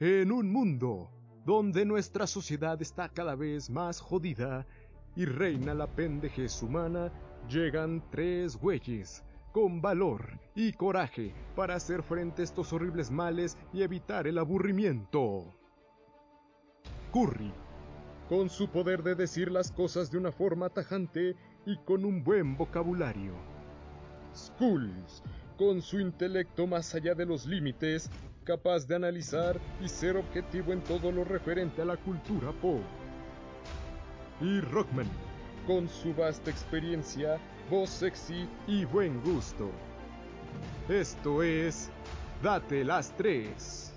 En 0.00 0.32
un 0.32 0.50
mundo 0.50 1.08
donde 1.46 1.84
nuestra 1.84 2.26
sociedad 2.26 2.82
está 2.82 3.08
cada 3.08 3.36
vez 3.36 3.70
más 3.70 4.00
jodida 4.00 4.66
y 5.14 5.24
reina 5.24 5.72
la 5.72 5.86
pendejez 5.86 6.60
humana, 6.64 7.12
llegan 7.48 8.02
tres 8.10 8.56
güeyes 8.56 9.22
con 9.52 9.80
valor 9.80 10.40
y 10.56 10.72
coraje 10.72 11.32
para 11.54 11.76
hacer 11.76 12.02
frente 12.02 12.42
a 12.42 12.44
estos 12.44 12.72
horribles 12.72 13.12
males 13.12 13.56
y 13.72 13.82
evitar 13.82 14.26
el 14.26 14.38
aburrimiento. 14.38 15.54
Curry, 17.12 17.52
con 18.28 18.50
su 18.50 18.68
poder 18.70 19.04
de 19.04 19.14
decir 19.14 19.52
las 19.52 19.70
cosas 19.70 20.10
de 20.10 20.18
una 20.18 20.32
forma 20.32 20.70
tajante 20.70 21.36
y 21.66 21.76
con 21.84 22.04
un 22.04 22.24
buen 22.24 22.56
vocabulario. 22.56 23.34
Skulls, 24.34 25.22
con 25.56 25.80
su 25.80 26.00
intelecto 26.00 26.66
más 26.66 26.92
allá 26.96 27.14
de 27.14 27.26
los 27.26 27.46
límites, 27.46 28.10
capaz 28.44 28.86
de 28.86 28.94
analizar 28.94 29.60
y 29.82 29.88
ser 29.88 30.16
objetivo 30.16 30.72
en 30.72 30.82
todo 30.84 31.10
lo 31.10 31.24
referente 31.24 31.82
a 31.82 31.86
la 31.86 31.96
cultura 31.96 32.52
pop. 32.60 32.82
Y 34.40 34.60
Rockman, 34.60 35.08
con 35.66 35.88
su 35.88 36.14
vasta 36.14 36.50
experiencia, 36.50 37.40
voz 37.70 37.90
sexy 37.90 38.46
y 38.66 38.84
buen 38.84 39.20
gusto. 39.22 39.70
Esto 40.88 41.42
es 41.42 41.90
Date 42.42 42.84
las 42.84 43.16
tres. 43.16 43.92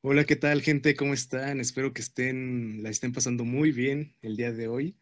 Hola, 0.00 0.24
¿qué 0.24 0.36
tal, 0.36 0.62
gente? 0.62 0.94
¿Cómo 0.94 1.12
están? 1.12 1.60
Espero 1.60 1.92
que 1.92 2.00
estén, 2.00 2.82
la 2.82 2.88
estén 2.88 3.12
pasando 3.12 3.44
muy 3.44 3.72
bien 3.72 4.16
el 4.22 4.36
día 4.36 4.52
de 4.52 4.68
hoy. 4.68 4.96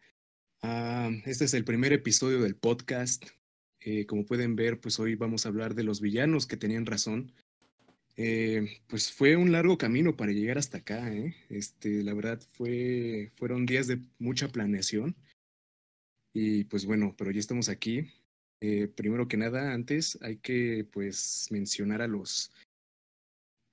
Ah, 0.61 1.09
este 1.25 1.45
es 1.45 1.53
el 1.53 1.63
primer 1.63 1.93
episodio 1.93 2.41
del 2.41 2.55
podcast. 2.55 3.36
Eh, 3.89 4.05
como 4.05 4.25
pueden 4.25 4.57
ver, 4.57 4.81
pues 4.81 4.99
hoy 4.99 5.15
vamos 5.15 5.45
a 5.45 5.49
hablar 5.49 5.73
de 5.73 5.85
los 5.85 6.01
villanos 6.01 6.45
que 6.45 6.57
tenían 6.57 6.85
razón. 6.85 7.31
Eh, 8.17 8.81
pues 8.87 9.13
fue 9.13 9.37
un 9.37 9.53
largo 9.53 9.77
camino 9.77 10.17
para 10.17 10.33
llegar 10.33 10.57
hasta 10.57 10.79
acá, 10.79 11.13
¿eh? 11.13 11.37
Este, 11.47 12.03
la 12.03 12.13
verdad 12.13 12.41
fue, 12.51 13.31
fueron 13.37 13.65
días 13.65 13.87
de 13.87 14.01
mucha 14.19 14.49
planeación. 14.49 15.15
Y 16.33 16.65
pues 16.65 16.85
bueno, 16.85 17.15
pero 17.17 17.31
ya 17.31 17.39
estamos 17.39 17.69
aquí. 17.69 18.11
Eh, 18.59 18.89
primero 18.89 19.29
que 19.29 19.37
nada, 19.37 19.73
antes 19.73 20.19
hay 20.21 20.35
que 20.35 20.85
pues 20.91 21.47
mencionar 21.49 22.01
a 22.01 22.09
los 22.09 22.51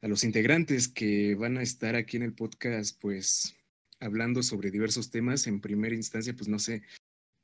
a 0.01 0.07
los 0.07 0.23
integrantes 0.23 0.87
que 0.87 1.35
van 1.35 1.59
a 1.59 1.62
estar 1.62 1.97
aquí 1.97 2.19
en 2.19 2.23
el 2.23 2.35
podcast, 2.35 3.01
pues 3.01 3.57
hablando 3.98 4.45
sobre 4.45 4.70
diversos 4.70 5.11
temas. 5.11 5.48
En 5.48 5.61
primera 5.61 5.97
instancia, 5.97 6.37
pues 6.37 6.47
no 6.47 6.61
sé, 6.61 6.83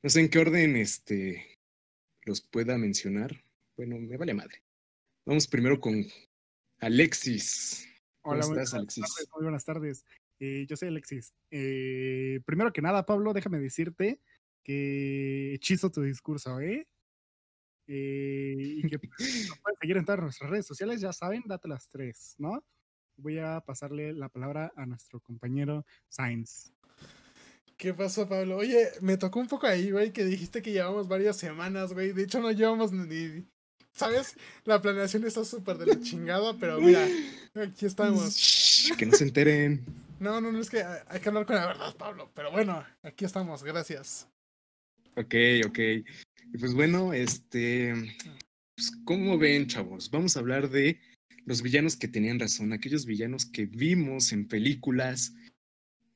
no 0.03 0.09
sé 0.09 0.21
en 0.21 0.29
qué 0.29 0.39
orden 0.39 0.77
este 0.77 1.50
los 2.23 2.41
pueda 2.41 2.77
mencionar. 2.77 3.43
Bueno, 3.75 3.97
me 3.99 4.17
vale 4.17 4.33
madre. 4.33 4.63
Vamos 5.25 5.47
primero 5.47 5.79
con 5.79 6.05
Alexis. 6.79 7.87
Hola, 8.21 8.41
¿Cómo 8.41 8.55
estás, 8.55 8.73
Alexis? 8.73 9.03
Tardes, 9.03 9.29
muy 9.33 9.43
buenas 9.43 9.65
tardes. 9.65 10.05
Eh, 10.39 10.65
yo 10.67 10.75
soy 10.75 10.89
Alexis. 10.89 11.33
Eh, 11.49 12.41
primero 12.45 12.73
que 12.73 12.81
nada, 12.81 13.05
Pablo, 13.05 13.33
déjame 13.33 13.59
decirte 13.59 14.19
que 14.63 15.53
hechizo 15.53 15.91
tu 15.91 16.01
discurso, 16.01 16.59
¿eh? 16.59 16.87
eh 17.87 18.55
y 18.57 18.87
que 18.87 18.99
nos 19.49 19.59
pueden 19.59 19.77
seguir 19.79 19.97
en 19.97 20.05
todas 20.05 20.21
nuestras 20.21 20.49
redes 20.49 20.65
sociales, 20.65 21.01
ya 21.01 21.13
saben, 21.13 21.43
date 21.45 21.67
las 21.67 21.87
tres, 21.87 22.35
¿no? 22.37 22.63
Voy 23.17 23.39
a 23.39 23.61
pasarle 23.61 24.13
la 24.13 24.29
palabra 24.29 24.71
a 24.75 24.85
nuestro 24.85 25.19
compañero 25.19 25.85
Sainz. 26.07 26.73
¿Qué 27.81 27.95
pasó, 27.95 28.29
Pablo? 28.29 28.57
Oye, 28.57 28.89
me 29.01 29.17
tocó 29.17 29.39
un 29.39 29.47
poco 29.47 29.65
ahí, 29.65 29.89
güey, 29.89 30.13
que 30.13 30.23
dijiste 30.23 30.61
que 30.61 30.71
llevamos 30.71 31.07
varias 31.07 31.35
semanas, 31.35 31.93
güey. 31.93 32.11
De 32.11 32.21
hecho, 32.21 32.39
no 32.39 32.51
llevamos 32.51 32.91
ni. 32.91 33.43
¿Sabes? 33.91 34.35
La 34.65 34.79
planeación 34.79 35.25
está 35.25 35.43
súper 35.43 35.79
de 35.79 35.87
la 35.87 35.99
chingada, 35.99 36.55
pero 36.59 36.79
mira, 36.79 37.07
aquí 37.55 37.87
estamos. 37.87 38.93
que 38.95 39.05
no 39.07 39.13
se 39.13 39.23
enteren. 39.23 39.83
No, 40.19 40.39
no, 40.39 40.51
no, 40.51 40.59
es 40.59 40.69
que 40.69 40.83
hay 40.83 41.19
que 41.19 41.29
hablar 41.29 41.47
con 41.47 41.55
la 41.55 41.65
verdad, 41.65 41.95
Pablo. 41.97 42.29
Pero 42.35 42.51
bueno, 42.51 42.85
aquí 43.01 43.25
estamos, 43.25 43.63
gracias. 43.63 44.27
Ok, 45.15 45.33
ok. 45.65 45.79
Pues 46.59 46.75
bueno, 46.75 47.11
este. 47.11 47.95
Pues, 48.75 48.91
¿Cómo 49.03 49.39
ven, 49.39 49.65
chavos? 49.65 50.11
Vamos 50.11 50.37
a 50.37 50.41
hablar 50.41 50.69
de 50.69 50.99
los 51.45 51.63
villanos 51.63 51.97
que 51.97 52.07
tenían 52.07 52.39
razón, 52.39 52.71
aquellos 52.71 53.07
villanos 53.07 53.47
que 53.47 53.65
vimos 53.65 54.31
en 54.31 54.47
películas 54.47 55.33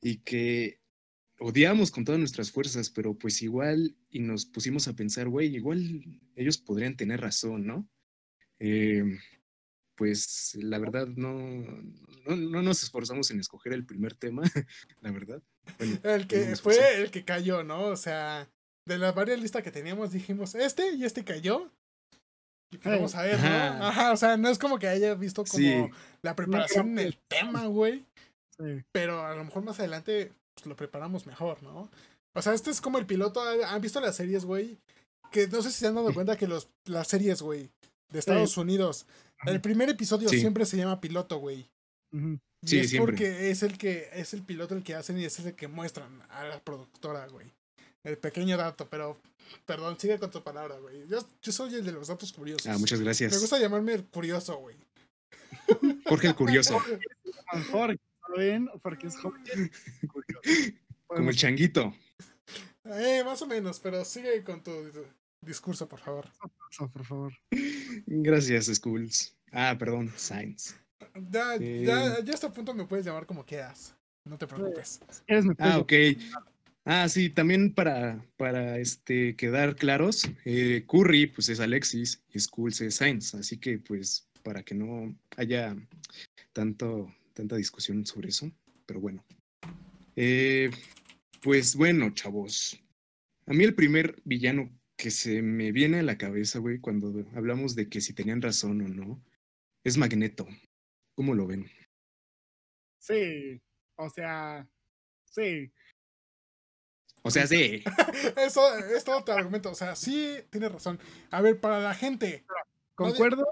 y 0.00 0.18
que 0.18 0.78
odiamos 1.38 1.90
con 1.90 2.04
todas 2.04 2.18
nuestras 2.18 2.50
fuerzas, 2.50 2.90
pero 2.90 3.14
pues 3.14 3.42
igual, 3.42 3.96
y 4.10 4.20
nos 4.20 4.46
pusimos 4.46 4.88
a 4.88 4.94
pensar, 4.94 5.28
güey, 5.28 5.54
igual 5.54 6.02
ellos 6.34 6.58
podrían 6.58 6.96
tener 6.96 7.20
razón, 7.20 7.66
¿no? 7.66 7.88
Eh, 8.58 9.18
pues 9.96 10.56
la 10.60 10.78
verdad 10.78 11.06
no, 11.06 11.64
no, 12.26 12.62
nos 12.62 12.82
esforzamos 12.82 13.30
en 13.30 13.40
escoger 13.40 13.72
el 13.72 13.84
primer 13.84 14.14
tema, 14.14 14.42
la 15.00 15.10
verdad. 15.10 15.42
el 16.02 16.26
que 16.26 16.56
fue 16.56 17.02
el 17.02 17.10
que 17.10 17.24
cayó, 17.24 17.64
¿no? 17.64 17.86
O 17.86 17.96
sea, 17.96 18.48
de 18.86 18.98
las 18.98 19.14
varias 19.14 19.40
listas 19.40 19.62
que 19.62 19.70
teníamos 19.70 20.12
dijimos, 20.12 20.54
este 20.54 20.92
y 20.92 21.04
este 21.04 21.24
cayó. 21.24 21.70
Y 22.70 22.78
vamos 22.78 23.14
a 23.14 23.22
ver, 23.22 23.38
¿no? 23.38 23.46
Ajá, 23.46 24.12
o 24.12 24.16
sea, 24.16 24.36
no 24.36 24.48
es 24.48 24.58
como 24.58 24.78
que 24.78 24.88
haya 24.88 25.14
visto 25.14 25.44
como 25.44 25.90
la 26.22 26.34
preparación 26.34 26.98
en 26.98 27.06
el 27.06 27.18
tema, 27.28 27.66
güey. 27.66 28.04
Pero 28.92 29.24
a 29.24 29.36
lo 29.36 29.44
mejor 29.44 29.62
más 29.62 29.78
adelante 29.78 30.32
pues, 30.56 30.66
lo 30.66 30.76
preparamos 30.76 31.26
mejor, 31.26 31.62
¿no? 31.62 31.88
O 32.34 32.42
sea, 32.42 32.54
este 32.54 32.70
es 32.70 32.80
como 32.80 32.98
el 32.98 33.06
piloto. 33.06 33.40
¿Han 33.42 33.80
visto 33.80 34.00
las 34.00 34.16
series, 34.16 34.44
güey? 34.44 34.78
Que 35.30 35.46
no 35.46 35.62
sé 35.62 35.70
si 35.70 35.78
se 35.78 35.86
han 35.86 35.94
dado 35.94 36.12
cuenta 36.12 36.36
que 36.36 36.48
los, 36.48 36.68
las 36.86 37.08
series, 37.08 37.42
güey, 37.42 37.70
de 38.10 38.18
Estados 38.18 38.56
Unidos, 38.56 39.06
el 39.46 39.60
primer 39.60 39.88
episodio 39.88 40.28
siempre 40.28 40.66
se 40.66 40.76
llama 40.76 41.00
piloto, 41.00 41.38
güey. 41.38 41.68
Sí, 42.64 42.78
es 42.78 42.94
porque 42.96 43.50
es 43.50 43.62
el 43.62 43.76
que 43.76 44.08
es 44.12 44.32
el 44.34 44.42
piloto 44.42 44.74
el 44.74 44.82
que 44.82 44.94
hacen 44.94 45.18
y 45.18 45.24
es 45.24 45.38
el 45.40 45.54
que 45.54 45.68
muestran 45.68 46.22
a 46.30 46.44
la 46.44 46.60
productora, 46.60 47.26
güey. 47.28 47.52
El 48.02 48.18
pequeño 48.18 48.56
dato, 48.56 48.88
pero 48.88 49.18
perdón, 49.64 49.98
sigue 49.98 50.18
con 50.18 50.30
tu 50.30 50.42
palabra, 50.42 50.78
güey. 50.78 51.06
Yo, 51.08 51.18
yo 51.42 51.52
soy 51.52 51.74
el 51.74 51.84
de 51.84 51.92
los 51.92 52.08
datos 52.08 52.32
curiosos. 52.32 52.66
Ah, 52.66 52.78
muchas 52.78 53.00
gracias. 53.00 53.32
Me 53.32 53.38
gusta 53.38 53.58
llamarme 53.58 53.94
el 53.94 54.04
curioso, 54.04 54.56
güey. 54.58 54.76
Jorge 56.06 56.28
el 56.28 56.34
curioso. 56.34 56.78
Jorge, 57.72 57.98
Porque 58.82 59.06
es 59.06 59.16
joven. 59.16 59.42
Como 61.06 61.30
el 61.30 61.36
changuito. 61.36 61.94
Eh, 62.84 63.22
más 63.24 63.42
o 63.42 63.46
menos, 63.46 63.80
pero 63.80 64.04
sigue 64.04 64.42
con 64.44 64.62
tu 64.62 64.70
discurso, 65.40 65.88
por 65.88 66.00
favor. 66.00 66.28
Por 66.92 67.04
favor. 67.04 67.32
Gracias, 68.06 68.66
Schools. 68.66 69.36
Ah, 69.52 69.76
perdón, 69.78 70.12
Science. 70.16 70.74
Ya, 71.30 71.56
eh, 71.56 71.84
ya, 71.84 72.22
ya 72.22 72.32
a 72.32 72.34
este 72.34 72.50
punto 72.50 72.74
me 72.74 72.86
puedes 72.86 73.06
llamar 73.06 73.26
como 73.26 73.44
quieras. 73.44 73.96
No 74.24 74.36
te 74.36 74.46
preocupes. 74.46 75.00
ah, 75.58 75.78
ok. 75.78 75.92
Ah, 76.88 77.08
sí, 77.08 77.30
también 77.30 77.74
para, 77.74 78.24
para 78.36 78.78
este, 78.78 79.34
quedar 79.34 79.74
claros, 79.74 80.22
eh, 80.44 80.84
Curry 80.86 81.26
pues 81.26 81.48
es 81.48 81.58
Alexis 81.58 82.22
y 82.32 82.38
Schools 82.38 82.80
es 82.80 82.94
Science, 82.94 83.36
así 83.36 83.58
que 83.58 83.78
pues 83.78 84.28
para 84.44 84.62
que 84.62 84.76
no 84.76 85.12
haya 85.36 85.76
tanto, 86.52 87.12
tanta 87.36 87.56
discusión 87.56 88.04
sobre 88.06 88.30
eso, 88.30 88.50
pero 88.86 88.98
bueno. 88.98 89.24
Eh, 90.16 90.70
pues 91.42 91.76
bueno, 91.76 92.10
chavos. 92.10 92.82
A 93.46 93.52
mí 93.52 93.62
el 93.62 93.74
primer 93.74 94.20
villano 94.24 94.70
que 94.96 95.10
se 95.10 95.42
me 95.42 95.70
viene 95.70 96.00
a 96.00 96.02
la 96.02 96.16
cabeza, 96.16 96.58
güey, 96.58 96.80
cuando 96.80 97.12
hablamos 97.34 97.76
de 97.76 97.88
que 97.88 98.00
si 98.00 98.14
tenían 98.14 98.40
razón 98.40 98.80
o 98.80 98.88
no, 98.88 99.22
es 99.84 99.98
Magneto. 99.98 100.48
¿Cómo 101.14 101.34
lo 101.34 101.46
ven? 101.46 101.70
Sí, 102.98 103.60
o 103.96 104.08
sea, 104.08 104.66
sí. 105.24 105.70
O 107.22 107.30
sea, 107.30 107.46
sí. 107.46 107.84
Eso 108.36 108.78
es 108.78 109.04
todo 109.04 109.22
tu 109.22 109.32
argumento. 109.32 109.70
O 109.70 109.74
sea, 109.74 109.94
sí, 109.94 110.38
tienes 110.50 110.72
razón. 110.72 110.98
A 111.30 111.42
ver, 111.42 111.60
para 111.60 111.80
la 111.80 111.94
gente. 111.94 112.46
Concuerdo. 112.94 113.44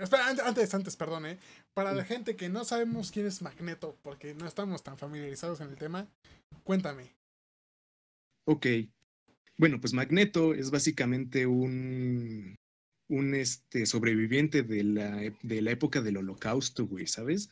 Espera, 0.00 0.28
antes, 0.28 0.74
antes, 0.74 0.96
perdón, 0.96 1.26
¿eh? 1.26 1.38
Para 1.72 1.92
la 1.94 2.04
gente 2.04 2.34
que 2.34 2.48
no 2.48 2.64
sabemos 2.64 3.12
quién 3.12 3.26
es 3.26 3.42
Magneto, 3.42 3.96
porque 4.02 4.34
no 4.34 4.46
estamos 4.46 4.82
tan 4.82 4.98
familiarizados 4.98 5.60
en 5.60 5.68
el 5.68 5.76
tema, 5.76 6.08
cuéntame. 6.64 7.14
Ok. 8.46 8.66
Bueno, 9.56 9.80
pues 9.80 9.92
Magneto 9.92 10.54
es 10.54 10.70
básicamente 10.70 11.46
un, 11.46 12.56
un 13.08 13.34
este, 13.34 13.86
sobreviviente 13.86 14.62
de 14.62 14.82
la, 14.82 15.32
de 15.42 15.62
la 15.62 15.70
época 15.70 16.00
del 16.00 16.16
holocausto, 16.16 16.86
güey, 16.86 17.06
¿sabes? 17.06 17.50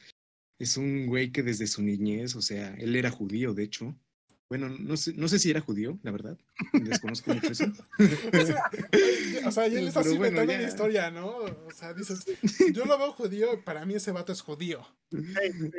Es 0.58 0.76
un 0.76 1.06
güey 1.06 1.30
que 1.30 1.42
desde 1.42 1.66
su 1.66 1.82
niñez, 1.82 2.34
o 2.34 2.42
sea, 2.42 2.74
él 2.74 2.96
era 2.96 3.10
judío, 3.10 3.54
de 3.54 3.64
hecho, 3.64 3.94
bueno, 4.48 4.68
no 4.68 4.96
sé, 4.96 5.12
no 5.14 5.26
sé 5.26 5.38
si 5.38 5.50
era 5.50 5.60
judío, 5.60 5.98
la 6.02 6.12
verdad. 6.12 6.38
Desconozco 6.72 7.34
mucho 7.34 7.50
eso. 7.50 7.64
o 9.46 9.50
sea, 9.50 9.66
ya 9.66 9.80
le 9.80 9.88
estás 9.88 10.06
inventando 10.06 10.52
una 10.52 10.62
historia, 10.62 11.10
¿no? 11.10 11.26
O 11.26 11.70
sea, 11.74 11.92
dices, 11.94 12.24
yo 12.72 12.84
lo 12.84 12.96
veo 12.96 13.12
judío, 13.12 13.64
para 13.64 13.84
mí 13.84 13.94
ese 13.94 14.12
vato 14.12 14.32
es 14.32 14.40
judío. 14.40 14.86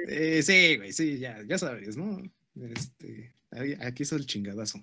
Eh, 0.07 0.41
sí, 0.43 0.77
güey, 0.77 0.91
sí, 0.91 1.17
ya, 1.19 1.41
ya 1.47 1.57
sabes, 1.57 1.95
¿no? 1.95 2.21
Este, 2.55 3.33
aquí 3.79 4.03
es 4.03 4.11
el 4.11 4.25
chingadazo. 4.25 4.79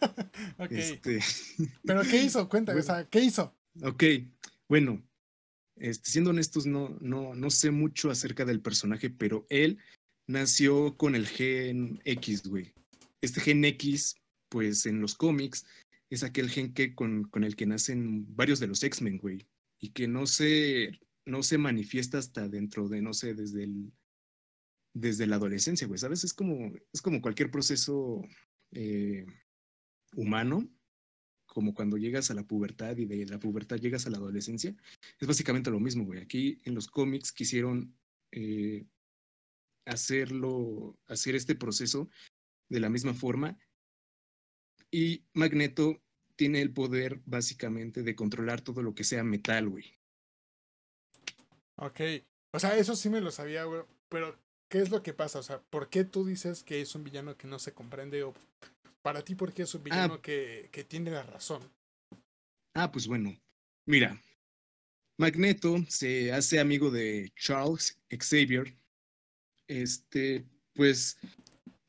ok. 0.58 0.72
Este... 0.72 1.20
Pero 1.84 2.02
¿qué 2.02 2.22
hizo? 2.22 2.48
Cuéntame, 2.48 2.80
o 2.80 2.82
sea, 2.82 3.04
¿qué 3.04 3.20
hizo? 3.20 3.54
Ok, 3.82 4.04
bueno, 4.68 5.02
este, 5.76 6.10
siendo 6.10 6.30
honestos, 6.30 6.64
no, 6.64 6.96
no, 7.00 7.34
no 7.34 7.50
sé 7.50 7.70
mucho 7.70 8.10
acerca 8.10 8.46
del 8.46 8.60
personaje, 8.60 9.10
pero 9.10 9.46
él 9.50 9.78
nació 10.26 10.96
con 10.96 11.14
el 11.14 11.26
gen 11.26 12.00
X, 12.04 12.44
güey. 12.44 12.72
Este 13.26 13.40
gen 13.40 13.64
X, 13.64 14.16
pues 14.48 14.86
en 14.86 15.00
los 15.00 15.14
cómics, 15.14 15.66
es 16.10 16.22
aquel 16.22 16.48
gen 16.48 16.72
que 16.72 16.94
con, 16.94 17.24
con 17.24 17.44
el 17.44 17.56
que 17.56 17.66
nacen 17.66 18.24
varios 18.34 18.60
de 18.60 18.68
los 18.68 18.82
X-Men, 18.82 19.18
güey. 19.18 19.46
Y 19.78 19.90
que 19.90 20.08
no 20.08 20.26
se, 20.26 20.92
no 21.26 21.42
se 21.42 21.58
manifiesta 21.58 22.18
hasta 22.18 22.48
dentro 22.48 22.88
de, 22.88 23.02
no 23.02 23.12
sé, 23.12 23.34
desde 23.34 23.64
el, 23.64 23.92
desde 24.94 25.26
la 25.26 25.36
adolescencia, 25.36 25.86
güey, 25.86 25.98
¿sabes? 25.98 26.24
Es 26.24 26.32
como, 26.32 26.72
es 26.92 27.02
como 27.02 27.20
cualquier 27.20 27.50
proceso 27.50 28.22
eh, 28.72 29.26
humano, 30.14 30.66
como 31.46 31.74
cuando 31.74 31.96
llegas 31.96 32.30
a 32.30 32.34
la 32.34 32.46
pubertad 32.46 32.96
y 32.96 33.06
de 33.06 33.26
la 33.26 33.38
pubertad 33.38 33.76
llegas 33.78 34.06
a 34.06 34.10
la 34.10 34.18
adolescencia, 34.18 34.74
es 35.18 35.28
básicamente 35.28 35.70
lo 35.70 35.80
mismo, 35.80 36.04
güey. 36.04 36.20
Aquí 36.20 36.60
en 36.64 36.74
los 36.74 36.86
cómics 36.86 37.32
quisieron 37.32 37.94
eh, 38.32 38.86
hacerlo, 39.84 40.98
hacer 41.06 41.34
este 41.34 41.54
proceso 41.54 42.08
de 42.68 42.80
la 42.80 42.88
misma 42.88 43.14
forma 43.14 43.58
y 44.90 45.24
Magneto 45.34 46.02
tiene 46.36 46.60
el 46.60 46.72
poder 46.72 47.20
básicamente 47.24 48.02
de 48.02 48.14
controlar 48.14 48.60
todo 48.60 48.82
lo 48.82 48.94
que 48.94 49.04
sea 49.04 49.24
metal, 49.24 49.68
güey. 49.68 49.94
Ok, 51.76 52.00
o 52.52 52.58
sea, 52.58 52.76
eso 52.76 52.96
sí 52.96 53.08
me 53.08 53.20
lo 53.20 53.30
sabía, 53.30 53.64
güey, 53.64 53.82
pero 54.08 54.38
¿qué 54.68 54.78
es 54.78 54.90
lo 54.90 55.02
que 55.02 55.12
pasa? 55.12 55.38
O 55.38 55.42
sea, 55.42 55.60
¿por 55.60 55.88
qué 55.88 56.04
tú 56.04 56.24
dices 56.24 56.62
que 56.62 56.80
es 56.80 56.94
un 56.94 57.04
villano 57.04 57.36
que 57.36 57.46
no 57.46 57.58
se 57.58 57.72
comprende? 57.72 58.22
O 58.22 58.34
para 59.02 59.22
ti, 59.22 59.34
¿por 59.34 59.52
qué 59.52 59.62
es 59.62 59.74
un 59.74 59.82
ah. 59.82 59.84
villano 59.84 60.22
que, 60.22 60.68
que 60.72 60.84
tiene 60.84 61.10
la 61.10 61.22
razón? 61.22 61.62
Ah, 62.74 62.90
pues 62.90 63.06
bueno, 63.06 63.34
mira, 63.86 64.20
Magneto 65.18 65.76
se 65.88 66.32
hace 66.32 66.60
amigo 66.60 66.90
de 66.90 67.32
Charles 67.36 67.98
Xavier. 68.10 68.74
Este, 69.66 70.44
pues 70.74 71.18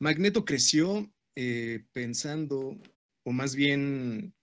Magneto 0.00 0.44
creció 0.44 1.12
eh, 1.36 1.84
pensando, 1.92 2.76
o 3.24 3.32
más 3.32 3.54
bien 3.54 4.34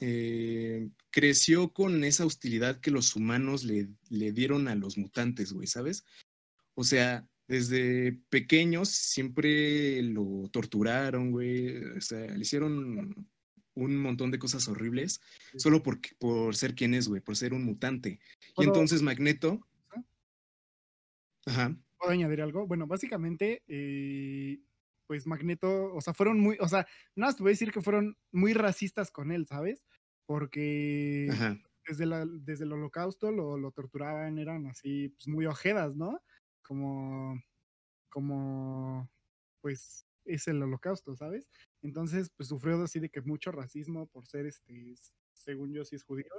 eh, 0.00 0.88
creció 1.10 1.72
con 1.72 2.04
esa 2.04 2.26
hostilidad 2.26 2.80
que 2.80 2.90
los 2.90 3.14
humanos 3.16 3.64
le, 3.64 3.88
le 4.08 4.32
dieron 4.32 4.68
a 4.68 4.74
los 4.74 4.98
mutantes, 4.98 5.52
güey, 5.52 5.66
¿sabes? 5.66 6.04
O 6.74 6.84
sea, 6.84 7.28
desde 7.46 8.20
pequeños 8.30 8.88
siempre 8.88 10.02
lo 10.02 10.48
torturaron, 10.50 11.30
güey. 11.30 11.84
O 11.96 12.00
sea, 12.00 12.26
le 12.26 12.40
hicieron 12.40 13.28
un 13.74 13.96
montón 13.96 14.30
de 14.30 14.38
cosas 14.38 14.68
horribles 14.68 15.20
solo 15.56 15.82
por, 15.82 16.00
por 16.18 16.54
ser 16.56 16.74
quien 16.74 16.94
es, 16.94 17.08
güey, 17.08 17.20
por 17.20 17.36
ser 17.36 17.52
un 17.52 17.64
mutante. 17.64 18.20
Y 18.56 18.64
entonces 18.64 19.02
Magneto. 19.02 19.60
Ajá. 21.46 21.76
¿Puedo 21.98 22.12
añadir 22.12 22.40
algo? 22.40 22.66
Bueno, 22.66 22.86
básicamente, 22.86 23.62
eh, 23.66 24.58
pues 25.06 25.26
Magneto, 25.26 25.94
o 25.94 26.00
sea, 26.00 26.14
fueron 26.14 26.40
muy, 26.40 26.56
o 26.60 26.68
sea, 26.68 26.86
nada 27.16 27.28
más 27.30 27.36
te 27.36 27.42
voy 27.42 27.50
a 27.50 27.54
decir 27.54 27.72
que 27.72 27.82
fueron 27.82 28.16
muy 28.32 28.52
racistas 28.54 29.10
con 29.10 29.30
él, 29.32 29.46
¿sabes? 29.46 29.82
Porque 30.26 31.38
Desde, 31.86 32.06
la, 32.06 32.24
desde 32.26 32.64
el 32.64 32.72
holocausto 32.72 33.30
lo, 33.30 33.58
lo 33.58 33.70
torturaban, 33.70 34.38
eran 34.38 34.66
así, 34.66 35.10
pues 35.10 35.28
muy 35.28 35.46
ojedas, 35.46 35.94
¿no? 35.96 36.20
como, 36.62 37.40
como, 38.10 39.10
pues, 39.60 40.06
es 40.24 40.48
el 40.48 40.62
holocausto, 40.62 41.16
¿sabes? 41.16 41.50
Entonces, 41.82 42.30
pues 42.36 42.48
sufrió 42.48 42.82
así 42.82 43.00
de 43.00 43.10
que 43.10 43.20
mucho 43.22 43.52
racismo 43.52 44.06
por 44.08 44.26
ser, 44.26 44.46
este, 44.46 44.94
según 45.32 45.72
yo, 45.72 45.84
sí 45.84 45.96
es 45.96 46.04
judío, 46.04 46.32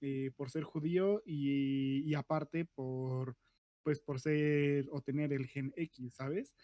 eh, 0.00 0.30
por 0.36 0.50
ser 0.50 0.64
judío 0.64 1.22
y, 1.24 2.02
y, 2.08 2.14
aparte 2.14 2.64
por, 2.64 3.36
pues, 3.82 4.00
por 4.00 4.20
ser 4.20 4.86
o 4.90 5.00
tener 5.02 5.32
el 5.32 5.46
gen 5.46 5.72
X, 5.76 6.14
¿sabes? 6.14 6.54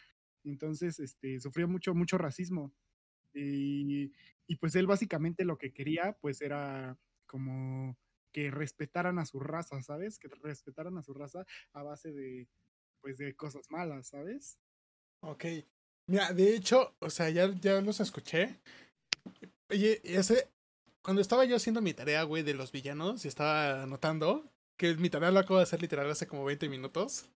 Entonces, 0.45 1.01
este, 1.01 1.41
sufrió 1.41 1.69
mucho, 1.69 1.95
mucho 1.95 2.19
racismo. 2.19 2.73
Y, 3.35 4.13
y 4.47 4.57
pues 4.57 4.75
él 4.77 4.87
básicamente 4.87 5.45
lo 5.45 5.59
que 5.59 5.73
quería, 5.73 6.17
pues, 6.21 6.41
era 6.41 6.99
como 7.27 7.97
que 8.33 8.51
respetaran 8.51 9.19
a 9.19 9.27
su 9.27 9.41
raza, 9.41 9.81
¿sabes? 9.83 10.19
Que 10.19 10.29
respetaran 10.43 10.99
a 10.99 11.03
su 11.03 11.15
raza 11.15 11.47
a 11.73 11.83
base 11.85 12.13
de, 12.13 12.49
pues 13.01 13.17
de 13.17 13.35
cosas 13.37 13.71
malas, 13.71 14.09
¿sabes? 14.09 14.59
Ok. 15.21 15.45
Mira, 16.07 16.33
de 16.33 16.55
hecho, 16.55 16.95
o 16.99 17.11
sea, 17.11 17.31
ya, 17.31 17.49
ya 17.61 17.81
los 17.81 18.01
escuché. 18.01 18.61
Oye, 19.71 20.01
ese, 20.05 20.49
cuando 21.01 21.23
estaba 21.23 21.45
yo 21.45 21.57
haciendo 21.57 21.81
mi 21.81 21.95
tarea, 21.95 22.25
güey, 22.25 22.43
de 22.43 22.55
los 22.55 22.73
villanos, 22.73 23.25
y 23.25 23.29
estaba 23.29 23.85
anotando, 23.85 24.51
que 24.77 24.95
mi 24.95 25.11
tarea 25.11 25.31
lo 25.31 25.39
acabo 25.39 25.59
de 25.59 25.63
hacer 25.63 25.81
literal 25.81 26.11
hace 26.11 26.27
como 26.27 26.45
20 26.45 26.69
minutos. 26.69 27.29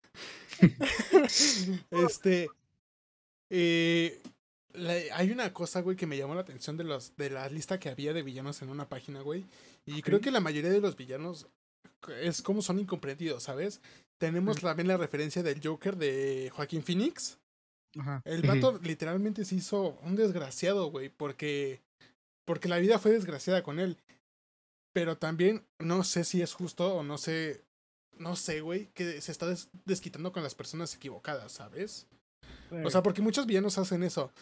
este. 1.90 2.48
Eh, 3.50 4.20
hay 5.12 5.30
una 5.30 5.52
cosa, 5.52 5.80
güey, 5.80 5.96
que 5.96 6.06
me 6.06 6.16
llamó 6.16 6.34
la 6.34 6.42
atención 6.42 6.76
de, 6.76 6.84
los, 6.84 7.16
de 7.16 7.30
la 7.30 7.48
lista 7.48 7.78
que 7.78 7.88
había 7.88 8.12
de 8.12 8.22
villanos 8.22 8.60
en 8.62 8.68
una 8.68 8.88
página, 8.88 9.20
güey. 9.22 9.44
Y 9.86 10.02
creo 10.02 10.20
que 10.20 10.30
la 10.30 10.40
mayoría 10.40 10.70
de 10.70 10.80
los 10.80 10.96
villanos 10.96 11.46
es 12.20 12.42
como 12.42 12.62
son 12.62 12.78
incomprendidos, 12.78 13.44
¿sabes? 13.44 13.80
Tenemos 14.18 14.60
también 14.60 14.88
la 14.88 14.96
referencia 14.96 15.42
del 15.42 15.66
Joker 15.66 15.96
de 15.96 16.50
Joaquín 16.54 16.82
Phoenix. 16.82 17.38
Ajá. 17.98 18.20
El 18.24 18.42
vato 18.42 18.78
literalmente 18.82 19.44
se 19.44 19.56
hizo 19.56 19.98
un 20.02 20.16
desgraciado, 20.16 20.90
güey, 20.90 21.08
porque, 21.08 21.80
porque 22.44 22.68
la 22.68 22.78
vida 22.78 22.98
fue 22.98 23.12
desgraciada 23.12 23.62
con 23.62 23.78
él. 23.78 23.96
Pero 24.92 25.16
también 25.16 25.64
no 25.78 26.04
sé 26.04 26.24
si 26.24 26.42
es 26.42 26.52
justo 26.52 26.96
o 26.96 27.02
no 27.02 27.18
sé, 27.18 27.62
no 28.18 28.36
sé, 28.36 28.60
güey, 28.60 28.88
que 28.94 29.20
se 29.20 29.32
está 29.32 29.54
desquitando 29.84 30.32
con 30.32 30.42
las 30.42 30.54
personas 30.54 30.94
equivocadas, 30.94 31.52
¿sabes? 31.52 32.06
O 32.84 32.90
sea, 32.90 33.02
porque 33.02 33.22
muchos 33.22 33.46
villanos 33.46 33.78
hacen 33.78 34.02
eso. 34.02 34.32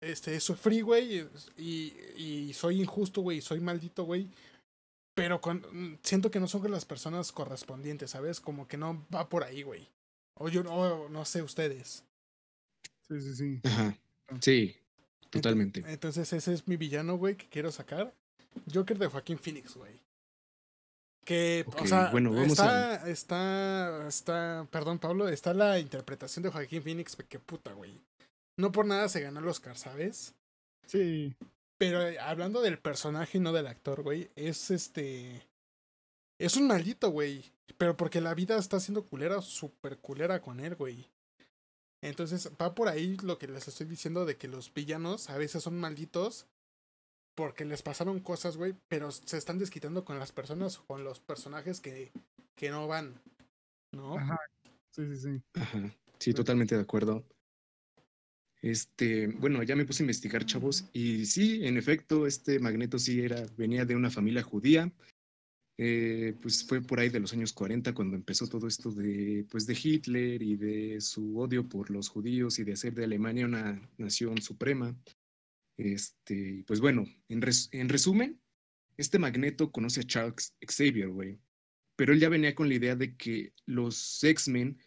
Este, 0.00 0.38
sufrí, 0.40 0.80
güey, 0.80 1.26
y, 1.56 1.94
y 2.16 2.52
soy 2.54 2.80
injusto, 2.80 3.20
güey, 3.20 3.40
soy 3.40 3.60
maldito, 3.60 4.04
güey 4.04 4.28
pero 5.18 5.40
con, 5.40 5.98
siento 6.04 6.30
que 6.30 6.38
no 6.38 6.46
son 6.46 6.70
las 6.70 6.84
personas 6.84 7.32
correspondientes, 7.32 8.12
¿sabes? 8.12 8.40
Como 8.40 8.68
que 8.68 8.76
no 8.76 9.04
va 9.12 9.28
por 9.28 9.42
ahí, 9.42 9.64
güey. 9.64 9.88
O 10.34 10.48
yo 10.48 10.62
no, 10.62 11.08
no 11.08 11.24
sé 11.24 11.42
ustedes. 11.42 12.04
Sí, 13.08 13.20
sí, 13.20 13.34
sí. 13.34 13.60
Ajá. 13.64 13.98
Sí, 14.40 14.76
totalmente. 15.28 15.82
Entonces 15.88 16.32
ese 16.32 16.54
es 16.54 16.68
mi 16.68 16.76
villano, 16.76 17.16
güey, 17.16 17.36
que 17.36 17.48
quiero 17.48 17.72
sacar. 17.72 18.14
Joker 18.72 18.96
de 18.96 19.08
Joaquín 19.08 19.40
Phoenix, 19.40 19.74
güey. 19.74 19.98
Que, 21.28 21.66
o 21.76 21.86
sea, 21.86 22.10
bueno, 22.10 22.30
vamos 22.30 22.52
está, 22.52 23.04
a... 23.04 23.10
está, 23.10 24.08
está, 24.08 24.66
perdón, 24.70 24.98
Pablo, 24.98 25.28
está 25.28 25.52
la 25.52 25.78
interpretación 25.78 26.42
de 26.42 26.48
Joaquín 26.48 26.82
Phoenix, 26.82 27.16
que 27.28 27.38
puta, 27.38 27.74
güey. 27.74 28.00
No 28.56 28.72
por 28.72 28.86
nada 28.86 29.10
se 29.10 29.20
ganó 29.20 29.40
el 29.40 29.48
Oscar, 29.48 29.76
¿sabes? 29.76 30.32
Sí. 30.86 31.34
Pero 31.76 32.00
eh, 32.00 32.18
hablando 32.18 32.62
del 32.62 32.78
personaje 32.78 33.36
y 33.36 33.42
no 33.42 33.52
del 33.52 33.66
actor, 33.66 34.00
güey, 34.00 34.30
es 34.36 34.70
este. 34.70 35.46
Es 36.38 36.56
un 36.56 36.66
maldito, 36.66 37.10
güey. 37.10 37.52
Pero 37.76 37.94
porque 37.94 38.22
la 38.22 38.32
vida 38.32 38.56
está 38.56 38.80
siendo 38.80 39.04
culera, 39.04 39.42
súper 39.42 39.98
culera 39.98 40.40
con 40.40 40.60
él, 40.60 40.76
güey. 40.76 41.10
Entonces 42.00 42.50
va 42.58 42.74
por 42.74 42.88
ahí 42.88 43.18
lo 43.18 43.36
que 43.36 43.48
les 43.48 43.68
estoy 43.68 43.84
diciendo 43.84 44.24
de 44.24 44.38
que 44.38 44.48
los 44.48 44.72
villanos 44.72 45.28
a 45.28 45.36
veces 45.36 45.62
son 45.62 45.78
malditos 45.78 46.46
porque 47.38 47.64
les 47.64 47.82
pasaron 47.82 48.18
cosas, 48.18 48.56
güey, 48.56 48.74
pero 48.88 49.12
se 49.12 49.38
están 49.38 49.60
desquitando 49.60 50.04
con 50.04 50.18
las 50.18 50.32
personas 50.32 50.78
o 50.78 50.86
con 50.86 51.04
los 51.04 51.20
personajes 51.20 51.80
que, 51.80 52.10
que 52.56 52.68
no 52.68 52.88
van, 52.88 53.14
¿no? 53.92 54.18
Ajá. 54.18 54.40
Sí, 54.90 55.06
sí, 55.06 55.16
sí. 55.16 55.42
Ajá. 55.54 55.94
Sí, 56.18 56.34
totalmente 56.34 56.74
de 56.74 56.80
acuerdo. 56.80 57.24
Este, 58.60 59.28
bueno, 59.28 59.62
ya 59.62 59.76
me 59.76 59.84
puse 59.84 60.02
a 60.02 60.06
investigar, 60.06 60.44
chavos, 60.46 60.86
y 60.92 61.26
sí, 61.26 61.64
en 61.64 61.76
efecto, 61.76 62.26
este 62.26 62.58
Magneto 62.58 62.98
sí 62.98 63.20
era, 63.20 63.46
venía 63.56 63.84
de 63.84 63.94
una 63.94 64.10
familia 64.10 64.42
judía. 64.42 64.90
Eh, 65.78 66.34
pues 66.42 66.64
fue 66.64 66.80
por 66.80 66.98
ahí 66.98 67.08
de 67.08 67.20
los 67.20 67.32
años 67.34 67.52
40 67.52 67.94
cuando 67.94 68.16
empezó 68.16 68.48
todo 68.48 68.66
esto 68.66 68.90
de, 68.90 69.46
pues 69.48 69.64
de 69.64 69.78
Hitler 69.80 70.42
y 70.42 70.56
de 70.56 71.00
su 71.00 71.38
odio 71.38 71.68
por 71.68 71.88
los 71.90 72.08
judíos 72.08 72.58
y 72.58 72.64
de 72.64 72.72
hacer 72.72 72.94
de 72.94 73.04
Alemania 73.04 73.46
una 73.46 73.80
nación 73.96 74.42
suprema. 74.42 74.92
Este, 75.78 76.64
pues 76.66 76.80
bueno, 76.80 77.04
en, 77.28 77.40
en 77.72 77.88
resumen, 77.88 78.40
este 78.96 79.18
Magneto 79.18 79.70
conoce 79.70 80.00
a 80.00 80.04
Charles 80.04 80.54
Xavier, 80.60 81.08
güey, 81.08 81.38
pero 81.96 82.12
él 82.12 82.20
ya 82.20 82.28
venía 82.28 82.54
con 82.54 82.68
la 82.68 82.74
idea 82.74 82.96
de 82.96 83.16
que 83.16 83.52
los 83.64 84.22
X-Men, 84.22 84.78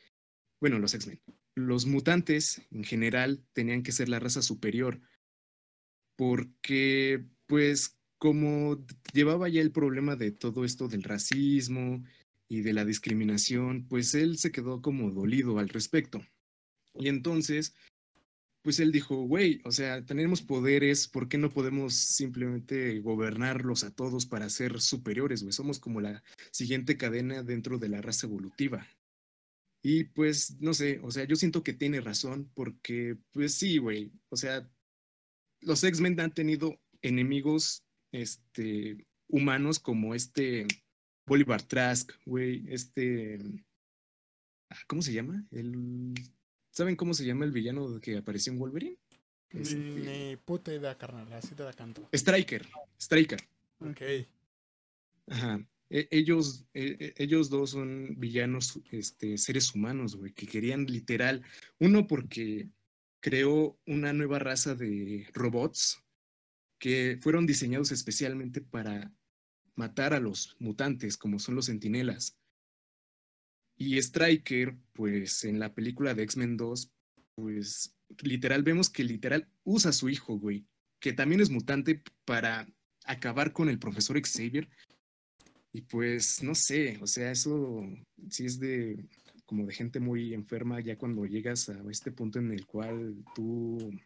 bueno, 0.59 0.79
los 0.79 0.93
X-Men, 0.93 1.21
los 1.55 1.85
mutantes 1.85 2.61
en 2.71 2.83
general 2.83 3.43
tenían 3.53 3.83
que 3.83 3.93
ser 3.93 4.09
la 4.09 4.19
raza 4.19 4.41
superior, 4.41 5.01
porque 6.17 7.25
pues 7.47 7.97
como 8.17 8.85
llevaba 9.13 9.49
ya 9.49 9.61
el 9.61 9.71
problema 9.71 10.15
de 10.15 10.31
todo 10.31 10.63
esto 10.63 10.87
del 10.87 11.03
racismo 11.03 12.03
y 12.49 12.61
de 12.61 12.73
la 12.73 12.85
discriminación, 12.85 13.87
pues 13.87 14.13
él 14.13 14.37
se 14.37 14.51
quedó 14.51 14.81
como 14.81 15.09
dolido 15.11 15.57
al 15.57 15.69
respecto. 15.69 16.21
Y 16.93 17.07
entonces, 17.07 17.73
pues 18.61 18.79
él 18.79 18.91
dijo, 18.91 19.15
güey, 19.23 19.61
o 19.65 19.71
sea, 19.71 20.05
tenemos 20.05 20.41
poderes, 20.41 21.07
¿por 21.07 21.27
qué 21.27 21.37
no 21.37 21.51
podemos 21.51 21.95
simplemente 21.95 22.99
gobernarlos 22.99 23.83
a 23.83 23.91
todos 23.91 24.25
para 24.25 24.49
ser 24.49 24.81
superiores, 24.81 25.41
güey? 25.41 25.51
Somos 25.53 25.79
como 25.79 25.99
la 25.99 26.23
siguiente 26.51 26.97
cadena 26.97 27.43
dentro 27.43 27.79
de 27.79 27.89
la 27.89 28.01
raza 28.01 28.27
evolutiva. 28.27 28.87
Y 29.83 30.03
pues, 30.05 30.59
no 30.59 30.73
sé, 30.75 30.99
o 31.03 31.09
sea, 31.09 31.23
yo 31.25 31.35
siento 31.35 31.63
que 31.63 31.73
tiene 31.73 32.01
razón 32.01 32.51
porque, 32.53 33.17
pues 33.31 33.55
sí, 33.55 33.79
güey, 33.79 34.11
o 34.29 34.37
sea, 34.37 34.69
los 35.61 35.83
X-Men 35.83 36.19
han 36.19 36.33
tenido 36.33 36.79
enemigos, 37.01 37.83
este, 38.11 39.07
humanos 39.27 39.79
como 39.79 40.13
este 40.13 40.67
Bolivar 41.25 41.63
Trask, 41.63 42.11
güey, 42.25 42.65
este, 42.67 43.39
ah, 44.69 44.77
¿cómo 44.87 45.01
se 45.01 45.13
llama? 45.13 45.47
El, 45.49 46.13
¿Saben 46.71 46.95
cómo 46.95 47.13
se 47.13 47.25
llama 47.25 47.45
el 47.45 47.51
villano 47.51 47.99
que 47.99 48.17
apareció 48.17 48.53
en 48.53 48.59
Wolverine? 48.59 48.97
Este, 49.49 49.75
Ni 49.75 50.37
puta 50.37 50.73
idea, 50.73 50.97
carnal, 50.97 51.31
así 51.33 51.53
te 51.53 51.63
da 51.63 51.73
canto. 51.73 52.07
Striker, 52.13 52.65
Striker. 52.97 53.41
Ok. 53.79 54.01
Ajá. 55.27 55.67
E, 55.89 56.07
ellos, 56.09 56.65
e, 56.73 56.95
e, 56.99 57.23
ellos 57.23 57.49
dos 57.49 57.71
son 57.71 58.15
villanos, 58.17 58.79
este, 58.91 59.37
seres 59.37 59.75
humanos, 59.75 60.15
güey, 60.15 60.31
que 60.31 60.47
querían 60.47 60.85
literal, 60.85 61.43
uno 61.79 62.07
porque 62.07 62.69
creó 63.19 63.77
una 63.85 64.13
nueva 64.13 64.39
raza 64.39 64.73
de 64.73 65.27
robots 65.33 66.01
que 66.79 67.19
fueron 67.21 67.45
diseñados 67.45 67.91
especialmente 67.91 68.61
para 68.61 69.13
matar 69.75 70.13
a 70.13 70.21
los 70.21 70.55
mutantes, 70.59 71.17
como 71.17 71.39
son 71.39 71.55
los 71.55 71.65
sentinelas. 71.65 72.37
Y 73.81 73.97
Striker, 73.97 74.77
pues 74.93 75.43
en 75.43 75.57
la 75.57 75.73
película 75.73 76.13
de 76.13 76.21
X-Men 76.21 76.55
2, 76.55 76.91
pues 77.33 77.97
literal 78.21 78.61
vemos 78.61 78.91
que 78.91 79.03
literal 79.03 79.49
usa 79.63 79.89
a 79.89 79.93
su 79.93 80.07
hijo, 80.07 80.37
güey, 80.37 80.67
que 80.99 81.13
también 81.13 81.41
es 81.41 81.49
mutante 81.49 82.03
para 82.23 82.71
acabar 83.05 83.53
con 83.53 83.69
el 83.69 83.79
profesor 83.79 84.21
Xavier. 84.21 84.69
Y 85.73 85.81
pues 85.81 86.43
no 86.43 86.53
sé, 86.53 86.99
o 87.01 87.07
sea, 87.07 87.31
eso 87.31 87.81
sí 88.29 88.45
es 88.45 88.59
de 88.59 89.03
como 89.47 89.65
de 89.65 89.73
gente 89.73 89.99
muy 89.99 90.35
enferma 90.35 90.79
ya 90.79 90.95
cuando 90.95 91.25
llegas 91.25 91.67
a 91.69 91.81
este 91.89 92.11
punto 92.11 92.37
en 92.37 92.51
el 92.51 92.67
cual 92.67 93.15
tú 93.33 93.99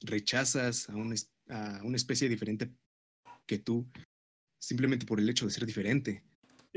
rechazas 0.00 0.90
a 0.90 0.96
una, 0.96 1.14
a 1.50 1.82
una 1.84 1.96
especie 1.96 2.28
diferente 2.28 2.72
que 3.46 3.58
tú 3.58 3.86
simplemente 4.58 5.06
por 5.06 5.20
el 5.20 5.28
hecho 5.28 5.44
de 5.46 5.52
ser 5.52 5.66
diferente. 5.66 6.24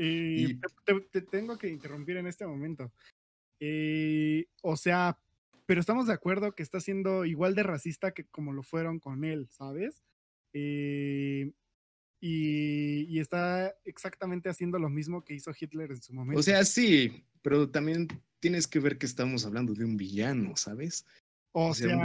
Y, 0.02 0.58
te, 1.10 1.20
tengo 1.20 1.58
que 1.58 1.68
interrumpir 1.68 2.16
en 2.16 2.26
este 2.26 2.46
momento. 2.46 2.90
Eh, 3.60 4.46
o 4.62 4.74
sea, 4.76 5.18
pero 5.66 5.80
estamos 5.80 6.06
de 6.06 6.14
acuerdo 6.14 6.54
que 6.54 6.62
está 6.62 6.80
siendo 6.80 7.26
igual 7.26 7.54
de 7.54 7.62
racista 7.62 8.12
que 8.12 8.24
como 8.24 8.52
lo 8.54 8.62
fueron 8.62 8.98
con 8.98 9.24
él, 9.24 9.48
¿sabes? 9.50 10.02
Eh, 10.54 11.52
y, 12.18 13.18
está 13.18 13.74
exactamente 13.84 14.48
haciendo 14.48 14.78
lo 14.78 14.88
mismo 14.88 15.22
que 15.22 15.34
hizo 15.34 15.52
Hitler 15.58 15.90
en 15.90 16.02
su 16.02 16.14
momento. 16.14 16.40
O 16.40 16.42
sea, 16.42 16.64
sí, 16.64 17.22
pero 17.42 17.68
también 17.68 18.08
tienes 18.40 18.66
que 18.66 18.80
ver 18.80 18.96
que 18.96 19.06
estamos 19.06 19.44
hablando 19.44 19.74
de 19.74 19.84
un 19.84 19.98
villano, 19.98 20.56
¿sabes? 20.56 21.04
O, 21.52 21.74
sea, 21.74 21.96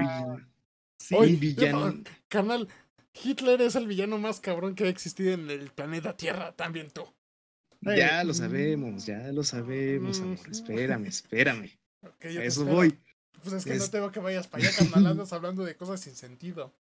un 1.11 1.39
villano. 1.39 2.03
Carnal, 2.27 2.67
Hitler 3.13 3.61
es 3.61 3.75
el 3.75 3.87
villano 3.87 4.17
más 4.17 4.41
cabrón 4.41 4.75
que 4.75 4.83
ha 4.83 4.89
existido 4.89 5.31
en 5.31 5.49
el 5.49 5.71
planeta 5.71 6.17
Tierra, 6.17 6.53
también 6.55 6.91
tú. 6.91 7.14
Ya 7.85 8.23
lo 8.23 8.33
sabemos, 8.33 9.05
ya 9.05 9.31
lo 9.31 9.43
sabemos, 9.43 10.19
amor. 10.19 10.39
Espérame, 10.49 11.05
espérame. 11.05 11.69
a 12.01 12.27
eso 12.27 12.65
voy. 12.65 12.99
Pues 13.43 13.53
es 13.53 13.65
que 13.65 13.75
no 13.75 13.87
tengo 13.89 14.11
que 14.11 14.19
vayas 14.19 14.47
para 14.47 14.67
allá, 14.67 14.75
carnal. 14.77 15.07
Andas 15.07 15.31
hablando 15.33 15.63
de 15.63 15.75
cosas 15.75 15.99
sin 15.99 16.15
sentido. 16.15 16.73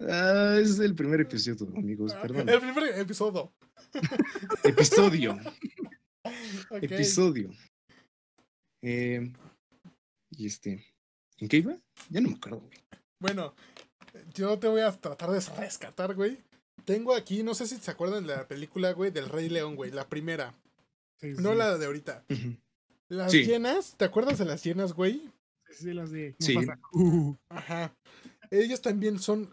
ah, 0.00 0.58
es 0.60 0.78
el 0.78 0.94
primer 0.94 1.22
episodio, 1.22 1.66
amigos, 1.76 2.12
perdón. 2.14 2.48
El 2.48 2.60
primer 2.60 2.98
episodio. 2.98 3.52
Episodio. 4.64 5.38
Episodio. 6.70 7.50
Eh, 8.82 9.32
y 10.30 10.46
este. 10.46 10.84
¿En 11.38 11.48
qué 11.48 11.58
iba? 11.58 11.76
Ya 12.10 12.20
no 12.20 12.30
me 12.30 12.36
acuerdo, 12.36 12.60
güey. 12.60 12.78
Bueno, 13.18 13.54
yo 14.34 14.58
te 14.58 14.68
voy 14.68 14.80
a 14.82 14.92
tratar 14.92 15.30
de 15.30 15.40
rescatar, 15.58 16.14
güey. 16.14 16.38
Tengo 16.84 17.14
aquí, 17.14 17.42
no 17.42 17.54
sé 17.54 17.66
si 17.66 17.76
se 17.76 17.90
acuerdan 17.90 18.26
de 18.26 18.36
la 18.36 18.48
película, 18.48 18.92
güey, 18.92 19.10
del 19.10 19.28
Rey 19.28 19.48
León, 19.48 19.76
güey, 19.76 19.90
la 19.90 20.08
primera. 20.08 20.54
No 21.20 21.54
la 21.54 21.78
de 21.78 21.86
ahorita. 21.86 22.24
Las 23.08 23.32
llenas, 23.32 23.94
¿te 23.96 24.04
acuerdas 24.04 24.38
de 24.38 24.46
las 24.46 24.64
llenas, 24.64 24.92
güey? 24.92 25.30
Sí, 25.70 25.92
las 25.92 26.10
de. 26.10 26.34
Sí. 26.38 26.56
Ajá. 27.48 27.94
Ellos 28.50 28.80
también 28.80 29.18
son. 29.18 29.52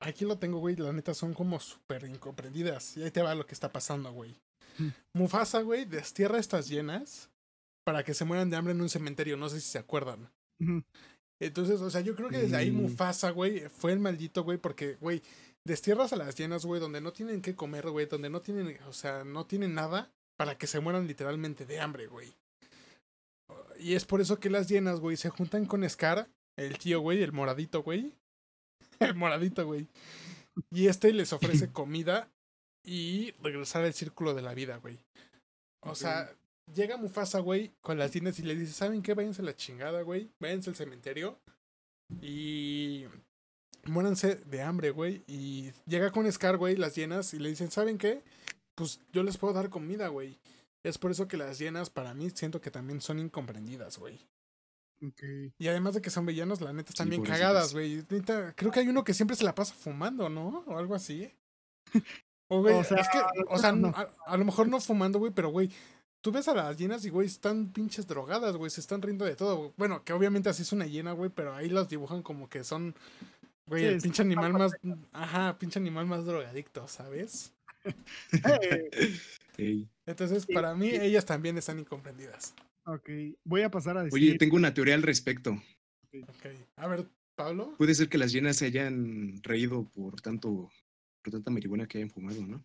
Aquí 0.00 0.24
lo 0.24 0.38
tengo, 0.38 0.58
güey. 0.58 0.76
La 0.76 0.92
neta 0.92 1.14
son 1.14 1.34
como 1.34 1.60
súper 1.60 2.04
incomprendidas. 2.04 2.96
Y 2.96 3.02
ahí 3.02 3.10
te 3.10 3.22
va 3.22 3.34
lo 3.34 3.46
que 3.46 3.54
está 3.54 3.72
pasando, 3.72 4.12
güey. 4.12 4.34
Mufasa, 5.14 5.62
güey, 5.62 5.86
destierra 5.86 6.38
estas 6.38 6.68
llenas 6.68 7.30
para 7.84 8.04
que 8.04 8.14
se 8.14 8.24
mueran 8.24 8.50
de 8.50 8.56
hambre 8.56 8.72
en 8.72 8.80
un 8.80 8.90
cementerio. 8.90 9.36
No 9.36 9.48
sé 9.48 9.60
si 9.60 9.68
se 9.68 9.78
acuerdan. 9.78 10.30
Entonces, 11.40 11.80
o 11.80 11.90
sea, 11.90 12.00
yo 12.00 12.16
creo 12.16 12.28
que 12.28 12.38
desde 12.38 12.56
ahí 12.56 12.70
mm. 12.70 12.82
Mufasa, 12.82 13.30
güey, 13.30 13.68
fue 13.68 13.92
el 13.92 14.00
maldito, 14.00 14.42
güey, 14.42 14.58
porque, 14.58 14.96
güey, 15.00 15.22
destierras 15.66 16.12
a 16.12 16.16
las 16.16 16.36
llenas, 16.36 16.64
güey, 16.64 16.80
donde 16.80 17.00
no 17.00 17.12
tienen 17.12 17.42
que 17.42 17.54
comer, 17.54 17.90
güey, 17.90 18.06
donde 18.06 18.30
no 18.30 18.40
tienen, 18.40 18.78
o 18.84 18.92
sea, 18.92 19.24
no 19.24 19.46
tienen 19.46 19.74
nada 19.74 20.10
para 20.36 20.56
que 20.56 20.66
se 20.66 20.80
mueran 20.80 21.06
literalmente 21.06 21.66
de 21.66 21.80
hambre, 21.80 22.06
güey. 22.06 22.34
Y 23.78 23.94
es 23.94 24.04
por 24.04 24.20
eso 24.20 24.38
que 24.38 24.50
las 24.50 24.68
llenas, 24.68 25.00
güey, 25.00 25.16
se 25.16 25.30
juntan 25.30 25.66
con 25.66 25.88
Scar, 25.88 26.28
el 26.56 26.78
tío, 26.78 27.00
güey, 27.00 27.22
el 27.22 27.32
moradito, 27.32 27.82
güey. 27.82 28.12
El 29.00 29.14
moradito, 29.14 29.66
güey. 29.66 29.86
Y 30.70 30.86
este 30.86 31.12
les 31.12 31.34
ofrece 31.34 31.68
comida 31.72 32.30
y 32.82 33.32
regresar 33.42 33.84
al 33.84 33.92
círculo 33.92 34.32
de 34.32 34.40
la 34.40 34.54
vida, 34.54 34.78
güey. 34.78 34.98
O 35.80 35.94
sea, 35.94 36.34
llega 36.74 36.96
Mufasa, 36.96 37.40
güey, 37.40 37.72
con 37.82 37.98
las 37.98 38.14
llenas 38.14 38.38
y 38.38 38.42
le 38.42 38.56
dice, 38.56 38.72
¿saben 38.72 39.02
qué? 39.02 39.12
Váyanse 39.12 39.42
a 39.42 39.44
la 39.44 39.54
chingada, 39.54 40.00
güey. 40.00 40.30
Váyanse 40.40 40.70
al 40.70 40.76
cementerio. 40.76 41.38
Y 42.22 43.04
muéranse 43.88 44.36
de 44.36 44.62
hambre, 44.62 44.90
güey. 44.90 45.22
Y 45.26 45.72
llega 45.86 46.10
con 46.10 46.30
Scar, 46.30 46.56
güey, 46.56 46.76
las 46.76 46.94
llenas, 46.94 47.34
y 47.34 47.38
le 47.38 47.48
dicen, 47.48 47.70
¿saben 47.70 47.98
qué? 47.98 48.22
Pues 48.74 49.00
yo 49.12 49.22
les 49.22 49.38
puedo 49.38 49.54
dar 49.54 49.70
comida, 49.70 50.08
güey. 50.08 50.38
Es 50.82 50.98
por 50.98 51.10
eso 51.10 51.26
que 51.26 51.36
las 51.36 51.58
llenas, 51.58 51.90
para 51.90 52.14
mí, 52.14 52.30
siento 52.30 52.60
que 52.60 52.70
también 52.70 53.00
son 53.00 53.18
incomprendidas, 53.18 53.98
güey. 53.98 54.20
Okay. 55.08 55.52
Y 55.58 55.68
además 55.68 55.94
de 55.94 56.00
que 56.00 56.10
son 56.10 56.24
villanos, 56.24 56.60
la 56.60 56.72
neta 56.72 56.90
están 56.90 57.10
bien 57.10 57.22
cagadas, 57.22 57.72
güey. 57.72 58.02
Creo 58.54 58.70
que 58.70 58.80
hay 58.80 58.88
uno 58.88 59.04
que 59.04 59.14
siempre 59.14 59.36
se 59.36 59.44
la 59.44 59.54
pasa 59.54 59.74
fumando, 59.74 60.28
¿no? 60.28 60.64
O 60.66 60.78
algo 60.78 60.94
así. 60.94 61.30
O, 62.48 62.60
güey, 62.60 62.78
es 62.78 62.86
que, 62.88 63.18
o 63.48 63.58
sea, 63.58 63.70
a, 63.70 64.08
a, 64.24 64.36
lo 64.36 64.44
mejor 64.44 64.68
no 64.68 64.78
fumando, 64.78 65.18
güey, 65.18 65.32
pero, 65.32 65.48
güey, 65.48 65.68
tú 66.20 66.30
ves 66.30 66.46
a 66.46 66.54
las 66.54 66.76
llenas 66.76 67.04
y, 67.04 67.10
güey, 67.10 67.26
están 67.26 67.72
pinches 67.72 68.06
drogadas, 68.06 68.56
güey, 68.56 68.70
se 68.70 68.80
están 68.80 69.02
riendo 69.02 69.24
de 69.24 69.34
todo. 69.34 69.72
Bueno, 69.76 70.04
que 70.04 70.12
obviamente 70.12 70.48
así 70.48 70.62
es 70.62 70.72
una 70.72 70.86
llena, 70.86 71.10
güey, 71.10 71.28
pero 71.28 71.54
ahí 71.54 71.68
las 71.68 71.88
dibujan 71.88 72.22
como 72.22 72.48
que 72.48 72.62
son 72.62 72.94
Güey, 73.66 73.84
el 73.84 74.00
pinche 74.00 74.22
animal 74.22 74.52
más. 74.52 74.72
Ajá, 75.12 75.58
pinche 75.58 75.78
animal 75.78 76.06
más 76.06 76.24
drogadicto, 76.24 76.86
¿sabes? 76.86 77.52
Entonces, 80.06 80.46
para 80.46 80.74
mí, 80.74 80.90
ellas 80.90 81.24
también 81.24 81.58
están 81.58 81.78
incomprendidas. 81.78 82.54
Ok, 82.84 83.10
voy 83.44 83.62
a 83.62 83.70
pasar 83.70 83.98
a 83.98 84.04
decir. 84.04 84.14
Oye, 84.14 84.38
tengo 84.38 84.56
una 84.56 84.72
teoría 84.72 84.94
al 84.94 85.02
respecto. 85.02 85.60
Ok, 86.28 86.46
a 86.76 86.86
ver, 86.86 87.06
Pablo. 87.34 87.74
Puede 87.76 87.94
ser 87.94 88.08
que 88.08 88.18
las 88.18 88.32
llenas 88.32 88.56
se 88.56 88.66
hayan 88.66 89.42
reído 89.42 89.84
por 89.84 90.20
tanto, 90.20 90.70
por 91.22 91.32
tanta 91.32 91.50
marihuana 91.50 91.88
que 91.88 91.98
hayan 91.98 92.10
fumado, 92.10 92.46
¿no? 92.46 92.64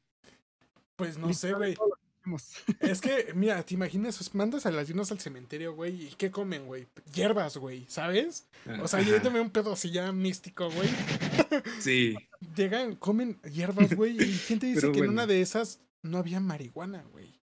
Pues 0.96 1.17
no 1.17 1.34
sé, 1.34 1.53
güey. 1.53 1.75
Es 2.79 3.01
que, 3.01 3.31
mira, 3.35 3.63
te 3.63 3.73
imaginas, 3.73 4.33
mandas 4.33 4.65
a 4.65 4.71
las 4.71 4.88
llenas 4.88 5.11
al 5.11 5.19
cementerio, 5.19 5.73
güey, 5.73 6.07
¿y 6.07 6.09
qué 6.17 6.31
comen, 6.31 6.65
güey? 6.65 6.88
Hierbas, 7.13 7.57
güey, 7.57 7.85
¿sabes? 7.88 8.47
O 8.81 8.88
sea, 8.88 9.01
yo 9.01 9.15
un 9.41 9.50
pedo 9.50 9.73
así 9.73 9.91
ya 9.91 10.11
místico, 10.11 10.69
güey. 10.69 10.89
Sí. 11.79 12.15
Llegan, 12.55 12.95
comen 12.95 13.39
hierbas, 13.43 13.93
güey, 13.93 14.21
y 14.21 14.38
¿quién 14.47 14.59
te 14.59 14.67
dice 14.67 14.91
que 14.91 15.00
en 15.00 15.09
una 15.09 15.27
de 15.27 15.41
esas 15.41 15.79
no 16.01 16.17
había 16.17 16.39
marihuana, 16.39 17.03
güey? 17.11 17.39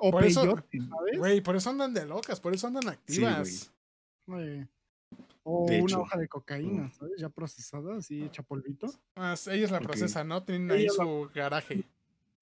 o 0.00 0.10
por 0.10 0.24
eso, 0.24 0.42
¿sabes? 0.42 1.18
Güey, 1.18 1.40
por 1.40 1.56
eso 1.56 1.70
andan 1.70 1.92
de 1.94 2.06
locas, 2.06 2.40
por 2.40 2.54
eso 2.54 2.66
andan 2.66 2.88
activas. 2.88 3.72
o 5.44 5.64
una 5.64 5.98
hoja 5.98 6.18
de 6.18 6.28
cocaína, 6.28 6.90
¿sabes? 6.92 7.18
Ya 7.18 7.28
procesada, 7.28 7.96
así 7.96 8.22
hecha 8.22 8.42
polvito. 8.42 8.92
Ah, 9.16 9.34
ellos 9.50 9.70
la 9.70 9.80
procesan, 9.80 10.28
¿no? 10.28 10.42
Tienen 10.42 10.70
ahí 10.70 10.88
su 10.88 11.30
garaje. 11.34 11.84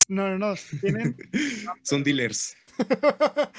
No, 0.09 0.29
no, 0.29 0.39
no. 0.39 0.55
Tienen. 0.81 1.17
Son 1.83 2.03
dealers. 2.03 2.57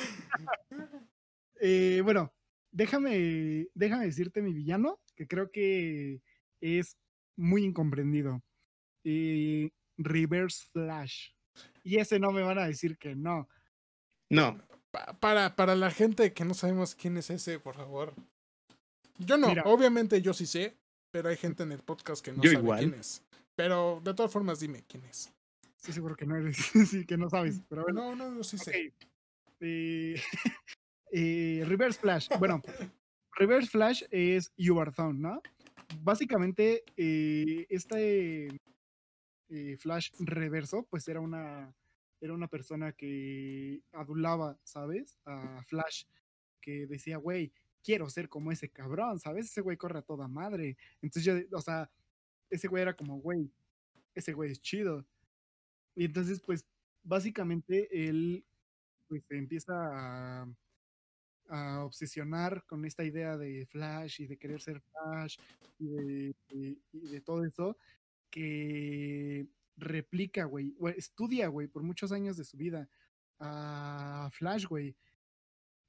Eh, 1.60 2.02
bueno, 2.04 2.32
déjame, 2.72 3.68
déjame 3.74 4.06
decirte 4.06 4.44
mi 4.44 4.54
villano, 4.54 5.00
que 5.16 5.28
creo 5.28 5.50
que 5.52 6.22
es 6.62 6.96
muy 7.36 7.64
incomprendido. 7.64 8.44
Eh, 9.04 9.72
Reverse 9.98 10.66
Flash. 10.72 11.32
Y 11.84 11.98
ese 11.98 12.20
no 12.20 12.32
me 12.32 12.44
van 12.44 12.60
a 12.60 12.68
decir 12.68 13.00
que 13.00 13.16
no. 13.16 13.50
No. 14.30 14.62
para, 15.20 15.56
para 15.56 15.76
la 15.76 15.90
gente 15.90 16.32
que 16.34 16.46
no 16.46 16.54
sabemos 16.54 16.94
quién 16.94 17.18
es 17.18 17.32
ese, 17.32 17.60
por 17.60 17.76
favor. 17.76 18.14
Yo 19.18 19.38
no, 19.38 19.48
obviamente 19.66 20.22
yo 20.22 20.34
sí 20.34 20.46
sé, 20.46 20.78
pero 21.10 21.30
hay 21.30 21.38
gente 21.38 21.64
en 21.64 21.72
el 21.72 21.80
podcast 21.80 22.24
que 22.24 22.32
no 22.34 22.44
sabe 22.44 22.78
quién 22.78 22.94
es. 22.94 23.24
Pero 23.56 24.00
de 24.04 24.14
todas 24.14 24.32
formas, 24.32 24.60
dime 24.60 24.84
quién 24.88 25.04
es. 25.06 25.34
Estoy 25.78 25.94
seguro 25.94 26.16
que 26.16 26.26
no 26.26 26.36
eres, 26.36 26.58
sí, 26.90 27.06
que 27.06 27.18
no 27.18 27.30
sabes. 27.30 27.62
Pero 27.70 27.86
No, 27.94 28.16
no, 28.16 28.32
no, 28.32 28.44
sí 28.44 28.58
sé. 28.58 28.94
Eh, 29.60 30.16
eh, 31.12 31.64
Reverse 31.66 32.00
Flash. 32.00 32.30
Bueno, 32.40 32.62
Reverse 33.34 33.70
Flash 33.70 34.04
es 34.12 34.52
You 34.58 34.80
Are 34.80 34.92
Found, 34.92 35.20
¿no? 35.20 35.42
Básicamente, 36.00 36.84
eh, 36.98 37.66
este 37.70 38.50
Flash 39.78 40.12
reverso, 40.20 40.86
pues 40.90 41.08
era 41.08 41.22
una, 41.22 41.74
era 42.20 42.34
una 42.34 42.50
persona 42.50 42.92
que 42.92 43.82
adulaba, 43.94 44.60
¿sabes? 44.64 45.18
A 45.26 45.64
Flash, 45.64 46.04
que 46.60 46.86
decía, 46.86 47.18
güey, 47.18 47.54
quiero 47.82 48.10
ser 48.10 48.28
como 48.28 48.52
ese 48.52 48.70
cabrón, 48.70 49.20
¿sabes? 49.20 49.46
Ese 49.46 49.62
güey 49.62 49.78
corre 49.78 50.00
a 50.00 50.02
toda 50.02 50.28
madre. 50.28 50.76
Entonces 51.02 51.24
yo, 51.24 51.58
o 51.58 51.62
sea, 51.62 51.90
ese 52.50 52.68
güey 52.68 52.82
era 52.82 52.94
como, 52.96 53.20
güey, 53.20 53.50
ese 54.14 54.34
güey 54.34 54.52
es 54.52 54.62
chido. 54.62 55.06
Y 55.98 56.06
entonces, 56.06 56.40
pues, 56.40 56.66
básicamente 57.04 58.08
él 58.08 58.46
pues, 59.10 59.26
se 59.28 59.38
empieza 59.38 59.74
a, 59.74 60.48
obsesionar 61.84 62.66
con 62.66 62.86
esta 62.86 63.06
idea 63.06 63.38
de 63.38 63.66
Flash 63.68 64.22
y 64.22 64.28
de 64.28 64.38
querer 64.38 64.62
ser 64.62 64.82
Flash 64.82 65.38
y 65.80 65.88
de, 65.88 66.36
y 66.92 67.08
de 67.08 67.22
todo 67.22 67.46
eso, 67.46 67.78
que 68.30 69.48
replica, 69.78 70.44
güey, 70.44 70.76
estudia, 70.98 71.48
güey, 71.48 71.68
por 71.68 71.84
muchos 71.84 72.12
años 72.12 72.36
de 72.36 72.44
su 72.44 72.58
vida 72.58 72.90
a 73.40 74.30
Flash, 74.34 74.66
güey 74.66 74.96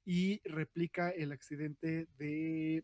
y 0.09 0.41
replica 0.43 1.11
el 1.11 1.31
accidente 1.31 2.07
de 2.17 2.83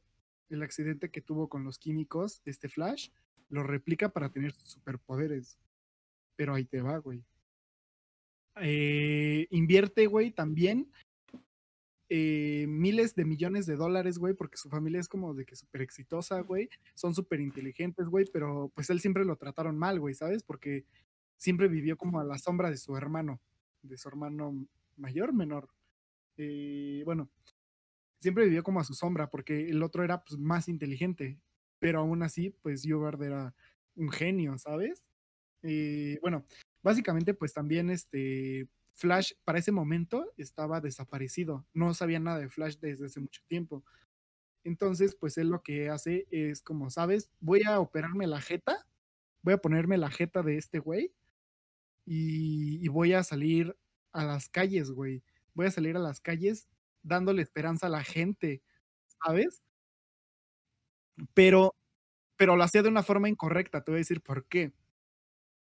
el 0.50 0.62
accidente 0.62 1.10
que 1.10 1.22
tuvo 1.22 1.50
con 1.50 1.64
los 1.64 1.80
químicos, 1.80 2.40
este 2.46 2.70
Flash, 2.70 3.10
lo 3.50 3.64
replica 3.64 4.10
para 4.10 4.30
tener 4.30 4.54
superpoderes. 4.54 5.58
Pero 6.36 6.54
ahí 6.54 6.66
te 6.66 6.82
va, 6.82 6.98
güey. 6.98 7.24
Eh, 8.62 9.48
invierte, 9.52 10.08
güey, 10.08 10.32
también 10.32 10.90
eh, 12.08 12.66
miles 12.68 13.16
de 13.16 13.26
millones 13.26 13.66
de 13.66 13.76
dólares, 13.76 14.20
güey, 14.20 14.36
porque 14.36 14.58
su 14.58 14.70
familia 14.70 15.00
es 15.00 15.08
como 15.10 15.34
de 15.34 15.46
que 15.46 15.56
súper 15.56 15.82
exitosa, 15.82 16.40
güey. 16.42 16.70
Son 16.94 17.16
súper 17.16 17.40
inteligentes, 17.40 18.08
güey, 18.08 18.26
pero 18.32 18.72
pues 18.76 18.90
él 18.90 19.00
siempre 19.00 19.26
lo 19.26 19.38
trataron 19.38 19.78
mal, 19.78 20.00
güey, 20.00 20.14
¿sabes? 20.14 20.44
Porque 20.44 20.86
siempre 21.38 21.68
vivió 21.68 21.98
como 21.98 22.20
a 22.20 22.24
la 22.24 22.38
sombra 22.38 22.70
de 22.70 22.78
su 22.78 22.96
hermano, 22.96 23.42
de 23.82 23.98
su 23.98 24.08
hermano 24.08 24.68
mayor, 24.98 25.34
menor, 25.34 25.70
eh, 26.38 27.02
bueno, 27.06 27.30
siempre 28.20 28.46
vivió 28.46 28.64
como 28.64 28.80
a 28.80 28.84
su 28.84 28.94
sombra, 28.94 29.30
porque 29.30 29.70
el 29.70 29.84
otro 29.84 30.04
era 30.04 30.24
pues, 30.24 30.40
más 30.40 30.68
inteligente, 30.70 31.40
pero 31.80 32.00
aún 32.00 32.24
así, 32.24 32.52
pues 32.62 32.84
Yogard 32.84 33.22
era 33.24 33.56
un 33.96 34.10
genio, 34.12 34.58
¿sabes? 34.58 35.04
Bueno, 36.22 36.46
básicamente, 36.84 37.34
pues 37.34 37.54
también 37.54 37.90
este 37.90 38.68
Flash 38.96 39.34
para 39.44 39.60
ese 39.60 39.72
momento 39.72 40.34
estaba 40.38 40.82
desaparecido, 40.82 41.66
no 41.74 41.94
sabía 41.94 42.20
nada 42.20 42.40
de 42.40 42.50
Flash 42.50 42.78
desde 42.80 43.06
hace 43.08 43.20
mucho 43.20 43.42
tiempo. 43.48 43.84
Entonces, 44.64 45.16
pues 45.16 45.38
él 45.38 45.50
lo 45.50 45.62
que 45.64 45.90
hace 45.90 46.28
es 46.32 46.62
como, 46.62 46.90
¿sabes? 46.90 47.30
Voy 47.40 47.64
a 47.64 47.80
operarme 47.80 48.28
la 48.28 48.42
jeta, 48.42 48.88
voy 49.44 49.54
a 49.56 49.58
ponerme 49.60 49.98
la 49.98 50.12
jeta 50.12 50.44
de 50.44 50.58
este 50.58 50.80
güey 50.80 51.14
y, 52.06 52.84
y 52.86 52.88
voy 52.90 53.14
a 53.14 53.24
salir 53.24 53.76
a 54.14 54.26
las 54.26 54.50
calles, 54.50 54.92
güey 54.92 55.24
voy 55.56 55.68
a 55.68 55.72
salir 55.72 55.96
a 55.98 56.00
las 56.00 56.20
calles 56.22 56.68
dándole 57.02 57.42
esperanza 57.42 57.88
a 57.88 57.90
la 57.90 58.04
gente, 58.04 58.62
¿sabes? 59.24 59.64
Pero, 61.34 61.76
pero 62.38 62.56
lo 62.56 62.64
hacía 62.64 62.84
de 62.84 62.90
una 62.90 63.04
forma 63.04 63.30
incorrecta, 63.30 63.84
te 63.84 63.92
voy 63.92 64.00
a 64.00 64.02
decir 64.02 64.22
por 64.22 64.48
qué. 64.48 64.74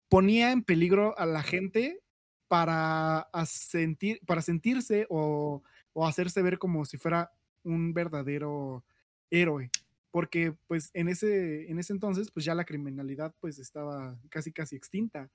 Ponía 0.09 0.51
en 0.51 0.63
peligro 0.63 1.17
a 1.17 1.25
la 1.25 1.43
gente 1.43 2.01
para, 2.47 3.27
sentir, 3.45 4.19
para 4.25 4.41
sentirse 4.41 5.07
o, 5.09 5.63
o 5.93 6.07
hacerse 6.07 6.41
ver 6.41 6.59
como 6.59 6.85
si 6.85 6.97
fuera 6.97 7.31
un 7.63 7.93
verdadero 7.93 8.85
héroe 9.31 9.71
porque 10.11 10.53
pues 10.67 10.91
en 10.93 11.09
ese, 11.09 11.69
en 11.69 11.77
ese 11.77 11.91
entonces 11.91 12.31
pues 12.31 12.45
ya 12.45 12.55
la 12.55 12.63
criminalidad 12.63 13.35
pues 13.41 13.59
estaba 13.59 14.17
casi 14.29 14.53
casi 14.53 14.77
extinta. 14.77 15.29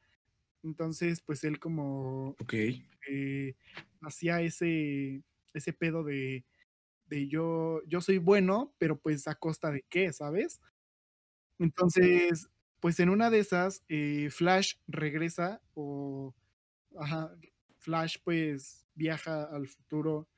Entonces, 0.62 1.20
pues 1.22 1.44
él 1.44 1.58
como 1.60 2.36
eh, 3.08 3.54
hacía 4.02 4.40
ese, 4.42 5.22
ese 5.54 5.72
pedo 5.74 6.04
de, 6.04 6.44
de 7.06 7.28
yo, 7.28 7.82
yo 7.86 8.00
soy 8.00 8.18
bueno, 8.18 8.74
pero 8.78 8.98
pues 8.98 9.28
a 9.28 9.34
costa 9.34 9.70
de 9.70 9.84
qué, 9.90 10.12
¿sabes? 10.12 10.60
Entonces, 11.58 12.48
pues 12.80 13.00
en 13.00 13.10
una 13.10 13.30
de 13.30 13.40
esas, 13.40 13.84
eh, 13.88 14.28
Flash 14.30 14.74
regresa 14.88 15.60
o, 15.74 16.34
ajá, 16.98 17.34
Flash 17.78 18.18
pues 18.24 18.86
viaja 18.94 19.44
al 19.44 19.68
futuro 19.68 20.28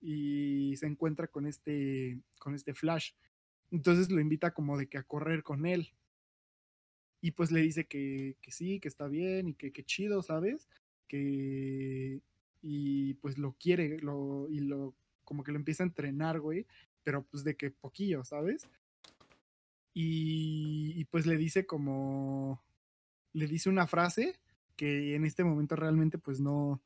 y 0.00 0.74
se 0.76 0.86
encuentra 0.86 1.28
con 1.28 1.46
este, 1.46 2.20
con 2.38 2.54
este 2.54 2.74
Flash. 2.74 3.12
Entonces 3.70 4.10
lo 4.10 4.20
invita 4.20 4.52
como 4.52 4.78
de 4.78 4.88
que 4.88 4.98
a 4.98 5.02
correr 5.04 5.42
con 5.42 5.66
él 5.66 5.92
y 7.20 7.30
pues 7.30 7.52
le 7.52 7.60
dice 7.60 7.86
que, 7.86 8.36
que 8.42 8.50
sí, 8.50 8.80
que 8.80 8.88
está 8.88 9.08
bien 9.08 9.48
y 9.48 9.54
que, 9.54 9.72
que 9.72 9.84
chido, 9.84 10.22
¿sabes? 10.22 10.68
Que 11.08 12.20
y 12.62 13.14
pues 13.14 13.38
lo 13.38 13.54
quiere 13.58 13.98
lo, 14.00 14.48
y 14.50 14.60
lo 14.60 14.94
como 15.24 15.44
que 15.44 15.52
lo 15.52 15.58
empieza 15.58 15.82
a 15.82 15.86
entrenar, 15.86 16.40
güey, 16.40 16.66
pero 17.04 17.24
pues 17.24 17.44
de 17.44 17.56
que 17.56 17.70
poquillo, 17.70 18.24
¿sabes? 18.24 18.68
Y, 19.94 21.04
pues 21.06 21.26
le 21.26 21.36
dice 21.36 21.66
como, 21.66 22.62
le 23.32 23.46
dice 23.46 23.68
una 23.68 23.86
frase 23.86 24.38
que 24.76 25.14
en 25.14 25.26
este 25.26 25.44
momento 25.44 25.76
realmente 25.76 26.16
pues 26.18 26.40
no, 26.40 26.82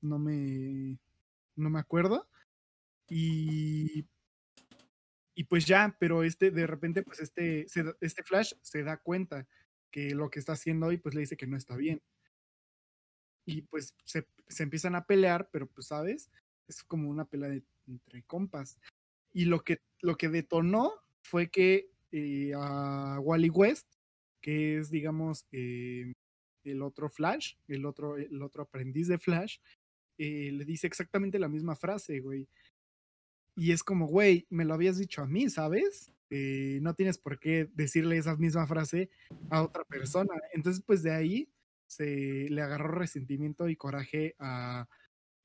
no 0.00 0.18
me, 0.18 0.98
no 1.56 1.70
me 1.70 1.78
acuerdo. 1.78 2.28
Y, 3.08 4.06
y 5.34 5.44
pues 5.44 5.64
ya, 5.66 5.96
pero 5.98 6.22
este, 6.22 6.50
de 6.50 6.66
repente, 6.66 7.02
pues 7.02 7.20
este, 7.20 7.66
este 8.00 8.22
Flash 8.22 8.52
se 8.62 8.82
da 8.82 8.98
cuenta 8.98 9.46
que 9.90 10.14
lo 10.14 10.30
que 10.30 10.38
está 10.38 10.52
haciendo 10.52 10.86
hoy, 10.86 10.98
pues 10.98 11.14
le 11.14 11.22
dice 11.22 11.36
que 11.36 11.46
no 11.46 11.56
está 11.56 11.76
bien. 11.76 12.02
Y 13.46 13.62
pues 13.62 13.94
se, 14.04 14.26
empiezan 14.58 14.94
a 14.94 15.06
pelear, 15.06 15.48
pero 15.50 15.66
pues, 15.66 15.86
¿sabes? 15.88 16.30
Es 16.68 16.84
como 16.84 17.08
una 17.08 17.24
pelea 17.24 17.60
entre 17.86 18.22
compas. 18.24 18.78
Y 19.32 19.46
lo 19.46 19.64
que, 19.64 19.80
lo 20.00 20.16
que 20.16 20.28
detonó 20.28 20.92
fue 21.22 21.50
que 21.50 21.90
eh, 22.12 22.52
a 22.56 23.18
Wally 23.20 23.50
West, 23.50 23.86
que 24.40 24.78
es, 24.78 24.90
digamos, 24.90 25.46
eh, 25.52 26.12
el 26.64 26.82
otro 26.82 27.08
Flash, 27.08 27.54
el 27.68 27.86
otro, 27.86 28.16
el 28.16 28.42
otro 28.42 28.62
aprendiz 28.62 29.08
de 29.08 29.18
Flash, 29.18 29.58
eh, 30.18 30.52
le 30.52 30.64
dice 30.64 30.86
exactamente 30.86 31.38
la 31.38 31.48
misma 31.48 31.76
frase, 31.76 32.20
güey. 32.20 32.46
Y 33.56 33.72
es 33.72 33.82
como, 33.82 34.06
güey, 34.06 34.46
me 34.50 34.64
lo 34.64 34.74
habías 34.74 34.98
dicho 34.98 35.22
a 35.22 35.26
mí, 35.26 35.48
¿sabes? 35.50 36.12
Eh, 36.30 36.78
no 36.82 36.94
tienes 36.94 37.18
por 37.18 37.38
qué 37.38 37.68
decirle 37.74 38.16
esa 38.18 38.36
misma 38.36 38.66
frase 38.66 39.10
a 39.50 39.62
otra 39.62 39.84
persona. 39.84 40.34
Entonces, 40.52 40.82
pues 40.86 41.02
de 41.02 41.12
ahí 41.12 41.48
se 41.88 42.48
le 42.48 42.62
agarró 42.62 42.88
resentimiento 42.92 43.68
y 43.68 43.76
coraje 43.76 44.36
a 44.38 44.88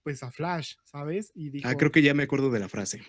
pues 0.04 0.21
a 0.21 0.30
Flash, 0.30 0.75
¿sabes? 0.84 1.32
Y 1.34 1.47
ah, 1.47 1.51
dijo, 1.51 1.69
ah, 1.69 1.75
creo 1.75 1.91
que 1.91 2.04
ya 2.04 2.13
me 2.13 2.23
acuerdo 2.23 2.51
de 2.51 2.60
la 2.60 2.69
frase. 2.69 3.01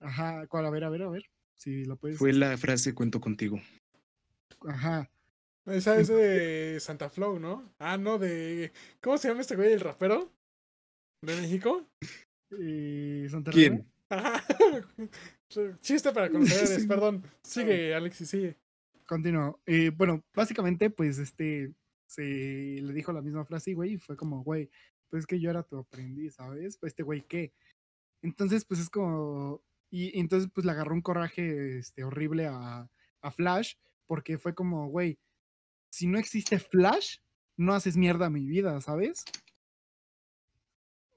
Ajá, 0.00 0.46
¿cuál? 0.48 0.66
A 0.66 0.70
ver, 0.70 0.82
a 0.82 0.90
ver, 0.90 1.02
a 1.02 1.08
ver. 1.10 1.30
Si 1.60 1.84
lo 1.84 1.96
puedes. 1.96 2.16
Fue 2.16 2.32
la 2.32 2.56
frase 2.56 2.94
cuento 2.94 3.20
contigo. 3.20 3.60
Ajá. 4.66 5.10
Esa 5.66 6.00
es 6.00 6.08
de 6.08 6.80
Santa 6.80 7.10
Flow, 7.10 7.38
¿no? 7.38 7.70
Ah, 7.78 7.98
no, 7.98 8.18
de. 8.18 8.72
¿Cómo 9.02 9.18
se 9.18 9.28
llama 9.28 9.42
este 9.42 9.56
güey, 9.56 9.74
el 9.74 9.80
rapero? 9.80 10.32
¿De 11.22 11.36
México? 11.36 11.86
Eh, 12.58 13.28
Santa 13.30 13.52
¿Quién? 13.52 13.86
Chiste 15.80 16.10
para 16.10 16.28
conocer, 16.32 16.88
perdón. 16.88 17.22
Sigue, 17.44 17.94
Alexis, 17.94 18.28
sigue. 18.28 18.56
Continúo. 19.06 19.60
Eh, 19.66 19.92
bueno, 19.96 20.24
básicamente, 20.34 20.90
pues 20.90 21.18
este 21.18 21.72
se 22.08 22.22
le 22.22 22.92
dijo 22.92 23.12
la 23.12 23.22
misma 23.22 23.44
frase, 23.44 23.72
güey, 23.72 23.92
y 23.92 23.98
fue 23.98 24.16
como, 24.16 24.42
güey, 24.42 24.68
pues 25.08 25.20
es 25.20 25.26
que 25.28 25.38
yo 25.38 25.48
era 25.48 25.62
tu 25.62 25.78
aprendiz, 25.78 26.34
¿sabes? 26.34 26.76
Pues 26.76 26.90
este 26.90 27.04
güey, 27.04 27.22
¿qué? 27.22 27.52
Entonces, 28.20 28.64
pues 28.64 28.80
es 28.80 28.90
como. 28.90 29.62
Y, 29.90 30.18
entonces, 30.18 30.50
pues 30.54 30.64
le 30.64 30.72
agarró 30.72 30.94
un 30.94 31.02
coraje 31.02 31.78
este, 31.78 32.04
horrible 32.04 32.46
a, 32.46 32.88
a 33.20 33.30
Flash, 33.30 33.74
porque 34.06 34.38
fue 34.38 34.54
como, 34.54 34.88
güey, 34.88 35.18
si 35.90 36.06
no 36.06 36.18
existe 36.18 36.58
Flash, 36.58 37.18
no 37.56 37.74
haces 37.74 37.96
mierda 37.96 38.26
a 38.26 38.30
mi 38.30 38.46
vida, 38.46 38.80
¿sabes? 38.80 39.24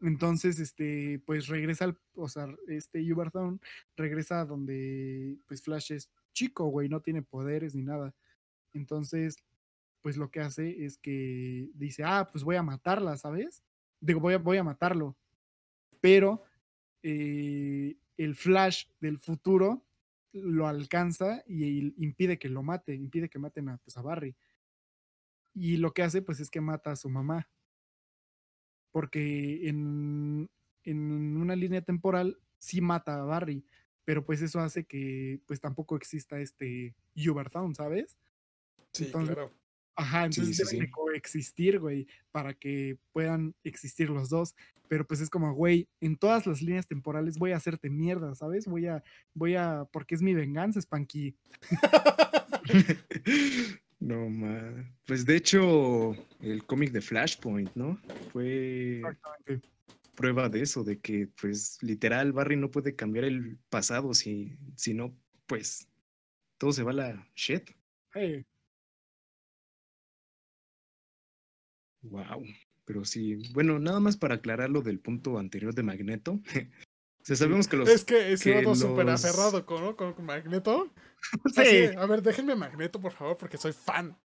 Entonces, 0.02 0.60
este, 0.60 1.22
pues 1.26 1.48
regresa 1.48 1.86
al, 1.86 1.98
o 2.16 2.28
sea, 2.28 2.54
este 2.68 3.00
Uberthorn 3.14 3.62
regresa 3.96 4.42
a 4.42 4.46
donde, 4.46 5.38
pues 5.48 5.62
Flash 5.62 5.94
es 5.94 6.10
chico, 6.34 6.66
güey, 6.66 6.90
no 6.90 7.02
tiene 7.02 7.22
poderes 7.22 7.74
ni 7.74 7.84
nada. 7.84 8.14
Entonces, 8.74 9.38
pues 10.02 10.18
lo 10.18 10.30
que 10.30 10.42
hace 10.42 10.86
es 10.86 10.98
que 10.98 11.70
dice, 11.76 12.04
ah, 12.04 12.28
pues 12.30 12.44
voy 12.44 12.58
a 12.58 12.64
matarla, 12.64 13.16
¿sabes? 13.16 13.64
Digo, 14.02 14.20
voy 14.20 14.34
a, 14.34 14.38
voy 14.40 14.58
a 14.58 14.64
matarlo. 14.64 15.16
pero 16.02 16.44
eh, 17.04 17.98
el 18.18 18.36
Flash 18.36 18.86
del 19.00 19.18
futuro 19.18 19.86
lo 20.32 20.68
alcanza 20.68 21.44
y, 21.48 21.94
impide 22.04 22.40
que 22.40 22.50
lo 22.50 22.64
mate, 22.64 22.96
impide 22.96 23.30
que 23.30 23.40
maten 23.40 23.70
a, 23.70 23.78
pues, 23.78 23.98
a 23.98 24.02
Barry. 24.02 24.36
Y 25.54 25.78
lo 25.78 25.94
que 25.94 26.04
hace, 26.04 26.22
pues, 26.22 26.40
es 26.40 26.50
que 26.50 26.62
mata 26.62 26.92
a 26.92 26.96
su 26.96 27.10
mamá. 27.10 27.48
Porque 28.92 29.68
en, 29.68 30.50
en 30.84 31.38
una 31.38 31.56
línea 31.56 31.82
temporal 31.82 32.40
sí 32.58 32.82
mata 32.82 33.20
a 33.20 33.26
Barry, 33.26 33.66
pero 34.06 34.26
pues 34.26 34.42
eso 34.42 34.60
hace 34.60 34.86
que 34.86 35.40
pues 35.46 35.60
tampoco 35.60 35.96
exista 35.96 36.40
este 36.40 36.96
Ubertown, 37.16 37.74
¿sabes? 37.76 38.18
Sí, 38.92 39.12
claro. 39.12 39.52
Ajá, 39.96 40.26
entonces 40.26 40.70
deben 40.70 40.90
coexistir, 40.90 41.80
güey, 41.80 42.08
para 42.32 42.54
que 42.54 42.98
puedan 43.12 43.54
existir 43.64 44.10
los 44.10 44.30
dos. 44.30 44.56
Pero 44.88 45.08
pues 45.08 45.22
es 45.22 45.30
como, 45.30 45.54
güey, 45.54 45.88
en 46.02 46.18
todas 46.18 46.46
las 46.46 46.62
líneas 46.62 46.88
temporales 46.88 47.38
voy 47.38 47.52
a 47.52 47.58
hacerte 47.58 47.90
mierda, 47.90 48.36
¿sabes? 48.36 48.68
Voy 48.68 48.88
a, 48.88 49.04
voy 49.34 49.56
a, 49.56 49.86
porque 49.92 50.16
es 50.16 50.22
mi 50.22 50.34
venganza, 50.34 50.82
Spanky. 50.82 51.36
no, 54.00 54.30
ma. 54.30 54.94
Pues 55.06 55.26
de 55.26 55.36
hecho, 55.36 56.16
el 56.42 56.64
cómic 56.66 56.92
de 56.92 57.02
Flashpoint, 57.02 57.72
¿no? 57.76 58.00
Fue 58.32 59.02
prueba 60.16 60.50
de 60.50 60.62
eso, 60.62 60.84
de 60.84 61.00
que, 61.00 61.28
pues, 61.42 61.82
literal, 61.82 62.34
Barry 62.34 62.56
no 62.56 62.70
puede 62.70 62.96
cambiar 62.96 63.26
el 63.26 63.58
pasado 63.70 64.14
si, 64.14 64.58
si 64.76 64.94
no, 64.94 65.16
pues, 65.48 65.88
todo 66.58 66.72
se 66.72 66.84
va 66.84 66.92
a 66.92 66.96
la 66.96 67.28
shit. 67.36 67.72
Hey. 68.14 68.46
Wow. 72.04 72.44
Pero 72.86 73.06
sí, 73.06 73.38
bueno, 73.54 73.80
nada 73.80 74.00
más 74.00 74.18
para 74.18 74.36
aclarar 74.36 74.70
lo 74.70 74.82
del 74.82 75.00
punto 75.00 75.38
anterior 75.40 75.74
de 75.74 75.84
Magneto. 75.84 76.42
o 77.30 77.36
sabemos 77.36 77.68
que 77.68 77.78
los. 77.78 77.90
Es 77.90 78.04
que 78.04 78.34
ese 78.34 78.62
los... 78.62 78.80
súper 78.80 79.10
aferrado 79.10 79.66
con, 79.66 79.96
con, 79.96 80.26
Magneto. 80.26 80.94
Sí. 81.56 81.86
a 81.98 82.06
ver, 82.06 82.22
déjenme 82.22 82.54
Magneto, 82.54 83.00
por 83.00 83.14
favor, 83.14 83.38
porque 83.38 83.58
soy 83.58 83.72
fan. 83.72 84.18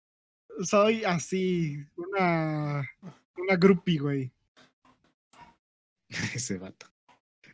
Soy 0.62 1.04
así, 1.04 1.84
una. 1.94 2.88
Una 3.36 3.56
groupie, 3.56 3.98
güey. 3.98 4.32
ese 6.34 6.58
vato. 6.58 6.86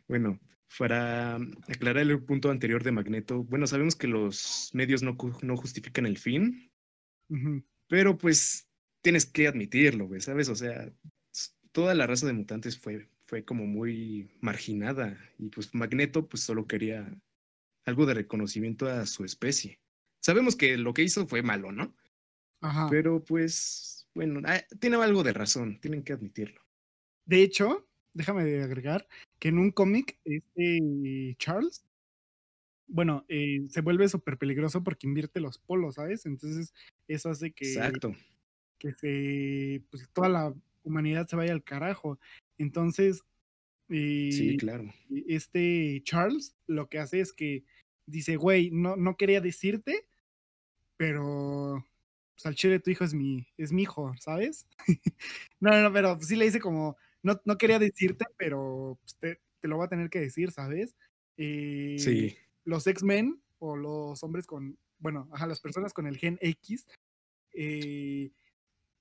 Bueno, 0.07 0.39
para 0.77 1.35
aclarar 1.67 2.03
el 2.03 2.23
punto 2.23 2.49
anterior 2.49 2.83
de 2.83 2.91
Magneto, 2.91 3.43
bueno, 3.43 3.67
sabemos 3.67 3.95
que 3.95 4.07
los 4.07 4.69
medios 4.73 5.03
no, 5.03 5.17
no 5.41 5.57
justifican 5.57 6.05
el 6.05 6.17
fin, 6.17 6.71
pero 7.87 8.17
pues 8.17 8.67
tienes 9.03 9.25
que 9.27 9.47
admitirlo, 9.47 10.07
güey, 10.07 10.21
¿sabes? 10.21 10.49
O 10.49 10.55
sea, 10.55 10.91
toda 11.71 11.93
la 11.93 12.07
raza 12.07 12.25
de 12.25 12.33
mutantes 12.33 12.79
fue, 12.79 13.09
fue 13.27 13.45
como 13.45 13.67
muy 13.67 14.31
marginada 14.39 15.19
y 15.37 15.49
pues 15.49 15.75
Magneto 15.75 16.27
pues 16.27 16.41
solo 16.41 16.65
quería 16.65 17.13
algo 17.85 18.05
de 18.05 18.15
reconocimiento 18.15 18.87
a 18.87 19.05
su 19.05 19.25
especie. 19.25 19.79
Sabemos 20.21 20.55
que 20.55 20.77
lo 20.77 20.93
que 20.93 21.03
hizo 21.03 21.27
fue 21.27 21.43
malo, 21.43 21.71
¿no? 21.71 21.93
Ajá. 22.61 22.87
Pero 22.89 23.21
pues, 23.21 24.07
bueno, 24.15 24.41
ah, 24.45 24.61
tiene 24.79 24.95
algo 24.95 25.21
de 25.21 25.33
razón, 25.33 25.79
tienen 25.81 26.03
que 26.03 26.13
admitirlo. 26.13 26.61
De 27.25 27.43
hecho, 27.43 27.85
déjame 28.13 28.61
agregar 28.61 29.05
que 29.37 29.49
en 29.49 29.59
un 29.59 29.71
cómic, 29.71 30.17
este 30.23 31.35
Charles, 31.39 31.85
bueno, 32.87 33.25
eh, 33.27 33.65
se 33.69 33.81
vuelve 33.81 34.07
súper 34.07 34.37
peligroso 34.37 34.81
porque 34.81 35.07
invierte 35.07 35.41
los 35.41 35.57
polos, 35.57 35.95
¿sabes? 35.95 36.25
Entonces, 36.25 36.73
eso 37.09 37.29
hace 37.29 37.51
que. 37.51 37.73
Exacto 37.73 38.15
que 38.83 38.93
se, 38.93 39.83
pues 39.89 40.09
toda 40.11 40.27
la 40.29 40.53
humanidad 40.83 41.27
se 41.27 41.35
vaya 41.37 41.53
al 41.53 41.63
carajo. 41.63 42.19
Entonces, 42.57 43.23
sí, 43.89 44.57
claro. 44.59 44.93
Este 45.27 46.01
Charles 46.03 46.55
lo 46.67 46.89
que 46.89 46.99
hace 46.99 47.21
es 47.21 47.31
que 47.31 47.63
dice, 48.05 48.35
güey, 48.35 48.71
no, 48.71 48.95
no 48.97 49.15
quería 49.15 49.39
decirte, 49.39 50.05
pero 50.97 51.85
pues, 52.35 52.45
al 52.45 52.55
chile 52.55 52.79
tu 52.79 52.91
hijo 52.91 53.05
es 53.05 53.13
mi, 53.13 53.47
es 53.57 53.71
mi 53.71 53.83
hijo, 53.83 54.13
¿sabes? 54.19 54.67
no, 55.59 55.81
no, 55.81 55.93
pero 55.93 56.19
sí 56.19 56.35
le 56.35 56.45
dice 56.45 56.59
como, 56.59 56.97
no, 57.21 57.39
no 57.45 57.57
quería 57.57 57.79
decirte, 57.79 58.25
pero 58.37 58.99
pues, 59.01 59.15
te, 59.17 59.41
te, 59.61 59.67
lo 59.67 59.77
voy 59.77 59.85
a 59.85 59.89
tener 59.89 60.09
que 60.09 60.19
decir, 60.19 60.51
¿sabes? 60.51 60.95
Eh, 61.37 61.95
sí. 61.97 62.35
Los 62.65 62.85
X-Men 62.85 63.41
o 63.59 63.77
los 63.77 64.21
hombres 64.23 64.45
con, 64.45 64.77
bueno, 64.99 65.29
ajá, 65.31 65.47
las 65.47 65.61
personas 65.61 65.93
con 65.93 66.05
el 66.05 66.17
gen 66.17 66.37
X, 66.41 66.87
eh, 67.53 68.31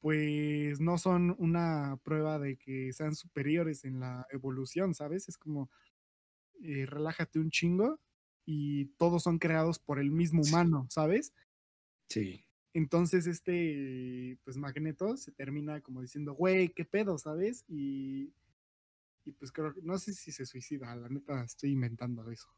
pues 0.03 0.81
no 0.81 0.99
son 0.99 1.37
una 1.39 1.97
prueba 2.03 2.41
de 2.41 2.57
que 2.59 2.93
sean 2.93 3.15
superiores 3.15 3.85
en 3.85 4.01
la 4.01 4.27
evolución, 4.33 4.95
¿sabes? 4.95 5.29
Es 5.29 5.39
como, 5.39 5.71
eh, 6.63 6.87
relájate 6.87 7.39
un 7.39 7.51
chingo 7.51 8.01
y 8.45 8.87
todos 8.99 9.23
son 9.23 9.39
creados 9.39 9.79
por 9.79 10.01
el 10.01 10.11
mismo 10.11 10.43
humano, 10.43 10.89
¿sabes? 10.91 11.33
Sí. 12.09 12.45
Entonces 12.75 13.29
este, 13.29 14.39
pues 14.45 14.57
Magneto 14.57 15.17
se 15.17 15.31
termina 15.31 15.81
como 15.83 16.03
diciendo, 16.03 16.35
güey, 16.35 16.71
¿qué 16.71 16.85
pedo, 16.85 17.17
¿sabes? 17.19 17.65
Y, 17.69 18.35
y 19.25 19.33
pues 19.33 19.53
creo 19.53 19.73
que, 19.73 19.83
no 19.83 19.99
sé 19.99 20.15
si 20.15 20.33
se 20.33 20.47
suicida, 20.47 20.97
la 20.97 21.09
neta 21.09 21.45
estoy 21.45 21.71
inventando 21.73 22.29
eso. 22.31 22.49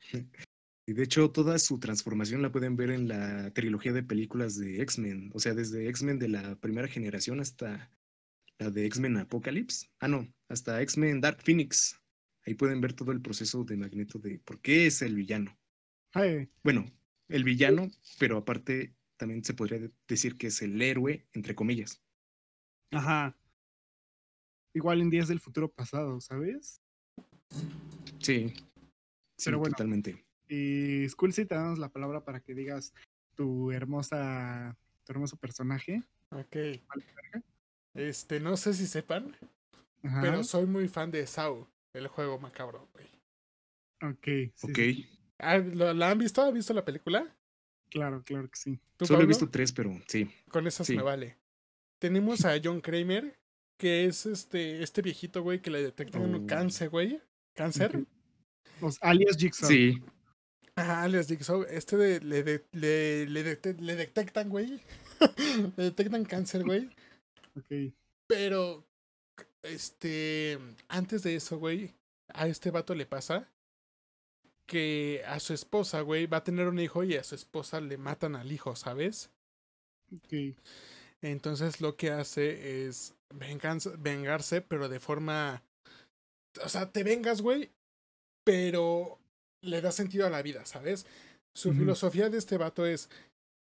Y 0.88 0.94
de 0.94 1.02
hecho, 1.02 1.30
toda 1.30 1.58
su 1.58 1.78
transformación 1.78 2.40
la 2.40 2.50
pueden 2.50 2.74
ver 2.74 2.88
en 2.88 3.08
la 3.08 3.52
trilogía 3.52 3.92
de 3.92 4.02
películas 4.02 4.56
de 4.56 4.80
X-Men. 4.80 5.30
O 5.34 5.38
sea, 5.38 5.52
desde 5.52 5.86
X-Men 5.86 6.18
de 6.18 6.28
la 6.28 6.56
primera 6.56 6.88
generación 6.88 7.40
hasta 7.40 7.90
la 8.56 8.70
de 8.70 8.86
X-Men 8.86 9.18
Apocalypse. 9.18 9.90
Ah, 9.98 10.08
no, 10.08 10.26
hasta 10.48 10.80
X-Men 10.80 11.20
Dark 11.20 11.42
Phoenix. 11.42 12.00
Ahí 12.46 12.54
pueden 12.54 12.80
ver 12.80 12.94
todo 12.94 13.12
el 13.12 13.20
proceso 13.20 13.64
de 13.64 13.76
Magneto 13.76 14.18
de 14.18 14.38
por 14.38 14.62
qué 14.62 14.86
es 14.86 15.02
el 15.02 15.14
villano. 15.14 15.58
Bueno, 16.64 16.86
el 17.28 17.44
villano, 17.44 17.90
pero 18.18 18.38
aparte 18.38 18.96
también 19.18 19.44
se 19.44 19.52
podría 19.52 19.90
decir 20.08 20.38
que 20.38 20.46
es 20.46 20.62
el 20.62 20.80
héroe, 20.80 21.28
entre 21.34 21.54
comillas. 21.54 22.02
Ajá. 22.92 23.36
Igual 24.72 25.02
en 25.02 25.10
días 25.10 25.28
del 25.28 25.40
futuro 25.40 25.70
pasado, 25.70 26.18
¿sabes? 26.22 26.80
Sí. 28.20 28.54
Sí, 29.36 29.50
totalmente. 29.50 30.24
Y 30.48 31.06
si 31.08 31.44
te 31.44 31.54
damos 31.54 31.78
la 31.78 31.90
palabra 31.90 32.24
para 32.24 32.40
que 32.40 32.54
digas 32.54 32.94
tu 33.34 33.70
hermosa, 33.70 34.76
tu 35.04 35.12
hermoso 35.12 35.36
personaje. 35.36 36.02
Ok. 36.30 36.56
Este, 37.94 38.40
no 38.40 38.56
sé 38.56 38.74
si 38.74 38.86
sepan, 38.86 39.36
pero 40.02 40.44
soy 40.44 40.66
muy 40.66 40.88
fan 40.88 41.10
de 41.10 41.26
Saw, 41.26 41.66
el 41.92 42.08
juego 42.08 42.38
macabro, 42.38 42.88
güey. 42.92 43.06
Ok. 44.02 44.52
ok. 44.62 44.78
Ah, 45.38 45.58
¿La 45.58 46.10
han 46.10 46.18
visto? 46.18 46.42
¿Han 46.42 46.54
visto 46.54 46.72
la 46.72 46.84
película? 46.84 47.34
Claro, 47.90 48.22
claro 48.22 48.48
que 48.50 48.56
sí. 48.56 48.80
Solo 49.00 49.22
he 49.22 49.26
visto 49.26 49.48
tres, 49.48 49.72
pero 49.72 49.98
sí. 50.06 50.30
Con 50.50 50.66
esas 50.66 50.88
me 50.90 51.02
vale. 51.02 51.36
Tenemos 51.98 52.44
a 52.44 52.58
John 52.62 52.80
Kramer, 52.80 53.38
que 53.76 54.06
es 54.06 54.26
este, 54.26 54.82
este 54.82 55.02
viejito, 55.02 55.42
güey, 55.42 55.60
que 55.60 55.70
le 55.70 55.82
detectan 55.82 56.22
un 56.22 56.34
oh. 56.34 56.46
cáncer, 56.46 56.90
güey. 56.90 57.20
¿Cáncer? 57.54 58.04
Los 58.80 58.98
alias 59.02 59.36
Jigsaw. 59.36 59.68
Sí. 59.68 60.00
Ah, 60.80 61.08
les 61.08 61.26
digo, 61.26 61.66
este 61.66 61.96
de, 61.96 62.20
le, 62.20 62.44
le, 62.70 63.26
le, 63.26 63.96
detectan, 63.96 64.48
güey. 64.48 64.80
le 65.76 65.84
detectan 65.84 66.24
cáncer, 66.24 66.62
güey. 66.62 66.88
Ok. 67.56 67.92
Pero, 68.28 68.86
este, 69.62 70.56
antes 70.86 71.24
de 71.24 71.34
eso, 71.34 71.58
güey, 71.58 71.94
a 72.28 72.46
este 72.46 72.70
vato 72.70 72.94
le 72.94 73.06
pasa 73.06 73.50
que 74.66 75.24
a 75.26 75.40
su 75.40 75.52
esposa, 75.52 76.02
güey, 76.02 76.26
va 76.26 76.36
a 76.38 76.44
tener 76.44 76.68
un 76.68 76.78
hijo 76.78 77.02
y 77.02 77.16
a 77.16 77.24
su 77.24 77.34
esposa 77.34 77.80
le 77.80 77.96
matan 77.96 78.36
al 78.36 78.52
hijo, 78.52 78.76
¿sabes? 78.76 79.30
Ok. 80.14 80.54
Entonces 81.22 81.80
lo 81.80 81.96
que 81.96 82.12
hace 82.12 82.86
es 82.86 83.16
vengarse, 83.30 84.60
pero 84.60 84.88
de 84.88 85.00
forma... 85.00 85.64
O 86.62 86.68
sea, 86.68 86.92
te 86.92 87.02
vengas, 87.02 87.40
güey, 87.40 87.72
pero 88.44 89.18
le 89.60 89.80
da 89.80 89.92
sentido 89.92 90.26
a 90.26 90.30
la 90.30 90.42
vida, 90.42 90.64
¿sabes? 90.64 91.06
Su 91.54 91.72
filosofía 91.72 92.30
de 92.30 92.38
este 92.38 92.56
vato 92.56 92.86
es, 92.86 93.10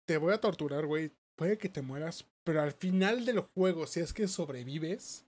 te 0.07 0.19
voy 0.19 0.35
a 0.35 0.41
torturar, 0.41 0.87
güey, 0.87 1.13
puede 1.37 1.57
que 1.57 1.69
te 1.69 1.83
mueras, 1.83 2.27
pero 2.45 2.61
al 2.61 2.73
final 2.73 3.25
del 3.25 3.41
juego, 3.41 3.87
si 3.87 4.01
es 4.01 4.13
que 4.13 4.29
sobrevives, 4.29 5.25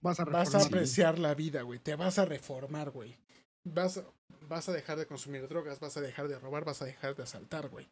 vas 0.00 0.20
a, 0.20 0.24
vas 0.24 0.54
a 0.54 0.64
apreciar 0.64 1.18
la 1.18 1.34
vida, 1.34 1.62
güey, 1.62 1.78
te 1.78 1.94
vas 1.94 2.18
a 2.18 2.24
reformar, 2.24 2.90
güey. 2.90 3.18
Vas, 3.64 4.02
vas 4.48 4.68
a 4.68 4.72
dejar 4.72 4.98
de 4.98 5.06
consumir 5.06 5.46
drogas, 5.48 5.80
vas 5.80 5.96
a 5.96 6.00
dejar 6.00 6.28
de 6.28 6.38
robar, 6.38 6.64
vas 6.64 6.80
a 6.80 6.86
dejar 6.86 7.14
de 7.16 7.22
asaltar, 7.22 7.68
güey. 7.68 7.86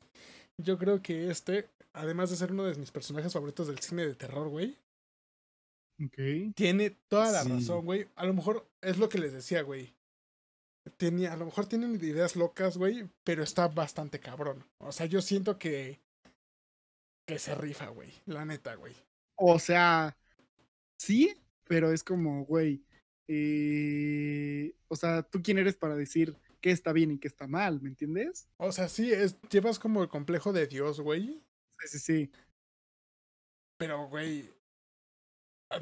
Yo 0.59 0.79
creo 0.79 1.03
que 1.03 1.31
este, 1.31 1.69
además 1.93 2.31
de 2.31 2.37
ser 2.37 2.53
uno 2.53 2.65
de 2.65 2.75
mis 2.77 2.91
personajes 2.91 3.33
favoritos 3.33 3.67
del 3.67 3.81
cine 3.81 4.07
de 4.07 4.15
terror, 4.15 4.49
güey, 4.49 4.79
okay. 6.07 6.53
tiene 6.53 6.97
toda 7.09 7.31
la 7.31 7.45
razón, 7.45 7.85
güey. 7.85 8.09
A 8.17 8.25
lo 8.25 8.33
mejor 8.33 8.67
es 8.81 8.97
lo 8.97 9.09
que 9.09 9.19
les 9.19 9.33
decía, 9.33 9.63
güey 9.63 9.95
a 10.85 11.37
lo 11.37 11.45
mejor 11.47 11.67
tienen 11.67 11.95
ideas 11.95 12.37
locas, 12.37 12.77
güey, 12.77 13.09
pero 13.25 13.43
está 13.43 13.69
bastante 13.69 14.21
cabrón. 14.21 14.65
O 14.79 14.93
sea, 14.93 15.07
yo 15.07 15.23
siento 15.23 15.59
que. 15.59 16.01
que 17.27 17.39
se 17.39 17.55
rifa, 17.55 17.89
güey. 17.89 18.13
La 18.27 18.45
neta, 18.45 18.75
güey. 18.75 18.95
O 19.37 19.59
sea, 19.59 20.17
sí, 20.99 21.35
pero 21.65 21.93
es 21.93 22.05
como, 22.05 22.45
güey. 22.45 22.85
eh, 23.29 24.75
o 24.89 24.97
sea, 24.97 25.23
¿tú 25.23 25.41
quién 25.43 25.59
eres 25.59 25.77
para 25.77 25.97
decir 25.97 26.37
qué 26.61 26.71
está 26.71 26.93
bien 26.93 27.13
y 27.13 27.19
qué 27.19 27.29
está 27.29 27.47
mal? 27.47 27.81
¿Me 27.81 27.89
entiendes? 27.89 28.49
O 28.59 28.73
sea, 28.73 28.89
sí, 28.89 29.13
es, 29.13 29.41
llevas 29.51 29.79
como 29.79 30.03
el 30.03 30.09
complejo 30.09 30.53
de 30.53 30.67
Dios, 30.67 31.01
güey. 31.01 31.43
Sí, 31.81 31.89
sí, 31.89 31.99
sí. 31.99 32.33
Pero, 33.79 34.09
güey, 34.09 34.51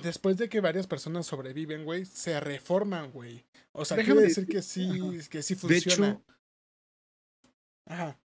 después 0.03 0.37
de 0.37 0.49
que 0.49 0.61
varias 0.61 0.87
personas 0.87 1.27
sobreviven, 1.27 1.85
güey, 1.85 2.05
se 2.05 2.39
reforman, 2.41 3.11
güey. 3.13 3.45
O 3.73 3.85
sea, 3.85 3.97
quiere 3.97 4.23
decir 4.23 4.47
que 4.47 4.63
sí, 4.63 4.89
que 5.31 5.43
sí 5.43 5.55
funciona. 5.55 6.07
De 6.07 6.13
hecho, 6.13 6.25
Ajá. 7.87 8.21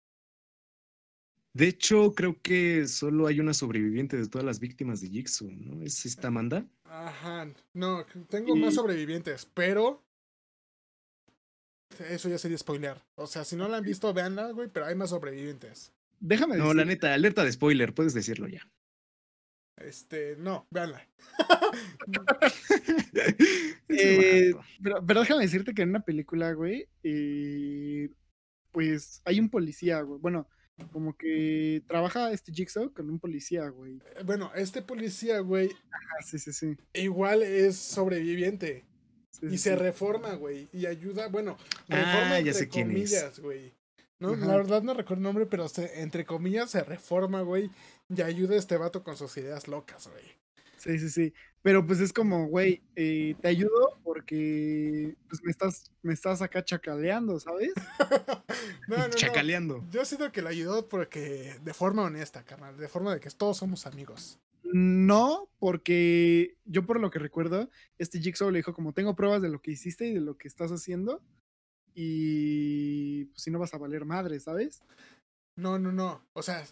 De 1.54 1.68
hecho, 1.68 2.16
creo 2.16 2.42
que 2.42 2.88
solo 2.88 3.28
hay 3.28 3.40
una 3.40 3.54
sobreviviente 3.54 4.16
de 4.18 4.28
todas 4.28 4.46
las 4.46 4.60
víctimas 4.60 5.02
de 5.02 5.10
Jigsaw, 5.10 5.52
¿no? 5.52 5.84
¿Es 5.84 6.06
esta 6.06 6.30
Amanda? 6.30 6.66
Ajá. 6.86 7.52
No, 7.74 8.06
tengo 8.30 8.56
más 8.56 8.76
sobrevivientes, 8.76 9.46
pero. 9.54 10.04
Eso 12.10 12.30
ya 12.30 12.38
sería 12.38 12.58
spoiler. 12.58 13.02
O 13.16 13.28
sea, 13.28 13.44
si 13.44 13.58
no 13.58 13.68
la 13.68 13.78
han 13.78 13.84
visto, 13.84 14.14
véanla, 14.14 14.52
güey, 14.52 14.70
pero 14.70 14.86
hay 14.86 14.96
más 14.96 15.10
sobrevivientes. 15.10 15.92
Déjame 16.22 16.56
No, 16.56 16.74
la 16.74 16.86
neta, 16.86 17.14
alerta 17.14 17.44
de 17.44 17.52
spoiler, 17.52 17.94
puedes 17.94 18.14
decirlo 18.14 18.48
ya. 18.48 18.66
Este, 19.78 20.36
no, 20.38 20.68
véanla. 20.70 21.08
Eh, 23.94 24.54
pero, 24.82 25.06
pero, 25.06 25.20
déjame 25.20 25.44
decirte 25.44 25.74
que 25.74 25.82
en 25.82 25.90
una 25.90 26.00
película, 26.00 26.54
güey, 26.54 26.88
eh, 27.04 28.10
pues 28.72 29.22
hay 29.26 29.40
un 29.40 29.50
policía, 29.50 30.02
güey. 30.02 30.20
Bueno, 30.20 30.48
como 30.92 31.16
que 31.16 31.84
trabaja 31.88 32.32
este 32.32 32.54
Jigsaw 32.54 32.94
con 32.94 33.10
un 33.10 33.20
policía, 33.20 33.68
güey. 33.68 34.00
Eh, 34.16 34.24
bueno, 34.26 34.52
este 34.56 34.82
policía, 34.82 35.40
güey. 35.40 35.68
Ajá, 35.68 36.26
sí, 36.26 36.40
sí, 36.40 36.54
sí. 36.54 36.78
Igual 36.94 37.44
es 37.44 37.76
sobreviviente. 37.76 38.86
y 39.42 39.58
se 39.58 39.76
reforma, 39.76 40.34
güey. 40.36 40.70
Y 40.72 40.86
ayuda, 40.86 41.28
bueno, 41.28 41.58
reforma 41.88 42.36
ah, 42.36 42.40
entre 42.40 42.70
comillas, 42.70 43.40
güey. 43.40 43.74
No, 44.20 44.36
la 44.36 44.56
verdad 44.56 44.84
no 44.84 44.94
recuerdo 44.94 45.22
el 45.22 45.24
nombre, 45.24 45.46
pero 45.48 45.66
entre 45.96 46.26
comillas 46.26 46.70
se 46.70 46.84
reforma, 46.84 47.42
güey. 47.42 47.72
Y 48.14 48.22
ayuda 48.22 48.56
a 48.56 48.60
este 48.60 48.78
vato 48.78 49.04
con 49.04 49.16
sus 49.16 49.36
ideas 49.38 49.68
locas, 49.68 50.08
güey. 50.08 50.26
Sí, 50.78 50.98
sí, 51.00 51.10
sí. 51.10 51.34
Pero 51.62 51.86
pues 51.86 52.00
es 52.00 52.12
como, 52.12 52.48
güey, 52.48 52.82
eh, 52.96 53.36
te 53.40 53.48
ayudo 53.48 54.00
porque 54.04 55.16
pues 55.30 55.44
me 55.44 55.52
estás, 55.52 55.92
me 56.02 56.14
estás 56.14 56.42
acá 56.42 56.66
chacaleando, 56.66 57.40
¿sabes? 57.40 57.72
no, 58.88 58.98
no, 58.98 59.10
Chacaleando. 59.10 59.86
Yo 59.92 60.04
siento 60.06 60.32
que 60.32 60.42
le 60.42 60.50
ayudó 60.50 60.90
porque 60.90 61.56
de 61.64 61.74
forma 61.74 62.02
honesta, 62.02 62.44
carnal, 62.44 62.78
de 62.78 62.88
forma 62.88 63.14
de 63.14 63.20
que 63.20 63.30
todos 63.30 63.58
somos 63.58 63.86
amigos. 63.86 64.40
No, 64.64 65.50
porque 65.60 66.56
yo 66.66 66.86
por 66.86 67.00
lo 67.00 67.12
que 67.12 67.20
recuerdo, 67.20 67.70
este 68.00 68.20
Jigsaw 68.20 68.50
le 68.50 68.60
dijo 68.60 68.74
como 68.74 68.94
tengo 68.94 69.16
pruebas 69.16 69.42
de 69.42 69.50
lo 69.50 69.62
que 69.62 69.72
hiciste 69.72 70.08
y 70.08 70.14
de 70.16 70.22
lo 70.22 70.38
que 70.38 70.48
estás 70.48 70.72
haciendo 70.72 71.22
y 71.94 73.26
pues 73.26 73.44
si 73.44 73.52
no 73.52 73.60
vas 73.60 73.74
a 73.74 73.78
valer 73.78 74.06
madre, 74.06 74.40
¿sabes? 74.40 74.82
No, 75.56 75.78
no, 75.78 75.92
no. 75.92 76.26
O 76.34 76.42
sea, 76.42 76.66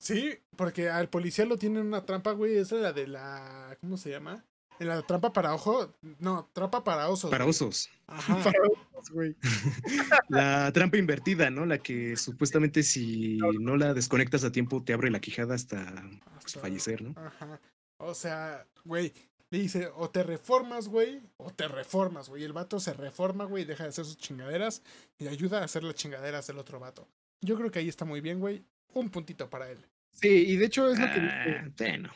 Sí, 0.00 0.34
porque 0.56 0.88
al 0.88 1.10
policía 1.10 1.44
lo 1.44 1.58
tienen 1.58 1.86
una 1.86 2.06
trampa, 2.06 2.32
güey. 2.32 2.56
Esa 2.56 2.76
es 2.76 2.82
la 2.82 2.92
de 2.92 3.06
la. 3.06 3.76
¿Cómo 3.80 3.98
se 3.98 4.10
llama? 4.10 4.42
En 4.78 4.88
la 4.88 5.02
trampa 5.02 5.30
para 5.30 5.54
ojo. 5.54 5.94
No, 6.18 6.48
trampa 6.54 6.82
para 6.82 7.10
osos. 7.10 7.30
Para 7.30 7.44
osos. 7.44 7.90
Ajá. 8.06 8.34
Para 8.42 8.58
osos, 8.62 9.10
güey. 9.10 9.36
la 10.30 10.72
trampa 10.72 10.96
invertida, 10.96 11.50
¿no? 11.50 11.66
La 11.66 11.78
que 11.78 12.16
supuestamente 12.16 12.82
si 12.82 13.38
no 13.60 13.76
la 13.76 13.92
desconectas 13.92 14.42
a 14.42 14.50
tiempo 14.50 14.82
te 14.82 14.94
abre 14.94 15.10
la 15.10 15.20
quijada 15.20 15.54
hasta, 15.54 16.02
pues, 16.40 16.54
fallecer, 16.54 17.02
¿no? 17.02 17.14
Ajá. 17.16 17.60
O 17.98 18.14
sea, 18.14 18.66
güey. 18.84 19.12
Le 19.50 19.58
dice, 19.58 19.90
o 19.96 20.08
te 20.08 20.22
reformas, 20.22 20.86
güey, 20.86 21.20
o 21.36 21.50
te 21.50 21.66
reformas, 21.66 22.28
güey. 22.28 22.44
El 22.44 22.52
vato 22.52 22.78
se 22.78 22.92
reforma, 22.92 23.44
güey, 23.44 23.64
deja 23.64 23.82
de 23.82 23.90
hacer 23.90 24.04
sus 24.04 24.16
chingaderas 24.16 24.80
y 25.18 25.26
ayuda 25.26 25.60
a 25.60 25.64
hacer 25.64 25.82
las 25.82 25.96
chingaderas 25.96 26.46
del 26.46 26.58
otro 26.58 26.78
vato. 26.78 27.08
Yo 27.40 27.56
creo 27.56 27.70
que 27.72 27.80
ahí 27.80 27.88
está 27.88 28.04
muy 28.04 28.20
bien, 28.20 28.38
güey 28.38 28.64
un 28.94 29.10
puntito 29.10 29.48
para 29.48 29.70
él. 29.70 29.78
Sí, 30.12 30.28
y 30.28 30.56
de 30.56 30.66
hecho 30.66 30.90
es 30.90 30.98
lo 30.98 31.06
que 31.06 31.20
dice. 31.20 31.56
Ah, 31.56 31.70
bueno. 31.78 32.10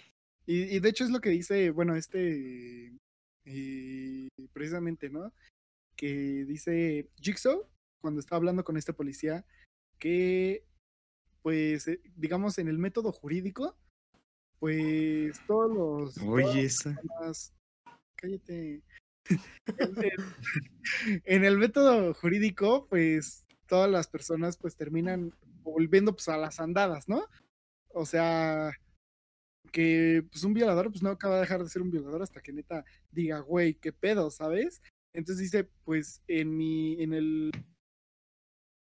Y, 0.46 0.78
de 0.78 0.88
hecho 0.88 1.04
es 1.04 1.10
lo 1.10 1.20
que 1.20 1.30
dice, 1.30 1.70
bueno, 1.70 1.94
este. 1.96 2.92
Eh, 3.46 4.28
precisamente, 4.52 5.10
¿no? 5.10 5.32
Que 5.96 6.44
dice 6.44 7.08
Jigsaw, 7.16 7.68
cuando 8.00 8.20
está 8.20 8.37
hablando 8.37 8.64
con 8.64 8.76
este 8.76 8.92
policía, 8.92 9.44
que, 9.98 10.64
pues, 11.42 11.88
eh, 11.88 12.00
digamos, 12.16 12.58
en 12.58 12.68
el 12.68 12.78
método 12.78 13.12
jurídico, 13.12 13.76
pues 14.58 15.40
todos 15.46 16.16
los. 16.16 16.18
Oye, 16.18 16.64
esa. 16.64 16.96
cállate. 18.16 18.82
en 21.24 21.44
el 21.44 21.56
método 21.56 22.12
jurídico, 22.14 22.87
pues 22.88 23.44
todas 23.66 23.90
las 23.90 24.06
personas 24.08 24.56
pues 24.58 24.76
terminan 24.76 25.32
volviendo 25.64 26.14
pues 26.14 26.29
a 26.29 26.37
las 26.37 26.61
andadas, 26.61 27.09
¿no? 27.09 27.29
O 27.88 28.07
sea, 28.07 28.72
que 29.72 30.24
pues 30.31 30.44
un 30.44 30.55
violador 30.55 30.90
pues 30.90 31.03
no 31.03 31.11
acaba 31.11 31.37
de 31.37 31.40
dejar 31.40 31.62
de 31.62 31.68
ser 31.68 31.83
un 31.83 31.90
violador 31.90 32.22
hasta 32.22 32.40
que 32.40 32.53
neta 32.53 32.85
diga, 33.11 33.40
güey, 33.40 33.74
qué 33.74 33.92
pedo, 33.92 34.31
¿sabes? 34.31 34.83
Entonces 35.12 35.42
dice, 35.42 35.64
pues 35.85 36.22
en 36.29 36.57
mi, 36.57 37.03
en 37.03 37.12
el, 37.12 37.50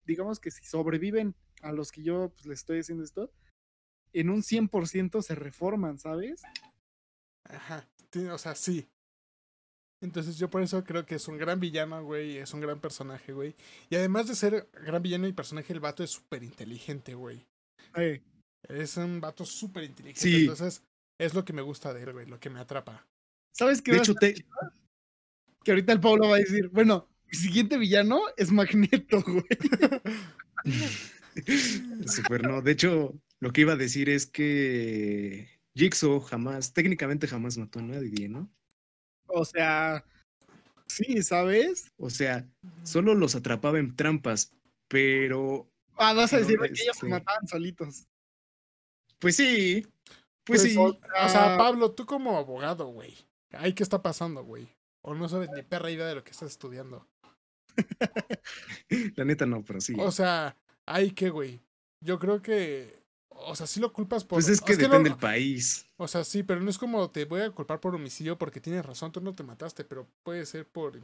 digamos 0.05 0.41
que 0.41 0.51
si 0.51 0.65
sobreviven 0.65 1.35
a 1.63 1.73
los 1.73 1.91
que 1.91 2.03
yo 2.03 2.31
pues 2.31 2.47
les 2.47 2.61
estoy 2.61 2.81
haciendo 2.81 3.05
esto, 3.05 3.33
en 4.13 4.31
un 4.31 4.43
100% 4.43 5.23
se 5.23 5.35
reforman, 5.35 5.99
¿sabes? 5.99 6.43
Ajá, 7.45 7.89
o 8.33 8.39
sea, 8.39 8.55
sí. 8.55 8.89
Entonces 10.01 10.39
yo 10.39 10.49
por 10.49 10.63
eso 10.63 10.85
creo 10.85 11.05
que 11.05 11.17
es 11.17 11.27
un 11.27 11.39
gran 11.39 11.59
villano, 11.59 12.05
güey, 12.05 12.39
es 12.39 12.55
un 12.55 12.61
gran 12.61 12.81
personaje, 12.81 13.33
güey. 13.33 13.55
Y 13.91 13.97
además 13.97 14.29
de 14.29 14.35
ser 14.35 14.69
gran 14.73 15.03
villano 15.03 15.27
y 15.27 15.33
personaje, 15.33 15.73
el 15.73 15.81
vato 15.81 16.05
es 16.05 16.11
súper 16.11 16.43
inteligente, 16.43 17.15
güey. 17.15 17.45
Es 18.69 18.97
un 18.97 19.21
vato 19.21 19.45
súper 19.45 19.85
inteligente. 19.85 20.21
Sí. 20.21 20.41
Entonces 20.43 20.85
es 21.19 21.35
lo 21.35 21.45
que 21.45 21.53
me 21.53 21.63
gusta 21.63 21.93
de 21.93 22.03
él, 22.03 22.13
güey, 22.13 22.27
lo 22.27 22.39
que 22.39 22.51
me 22.51 22.61
atrapa. 22.61 23.07
¿Sabes 23.53 23.83
qué? 23.83 23.93
De 23.93 23.99
hecho, 23.99 24.15
te... 24.15 24.35
Que 25.65 25.73
ahorita 25.73 25.93
el 25.93 26.01
Pablo 26.01 26.29
va 26.29 26.37
a 26.37 26.39
decir, 26.39 26.69
bueno, 26.69 27.09
el 27.27 27.39
siguiente 27.39 27.77
villano 27.77 28.21
es 28.37 28.53
Magneto, 28.53 29.23
güey. 29.27 29.45
Súper, 32.07 32.47
no. 32.47 32.63
De 32.63 32.73
hecho, 32.73 33.21
lo 33.41 33.53
que 33.53 33.63
iba 33.63 33.73
a 33.73 33.77
decir 33.77 34.09
es 34.09 34.27
que 34.27 35.49
Jigsaw 35.75 36.21
jamás, 36.21 36.73
técnicamente 36.73 37.27
jamás 37.27 37.59
mató 37.59 37.81
a 37.81 37.83
nadie, 37.83 38.29
¿no? 38.29 38.49
O 39.29 39.45
sea, 39.45 40.05
sí, 40.87 41.23
¿sabes? 41.23 41.93
O 41.99 42.11
sea, 42.11 42.47
solo 42.83 43.15
los 43.15 43.35
atrapaba 43.35 43.79
en 43.79 43.95
trampas, 43.95 44.53
pero. 44.89 45.69
Ah, 45.97 46.15
vas 46.15 46.33
a 46.33 46.39
decir 46.39 46.59
que 46.59 46.67
ellos 46.67 46.79
se 46.83 46.91
este 46.91 47.09
mataban 47.09 47.47
solitos. 47.47 48.07
Pues 49.19 49.37
sí. 49.37 49.87
Pues, 50.45 50.63
pues 50.63 50.73
sí. 50.73 50.77
O, 50.79 50.99
sea, 51.29 51.57
Pablo, 51.59 51.93
tú 51.93 52.07
como 52.07 52.37
abogado, 52.37 52.87
güey. 52.87 53.17
¿Ay 53.53 53.73
qué 53.73 53.83
está 53.83 54.03
pasando, 54.03 54.45
güey? 54.45 54.69
O 55.03 55.15
no 55.15 55.29
sabes 55.29 55.51
ni 55.55 55.63
perra 55.63 55.91
idea 55.91 56.07
de 56.07 56.15
lo 56.15 56.25
que 56.25 56.31
estás 56.31 56.51
estudiando. 56.51 57.07
La 59.17 59.25
neta 59.25 59.47
no, 59.47 59.65
pero 59.65 59.81
sí. 59.81 59.95
O 59.99 60.11
sea, 60.11 60.57
hay 60.87 61.13
que, 61.13 61.31
güey. 61.31 61.61
Yo 62.05 62.19
creo 62.19 62.43
que 62.43 63.03
o 63.47 63.57
sea, 63.57 63.67
sí 63.67 63.81
lo 63.81 63.93
culpas 63.93 64.25
por. 64.25 64.37
Pues 64.37 64.49
es 64.49 64.61
que 64.61 64.77
depende 64.77 65.11
del 65.11 65.19
país. 65.19 65.87
O 65.97 66.09
sea, 66.09 66.25
sí, 66.25 66.43
pero 66.43 66.61
no 66.61 66.71
es 66.71 66.79
como 66.79 67.11
te 67.11 67.25
voy 67.25 67.43
a 67.43 67.51
culpar 67.51 67.81
por 67.81 67.95
homicidio 67.95 68.39
porque 68.39 68.61
tienes 68.61 68.85
razón, 68.85 69.13
tú 69.13 69.21
no 69.21 69.35
te 69.35 69.43
mataste, 69.43 69.85
pero 69.85 70.09
puede 70.23 70.45
ser 70.47 70.67
por. 70.67 71.01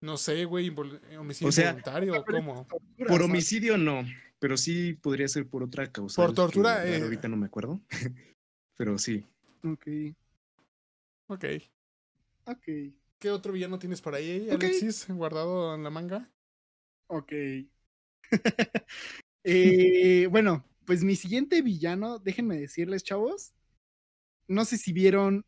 No 0.00 0.16
sé, 0.16 0.44
güey, 0.46 0.74
homicidio 1.18 1.48
o 1.48 1.52
sea, 1.52 1.70
involuntario 1.70 2.18
o 2.18 2.24
cómo. 2.24 2.66
Por 3.06 3.22
homicidio 3.22 3.76
no, 3.76 4.04
pero 4.38 4.56
sí 4.56 4.94
podría 4.94 5.28
ser 5.28 5.46
por 5.46 5.62
otra 5.62 5.90
causa. 5.92 6.22
Por 6.22 6.34
tortura. 6.34 6.86
Eh... 6.88 7.02
Ahorita 7.02 7.28
no 7.28 7.36
me 7.36 7.46
acuerdo. 7.46 7.80
pero 8.76 8.98
sí. 8.98 9.24
Ok. 9.62 9.86
Ok. 11.26 11.44
Ok. 12.46 12.68
¿Qué 13.18 13.30
otro 13.30 13.52
villano 13.52 13.78
tienes 13.78 14.00
por 14.00 14.14
ahí, 14.14 14.48
Alexis, 14.50 15.06
guardado 15.08 15.74
en 15.74 15.84
la 15.84 15.90
manga? 15.90 16.30
Ok. 17.08 17.32
eh, 19.44 20.26
bueno, 20.30 20.64
pues 20.90 21.04
mi 21.04 21.14
siguiente 21.14 21.62
villano, 21.62 22.18
déjenme 22.18 22.58
decirles, 22.58 23.04
chavos. 23.04 23.54
No 24.48 24.64
sé 24.64 24.76
si 24.76 24.92
vieron 24.92 25.46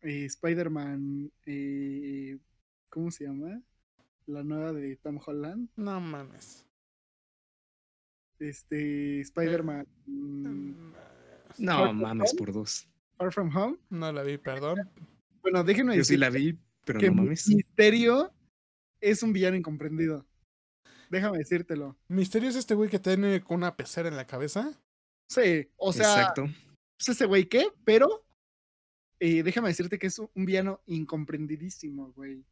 eh, 0.00 0.24
Spider-Man. 0.24 1.30
Eh, 1.44 2.38
¿Cómo 2.88 3.10
se 3.10 3.24
llama? 3.24 3.60
La 4.24 4.42
nueva 4.42 4.72
de 4.72 4.96
Tom 4.96 5.20
Holland. 5.22 5.68
No 5.76 6.00
mames. 6.00 6.66
Este, 8.38 9.20
Spider-Man. 9.20 9.86
Mm, 10.06 10.92
no 11.58 11.92
mames, 11.92 12.32
por 12.32 12.50
dos. 12.50 12.88
Far 13.18 13.30
From 13.34 13.54
Home. 13.54 13.76
No 13.90 14.10
la 14.10 14.22
vi, 14.22 14.38
perdón. 14.38 14.90
Bueno, 15.42 15.64
déjenme 15.64 15.98
decir. 15.98 16.00
Yo 16.00 16.04
sí 16.14 16.16
la 16.16 16.30
vi, 16.30 16.58
pero 16.86 16.98
no 16.98 17.12
mames. 17.12 17.46
Misterio 17.46 18.32
es 19.02 19.22
un 19.22 19.34
villano 19.34 19.58
incomprendido. 19.58 20.26
Déjame 21.10 21.38
decírtelo. 21.38 21.96
¿Misterio 22.08 22.48
es 22.48 22.56
este 22.56 22.74
güey 22.74 22.90
que 22.90 22.98
tiene 22.98 23.42
con 23.42 23.58
una 23.58 23.76
pecera 23.76 24.08
en 24.08 24.16
la 24.16 24.26
cabeza? 24.26 24.72
Sí, 25.28 25.68
o 25.76 25.92
sea. 25.92 26.20
Exacto. 26.20 26.46
Pues 26.98 27.08
ese 27.08 27.26
güey 27.26 27.46
qué, 27.46 27.68
pero 27.84 28.26
eh, 29.20 29.42
déjame 29.42 29.68
decirte 29.68 29.98
que 29.98 30.06
es 30.08 30.18
un 30.18 30.44
villano 30.44 30.82
incomprendidísimo, 30.86 32.12
güey. 32.12 32.44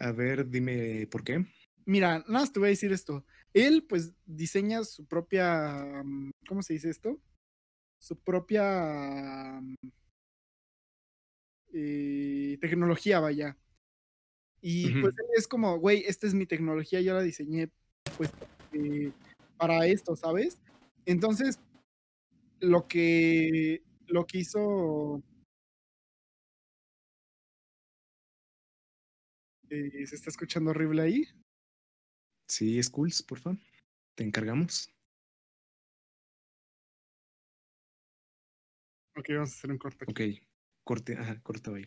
A 0.00 0.12
ver, 0.12 0.48
dime 0.48 1.06
por 1.08 1.22
qué. 1.22 1.44
Mira, 1.86 2.18
nada 2.20 2.30
más 2.30 2.52
te 2.52 2.58
voy 2.58 2.68
a 2.68 2.70
decir 2.70 2.92
esto. 2.92 3.24
Él, 3.52 3.84
pues, 3.88 4.12
diseña 4.24 4.82
su 4.84 5.06
propia. 5.06 6.02
Mm, 6.04 6.30
¿Cómo 6.48 6.62
se 6.62 6.74
dice 6.74 6.90
esto? 6.90 7.20
Su 7.98 8.18
propia. 8.18 9.60
Mm, 9.60 9.74
eh, 11.74 12.58
tecnología, 12.60 13.20
vaya. 13.20 13.56
Y 14.66 14.98
pues 15.02 15.14
es 15.36 15.46
como, 15.46 15.78
güey, 15.78 16.04
esta 16.06 16.26
es 16.26 16.32
mi 16.32 16.46
tecnología, 16.46 17.02
yo 17.02 17.12
la 17.12 17.20
diseñé, 17.20 17.68
pues, 18.16 18.30
eh, 18.72 19.12
para 19.58 19.86
esto, 19.86 20.16
¿sabes? 20.16 20.58
Entonces, 21.04 21.60
lo 22.60 22.88
que, 22.88 23.82
lo 24.06 24.24
que 24.26 24.38
hizo 24.38 25.22
Eh, 29.68 30.06
¿Se 30.06 30.14
está 30.14 30.30
escuchando 30.30 30.70
horrible 30.70 31.02
ahí? 31.02 31.24
Sí, 32.48 32.82
Skulls, 32.82 33.22
por 33.22 33.38
favor. 33.40 33.58
Te 34.14 34.24
encargamos. 34.24 34.88
Ok, 39.16 39.28
vamos 39.30 39.50
a 39.50 39.54
hacer 39.58 39.70
un 39.70 39.78
corte. 39.78 40.06
Ok, 40.08 40.20
corte, 40.84 41.18
ajá, 41.18 41.40
corta 41.42 41.74
ahí. 41.74 41.86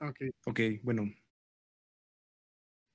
Ok. 0.00 0.16
Ok, 0.46 0.60
bueno. 0.82 1.04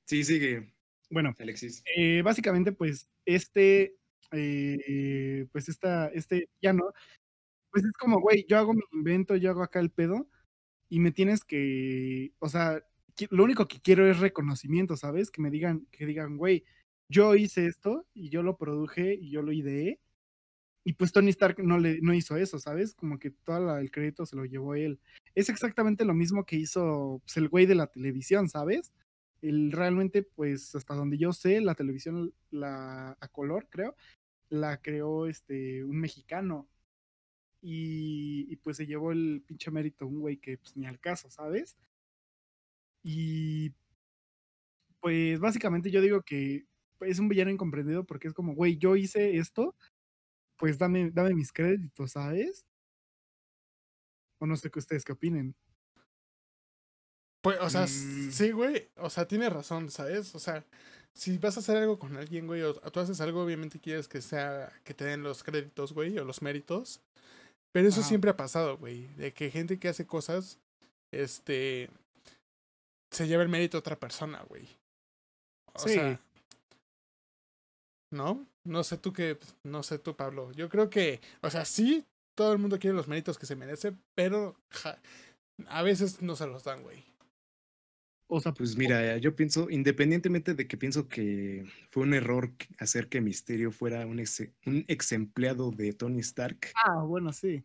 Sí, 0.06 0.24
sigue. 0.24 0.74
Bueno, 1.10 1.34
Alexis. 1.39 1.84
Eh, 1.96 2.22
básicamente, 2.24 2.72
pues, 2.72 3.08
este, 3.26 3.96
eh, 4.32 5.48
pues, 5.52 5.70
esta, 5.70 6.08
este 6.10 6.50
no 6.62 6.92
pues 7.72 7.86
es 7.86 7.92
como, 7.94 8.22
güey, 8.22 8.46
yo 8.48 8.58
hago 8.60 8.74
mi 8.74 8.82
invento, 8.94 9.36
yo 9.36 9.52
hago 9.52 9.63
acá 9.63 9.80
el 9.80 9.92
pedo, 9.92 10.30
y 10.89 11.00
me 11.00 11.12
tienes 11.12 11.44
que, 11.44 12.34
o 12.39 12.50
sea, 12.50 12.84
lo 13.32 13.44
único 13.44 13.68
que 13.68 13.82
quiero 13.82 14.10
es 14.10 14.20
reconocimiento, 14.20 14.98
¿sabes? 14.98 15.32
Que 15.32 15.42
me 15.42 15.52
digan, 15.52 15.88
que 15.92 16.06
digan, 16.06 16.38
güey, 16.38 16.66
yo 17.10 17.36
hice 17.36 17.68
esto, 17.68 18.08
y 18.13 18.30
yo 18.30 18.44
lo 18.44 18.58
produje, 18.58 19.16
y 19.16 19.32
yo 19.32 19.42
lo 19.44 19.52
ideé, 19.54 20.00
y 20.86 20.94
pues 20.94 21.12
Tony 21.12 21.30
Stark 21.32 21.60
no, 21.63 21.80
le, 21.80 22.00
no 22.02 22.13
hizo 22.13 22.38
eso, 22.38 22.60
¿sabes? 22.60 22.94
Como 22.96 23.20
que 23.20 23.32
todo 23.32 23.78
el 23.78 23.92
crédito 23.92 24.26
se 24.26 24.36
lo 24.36 24.46
llevó 24.46 24.76
él. 24.76 25.00
Es 25.36 25.50
exactamente 25.50 26.06
lo 26.06 26.13
mismo 26.13 26.46
que 26.46 26.58
hizo 26.58 27.22
pues, 27.26 27.38
el 27.38 27.50
güey 27.50 27.65
de 27.65 27.76
la 27.76 27.88
televisión, 27.88 28.50
¿sabes? 28.50 28.91
realmente, 29.41 30.24
pues 30.24 30.74
hasta 30.76 30.96
donde 30.96 31.17
yo 31.17 31.34
sé, 31.34 31.60
la 31.60 31.76
televisión 31.76 32.34
la, 32.50 33.17
a 33.19 33.28
color, 33.28 33.67
creo, 33.69 33.96
la 34.50 34.82
creó 34.82 35.28
este, 35.28 35.84
un 35.84 36.00
mexicano. 36.00 36.69
Y, 37.62 38.58
pues 38.58 38.78
se 38.78 38.86
llevó 38.86 39.12
el 39.12 39.43
pinche 39.48 39.72
mérito 39.72 40.08
un 40.08 40.19
güey 40.19 40.38
que 40.38 40.58
pues 40.58 40.76
ni 40.78 40.86
al 40.86 41.00
caso, 41.00 41.30
¿sabes? 41.32 41.78
Y 43.04 43.74
pues 45.02 45.39
básicamente 45.39 45.91
yo 45.91 46.02
digo 46.02 46.22
que 46.24 46.65
es 47.02 47.19
un 47.19 47.28
villano 47.30 47.52
incomprendido 47.52 48.06
porque 48.06 48.28
es 48.30 48.34
como, 48.34 48.56
güey, 48.56 48.78
yo 48.78 48.96
hice 48.96 49.38
esto, 49.38 49.76
pues 50.58 50.78
dame, 50.78 51.12
dame 51.12 51.36
mis 51.36 51.52
créditos, 51.52 52.13
¿sabes? 52.13 52.65
O 54.43 54.45
no 54.45 54.58
sé 54.58 54.69
qué 54.69 54.79
ustedes 54.79 55.06
qué 55.06 55.13
opinen. 55.13 55.56
Pues, 57.41 57.58
o 57.62 57.69
sea, 57.69 57.84
mm. 57.84 58.29
sí, 58.29 58.51
güey. 58.51 58.89
O 58.97 59.10
sea, 59.10 59.25
tiene 59.25 59.49
razón, 59.49 59.89
¿sabes? 59.89 60.36
O 60.36 60.39
sea, 60.39 60.65
si 61.13 61.38
vas 61.38 61.56
a 61.56 61.62
hacer 61.62 61.77
algo 61.77 61.97
con 61.97 62.17
alguien, 62.17 62.45
güey, 62.45 62.62
o 62.62 62.73
tú 62.73 62.99
haces 62.99 63.21
algo, 63.21 63.41
obviamente 63.41 63.79
quieres 63.79 64.10
que 64.10 64.21
sea, 64.21 64.69
que 64.84 64.93
te 64.93 65.06
den 65.06 65.23
los 65.23 65.45
créditos, 65.45 65.93
güey, 65.93 66.19
o 66.19 66.25
los 66.25 66.41
méritos. 66.41 66.99
Pero 67.71 67.88
eso 67.88 68.03
siempre 68.03 68.32
ha 68.32 68.36
pasado, 68.36 68.77
güey. 68.77 69.08
De 69.15 69.34
que 69.34 69.49
gente 69.49 69.79
que 69.79 69.88
hace 69.88 70.06
cosas, 70.06 70.60
este, 71.13 71.89
se 73.12 73.27
lleva 73.29 73.43
el 73.43 73.49
mérito 73.49 73.77
a 73.77 73.79
otra 73.79 73.97
persona, 73.97 74.43
güey. 74.49 74.67
O 75.71 75.79
sí. 75.79 75.93
sea, 75.93 76.19
¿no? 78.12 78.45
No 78.65 78.84
sé 78.84 78.97
tú 78.97 79.13
qué, 79.13 79.39
no 79.63 79.84
sé 79.84 79.99
tú, 79.99 80.17
Pablo. 80.17 80.51
Yo 80.51 80.67
creo 80.67 80.89
que, 80.89 81.21
o 81.41 81.49
sea, 81.49 81.63
sí, 81.63 82.06
todo 82.36 82.54
el 82.54 82.60
mundo 82.60 82.80
quiere 82.80 82.96
los 82.96 83.08
méritos 83.08 83.38
que 83.38 83.46
se 83.46 83.56
merece, 83.56 83.93
pero 84.15 84.60
a 85.67 85.82
veces 85.84 86.22
no 86.22 86.36
se 86.36 86.48
los 86.48 86.63
dan, 86.63 86.82
güey. 86.84 87.04
O 88.28 88.39
sea, 88.39 88.54
pues 88.54 88.76
mira, 88.76 89.17
yo 89.17 89.36
pienso, 89.36 89.69
independientemente 89.69 90.56
de 90.56 90.67
que 90.67 90.78
pienso 90.78 91.08
que 91.08 91.65
fue 91.91 92.04
un 92.04 92.13
error 92.15 92.52
hacer 92.80 93.08
que 93.08 93.22
Misterio 93.22 93.72
fuera 93.72 94.08
un 94.08 94.19
ex, 94.19 94.43
un 94.65 94.86
ex 94.88 95.12
empleado 95.12 95.69
de 95.72 95.93
Tony 95.93 96.19
Stark. 96.22 96.72
Ah, 96.74 97.04
bueno, 97.04 97.32
sí. 97.32 97.63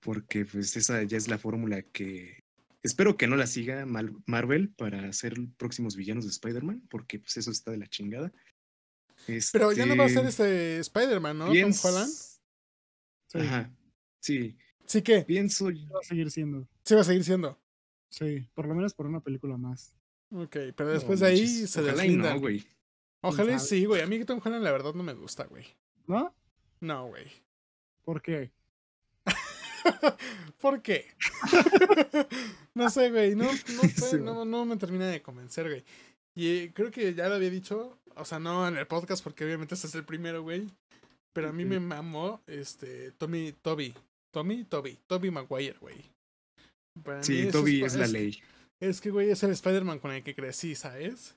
Porque 0.00 0.44
pues 0.44 0.76
esa 0.76 1.02
ya 1.04 1.16
es 1.16 1.28
la 1.28 1.38
fórmula 1.38 1.82
que 1.82 2.42
espero 2.82 3.16
que 3.16 3.28
no 3.28 3.36
la 3.36 3.46
siga 3.46 3.86
Marvel 3.86 4.70
para 4.70 5.08
hacer 5.08 5.34
próximos 5.56 5.94
villanos 5.94 6.24
de 6.24 6.30
Spider-Man, 6.30 6.82
porque 6.88 7.20
pues 7.20 7.36
eso 7.36 7.50
está 7.50 7.70
de 7.70 7.78
la 7.78 7.86
chingada. 7.86 8.32
Pero 9.52 9.72
ya 9.72 9.86
no 9.86 9.96
va 9.96 10.06
a 10.06 10.08
ser 10.08 10.24
este 10.26 10.78
Spider-Man, 10.78 11.38
¿no? 11.38 11.46
Tom 11.46 11.72
Holland. 11.84 12.12
Sí. 13.28 13.38
Ajá. 13.38 13.70
Sí. 14.20 14.56
¿Sí 14.84 15.02
qué? 15.02 15.22
Pienso. 15.22 15.66
Va 15.66 16.00
a 16.00 16.04
seguir 16.04 16.30
siendo. 16.30 16.66
Sí, 16.84 16.94
va 16.94 17.02
a 17.02 17.04
seguir 17.04 17.24
siendo. 17.24 17.58
Sí, 18.10 18.48
por 18.54 18.66
lo 18.66 18.74
menos 18.74 18.94
por 18.94 19.06
una 19.06 19.20
película 19.20 19.56
más. 19.56 19.94
Ok, 20.30 20.56
pero 20.76 20.88
después 20.88 21.20
de 21.20 21.26
ahí 21.26 21.46
se 21.46 21.80
Ojalá 21.80 22.04
no, 22.04 22.40
güey. 22.40 22.64
Ojalá 23.20 23.58
sí, 23.58 23.84
güey. 23.84 24.02
A 24.02 24.06
mí 24.06 24.24
Tom 24.24 24.40
Holland 24.42 24.64
la 24.64 24.72
verdad 24.72 24.94
no 24.94 25.02
me 25.02 25.14
gusta, 25.14 25.44
güey. 25.44 25.64
¿No? 26.06 26.34
No, 26.80 27.08
güey. 27.08 27.26
¿Por 28.02 28.22
qué? 28.22 28.50
¿Por 30.60 30.82
qué? 30.82 31.06
no 32.74 32.88
sé, 32.90 33.10
güey. 33.10 33.34
No, 33.34 33.46
no, 34.20 34.44
no, 34.44 34.64
me 34.64 34.76
termina 34.76 35.06
de 35.06 35.22
convencer, 35.22 35.68
güey. 35.68 35.84
Y 36.34 36.70
creo 36.70 36.90
que 36.90 37.14
ya 37.14 37.28
lo 37.28 37.34
había 37.34 37.50
dicho, 37.50 37.98
o 38.14 38.24
sea, 38.24 38.38
no 38.38 38.68
en 38.68 38.76
el 38.76 38.86
podcast 38.86 39.24
porque 39.24 39.44
obviamente 39.44 39.74
este 39.74 39.88
es 39.88 39.94
el 39.94 40.04
primero, 40.04 40.42
güey. 40.42 40.70
Pero 41.32 41.50
a 41.50 41.52
mí 41.52 41.64
me 41.64 41.80
mamó 41.80 42.42
este 42.46 43.12
Tommy, 43.12 43.52
Toby. 43.52 43.94
Tommy, 44.30 44.64
Toby. 44.64 44.98
Toby 45.06 45.30
Maguire, 45.30 45.78
güey 45.80 46.18
sí, 47.22 47.48
Toby 47.50 47.82
es, 47.84 47.94
la 47.94 48.06
ley. 48.06 48.38
Es 48.80 49.00
que, 49.00 49.10
güey, 49.10 49.30
es 49.30 49.42
el 49.42 49.50
Spider-Man 49.50 49.98
con 49.98 50.12
el 50.12 50.22
que 50.22 50.34
crecí, 50.34 50.74
¿sabes? 50.74 51.36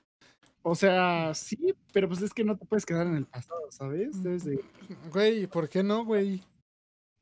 O 0.62 0.74
sea, 0.74 1.34
sí, 1.34 1.74
pero 1.92 2.08
pues 2.08 2.22
es 2.22 2.32
que 2.32 2.44
no 2.44 2.56
te 2.56 2.66
puedes 2.66 2.86
quedar 2.86 3.06
en 3.06 3.16
el 3.16 3.26
pasado, 3.26 3.70
¿sabes? 3.70 4.22
Desde... 4.22 4.60
Güey, 5.10 5.46
¿por 5.48 5.68
qué 5.68 5.82
no, 5.82 6.04
güey? 6.04 6.42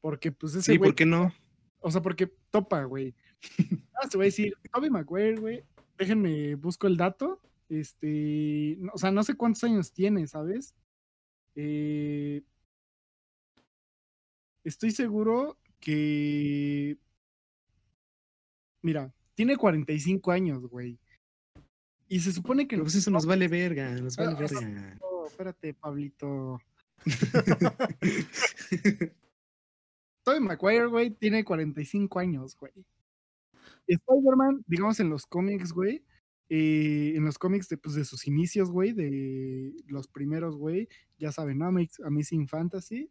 Porque, 0.03 0.31
pues, 0.31 0.55
ese 0.55 0.73
Sí, 0.73 0.79
¿por 0.79 0.95
qué 0.95 1.07
no? 1.07 1.33
O 1.81 1.91
sea, 1.91 2.03
porque 2.03 2.31
topa, 2.51 2.85
güey. 2.85 3.15
Ah, 4.03 4.09
te 4.09 4.17
voy 4.17 4.25
a 4.25 4.29
decir, 4.29 4.55
Toby 4.73 4.89
Maguire, 4.89 5.37
güey. 5.37 5.63
Déjenme, 5.99 6.55
busco 6.55 6.87
el 6.87 6.97
dato. 6.97 7.39
Este, 7.69 8.79
o 8.95 8.97
sea, 8.97 9.11
no 9.11 9.23
sé 9.23 9.35
cuántos 9.35 9.63
años 9.65 9.93
tiene, 9.93 10.27
¿sabes? 10.27 10.75
Eh, 11.55 12.43
estoy 14.65 14.91
seguro 14.91 15.59
que 15.81 16.99
Mira, 18.83 19.13
tiene 19.35 19.57
45 19.57 20.31
años, 20.31 20.67
güey. 20.67 20.99
Y 22.09 22.21
se 22.21 22.33
supone 22.33 22.67
que. 22.67 22.79
pues 22.79 22.95
eso 22.95 23.11
nos 23.11 23.27
vale 23.27 23.49
verga, 23.49 23.91
nos 23.93 24.17
vale 24.17 24.33
ah, 24.33 24.39
verga. 24.39 24.99
No, 25.01 25.27
espérate, 25.27 25.75
Pablito. 25.75 26.61
Tobey 30.25 30.41
Maguire, 30.41 30.87
güey, 30.87 31.11
tiene 31.11 31.45
45 31.45 32.19
años, 32.19 32.57
güey. 32.57 32.73
Spider-Man, 33.87 34.65
digamos 34.67 35.01
en 35.01 35.11
los 35.11 35.27
cómics, 35.27 35.73
güey, 35.73 36.05
eh, 36.49 37.13
en 37.17 37.25
los 37.25 37.39
cómics 37.39 37.69
de, 37.69 37.79
pues, 37.79 37.95
de 37.95 38.05
sus 38.05 38.27
inicios, 38.27 38.71
güey, 38.71 38.93
de 38.93 39.73
los 39.87 40.09
primeros, 40.09 40.57
güey, 40.57 40.89
ya 41.19 41.33
saben, 41.33 41.59
¿no? 41.59 41.67
Amazing 41.67 42.49
Fantasy, 42.49 43.11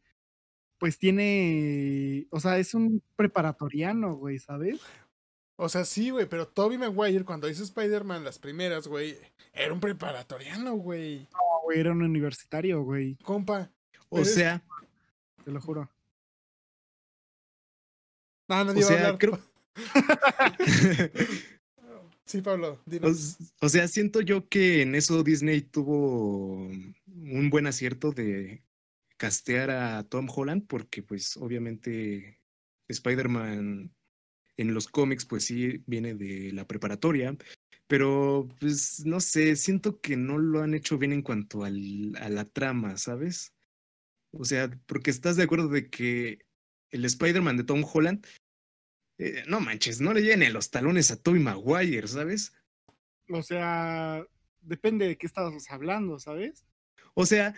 pues 0.80 0.98
tiene, 0.98 2.26
o 2.32 2.40
sea, 2.40 2.58
es 2.58 2.74
un 2.74 3.04
preparatoriano, 3.16 4.16
güey, 4.16 4.40
¿sabes? 4.40 4.80
O 5.58 5.68
sea, 5.68 5.84
sí, 5.84 6.10
güey, 6.10 6.26
pero 6.26 6.48
Toby 6.48 6.78
Maguire, 6.78 7.26
cuando 7.26 7.50
hizo 7.50 7.64
Spider-Man 7.64 8.24
las 8.24 8.40
primeras, 8.40 8.88
güey, 8.88 9.18
era 9.52 9.74
un 9.74 9.82
preparatoriano, 9.82 10.76
güey. 10.76 11.28
No, 11.34 11.40
güey, 11.66 11.82
era 11.82 11.92
un 11.92 12.02
universitario, 12.02 12.82
güey. 12.82 13.18
Compa. 13.18 13.70
O 14.08 14.24
sea. 14.24 14.64
Te 15.44 15.52
lo 15.52 15.60
juro. 15.60 15.92
No, 18.48 18.64
no, 18.64 18.72
o 18.72 18.82
sea, 18.82 19.18
creo... 19.18 19.38
sí, 22.26 22.42
Pablo, 22.42 22.82
dinos. 22.86 23.38
O, 23.62 23.66
o 23.66 23.70
sea, 23.70 23.88
siento 23.90 24.22
yo 24.22 24.48
que 24.48 24.82
en 24.82 24.96
eso 24.96 25.24
Disney 25.24 25.62
tuvo 25.62 26.70
un 27.06 27.50
buen 27.52 27.68
acierto 27.68 28.12
de 28.12 28.64
castear 29.20 29.70
a 29.70 30.04
Tom 30.06 30.28
Holland, 30.34 30.66
porque 30.66 31.04
pues 31.04 31.38
obviamente 31.38 32.42
Spider-Man 32.88 33.94
en 34.58 34.74
los 34.74 34.88
cómics, 34.88 35.26
pues 35.26 35.46
sí, 35.46 35.84
viene 35.86 36.16
de 36.16 36.52
la 36.54 36.66
preparatoria, 36.66 37.38
pero 37.88 38.48
pues 38.60 39.06
no 39.06 39.20
sé, 39.20 39.56
siento 39.56 40.00
que 40.00 40.18
no 40.18 40.38
lo 40.38 40.62
han 40.62 40.74
hecho 40.74 40.98
bien 40.98 41.14
en 41.14 41.22
cuanto 41.22 41.64
al, 41.64 42.16
a 42.20 42.30
la 42.30 42.46
trama, 42.46 42.98
¿sabes? 42.98 43.54
O 44.32 44.46
sea, 44.46 44.70
porque 44.86 45.12
estás 45.12 45.36
de 45.36 45.44
acuerdo 45.44 45.68
de 45.68 45.90
que 45.90 46.46
el 46.92 47.06
Spider-Man 47.06 47.58
de 47.58 47.64
Tom 47.64 47.84
Holland, 47.84 48.26
eh, 49.18 49.44
no 49.48 49.60
manches, 49.60 50.02
no 50.02 50.14
le 50.14 50.22
llenen 50.22 50.54
los 50.54 50.72
talones 50.72 51.12
a 51.12 51.22
Tobey 51.22 51.42
Maguire, 51.42 52.08
¿sabes? 52.08 52.54
O 53.30 53.44
sea, 53.44 54.26
depende 54.62 55.08
de 55.08 55.18
qué 55.18 55.28
estabas 55.28 55.70
hablando, 55.70 56.20
¿sabes? 56.20 56.66
O 57.16 57.26
sea, 57.26 57.54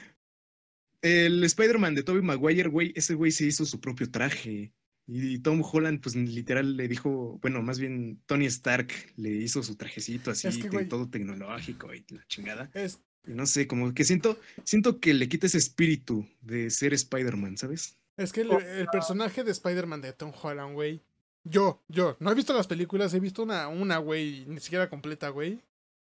el 1.01 1.43
Spider-Man 1.43 1.95
de 1.95 2.03
Tobey 2.03 2.21
Maguire, 2.21 2.69
güey, 2.69 2.93
ese 2.95 3.15
güey 3.15 3.31
se 3.31 3.45
hizo 3.45 3.65
su 3.65 3.79
propio 3.79 4.09
traje. 4.09 4.73
Y 5.07 5.39
Tom 5.39 5.61
Holland, 5.63 5.99
pues 6.01 6.15
literal 6.15 6.77
le 6.77 6.87
dijo, 6.87 7.39
bueno, 7.41 7.61
más 7.61 7.79
bien 7.79 8.21
Tony 8.27 8.45
Stark 8.45 8.93
le 9.17 9.29
hizo 9.29 9.63
su 9.63 9.75
trajecito 9.75 10.31
así, 10.31 10.49
todo 10.87 11.09
tecnológico 11.09 11.93
y 11.93 12.05
la 12.09 12.25
chingada. 12.27 12.69
Es... 12.73 12.99
no 13.25 13.45
sé, 13.45 13.67
como 13.67 13.93
que 13.93 14.05
siento, 14.05 14.39
siento 14.63 14.99
que 14.99 15.13
le 15.13 15.27
quita 15.27 15.47
ese 15.47 15.57
espíritu 15.57 16.25
de 16.41 16.69
ser 16.69 16.93
Spider-Man, 16.93 17.57
¿sabes? 17.57 17.97
Es 18.15 18.31
que 18.31 18.41
el, 18.41 18.51
el 18.51 18.87
personaje 18.87 19.43
de 19.43 19.51
Spider-Man 19.51 20.01
de 20.01 20.13
Tom 20.13 20.31
Holland, 20.39 20.73
güey. 20.75 21.01
Yo, 21.43 21.81
yo, 21.87 22.15
no 22.19 22.31
he 22.31 22.35
visto 22.35 22.53
las 22.53 22.67
películas, 22.67 23.13
he 23.13 23.19
visto 23.19 23.41
una, 23.41 23.67
una, 23.67 23.97
güey, 23.97 24.45
ni 24.47 24.59
siquiera 24.59 24.89
completa, 24.89 25.29
güey. 25.29 25.59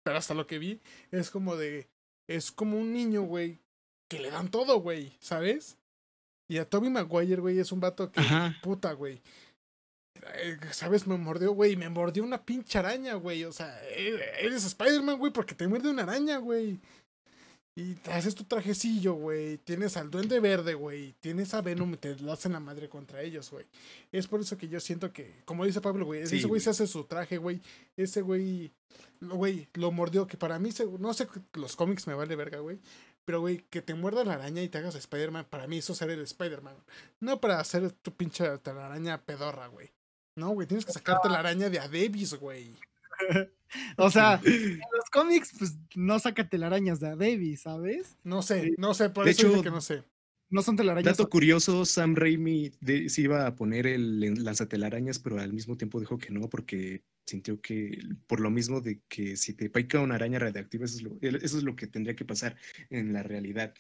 Pero 0.03 0.18
hasta 0.18 0.34
lo 0.34 0.47
que 0.47 0.59
vi, 0.59 0.80
es 1.11 1.30
como 1.30 1.57
de. 1.57 1.88
Es 2.28 2.53
como 2.53 2.78
un 2.78 2.93
niño, 2.93 3.22
güey, 3.22 3.59
que 4.12 4.22
le 4.22 4.30
dan 4.30 4.50
todo, 4.50 4.80
güey, 4.80 5.16
¿sabes? 5.20 5.78
Y 6.46 6.58
a 6.58 6.68
Toby 6.68 6.90
Maguire, 6.90 7.40
güey, 7.40 7.58
es 7.58 7.72
un 7.72 7.80
vato 7.80 8.12
que. 8.12 8.20
Puta, 8.62 8.92
güey. 8.92 9.22
Eh, 10.34 10.58
¿Sabes? 10.70 11.06
Me 11.06 11.16
mordió, 11.16 11.52
güey. 11.52 11.76
Me 11.76 11.88
mordió 11.88 12.22
una 12.22 12.44
pinche 12.44 12.78
araña, 12.78 13.14
güey. 13.14 13.44
O 13.44 13.52
sea, 13.52 13.80
e-, 13.88 14.20
eres 14.40 14.66
Spider-Man, 14.66 15.18
güey, 15.18 15.32
porque 15.32 15.54
te 15.54 15.66
muerde 15.66 15.88
una 15.88 16.02
araña, 16.02 16.36
güey. 16.36 16.78
Y 17.74 17.96
haces 18.10 18.34
tu 18.34 18.44
trajecillo, 18.44 19.14
güey. 19.14 19.56
Tienes 19.56 19.96
al 19.96 20.10
Duende 20.10 20.40
Verde, 20.40 20.74
güey. 20.74 21.14
Tienes 21.20 21.54
a 21.54 21.62
Venom 21.62 21.94
y 21.94 21.96
te 21.96 22.16
lo 22.16 22.32
hacen 22.32 22.52
la 22.52 22.60
madre 22.60 22.90
contra 22.90 23.22
ellos, 23.22 23.50
güey. 23.50 23.64
Es 24.10 24.26
por 24.26 24.42
eso 24.42 24.58
que 24.58 24.68
yo 24.68 24.78
siento 24.78 25.10
que, 25.10 25.40
como 25.46 25.64
dice 25.64 25.80
Pablo, 25.80 26.04
güey, 26.04 26.20
ese 26.20 26.46
güey 26.46 26.60
se 26.60 26.68
hace 26.68 26.86
su 26.86 27.04
traje, 27.04 27.38
güey. 27.38 27.62
Ese 27.96 28.20
güey, 28.20 28.72
güey, 29.22 29.68
lo 29.72 29.90
mordió. 29.90 30.26
Que 30.26 30.36
para 30.36 30.58
mí, 30.58 30.68
no 30.98 31.14
sé, 31.14 31.26
los 31.54 31.74
cómics 31.74 32.06
me 32.06 32.12
vale 32.12 32.36
verga, 32.36 32.58
güey. 32.58 32.78
Pero, 33.25 33.41
güey, 33.41 33.59
que 33.70 33.83
te 33.83 33.95
muerda 33.95 34.25
la 34.25 34.35
araña 34.35 34.62
y 34.62 34.68
te 34.68 34.79
hagas 34.79 34.95
Spider-Man, 34.95 35.47
para 35.49 35.66
mí 35.66 35.79
eso 35.79 35.93
es 35.93 35.99
ser 35.99 36.11
el 36.11 36.23
Spider-Man. 36.23 36.75
No 37.20 37.41
para 37.41 37.61
hacer 37.61 37.93
tu 37.93 38.12
pinche 38.12 38.45
araña 38.47 39.23
pedorra, 39.23 39.68
güey. 39.68 39.93
No, 40.35 40.51
güey, 40.51 40.66
tienes 40.66 40.85
que 40.85 40.93
sacarte 40.93 41.29
la 41.29 41.39
araña 41.39 41.68
de 41.70 41.79
a 41.79 41.89
Davis, 41.89 42.35
güey. 42.35 42.75
o 43.97 44.11
sea, 44.11 44.41
en 44.45 44.81
los 44.97 45.11
cómics, 45.11 45.53
pues 45.59 45.77
no 45.95 46.18
saca 46.18 46.49
telarañas 46.49 47.01
de 47.01 47.09
a 47.09 47.16
Davis, 47.16 47.62
¿sabes? 47.62 48.16
No 48.25 48.43
sé, 48.43 48.75
no 48.79 48.95
sé, 48.95 49.11
por 49.11 49.29
eso 49.29 49.47
hecho, 49.47 49.62
que 49.62 49.70
no 49.70 49.81
sé. 49.81 50.03
No 50.53 50.61
son 50.61 50.76
telarañas. 50.76 51.16
Dato 51.16 51.30
curioso, 51.30 51.86
Sam 51.86 52.14
Raimi 52.14 52.70
se 53.09 53.22
iba 53.22 53.46
a 53.46 53.57
poner 53.57 53.86
el 53.86 54.20
lanzatelarañas, 54.44 55.18
pero 55.18 55.40
al 55.40 55.50
mismo 55.50 55.78
tiempo 55.78 55.98
dijo 55.98 56.18
que 56.18 56.30
no, 56.30 56.50
porque 56.50 57.03
sintió 57.24 57.59
que 57.62 57.98
por 58.26 58.38
lo 58.38 58.50
mismo 58.50 58.82
de 58.82 59.00
que 59.09 59.38
si 59.38 59.55
te 59.55 59.70
pica 59.70 60.00
una 60.00 60.16
araña 60.16 60.38
radiactiva, 60.38 60.84
eso 60.84 61.09
es 61.22 61.62
lo, 61.62 61.74
que 61.74 61.86
tendría 61.86 62.14
que 62.14 62.26
pasar 62.26 62.57
en 62.90 63.14
la 63.14 63.22
realidad. 63.22 63.72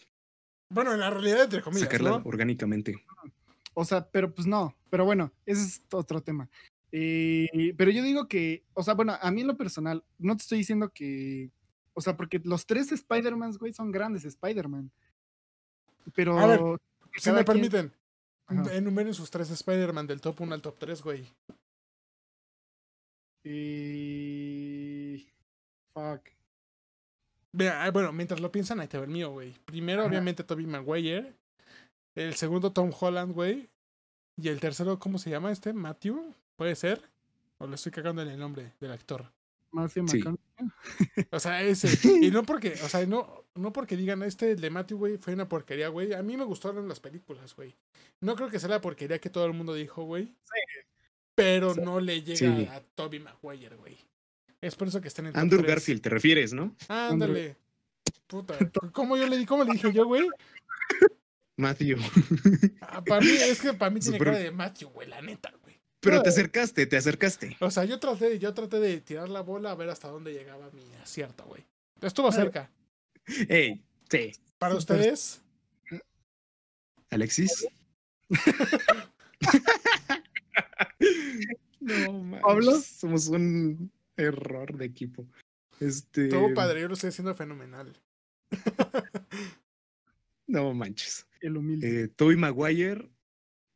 Bueno, 0.70 0.94
en 0.94 1.00
la 1.00 1.10
realidad, 1.10 1.44
entre 1.44 1.60
comillas. 1.60 1.90
Sacarla 1.90 2.22
orgánicamente. 2.24 3.04
O 3.74 3.84
sea, 3.84 4.08
pero 4.08 4.32
pues 4.32 4.46
no. 4.46 4.74
Pero 4.88 5.04
bueno, 5.04 5.30
ese 5.44 5.62
es 5.62 5.82
otro 5.92 6.22
tema. 6.22 6.48
Eh, 6.90 7.74
pero 7.76 7.90
yo 7.90 8.02
digo 8.02 8.28
que, 8.28 8.64
o 8.72 8.82
sea, 8.82 8.94
bueno, 8.94 9.14
a 9.20 9.30
mí 9.30 9.42
en 9.42 9.48
lo 9.48 9.58
personal, 9.58 10.02
no 10.18 10.34
te 10.38 10.40
estoy 10.40 10.56
diciendo 10.56 10.90
que, 10.90 11.50
o 11.92 12.00
sea, 12.00 12.16
porque 12.16 12.40
los 12.44 12.64
tres 12.64 12.92
Spider-Man, 12.92 13.52
güey, 13.60 13.74
son 13.74 13.92
grandes 13.92 14.24
Spider-Man. 14.24 14.90
Pero... 16.14 16.38
A 16.38 16.46
ver, 16.46 16.60
si 17.16 17.30
me 17.30 17.44
permiten, 17.44 17.92
enumeren 18.72 19.14
sus 19.14 19.30
tres 19.30 19.50
Spider-Man 19.50 20.06
del 20.06 20.20
top 20.20 20.40
1 20.40 20.54
al 20.54 20.62
top 20.62 20.78
3, 20.78 21.02
güey. 21.02 21.26
Y. 23.44 25.26
Fuck. 25.94 26.28
Mira, 27.52 27.84
ah, 27.84 27.90
bueno, 27.90 28.12
mientras 28.12 28.40
lo 28.40 28.50
piensan, 28.50 28.80
ahí 28.80 28.88
te 28.88 28.98
va 28.98 29.04
el 29.04 29.10
mío, 29.10 29.30
güey. 29.30 29.52
Primero, 29.64 30.06
obviamente, 30.06 30.44
Toby 30.44 30.66
Maguire. 30.66 31.34
El 32.14 32.34
segundo, 32.34 32.72
Tom 32.72 32.92
Holland, 32.98 33.32
güey. 33.34 33.68
Y 34.36 34.48
el 34.48 34.60
tercero, 34.60 34.98
¿cómo 34.98 35.18
se 35.18 35.30
llama 35.30 35.52
este? 35.52 35.72
¿Matthew? 35.72 36.34
¿Puede 36.56 36.74
ser? 36.76 37.10
¿O 37.58 37.66
le 37.66 37.74
estoy 37.74 37.92
cagando 37.92 38.22
en 38.22 38.28
el 38.28 38.38
nombre 38.38 38.72
del 38.80 38.92
actor? 38.92 39.30
Matthew 39.72 40.08
sí. 40.08 40.22
O 41.30 41.40
sea, 41.40 41.62
ese. 41.62 41.88
Y 42.22 42.30
no 42.30 42.44
porque, 42.44 42.74
o 42.84 42.88
sea, 42.88 43.04
no, 43.06 43.46
no 43.54 43.72
porque 43.72 43.96
digan 43.96 44.22
este 44.22 44.54
de 44.54 44.70
Matthew, 44.70 44.98
güey, 44.98 45.16
fue 45.18 45.34
una 45.34 45.48
porquería, 45.48 45.88
güey. 45.88 46.12
A 46.12 46.22
mí 46.22 46.36
me 46.36 46.44
gustaron 46.44 46.88
las 46.88 47.00
películas, 47.00 47.56
güey. 47.56 47.74
No 48.20 48.36
creo 48.36 48.48
que 48.48 48.60
sea 48.60 48.68
la 48.68 48.80
porquería 48.80 49.18
que 49.18 49.30
todo 49.30 49.46
el 49.46 49.52
mundo 49.52 49.74
dijo, 49.74 50.04
güey. 50.04 50.26
Sí 50.26 50.82
pero 51.34 51.74
no 51.74 52.00
le 52.00 52.22
llega 52.22 52.76
a 52.76 52.80
Toby 52.94 53.20
Maguire, 53.20 53.76
güey. 53.76 53.96
Es 54.60 54.76
por 54.76 54.88
eso 54.88 55.00
que 55.00 55.08
está 55.08 55.22
en 55.22 55.36
Andrew 55.36 55.62
Garfield, 55.62 56.00
te 56.00 56.08
refieres, 56.08 56.52
¿no? 56.52 56.76
Ándale. 56.88 57.56
Puta. 58.26 58.56
¿Cómo 58.92 59.16
yo 59.16 59.26
le 59.26 59.38
di, 59.38 59.46
cómo 59.46 59.64
le 59.64 59.72
dije 59.72 59.92
yo, 59.92 60.06
güey? 60.06 60.28
Matthew. 61.56 61.98
Ah, 62.80 63.02
para 63.02 63.20
mí, 63.20 63.30
es 63.30 63.60
que 63.60 63.72
para 63.72 63.90
mí 63.90 64.00
tiene 64.00 64.18
cara 64.18 64.38
de 64.38 64.50
Matthew, 64.50 64.90
güey, 64.90 65.08
la 65.08 65.20
neta, 65.20 65.52
Pero 66.02 66.20
te 66.20 66.30
acercaste, 66.30 66.84
te 66.86 66.96
acercaste. 66.96 67.56
O 67.60 67.70
sea, 67.70 67.84
yo 67.84 68.00
traté, 68.00 68.38
yo 68.40 68.52
traté 68.52 68.80
de 68.80 69.00
tirar 69.00 69.28
la 69.28 69.40
bola 69.40 69.70
a 69.70 69.74
ver 69.76 69.88
hasta 69.88 70.08
dónde 70.08 70.32
llegaba 70.32 70.68
mi 70.72 70.82
acierto, 71.00 71.44
güey. 71.44 71.64
Estuvo 72.00 72.32
cerca. 72.32 72.68
Ey, 73.48 73.84
sí. 74.10 74.32
¿Para 74.58 74.74
ustedes? 74.74 75.40
Alexis. 77.10 77.66
No, 81.80 82.40
¿Pablo? 82.40 82.80
Somos 82.80 83.26
un 83.26 83.90
error 84.16 84.76
de 84.76 84.84
equipo. 84.84 85.26
Este... 85.80 86.28
Todo 86.28 86.54
padre, 86.54 86.80
yo 86.80 86.86
lo 86.86 86.94
estoy 86.94 87.08
haciendo 87.08 87.34
fenomenal. 87.34 88.00
no 90.46 90.72
manches. 90.74 91.26
El 91.40 91.56
humilde. 91.56 92.04
Eh, 92.04 92.08
Toby 92.08 92.36
Maguire, 92.36 93.10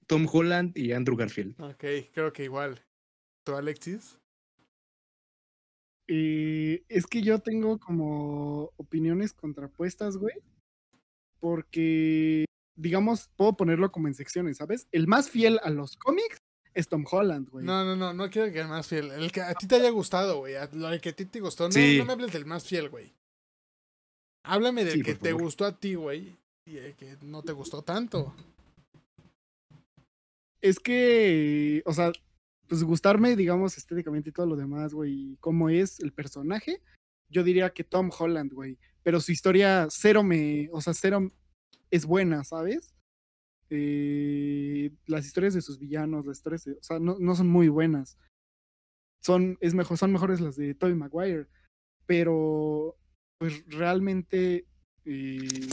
Tom 0.06 0.26
Holland 0.30 0.76
y 0.76 0.92
Andrew 0.92 1.16
Garfield. 1.16 1.60
Ok, 1.60 1.84
creo 2.12 2.32
que 2.32 2.44
igual. 2.44 2.84
¿Tú, 3.44 3.54
Alexis? 3.54 4.18
Eh, 6.08 6.84
es 6.88 7.06
que 7.06 7.22
yo 7.22 7.40
tengo 7.40 7.78
como 7.78 8.72
opiniones 8.76 9.32
contrapuestas, 9.32 10.16
güey. 10.16 10.34
Porque, 11.40 12.44
digamos, 12.76 13.28
puedo 13.36 13.56
ponerlo 13.56 13.90
como 13.90 14.08
en 14.08 14.14
secciones, 14.14 14.58
¿sabes? 14.58 14.86
El 14.92 15.06
más 15.06 15.30
fiel 15.30 15.60
a 15.62 15.70
los 15.70 15.96
cómics 15.96 16.38
es 16.74 16.88
Tom 16.88 17.04
Holland, 17.10 17.48
güey. 17.50 17.64
No, 17.64 17.84
no, 17.84 17.96
no, 17.96 18.12
no 18.12 18.30
quiero 18.30 18.52
que 18.52 18.60
el 18.60 18.68
más 18.68 18.86
fiel. 18.86 19.10
El 19.10 19.32
que 19.32 19.40
a 19.40 19.54
ti 19.54 19.66
te 19.66 19.76
haya 19.76 19.90
gustado, 19.90 20.38
güey. 20.38 20.54
Lo 20.72 21.00
que 21.00 21.08
a 21.08 21.12
ti 21.12 21.24
te 21.24 21.40
gustó. 21.40 21.68
No, 21.68 21.74
no 21.74 22.04
me 22.04 22.12
hables 22.12 22.32
del 22.32 22.46
más 22.46 22.64
fiel, 22.64 22.88
güey. 22.88 23.12
Háblame 24.44 24.84
del 24.84 25.02
que 25.02 25.14
te 25.16 25.32
gustó 25.32 25.64
a 25.64 25.76
ti, 25.76 25.94
güey. 25.94 26.36
Y 26.64 26.78
el 26.78 26.94
que 26.94 27.16
no 27.22 27.42
te 27.42 27.52
gustó 27.52 27.82
tanto. 27.82 28.34
Es 30.66 30.80
que, 30.80 31.80
o 31.86 31.92
sea, 31.92 32.10
pues 32.66 32.82
gustarme, 32.82 33.36
digamos, 33.36 33.78
estéticamente 33.78 34.30
y 34.30 34.32
todo 34.32 34.46
lo 34.46 34.56
demás, 34.56 34.92
güey, 34.92 35.36
cómo 35.38 35.70
es 35.70 36.00
el 36.00 36.12
personaje, 36.12 36.82
yo 37.28 37.44
diría 37.44 37.70
que 37.70 37.84
Tom 37.84 38.10
Holland, 38.16 38.52
güey. 38.52 38.76
Pero 39.04 39.20
su 39.20 39.30
historia 39.30 39.86
cero 39.90 40.24
me, 40.24 40.68
o 40.72 40.80
sea, 40.80 40.92
cero 40.92 41.32
es 41.92 42.04
buena, 42.04 42.42
¿sabes? 42.42 42.96
Eh, 43.70 44.90
las 45.06 45.24
historias 45.24 45.54
de 45.54 45.62
sus 45.62 45.78
villanos, 45.78 46.26
las 46.26 46.38
historias, 46.38 46.66
o 46.66 46.82
sea, 46.82 46.98
no, 46.98 47.16
no, 47.20 47.36
son 47.36 47.46
muy 47.46 47.68
buenas. 47.68 48.18
Son, 49.22 49.58
es 49.60 49.72
mejor, 49.72 49.98
son 49.98 50.12
mejores 50.12 50.40
las 50.40 50.56
de 50.56 50.74
Tobey 50.74 50.96
Maguire, 50.96 51.46
pero 52.06 52.96
pues 53.38 53.64
realmente 53.68 54.66
eh, 55.04 55.68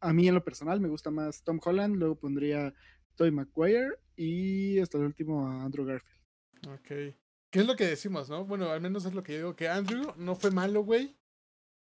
a 0.00 0.14
mí 0.14 0.26
en 0.26 0.34
lo 0.34 0.42
personal 0.42 0.80
me 0.80 0.88
gusta 0.88 1.10
más 1.10 1.42
Tom 1.42 1.60
Holland, 1.62 1.96
luego 1.96 2.18
pondría 2.18 2.74
Tobey 3.14 3.30
Maguire 3.30 3.98
y 4.16 4.78
hasta 4.78 4.98
el 4.98 5.04
último 5.04 5.46
a 5.46 5.64
Andrew 5.64 5.84
Garfield. 5.84 6.20
Ok. 6.68 7.14
¿Qué 7.50 7.58
es 7.58 7.66
lo 7.66 7.74
que 7.74 7.86
decimos, 7.86 8.28
no? 8.28 8.44
Bueno, 8.44 8.70
al 8.70 8.80
menos 8.80 9.04
es 9.04 9.14
lo 9.14 9.22
que 9.22 9.32
yo 9.32 9.38
digo, 9.38 9.56
que 9.56 9.68
Andrew 9.68 10.14
no 10.16 10.36
fue 10.36 10.50
malo, 10.50 10.84
güey. 10.84 11.16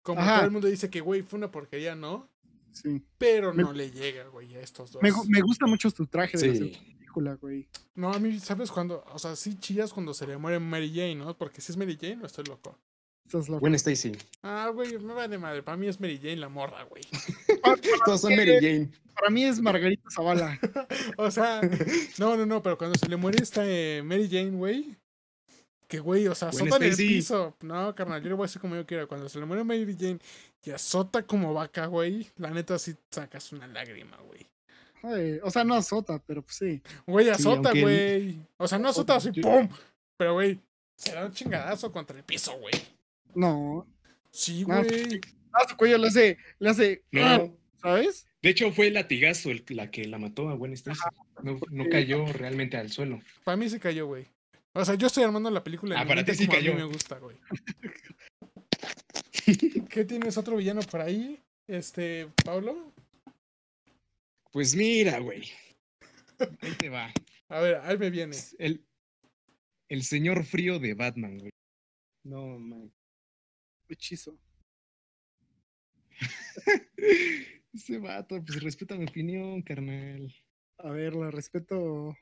Como 0.03 0.25
todo 0.25 0.45
el 0.45 0.51
mundo 0.51 0.69
dice 0.69 0.89
que, 0.89 1.01
güey, 1.01 1.23
fue 1.23 1.39
una 1.39 1.51
porquería, 1.51 1.95
¿no? 1.95 2.31
Sí. 2.73 3.03
Pero 3.19 3.53
no 3.53 3.73
le 3.73 3.91
llega, 3.91 4.29
güey, 4.29 4.55
a 4.55 4.61
estos 4.61 4.93
dos. 4.93 5.03
Me, 5.03 5.11
me 5.29 5.43
gusta 5.43 5.67
mucho 5.67 5.91
su 5.91 6.07
traje 6.07 6.39
de 6.39 6.47
la 6.55 6.79
película, 6.79 7.35
güey. 7.35 7.69
No, 7.95 8.13
a 8.13 8.19
mí, 8.19 8.39
¿sabes 8.39 8.71
cuando? 8.71 9.05
O 9.13 9.19
sea, 9.19 9.37
sí 9.37 9.59
chillas 9.59 9.93
cuando 9.93 10.15
se 10.15 10.27
le 10.27 10.39
muere 10.39 10.59
Mary 10.59 10.91
Jane, 10.91 11.17
¿no? 11.17 11.37
Porque 11.37 11.61
si 11.61 11.73
es 11.73 11.77
Mary 11.77 11.99
Jane, 12.01 12.17
no 12.17 12.27
estoy 12.27 12.45
loco. 12.45 12.79
Estás 13.27 13.49
loco. 13.49 13.61
Buena 13.61 13.77
Stacy. 13.77 14.13
Ah, 14.43 14.71
güey, 14.73 14.99
me 14.99 15.13
va 15.13 15.29
de 15.29 15.39
madre. 15.39 15.63
Para 15.63 15.77
mí 15.77 15.87
es 15.87 16.01
Mary 16.01 16.19
Jane 16.19 16.37
la 16.37 16.49
morra, 16.49 16.85
güey. 16.85 17.03
Todos 18.05 18.21
son 18.21 18.37
Mary 18.37 18.55
Jane. 18.61 18.91
Para 19.15 19.31
mí 19.31 19.45
es 19.45 19.61
Margarita 19.61 20.09
Zavala. 20.11 20.59
o 21.19 21.31
sea, 21.31 21.61
no, 22.19 22.37
no, 22.37 22.47
no, 22.47 22.63
pero 22.63 22.79
cuando 22.79 22.99
se 22.99 23.09
le 23.09 23.17
muere 23.17 23.43
esta 23.43 23.63
eh, 23.67 24.03
Mary 24.05 24.29
Jane, 24.31 24.51
güey. 24.51 24.97
Que 25.87 25.99
güey, 25.99 26.29
o 26.29 26.35
sea, 26.35 26.49
azota 26.49 26.77
en 26.77 26.85
el 26.85 26.97
piso. 26.97 27.57
No, 27.61 27.95
carnal, 27.95 28.23
yo 28.23 28.29
le 28.29 28.35
voy 28.35 28.45
a 28.45 28.47
decir 28.47 28.61
como 28.61 28.77
yo 28.77 28.87
quiera. 28.87 29.07
Cuando 29.07 29.29
se 29.29 29.41
le 29.41 29.45
muere 29.45 29.65
Mary 29.65 29.97
Jane 29.99 30.21
y 30.65 30.71
azota 30.71 31.23
como 31.25 31.53
vaca, 31.53 31.87
güey, 31.87 32.31
la 32.37 32.51
neta 32.51 32.79
sí 32.79 32.95
sacas 33.11 33.53
una 33.53 33.67
lágrima, 33.67 34.17
güey. 34.19 35.41
o 35.43 35.51
sea, 35.51 35.65
no 35.65 35.75
azota, 35.75 36.23
pero 36.25 36.43
pues 36.43 36.57
sí. 36.57 36.83
Güey, 37.07 37.29
azota, 37.29 37.73
güey. 37.73 38.39
O 38.57 38.69
sea, 38.69 38.79
no 38.79 38.89
azota 38.89 39.17
así, 39.17 39.33
¡pum! 39.33 39.69
Pero, 40.17 40.35
güey, 40.35 40.61
se 40.97 41.13
da 41.13 41.27
un 41.27 41.33
chingadazo 41.33 41.91
contra 41.91 42.17
el 42.17 42.25
piso, 42.25 42.53
güey. 42.59 42.75
No. 43.35 43.87
Sí, 44.31 44.63
güey. 44.63 45.21
Ah, 45.53 45.67
su 45.69 45.77
cuello 45.77 45.99
le 45.99 46.09
hace, 46.09 46.39
le 46.59 46.69
hace, 46.71 47.05
no. 47.11 47.57
¿sabes? 47.81 48.27
De 48.43 48.51
hecho, 48.51 48.73
fue 48.73 48.87
el 48.89 48.95
latigazo 48.95 49.51
el, 49.51 49.65
la 49.69 49.91
que 49.91 50.07
la 50.07 50.19
mató 50.19 50.49
a 50.49 50.55
buen 50.55 50.75
No, 51.43 51.59
no 51.71 51.89
cayó 51.91 52.27
realmente 52.33 52.77
al 52.77 52.91
suelo. 52.91 53.21
Para 53.45 53.57
mí 53.57 53.69
se 53.69 53.81
cayó, 53.81 54.07
güey. 54.07 54.27
O 54.73 54.85
sea, 54.85 54.95
yo 54.95 55.09
estoy 55.09 55.25
armando 55.25 55.51
la 55.51 55.65
película. 55.65 56.01
Ah, 56.01 56.07
para 56.07 56.25
ti 56.25 56.35
sí 56.35 56.47
cayó. 56.47 56.73
A 56.73 56.75
mí 56.75 56.81
me 56.81 56.87
gusta, 56.87 57.19
güey. 57.19 57.37
¿Qué 59.91 60.05
tienes 60.05 60.39
otro 60.39 60.57
villano 60.57 60.81
por 60.83 61.01
ahí? 61.01 61.41
Este, 61.67 62.29
Pablo. 62.45 62.93
Pues 64.53 64.75
mira, 64.75 65.19
güey. 65.19 65.51
Ahí 66.61 66.73
te 66.79 66.89
va. 66.89 67.13
A 67.49 67.61
ver, 67.61 67.81
ahí 67.83 67.99
me 67.99 68.11
viene. 68.11 68.37
El, 68.59 68.85
el 69.89 70.03
señor 70.05 70.45
frío 70.45 70.79
de 70.79 70.95
Batman, 70.95 71.39
güey. 71.39 71.51
No, 72.25 72.59
man. 72.59 72.93
Hechizo. 73.89 74.39
Ese 77.73 77.99
vato, 77.99 78.43
pues 78.45 78.63
respeta 78.63 78.97
mi 78.97 79.05
opinión, 79.05 79.63
carnal. 79.63 80.35
A 80.79 80.91
ver, 80.91 81.15
la 81.15 81.31
respeto. 81.31 82.17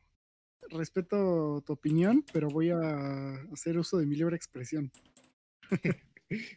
Respeto 0.70 1.62
tu 1.64 1.72
opinión, 1.72 2.24
pero 2.32 2.48
voy 2.48 2.70
a 2.70 3.34
hacer 3.52 3.78
uso 3.78 3.96
de 3.98 4.06
mi 4.06 4.16
libre 4.16 4.36
expresión. 4.36 4.90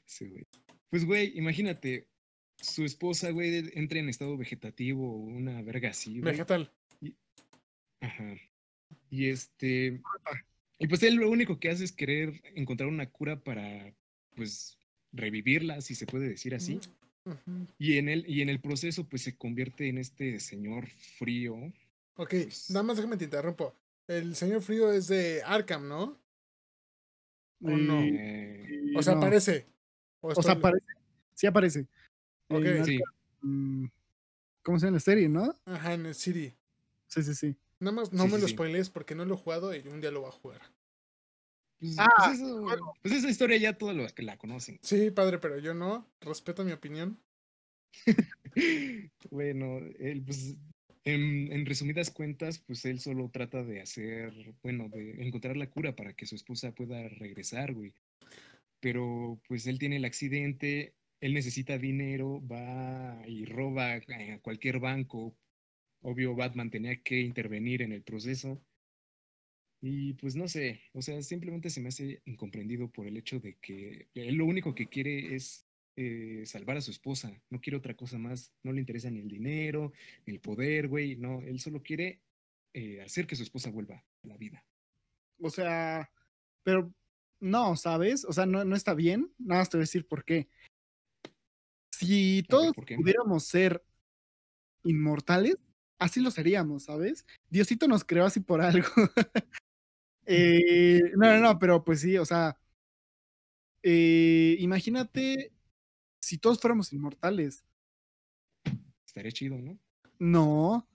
sí, 0.05 0.29
güey. 0.29 0.47
Pues, 0.89 1.05
güey, 1.05 1.37
imagínate, 1.37 2.09
su 2.57 2.83
esposa, 2.83 3.31
güey, 3.31 3.71
entra 3.73 3.99
en 3.99 4.09
estado 4.09 4.37
vegetativo, 4.37 5.15
una 5.15 5.61
verga 5.61 5.89
así, 5.89 6.19
güey. 6.19 6.33
Vegetal. 6.33 6.73
Ajá. 8.01 8.35
Y 9.09 9.27
este. 9.27 10.01
Y 10.79 10.87
pues 10.87 11.03
él 11.03 11.15
lo 11.15 11.29
único 11.29 11.59
que 11.59 11.69
hace 11.69 11.83
es 11.83 11.91
querer 11.91 12.41
encontrar 12.55 12.89
una 12.89 13.09
cura 13.09 13.43
para, 13.43 13.93
pues, 14.35 14.77
revivirla, 15.11 15.79
si 15.81 15.93
se 15.95 16.07
puede 16.07 16.29
decir 16.29 16.55
así. 16.55 16.79
Y, 17.77 17.97
en 17.97 18.09
el, 18.09 18.27
y 18.27 18.41
en 18.41 18.49
el 18.49 18.59
proceso, 18.59 19.07
pues 19.07 19.23
se 19.23 19.35
convierte 19.35 19.87
en 19.87 19.97
este 19.97 20.39
señor 20.39 20.87
frío. 21.17 21.55
Ok, 22.15 22.29
pues 22.29 22.69
nada 22.69 22.83
más 22.83 22.97
déjame 22.97 23.17
te 23.17 23.25
interrumpo. 23.25 23.75
El 24.07 24.35
señor 24.35 24.61
frío 24.61 24.91
es 24.91 25.07
de 25.07 25.41
Arkham, 25.45 25.87
¿no? 25.87 26.19
¿O 27.63 27.69
no? 27.69 28.01
Eh, 28.01 28.93
o 28.95 29.03
sea, 29.03 29.13
aparece. 29.13 29.67
O, 30.19 30.41
sea, 30.41 30.53
aparece. 30.53 30.85
Sí 31.33 31.47
aparece. 31.47 31.87
Ok. 32.49 32.65
sí. 32.85 32.99
Mm, 33.41 33.85
¿Cómo 34.63 34.79
se 34.79 34.85
llama 34.85 34.95
la 34.95 34.99
serie, 34.99 35.29
no? 35.29 35.55
Ajá, 35.65 35.93
en 35.93 36.05
el 36.05 36.15
City. 36.15 36.53
Sí, 37.07 37.23
sí, 37.23 37.33
sí. 37.33 37.55
Nada 37.79 37.95
más 37.95 38.13
no 38.13 38.27
me 38.27 38.37
lo 38.37 38.47
spoilees 38.47 38.89
porque 38.89 39.15
no 39.15 39.25
lo 39.25 39.35
he 39.35 39.37
jugado 39.37 39.75
y 39.75 39.79
un 39.87 40.01
día 40.01 40.11
lo 40.11 40.21
voy 40.21 40.29
a 40.29 40.33
jugar. 40.33 40.61
Pues, 41.81 41.95
ah, 41.97 42.07
pues, 42.15 42.39
pues, 43.01 43.13
esa 43.15 43.29
historia 43.29 43.57
ya 43.57 43.75
todos 43.75 43.95
los 43.95 44.13
que 44.13 44.21
la 44.21 44.37
conocen. 44.37 44.79
Sí, 44.83 45.09
padre, 45.09 45.39
pero 45.39 45.57
yo 45.57 45.73
no. 45.73 46.07
Respeto 46.21 46.63
mi 46.63 46.73
opinión. 46.73 47.19
bueno, 49.31 49.79
él, 49.97 50.21
pues, 50.23 50.55
en, 51.05 51.51
en, 51.51 51.65
resumidas 51.65 52.11
cuentas, 52.11 52.59
pues 52.59 52.85
él 52.85 52.99
solo 52.99 53.31
trata 53.31 53.63
de 53.63 53.81
hacer, 53.81 54.31
bueno, 54.61 54.89
de 54.89 55.25
encontrar 55.25 55.57
la 55.57 55.71
cura 55.71 55.95
para 55.95 56.13
que 56.13 56.27
su 56.27 56.35
esposa 56.35 56.71
pueda 56.71 57.09
regresar, 57.09 57.73
güey. 57.73 57.95
Pero 58.79 59.41
pues 59.47 59.65
él 59.65 59.79
tiene 59.79 59.97
el 59.97 60.05
accidente, 60.05 60.93
él 61.19 61.33
necesita 61.33 61.79
dinero, 61.79 62.45
va 62.47 63.23
y 63.27 63.45
roba 63.45 63.93
a 63.93 64.39
cualquier 64.41 64.79
banco. 64.79 65.35
Obvio, 66.01 66.35
Batman 66.35 66.69
tenía 66.69 67.01
que 67.01 67.21
intervenir 67.21 67.81
en 67.81 67.91
el 67.91 68.03
proceso 68.03 68.63
y 69.83 70.13
pues 70.13 70.35
no 70.35 70.47
sé, 70.47 70.79
o 70.93 71.01
sea, 71.01 71.19
simplemente 71.23 71.71
se 71.71 71.81
me 71.81 71.89
hace 71.89 72.21
incomprendido 72.25 72.91
por 72.91 73.07
el 73.07 73.17
hecho 73.17 73.39
de 73.39 73.55
que 73.55 74.07
él 74.13 74.35
lo 74.35 74.45
único 74.45 74.75
que 74.75 74.87
quiere 74.87 75.35
es 75.35 75.65
eh, 75.95 76.43
salvar 76.45 76.77
a 76.77 76.81
su 76.81 76.91
esposa, 76.91 77.33
no 77.49 77.59
quiere 77.59 77.77
otra 77.77 77.95
cosa 77.95 78.19
más, 78.19 78.53
no 78.61 78.73
le 78.73 78.79
interesa 78.79 79.09
ni 79.09 79.21
el 79.21 79.27
dinero, 79.27 79.91
ni 80.27 80.35
el 80.35 80.39
poder, 80.39 80.87
güey, 80.87 81.15
no, 81.15 81.41
él 81.41 81.59
solo 81.59 81.81
quiere 81.81 82.21
eh, 82.73 83.01
hacer 83.01 83.25
que 83.25 83.35
su 83.35 83.41
esposa 83.41 83.71
vuelva 83.71 83.95
a 83.95 84.27
la 84.27 84.37
vida. 84.37 84.63
O 85.39 85.49
sea, 85.49 86.11
pero 86.61 86.93
no, 87.39 87.75
¿sabes? 87.75 88.23
O 88.25 88.33
sea, 88.33 88.45
no, 88.45 88.63
no 88.63 88.75
está 88.75 88.93
bien, 88.93 89.33
nada 89.39 89.61
más 89.61 89.69
te 89.69 89.77
voy 89.77 89.81
a 89.81 89.89
decir 89.89 90.07
por 90.07 90.23
qué. 90.23 90.47
Si 91.91 92.43
todos 92.47 92.73
pudiéramos 92.75 93.45
ser 93.45 93.83
inmortales, 94.83 95.57
así 95.97 96.21
lo 96.21 96.29
seríamos, 96.29 96.83
¿sabes? 96.83 97.25
Diosito 97.49 97.87
nos 97.87 98.03
creó 98.03 98.25
así 98.25 98.41
por 98.41 98.61
algo. 98.61 98.87
Eh, 100.25 101.01
no, 101.15 101.27
no, 101.33 101.39
no, 101.39 101.59
pero 101.59 101.83
pues 101.83 102.01
sí, 102.01 102.17
o 102.17 102.25
sea, 102.25 102.57
eh, 103.83 104.55
imagínate 104.59 105.51
si 106.19 106.37
todos 106.37 106.59
fuéramos 106.59 106.93
inmortales. 106.93 107.65
Estaría 109.05 109.31
chido, 109.31 109.57
¿no? 109.57 109.77
No. 110.19 110.87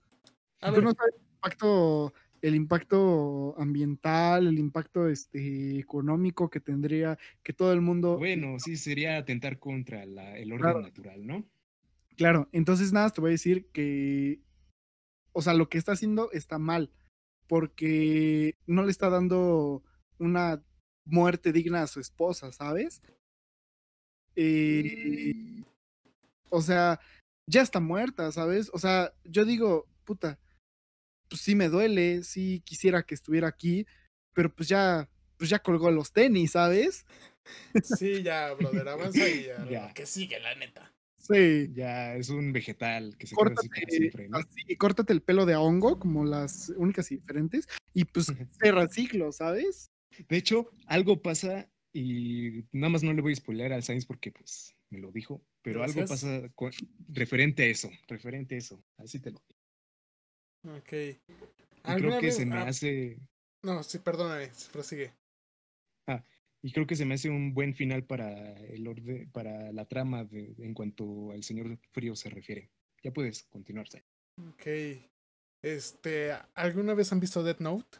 el 0.61 0.85
impacto, 1.35 2.14
el 2.41 2.55
impacto 2.55 3.55
ambiental, 3.59 4.47
el 4.47 4.59
impacto 4.59 5.09
este, 5.09 5.79
económico 5.79 6.49
que 6.49 6.61
tendría 6.61 7.18
que 7.43 7.53
todo 7.53 7.72
el 7.72 7.81
mundo. 7.81 8.16
Bueno, 8.18 8.59
sí, 8.59 8.77
sería 8.77 9.18
atentar 9.18 9.59
contra 9.59 10.05
el 10.05 10.53
orden 10.53 10.83
natural, 10.83 11.27
¿no? 11.27 11.45
Claro, 12.16 12.49
entonces 12.53 12.93
nada, 12.93 13.11
te 13.11 13.20
voy 13.20 13.31
a 13.31 13.33
decir 13.33 13.66
que, 13.72 14.41
o 15.33 15.43
sea, 15.43 15.53
lo 15.53 15.68
que 15.68 15.77
está 15.77 15.93
haciendo 15.93 16.31
está 16.33 16.59
mal 16.59 16.91
porque 17.47 18.55
no 18.66 18.82
le 18.82 18.90
está 18.90 19.11
dando 19.11 19.82
una 20.18 20.62
muerte 21.05 21.53
digna 21.53 21.82
a 21.82 21.86
su 21.86 22.01
esposa, 22.01 22.53
¿sabes? 22.53 23.03
Eh, 24.34 25.32
mm. 25.34 25.64
O 26.51 26.62
sea, 26.62 27.01
ya 27.47 27.62
está 27.62 27.80
muerta, 27.80 28.30
¿sabes? 28.32 28.70
O 28.72 28.78
sea, 28.78 29.12
yo 29.24 29.44
digo, 29.44 29.86
puta, 30.05 30.38
pues 31.28 31.40
sí 31.40 31.55
me 31.55 31.68
duele, 31.68 32.22
sí 32.22 32.61
quisiera 32.64 33.03
que 33.03 33.14
estuviera 33.14 33.49
aquí, 33.49 33.86
pero 34.32 34.55
pues 34.55 34.68
ya, 34.68 35.09
pues 35.38 35.51
ya 35.51 35.59
colgó 35.59 35.90
los 35.90 36.12
tenis, 36.12 36.53
¿sabes? 36.53 37.07
Sí, 37.82 38.22
ya, 38.22 38.53
brother, 38.55 38.88
avanza 38.88 39.28
y 39.28 39.44
ya, 39.70 39.92
que 39.94 40.07
sigue, 40.07 40.40
la 40.40 40.55
neta. 40.55 40.92
Sí. 41.27 41.70
Ya 41.72 42.14
es 42.14 42.29
un 42.29 42.53
vegetal 42.53 43.16
que 43.18 43.27
se 43.27 43.35
córtate, 43.35 43.68
así 43.87 43.97
siempre, 43.97 44.29
córtate 44.79 45.12
el 45.12 45.22
pelo 45.22 45.47
de 45.47 45.57
hongo, 45.57 45.99
como 45.99 46.24
las 46.24 46.70
únicas 46.77 47.11
y 47.11 47.16
diferentes, 47.16 47.66
y 47.95 48.05
pues 48.05 48.27
se 48.27 48.72
reciclo, 48.72 49.33
¿sabes? 49.33 49.91
De 50.29 50.37
hecho, 50.37 50.70
algo 50.87 51.20
pasa, 51.20 51.68
y 51.93 52.64
nada 52.72 52.91
más 52.91 53.03
no 53.03 53.12
le 53.12 53.22
voy 53.22 53.33
a 53.33 53.37
spoiler 53.37 53.72
al 53.72 53.83
Sainz 53.83 54.07
porque 54.07 54.31
pues 54.31 54.74
me 54.91 54.99
lo 54.99 55.11
dijo, 55.11 55.43
pero 55.62 55.83
algo 55.83 56.05
pasa 56.07 56.51
referente 57.09 57.64
a 57.64 57.66
eso, 57.66 57.91
referente 58.07 58.55
a 58.55 58.59
eso, 58.59 58.83
así 58.99 59.18
te 59.20 59.31
lo 59.31 59.43
digo. 59.49 60.79
Ok. 60.79 60.89
creo 61.97 62.20
que 62.20 62.33
se 62.33 62.47
me 62.47 62.59
hace... 62.59 63.18
No, 63.62 63.83
sí, 63.83 63.99
perdóname, 63.99 64.51
prosigue. 64.72 65.12
Y 66.63 66.73
creo 66.73 66.87
que 66.87 66.97
se 66.97 67.05
me 67.05 67.15
hace 67.15 67.31
un 67.31 67.55
buen 67.55 67.75
final 67.75 68.05
para 68.05 68.55
el 68.55 68.87
orden, 68.89 69.31
para 69.31 69.73
la 69.73 69.85
trama 69.87 70.25
de, 70.25 70.55
en 70.59 70.75
cuanto 70.75 71.31
al 71.33 71.45
Señor 71.45 71.79
Frío 71.93 72.17
se 72.17 72.31
refiere. 72.31 72.71
Ya 73.03 73.13
puedes 73.13 73.45
continuarse. 73.45 74.05
Ok. 74.49 74.67
Este, 75.63 76.33
¿alguna 76.55 76.95
vez 76.95 77.13
han 77.13 77.21
visto 77.21 77.43
Death 77.43 77.61
Note? 77.61 77.99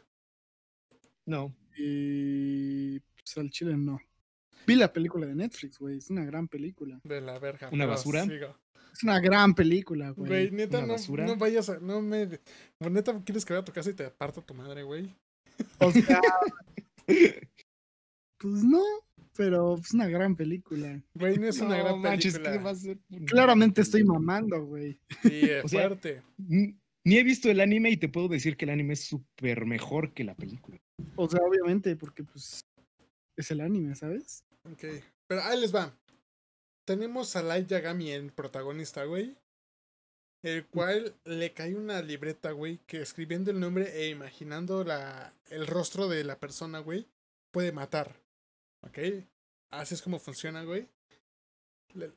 No. 1.25 1.55
Y 1.77 2.99
pues 2.99 3.37
al 3.37 3.49
chile 3.49 3.75
no. 3.77 3.99
Vi 4.65 4.75
la 4.75 4.91
película 4.91 5.25
de 5.25 5.35
Netflix, 5.35 5.79
güey. 5.79 5.97
Es 5.97 6.09
una 6.09 6.25
gran 6.25 6.47
película. 6.47 6.99
De 7.03 7.21
la 7.21 7.39
verga. 7.39 7.69
¿Una 7.71 7.85
basura? 7.85 8.25
Es 8.93 9.03
una 9.03 9.19
gran 9.19 9.53
película, 9.53 10.09
güey. 10.09 10.27
Güey, 10.27 10.51
neta, 10.51 10.85
no, 10.85 10.95
no, 10.97 11.35
vayas 11.37 11.69
a. 11.69 11.79
No 11.79 12.01
me. 12.01 12.39
Neta, 12.79 13.21
¿quieres 13.23 13.45
que 13.45 13.53
vaya 13.53 13.61
a 13.61 13.65
tu 13.65 13.71
casa 13.71 13.89
y 13.89 13.93
te 13.93 14.05
aparto 14.05 14.41
tu 14.41 14.53
madre, 14.53 14.83
güey? 14.83 15.15
O 15.79 15.91
sea. 15.91 16.19
Pues 18.37 18.63
no, 18.63 18.83
pero 19.35 19.77
es 19.77 19.93
una 19.93 20.07
gran 20.07 20.35
película. 20.35 21.01
Güey, 21.13 21.37
no 21.37 21.47
es 21.47 21.59
una 21.59 21.77
gran 21.77 22.01
película. 22.01 22.57
Va 22.57 22.69
a 22.71 22.75
ser 22.75 22.99
Claramente 23.25 23.81
estoy 23.81 24.03
mamando, 24.03 24.63
güey. 24.65 24.99
Sí, 25.21 25.41
es 25.41 25.71
fuerte. 25.71 26.23
ni 26.37 27.17
he 27.17 27.23
visto 27.23 27.49
el 27.49 27.59
anime 27.61 27.91
y 27.91 27.97
te 27.97 28.09
puedo 28.09 28.27
decir 28.27 28.57
que 28.57 28.65
el 28.65 28.71
anime 28.71 28.93
es 28.93 29.05
súper 29.05 29.65
mejor 29.65 30.13
que 30.13 30.23
la 30.23 30.35
película. 30.35 30.79
O 31.15 31.29
sea, 31.29 31.39
obviamente, 31.41 31.95
porque 31.95 32.23
pues 32.23 32.65
es 33.35 33.51
el 33.51 33.61
anime, 33.61 33.95
¿sabes? 33.95 34.43
Ok, 34.63 34.83
pero 35.27 35.43
ahí 35.43 35.59
les 35.59 35.73
va. 35.73 35.95
Tenemos 36.85 37.35
a 37.35 37.43
Light 37.43 37.67
Yagami 37.67 38.11
en 38.11 38.29
protagonista, 38.29 39.03
güey. 39.03 39.35
el 40.41 40.65
cual 40.67 41.15
le 41.25 41.53
cae 41.53 41.75
una 41.75 42.01
libreta, 42.01 42.51
güey, 42.51 42.79
que 42.87 43.01
escribiendo 43.01 43.51
el 43.51 43.59
nombre 43.59 44.01
e 44.01 44.09
imaginando 44.09 44.83
la, 44.83 45.33
el 45.49 45.67
rostro 45.67 46.07
de 46.07 46.23
la 46.23 46.39
persona, 46.39 46.79
güey, 46.79 47.07
puede 47.51 47.71
matar. 47.71 48.15
¿Ok? 48.81 48.99
Así 49.71 49.95
es 49.95 50.01
como 50.01 50.19
funciona, 50.19 50.63
güey. 50.63 50.87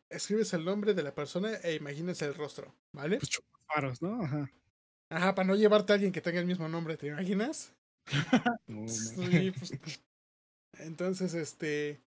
escribes 0.08 0.52
el 0.52 0.64
nombre 0.64 0.94
de 0.94 1.02
la 1.02 1.14
persona 1.14 1.54
e 1.62 1.74
imaginas 1.74 2.22
el 2.22 2.34
rostro, 2.34 2.74
¿vale? 2.92 3.18
Pues 3.18 3.40
faros, 3.66 4.02
¿no? 4.02 4.22
Ajá. 4.22 4.50
Ajá, 5.10 5.34
para 5.34 5.46
no 5.46 5.56
llevarte 5.56 5.92
a 5.92 5.94
alguien 5.94 6.12
que 6.12 6.20
tenga 6.20 6.38
el 6.38 6.46
mismo 6.46 6.68
nombre, 6.68 6.96
¿te 6.96 7.08
imaginas? 7.08 7.72
sí, 8.86 9.50
pues, 9.50 9.72
entonces, 10.78 11.34
este. 11.34 12.00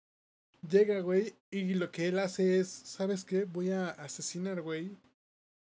Llega, 0.70 1.00
güey, 1.00 1.34
y 1.50 1.74
lo 1.74 1.92
que 1.92 2.08
él 2.08 2.20
hace 2.20 2.60
es, 2.60 2.70
¿sabes 2.70 3.26
qué? 3.26 3.46
Voy 3.46 3.72
a 3.72 3.90
asesinar, 3.90 4.62
güey. 4.62 4.96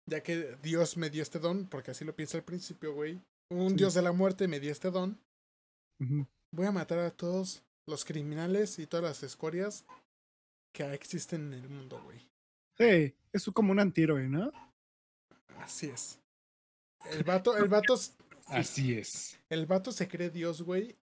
Ya 0.05 0.21
que 0.21 0.57
Dios 0.61 0.97
me 0.97 1.09
dio 1.09 1.23
este 1.23 1.39
don, 1.39 1.65
porque 1.67 1.91
así 1.91 2.03
lo 2.03 2.13
piensa 2.13 2.37
al 2.37 2.43
principio, 2.43 2.93
güey. 2.93 3.21
Un 3.49 3.77
Dios 3.77 3.93
de 3.93 4.01
la 4.01 4.11
muerte 4.11 4.49
me 4.49 4.59
dio 4.59 4.71
este 4.71 4.91
don. 4.91 5.17
Voy 6.51 6.65
a 6.65 6.71
matar 6.71 6.99
a 6.99 7.11
todos 7.11 7.63
los 7.87 8.05
criminales 8.05 8.79
y 8.79 8.87
todas 8.87 9.03
las 9.03 9.23
escorias 9.23 9.85
que 10.73 10.91
existen 10.93 11.53
en 11.53 11.61
el 11.61 11.69
mundo, 11.69 12.01
güey. 12.03 12.19
Sí, 12.77 13.13
es 13.33 13.45
como 13.53 13.71
un 13.71 13.79
antihéroe, 13.79 14.27
¿no? 14.27 14.51
Así 15.57 15.87
es. 15.87 16.19
El 17.11 17.23
vato, 17.23 17.57
el 17.57 17.67
vato. 17.67 17.95
Así 18.47 18.93
es. 18.93 19.39
El 19.49 19.65
vato 19.65 19.91
se 19.91 20.07
cree 20.07 20.29
Dios, 20.29 20.61
güey. 20.61 20.95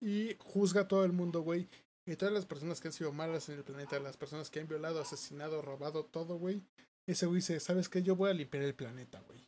Y 0.00 0.36
juzga 0.38 0.82
a 0.82 0.88
todo 0.88 1.04
el 1.04 1.12
mundo, 1.12 1.40
güey. 1.40 1.68
Y 2.06 2.16
todas 2.16 2.32
las 2.32 2.46
personas 2.46 2.80
que 2.80 2.88
han 2.88 2.92
sido 2.92 3.12
malas 3.12 3.48
en 3.48 3.56
el 3.56 3.64
planeta, 3.64 3.98
las 3.98 4.16
personas 4.16 4.50
que 4.50 4.60
han 4.60 4.68
violado, 4.68 5.00
asesinado, 5.00 5.62
robado, 5.62 6.04
todo, 6.04 6.38
güey. 6.38 6.62
Ese 7.06 7.26
güey 7.26 7.36
dice, 7.36 7.58
¿sabes 7.60 7.88
qué? 7.88 8.02
Yo 8.02 8.14
voy 8.16 8.30
a 8.30 8.34
limpiar 8.34 8.62
el 8.62 8.74
planeta, 8.74 9.20
güey. 9.22 9.46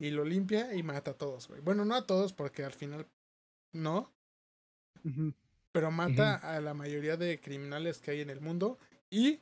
Y 0.00 0.10
lo 0.10 0.24
limpia 0.24 0.74
y 0.74 0.82
mata 0.82 1.10
a 1.12 1.18
todos, 1.18 1.48
güey. 1.48 1.60
Bueno, 1.60 1.84
no 1.84 1.94
a 1.94 2.06
todos, 2.06 2.32
porque 2.32 2.64
al 2.64 2.72
final 2.72 3.06
no. 3.74 4.12
Pero 5.72 5.90
mata 5.90 6.34
a 6.36 6.60
la 6.60 6.74
mayoría 6.74 7.16
de 7.16 7.40
criminales 7.40 7.98
que 7.98 8.12
hay 8.12 8.20
en 8.20 8.30
el 8.30 8.40
mundo. 8.40 8.78
Y, 9.10 9.40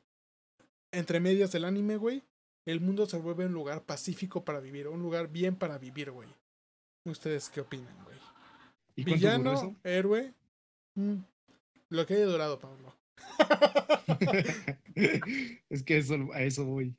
entre 0.93 1.21
medias 1.21 1.53
del 1.53 1.65
anime, 1.65 1.97
güey, 1.97 2.23
el 2.67 2.81
mundo 2.81 3.07
se 3.07 3.17
vuelve 3.19 3.47
un 3.47 3.53
lugar 3.53 3.85
pacífico 3.85 4.45
para 4.45 4.61
vivir, 4.61 4.89
un 4.89 5.01
lugar 5.01 5.29
bien 5.29 5.57
para 5.57 5.79
vivir, 5.79 6.11
güey. 6.11 6.29
¿Ustedes 7.05 7.49
qué 7.49 7.61
opinan, 7.61 7.95
güey? 8.05 8.19
Villano, 8.97 9.77
héroe, 9.85 10.35
mm, 10.95 11.17
lo 11.91 12.07
que 12.07 12.15
haya 12.15 12.27
durado, 12.27 12.59
Pablo. 12.59 12.97
es 15.69 15.83
que 15.85 15.99
eso, 15.99 16.17
a 16.33 16.43
eso 16.43 16.65
voy. 16.65 16.97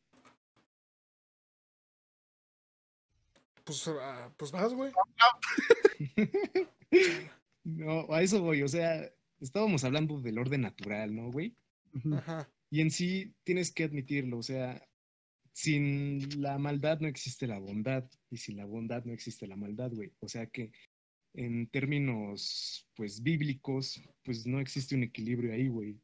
Pues, 3.63 3.85
uh, 3.87 3.99
pues 4.37 4.51
vas, 4.51 4.73
güey. 4.73 4.93
no, 7.67 8.13
a 8.13 8.21
eso 8.21 8.41
voy. 8.41 8.61
O 8.63 8.67
sea, 8.67 9.11
estábamos 9.39 9.83
hablando 9.83 10.21
del 10.21 10.39
orden 10.39 10.61
natural, 10.61 11.13
¿no, 11.13 11.31
güey? 11.31 11.55
Ajá. 12.13 12.49
Y 12.69 12.81
en 12.81 12.91
sí 12.91 13.33
tienes 13.43 13.71
que 13.71 13.83
admitirlo, 13.83 14.37
o 14.37 14.43
sea, 14.43 14.81
sin 15.53 16.41
la 16.41 16.57
maldad 16.57 16.99
no 16.99 17.07
existe 17.07 17.47
la 17.47 17.59
bondad 17.59 18.09
y 18.29 18.37
sin 18.37 18.57
la 18.57 18.65
bondad 18.65 19.03
no 19.05 19.13
existe 19.13 19.47
la 19.47 19.55
maldad, 19.55 19.91
güey. 19.93 20.13
O 20.19 20.29
sea 20.29 20.47
que 20.47 20.71
en 21.33 21.67
términos, 21.67 22.87
pues, 22.95 23.21
bíblicos, 23.21 24.01
pues 24.23 24.47
no 24.47 24.59
existe 24.59 24.95
un 24.95 25.03
equilibrio 25.03 25.53
ahí, 25.53 25.67
güey. 25.67 25.99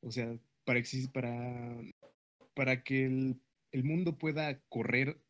O 0.00 0.10
sea, 0.10 0.38
para, 0.64 0.80
para, 1.12 1.82
para 2.54 2.82
que 2.82 3.04
el, 3.04 3.40
el 3.72 3.84
mundo 3.84 4.16
pueda 4.18 4.60
correr 4.68 5.20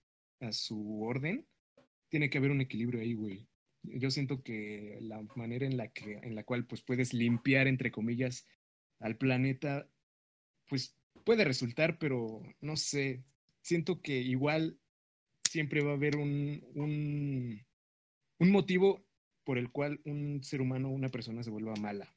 a 0.40 0.52
su 0.52 1.02
orden, 1.02 1.46
tiene 2.08 2.30
que 2.30 2.38
haber 2.38 2.50
un 2.50 2.60
equilibrio 2.60 3.00
ahí, 3.00 3.14
güey. 3.14 3.46
Yo 3.94 4.10
siento 4.10 4.42
que 4.42 4.98
la 5.00 5.22
manera 5.34 5.66
en 5.66 5.76
la 5.76 5.88
que, 5.88 6.18
en 6.22 6.34
la 6.34 6.44
cual, 6.44 6.66
pues, 6.66 6.82
puedes 6.82 7.12
limpiar, 7.12 7.66
entre 7.66 7.90
comillas, 7.90 8.46
al 9.00 9.16
planeta, 9.16 9.88
pues, 10.68 10.96
puede 11.24 11.44
resultar, 11.44 11.98
pero 11.98 12.42
no 12.60 12.76
sé, 12.76 13.24
siento 13.62 14.00
que 14.00 14.18
igual 14.18 14.78
siempre 15.50 15.82
va 15.82 15.92
a 15.92 15.94
haber 15.94 16.16
un, 16.16 16.64
un, 16.74 17.64
un 18.38 18.50
motivo 18.50 19.04
por 19.44 19.58
el 19.58 19.70
cual 19.70 20.00
un 20.04 20.42
ser 20.42 20.60
humano, 20.60 20.90
una 20.90 21.08
persona 21.08 21.42
se 21.42 21.50
vuelva 21.50 21.74
mala. 21.76 22.12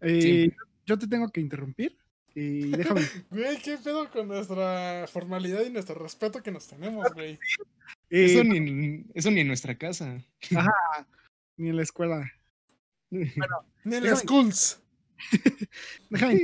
Eh, 0.00 0.50
yo 0.86 0.98
te 0.98 1.06
tengo 1.06 1.30
que 1.30 1.40
interrumpir. 1.40 1.96
Y 2.34 2.70
déjame. 2.76 3.02
Güey, 3.30 3.58
qué 3.62 3.78
pedo 3.78 4.10
con 4.10 4.28
nuestra 4.28 5.06
formalidad 5.06 5.64
y 5.64 5.70
nuestro 5.70 5.94
respeto 5.94 6.42
que 6.42 6.50
nos 6.50 6.66
tenemos, 6.66 7.12
güey. 7.14 7.38
Eso, 8.22 8.40
eh, 8.40 8.44
ni, 8.44 9.04
eso 9.14 9.30
ni 9.30 9.40
en 9.40 9.48
nuestra 9.48 9.76
casa. 9.76 10.24
Ajá, 10.54 10.72
ni 11.56 11.70
en 11.70 11.76
la 11.76 11.82
escuela. 11.82 12.32
Bueno, 13.10 13.66
ni 13.84 13.96
en 13.96 14.04
las 14.04 14.20
schools. 14.20 14.80
déjame 16.10 16.40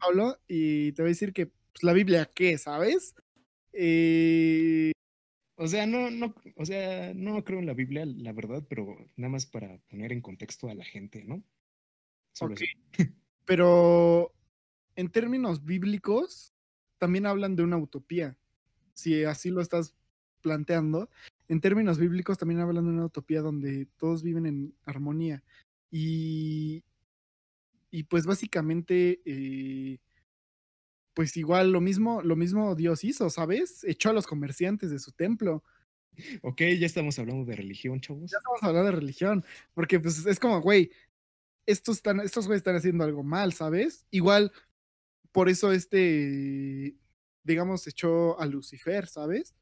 Pablo, 0.00 0.38
y 0.48 0.92
te 0.92 1.02
voy 1.02 1.08
a 1.08 1.14
decir 1.14 1.32
que 1.32 1.46
pues, 1.46 1.82
la 1.82 1.92
Biblia, 1.92 2.30
¿qué? 2.34 2.58
¿Sabes? 2.58 3.14
Eh, 3.72 4.92
o 5.56 5.66
sea, 5.68 5.86
no, 5.86 6.10
no, 6.10 6.34
o 6.56 6.66
sea, 6.66 7.14
no 7.14 7.42
creo 7.44 7.60
en 7.60 7.66
la 7.66 7.74
Biblia, 7.74 8.04
la 8.04 8.32
verdad, 8.32 8.64
pero 8.68 8.96
nada 9.16 9.30
más 9.30 9.46
para 9.46 9.78
poner 9.88 10.12
en 10.12 10.20
contexto 10.20 10.68
a 10.68 10.74
la 10.74 10.84
gente, 10.84 11.24
¿no? 11.24 11.42
pero 13.46 14.34
en 14.94 15.10
términos 15.10 15.64
bíblicos, 15.64 16.52
también 16.98 17.24
hablan 17.24 17.56
de 17.56 17.62
una 17.62 17.78
utopía. 17.78 18.36
Si 18.92 19.24
así 19.24 19.50
lo 19.50 19.62
estás 19.62 19.95
planteando, 20.46 21.10
en 21.48 21.60
términos 21.60 21.98
bíblicos 21.98 22.38
también 22.38 22.60
hablan 22.60 22.84
de 22.84 22.90
una 22.90 23.06
utopía 23.06 23.40
donde 23.42 23.88
todos 23.96 24.22
viven 24.22 24.46
en 24.46 24.74
armonía. 24.84 25.42
Y, 25.90 26.84
y 27.90 28.04
pues 28.04 28.26
básicamente 28.26 29.20
eh, 29.24 29.98
pues 31.14 31.36
igual 31.36 31.72
lo 31.72 31.80
mismo, 31.80 32.22
lo 32.22 32.36
mismo 32.36 32.76
Dios 32.76 33.02
hizo, 33.02 33.28
¿sabes? 33.28 33.82
Echó 33.84 34.10
a 34.10 34.12
los 34.12 34.26
comerciantes 34.26 34.90
de 34.90 34.98
su 35.00 35.12
templo. 35.12 35.64
Ok, 36.42 36.60
ya 36.78 36.86
estamos 36.86 37.18
hablando 37.18 37.44
de 37.44 37.56
religión, 37.56 38.00
chavos. 38.00 38.30
Ya 38.30 38.38
estamos 38.38 38.62
hablando 38.62 38.90
de 38.90 38.96
religión, 39.00 39.44
porque 39.74 39.98
pues 39.98 40.24
es 40.26 40.38
como, 40.38 40.60
güey, 40.60 40.92
estos, 41.66 41.96
están, 41.96 42.20
estos 42.20 42.46
güeyes 42.46 42.60
están 42.60 42.76
haciendo 42.76 43.02
algo 43.02 43.24
mal, 43.24 43.52
¿sabes? 43.52 44.06
Igual, 44.10 44.52
por 45.32 45.48
eso 45.48 45.72
este, 45.72 46.94
digamos, 47.44 47.86
echó 47.86 48.38
a 48.38 48.46
Lucifer, 48.46 49.06
¿sabes? 49.06 49.54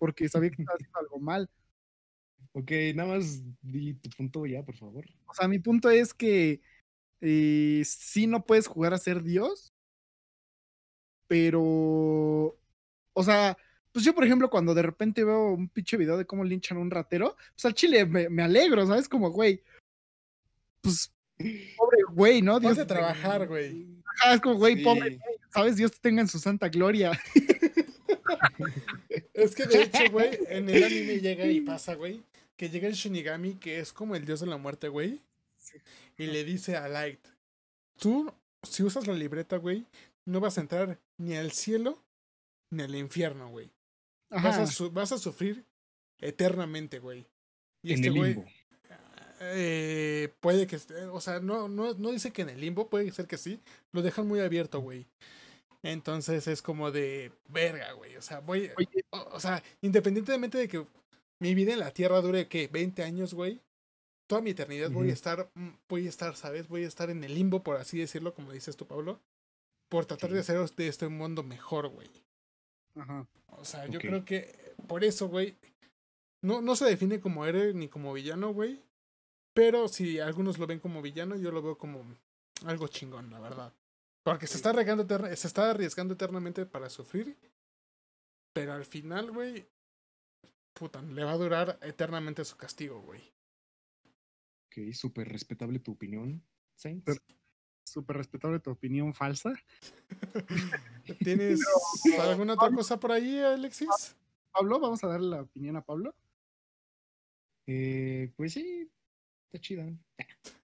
Porque 0.00 0.28
sabía 0.28 0.50
que 0.50 0.62
estaba 0.62 0.76
haciendo 0.80 0.98
algo 0.98 1.20
mal. 1.20 1.48
Ok, 2.52 2.72
nada 2.96 3.16
más 3.16 3.42
di 3.62 3.94
tu 3.94 4.10
punto 4.10 4.44
ya, 4.46 4.64
por 4.64 4.74
favor. 4.76 5.04
O 5.26 5.34
sea, 5.34 5.46
mi 5.46 5.60
punto 5.60 5.88
es 5.88 6.12
que 6.12 6.60
eh, 7.20 7.82
si 7.84 8.26
no 8.26 8.44
puedes 8.44 8.66
jugar 8.66 8.94
a 8.94 8.98
ser 8.98 9.22
Dios, 9.22 9.72
pero, 11.28 11.62
o 13.12 13.22
sea, 13.22 13.56
pues 13.92 14.04
yo, 14.04 14.14
por 14.14 14.24
ejemplo, 14.24 14.50
cuando 14.50 14.74
de 14.74 14.82
repente 14.82 15.22
veo 15.22 15.52
un 15.52 15.68
pinche 15.68 15.96
video 15.96 16.16
de 16.16 16.24
cómo 16.24 16.42
linchan 16.42 16.78
a 16.78 16.80
un 16.80 16.90
ratero, 16.90 17.36
pues 17.54 17.64
al 17.66 17.74
chile 17.74 18.04
me, 18.06 18.42
alegro, 18.42 18.84
¿sabes? 18.86 19.08
Como, 19.08 19.30
güey, 19.30 19.62
pues, 20.80 21.12
pobre 21.76 21.98
güey, 22.12 22.42
¿no? 22.42 22.58
Dios 22.58 22.76
de 22.76 22.86
trabajar, 22.86 23.46
güey. 23.46 23.86
es 24.32 24.40
como, 24.40 24.56
güey, 24.56 24.82
pobre, 24.82 25.20
¿sabes? 25.52 25.76
Dios 25.76 25.92
te 25.92 26.00
tenga 26.00 26.22
en 26.22 26.28
su 26.28 26.40
santa 26.40 26.68
gloria. 26.68 27.12
es 29.42 29.54
que 29.54 29.66
de 29.66 29.82
hecho, 29.82 30.10
güey, 30.10 30.38
en 30.48 30.68
el 30.68 30.84
anime 30.84 31.20
llega 31.20 31.46
y 31.46 31.60
pasa, 31.60 31.94
güey, 31.94 32.22
que 32.56 32.68
llega 32.68 32.88
el 32.88 32.94
Shinigami, 32.94 33.54
que 33.54 33.80
es 33.80 33.92
como 33.92 34.14
el 34.14 34.24
dios 34.24 34.40
de 34.40 34.46
la 34.46 34.56
muerte, 34.56 34.88
güey, 34.88 35.20
y 36.18 36.26
le 36.26 36.44
dice 36.44 36.76
a 36.76 36.88
Light, 36.88 37.20
tú, 37.98 38.32
si 38.62 38.82
usas 38.82 39.06
la 39.06 39.14
libreta, 39.14 39.56
güey, 39.56 39.86
no 40.24 40.40
vas 40.40 40.58
a 40.58 40.60
entrar 40.60 40.98
ni 41.16 41.36
al 41.36 41.52
cielo 41.52 42.02
ni 42.70 42.82
al 42.82 42.94
infierno, 42.94 43.50
güey. 43.50 43.70
Vas 44.30 44.80
a, 44.80 44.88
vas 44.88 45.12
a 45.12 45.18
sufrir 45.18 45.64
eternamente, 46.20 46.98
güey. 46.98 47.26
Y 47.82 47.92
en 47.92 47.94
este 47.96 48.08
el 48.08 48.14
limbo. 48.14 48.44
Eh, 49.40 50.34
puede 50.40 50.66
que, 50.66 50.78
o 51.10 51.20
sea, 51.20 51.40
no, 51.40 51.68
no, 51.68 51.94
no 51.94 52.10
dice 52.10 52.30
que 52.30 52.42
en 52.42 52.50
el 52.50 52.60
limbo, 52.60 52.88
puede 52.88 53.10
ser 53.10 53.26
que 53.26 53.38
sí, 53.38 53.60
lo 53.92 54.02
dejan 54.02 54.28
muy 54.28 54.40
abierto, 54.40 54.80
güey. 54.80 55.06
Entonces 55.82 56.46
es 56.46 56.62
como 56.62 56.90
de 56.90 57.32
verga, 57.48 57.92
güey. 57.92 58.16
O 58.16 58.22
sea, 58.22 58.40
voy, 58.40 58.70
o, 59.10 59.40
sea, 59.40 59.62
independientemente 59.80 60.58
de 60.58 60.68
que 60.68 60.84
mi 61.38 61.54
vida 61.54 61.72
en 61.72 61.80
la 61.80 61.92
tierra 61.92 62.20
dure, 62.20 62.48
¿qué? 62.48 62.68
20 62.68 63.02
años, 63.02 63.34
güey. 63.34 63.60
Toda 64.26 64.42
mi 64.42 64.50
eternidad 64.50 64.90
voy 64.90 65.10
a 65.10 65.12
estar, 65.12 65.50
mm, 65.54 65.70
voy 65.88 66.06
a 66.06 66.08
estar, 66.08 66.36
¿sabes? 66.36 66.68
Voy 66.68 66.84
a 66.84 66.88
estar 66.88 67.10
en 67.10 67.24
el 67.24 67.34
limbo, 67.34 67.62
por 67.62 67.76
así 67.76 67.98
decirlo, 67.98 68.34
como 68.34 68.52
dices 68.52 68.76
tú, 68.76 68.86
Pablo 68.86 69.20
por 69.90 70.06
tratar 70.06 70.30
de 70.30 70.38
hacer 70.38 70.56
de 70.76 70.88
este 70.88 71.08
mundo 71.08 71.42
mejor, 71.42 71.88
güey. 71.88 72.08
Ajá. 72.94 73.26
O 73.48 73.64
sea, 73.64 73.86
yo 73.88 73.98
creo 73.98 74.24
que 74.24 74.74
por 74.86 75.04
eso, 75.04 75.28
güey, 75.28 75.56
no, 76.40 76.62
no 76.62 76.76
se 76.76 76.86
define 76.86 77.20
como 77.20 77.44
héroe 77.44 77.74
ni 77.74 77.88
como 77.88 78.12
villano, 78.12 78.54
güey. 78.54 78.80
Pero 79.52 79.88
si 79.88 80.20
algunos 80.20 80.58
lo 80.58 80.68
ven 80.68 80.78
como 80.78 81.02
villano, 81.02 81.36
yo 81.36 81.50
lo 81.50 81.60
veo 81.60 81.76
como 81.76 82.04
algo 82.64 82.86
chingón, 82.86 83.30
la 83.30 83.40
verdad. 83.40 83.74
Porque 84.30 84.46
se 84.46 84.58
está, 84.58 84.70
arriesgando, 84.70 85.04
se 85.34 85.46
está 85.48 85.70
arriesgando 85.70 86.14
eternamente 86.14 86.64
para 86.64 86.88
sufrir 86.88 87.36
Pero 88.52 88.74
al 88.74 88.84
final, 88.84 89.32
güey, 89.32 89.68
puta, 90.72 91.02
le 91.02 91.24
va 91.24 91.32
a 91.32 91.36
durar 91.36 91.80
eternamente 91.82 92.44
su 92.44 92.56
castigo, 92.56 93.00
güey. 93.00 93.20
Ok, 94.66 94.94
súper 94.94 95.28
respetable 95.28 95.80
tu 95.80 95.90
opinión, 95.90 96.46
Saints. 96.76 97.20
Súper 97.82 98.18
respetable 98.18 98.60
tu 98.60 98.70
opinión 98.70 99.12
falsa. 99.14 99.52
¿Tienes 101.24 101.60
alguna 102.20 102.54
otra 102.54 102.70
cosa 102.70 103.00
por 103.00 103.10
ahí, 103.10 103.40
Alexis? 103.40 104.14
Pablo, 104.52 104.78
vamos 104.78 105.02
a 105.02 105.08
darle 105.08 105.28
la 105.28 105.42
opinión 105.42 105.74
a 105.74 105.84
Pablo. 105.84 106.14
Eh, 107.66 108.32
pues 108.36 108.52
sí, 108.52 108.88
está 109.46 109.60
chida. 109.60 109.92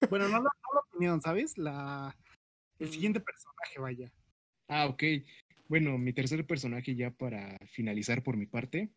Bueno, 0.09 0.29
no 0.29 0.41
la, 0.41 0.51
opinión, 0.89 1.21
¿sabes? 1.21 1.59
La, 1.59 2.17
el 2.79 2.91
siguiente 2.91 3.21
personaje, 3.21 3.79
vaya. 3.79 4.13
Ah, 4.69 4.87
ok. 4.87 5.03
Bueno, 5.69 5.99
mi 5.99 6.13
tercer 6.13 6.47
personaje 6.47 6.95
ya 6.95 7.11
para 7.11 7.59
finalizar 7.73 8.23
por 8.23 8.37
mi 8.37 8.47
parte. 8.47 8.91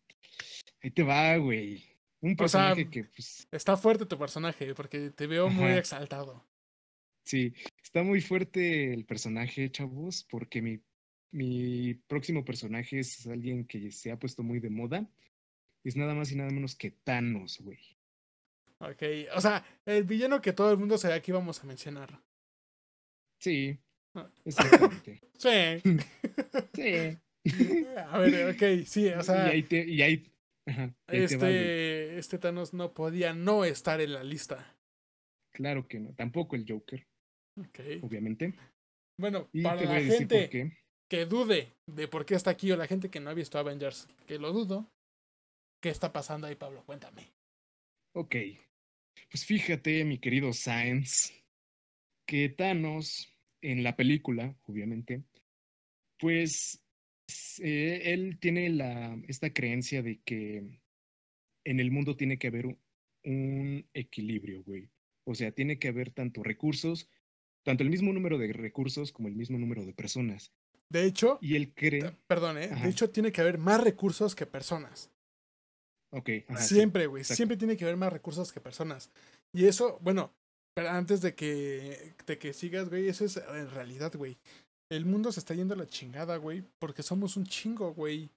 Ahí 0.82 0.90
te 0.90 1.02
va, 1.02 1.36
güey. 1.36 1.84
Un 2.20 2.36
personaje 2.36 2.88
que 2.88 3.04
pues... 3.04 3.48
Está 3.50 3.76
fuerte 3.76 4.06
tu 4.06 4.18
personaje, 4.18 4.74
porque 4.74 5.10
te 5.10 5.26
veo 5.26 5.48
muy 5.48 5.72
exaltado. 5.72 6.46
Sí, 7.24 7.54
está 7.82 8.02
muy 8.02 8.20
fuerte 8.20 8.92
el 8.92 9.04
personaje, 9.04 9.70
chavos, 9.70 10.26
porque 10.30 10.60
mi, 10.62 10.80
mi 11.30 11.94
próximo 11.94 12.44
personaje 12.44 13.00
es 13.00 13.26
alguien 13.26 13.66
que 13.66 13.90
se 13.90 14.10
ha 14.10 14.18
puesto 14.18 14.42
muy 14.42 14.60
de 14.60 14.70
moda. 14.70 15.08
Es 15.82 15.96
nada 15.96 16.14
más 16.14 16.30
y 16.30 16.36
nada 16.36 16.50
menos 16.50 16.76
que 16.76 16.90
Thanos, 16.90 17.60
güey. 17.60 17.78
Ok, 18.78 19.02
o 19.34 19.40
sea, 19.40 19.64
el 19.84 20.04
villano 20.04 20.40
que 20.40 20.52
todo 20.52 20.72
el 20.72 20.78
mundo 20.78 20.98
sabía 20.98 21.20
que 21.20 21.30
íbamos 21.30 21.62
a 21.62 21.66
mencionar. 21.66 22.22
Sí, 23.40 23.78
ah. 24.14 24.30
exactamente. 24.44 25.20
sí. 25.38 25.82
sí. 26.74 27.86
A 28.06 28.18
ver, 28.18 28.54
ok, 28.54 28.86
sí, 28.86 29.08
o 29.08 29.22
sea. 29.22 29.54
Y 29.54 30.02
ahí, 30.02 30.30
este, 31.08 32.18
este 32.18 32.38
Thanos 32.38 32.74
no 32.74 32.92
podía 32.92 33.32
no 33.32 33.64
estar 33.64 34.00
en 34.00 34.12
la 34.12 34.22
lista. 34.22 34.76
Claro 35.52 35.88
que 35.88 36.00
no, 36.00 36.12
tampoco 36.14 36.54
el 36.54 36.66
Joker. 36.68 37.06
Ok. 37.58 37.80
Obviamente. 38.02 38.54
Bueno, 39.18 39.48
para 39.62 39.82
la 39.82 40.00
gente 40.00 40.72
que 41.08 41.26
dude 41.26 41.74
de 41.86 42.08
por 42.08 42.24
qué 42.24 42.34
está 42.34 42.50
aquí 42.50 42.70
o 42.70 42.76
la 42.76 42.86
gente 42.86 43.10
que 43.10 43.20
no 43.20 43.30
ha 43.30 43.34
visto 43.34 43.58
Avengers, 43.58 44.06
que 44.26 44.38
lo 44.38 44.52
dudo, 44.52 44.90
¿qué 45.82 45.88
está 45.88 46.12
pasando 46.12 46.46
ahí, 46.46 46.54
Pablo? 46.54 46.84
Cuéntame. 46.84 47.32
Ok. 48.14 48.36
Pues 49.30 49.44
fíjate, 49.44 50.04
mi 50.04 50.18
querido 50.18 50.52
Science, 50.52 51.39
que 52.30 52.48
Thanos 52.48 53.34
en 53.60 53.82
la 53.82 53.96
película, 53.96 54.56
obviamente, 54.68 55.24
pues 56.16 56.80
eh, 57.60 58.02
él 58.04 58.38
tiene 58.38 58.70
la, 58.70 59.20
esta 59.26 59.52
creencia 59.52 60.00
de 60.00 60.20
que 60.20 60.78
en 61.64 61.80
el 61.80 61.90
mundo 61.90 62.14
tiene 62.14 62.38
que 62.38 62.46
haber 62.46 62.66
un, 63.24 63.84
equilibrio, 63.94 64.62
güey. 64.62 64.90
O 65.24 65.34
sea, 65.34 65.50
tiene 65.50 65.80
que 65.80 65.88
haber 65.88 66.12
tanto 66.12 66.44
recursos, 66.44 67.08
tanto 67.64 67.82
el 67.82 67.90
mismo 67.90 68.12
número 68.12 68.38
de 68.38 68.52
recursos 68.52 69.10
como 69.10 69.26
el 69.26 69.34
mismo 69.34 69.58
número 69.58 69.84
de 69.84 69.92
personas. 69.92 70.52
De 70.88 71.06
hecho, 71.06 71.40
y 71.42 71.56
él 71.56 71.74
cree. 71.74 72.12
Perdón, 72.28 72.58
¿eh? 72.58 72.68
De 72.68 72.88
hecho, 72.88 73.10
tiene 73.10 73.32
que 73.32 73.40
haber 73.40 73.58
más 73.58 73.82
recursos 73.82 74.36
que 74.36 74.46
personas. 74.46 75.10
Ok. 76.10 76.30
siempre, 76.58 77.08
güey. 77.08 77.24
siempre 77.24 77.56
tiene 77.56 77.76
que 77.76 77.84
haber 77.84 77.96
más 77.96 78.12
recursos 78.12 78.52
que 78.52 78.60
personas. 78.60 79.10
Y 79.52 79.64
eso, 79.64 79.98
bueno, 80.00 80.32
pero 80.74 80.90
antes 80.90 81.20
de 81.20 81.34
que, 81.34 82.14
de 82.26 82.38
que 82.38 82.52
sigas, 82.52 82.88
güey, 82.88 83.08
eso 83.08 83.24
es 83.24 83.36
en 83.36 83.70
realidad, 83.70 84.12
güey. 84.16 84.38
El 84.90 85.04
mundo 85.04 85.30
se 85.30 85.40
está 85.40 85.54
yendo 85.54 85.74
a 85.74 85.76
la 85.76 85.86
chingada, 85.86 86.36
güey, 86.36 86.64
porque 86.78 87.02
somos 87.02 87.36
un 87.36 87.46
chingo, 87.46 87.92
güey. 87.94 88.30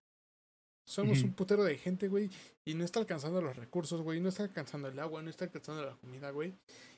Somos 0.86 1.24
un 1.24 1.34
putero 1.34 1.64
de 1.64 1.78
gente, 1.78 2.10
güey, 2.10 2.30
y 2.66 2.74
no 2.74 2.84
está 2.84 3.00
alcanzando 3.00 3.42
los 3.42 3.56
recursos, 3.56 4.02
güey, 4.02 4.20
no 4.20 4.28
está 4.28 4.44
alcanzando 4.44 4.90
el 4.90 5.00
agua, 5.00 5.22
no 5.22 5.30
está 5.30 5.46
alcanzando 5.46 5.86
la 5.86 5.96
comida, 5.96 6.30
güey. 6.32 6.54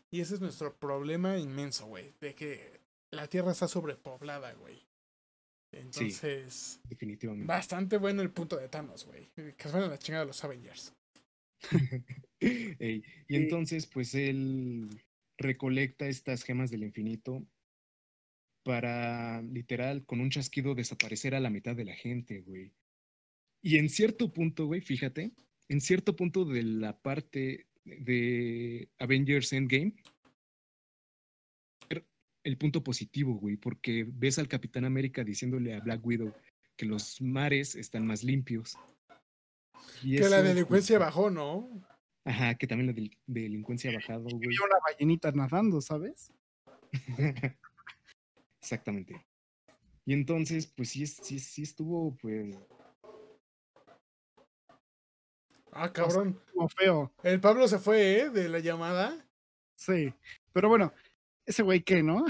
Y 0.09 0.21
ese 0.21 0.35
es 0.35 0.41
nuestro 0.41 0.75
problema 0.75 1.37
inmenso, 1.37 1.85
güey, 1.85 2.11
de 2.19 2.33
que 2.33 2.79
la 3.11 3.27
Tierra 3.27 3.51
está 3.51 3.67
sobrepoblada, 3.67 4.53
güey. 4.53 4.81
Entonces, 5.71 6.79
definitivamente. 6.89 7.45
Bastante 7.45 7.97
bueno 7.97 8.23
el 8.23 8.31
punto 8.31 8.57
de 8.57 8.69
Thanos, 8.69 9.05
güey. 9.05 9.29
Que 9.55 9.69
suena 9.69 9.87
la 9.87 9.99
chingada 9.99 10.23
de 10.23 10.27
los 10.27 10.43
Avengers. 10.43 10.93
y 12.39 13.03
entonces, 13.35 13.85
pues 13.85 14.15
él 14.15 14.89
recolecta 15.37 16.07
estas 16.07 16.43
gemas 16.43 16.71
del 16.71 16.83
infinito 16.83 17.45
para, 18.63 19.41
literal, 19.41 20.05
con 20.05 20.21
un 20.21 20.29
chasquido 20.29 20.73
desaparecer 20.73 21.35
a 21.35 21.39
la 21.39 21.49
mitad 21.49 21.75
de 21.75 21.85
la 21.85 21.95
gente, 21.95 22.41
güey. 22.41 22.73
Y 23.61 23.77
en 23.77 23.89
cierto 23.89 24.31
punto, 24.33 24.65
güey, 24.65 24.81
fíjate, 24.81 25.31
en 25.69 25.81
cierto 25.81 26.15
punto 26.15 26.45
de 26.45 26.63
la 26.63 26.97
parte 26.99 27.67
de 27.83 28.89
Avengers 28.97 29.53
Endgame, 29.53 29.93
el 32.43 32.57
punto 32.57 32.83
positivo, 32.83 33.33
güey, 33.35 33.57
porque 33.57 34.05
ves 34.07 34.37
al 34.37 34.47
Capitán 34.47 34.85
América 34.85 35.23
diciéndole 35.23 35.73
a 35.73 35.79
Black 35.79 36.05
Widow 36.05 36.33
que 36.75 36.85
los 36.85 37.19
mares 37.21 37.75
están 37.75 38.05
más 38.05 38.23
limpios. 38.23 38.77
que 40.01 40.29
la 40.29 40.43
delincuencia 40.43 40.99
bajó, 40.99 41.29
¿no? 41.29 41.69
Ajá, 42.25 42.55
que 42.55 42.65
también 42.65 42.87
la 42.87 43.09
delincuencia 43.27 43.91
ha 43.91 43.93
bajado, 43.93 44.23
güey. 44.23 44.49
Y 44.49 44.59
una 44.59 44.77
ballenita 44.83 45.31
nadando, 45.31 45.79
¿sabes? 45.79 46.31
Exactamente. 48.61 49.23
Y 50.05 50.13
entonces, 50.13 50.67
pues 50.67 50.89
sí, 50.89 51.05
sí, 51.05 51.39
sí 51.39 51.61
estuvo, 51.61 52.15
pues, 52.17 52.57
Ah, 55.71 55.91
cabrón. 55.91 56.41
Como 56.53 56.69
feo. 56.69 57.13
El 57.21 57.41
Pablo 57.41 57.67
se 57.67 57.79
fue, 57.79 58.19
¿eh? 58.19 58.29
De 58.29 58.47
la 58.47 58.59
llamada. 58.59 59.27
Sí. 59.75 60.13
Pero 60.53 60.69
bueno, 60.69 60.93
ese 61.45 61.63
güey 61.63 61.83
qué, 61.83 62.01
¿no? 62.03 62.25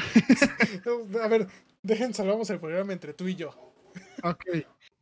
A 1.22 1.28
ver, 1.28 1.48
dejen 1.84 2.14
salvamos 2.14 2.50
el 2.50 2.60
programa 2.60 2.92
entre 2.92 3.14
tú 3.14 3.28
y 3.28 3.36
yo. 3.36 3.52
Ok. 4.24 4.44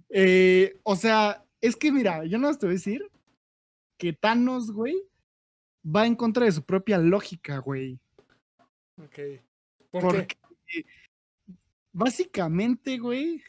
Eh, 0.09 0.77
o 0.83 0.95
sea, 0.97 1.45
es 1.61 1.77
que 1.77 1.91
mira, 1.91 2.25
yo 2.25 2.37
no 2.37 2.53
te 2.53 2.65
voy 2.65 2.73
a 2.73 2.77
decir 2.77 3.09
que 4.03 4.11
Thanos, 4.11 4.69
güey, 4.69 5.01
va 5.83 6.05
en 6.05 6.17
contra 6.17 6.43
de 6.43 6.51
su 6.51 6.61
propia 6.65 6.97
lógica, 6.97 7.59
güey. 7.59 7.97
Ok. 9.01 9.17
¿Por 9.91 10.01
Porque 10.01 10.35
básicamente, 11.93 12.97
güey, 12.97 13.41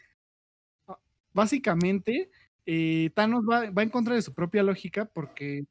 básicamente 1.33 2.31
eh, 2.67 3.11
Thanos 3.17 3.43
va, 3.51 3.69
va, 3.69 3.83
en 3.83 3.91
contra 3.91 4.15
de 4.15 4.23
su 4.23 4.33
propia 4.33 4.63
lógica 4.63 5.07
porque, 5.07 5.65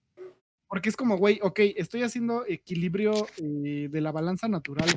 porque 0.68 0.90
es 0.90 0.98
como, 0.98 1.16
güey, 1.16 1.40
ok, 1.42 1.60
estoy 1.78 2.04
haciendo 2.04 2.46
equilibrio 2.46 3.14
eh, 3.38 3.88
de 3.90 4.02
la 4.02 4.12
balanza 4.12 4.50
natural. 4.50 4.90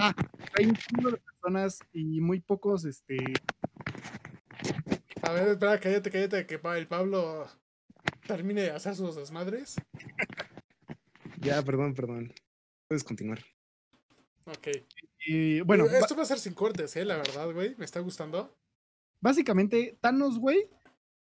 Ah, 0.00 0.14
hay 0.58 0.64
un 0.64 0.76
chingo 0.76 1.10
de 1.10 1.18
personas 1.18 1.78
y 1.92 2.22
muy 2.22 2.40
pocos, 2.40 2.86
este... 2.86 3.18
A 5.20 5.32
ver, 5.32 5.48
espera, 5.48 5.78
cállate, 5.78 6.10
cállate, 6.10 6.46
que 6.46 6.58
el 6.78 6.86
Pablo 6.86 7.50
termine 8.26 8.62
de 8.62 8.70
hacer 8.70 8.94
sus 8.94 9.16
desmadres. 9.16 9.76
Ya, 11.40 11.62
perdón, 11.62 11.94
perdón. 11.94 12.32
Puedes 12.88 13.04
continuar. 13.04 13.40
Ok. 14.46 14.68
Y, 15.26 15.60
bueno. 15.60 15.86
Esto 15.86 16.16
va 16.16 16.22
a 16.22 16.26
ser 16.26 16.38
sin 16.38 16.54
cortes, 16.54 16.96
eh, 16.96 17.04
la 17.04 17.16
verdad, 17.16 17.50
güey. 17.52 17.74
Me 17.76 17.84
está 17.84 18.00
gustando. 18.00 18.56
Básicamente, 19.20 19.96
Thanos, 20.00 20.38
güey, 20.38 20.68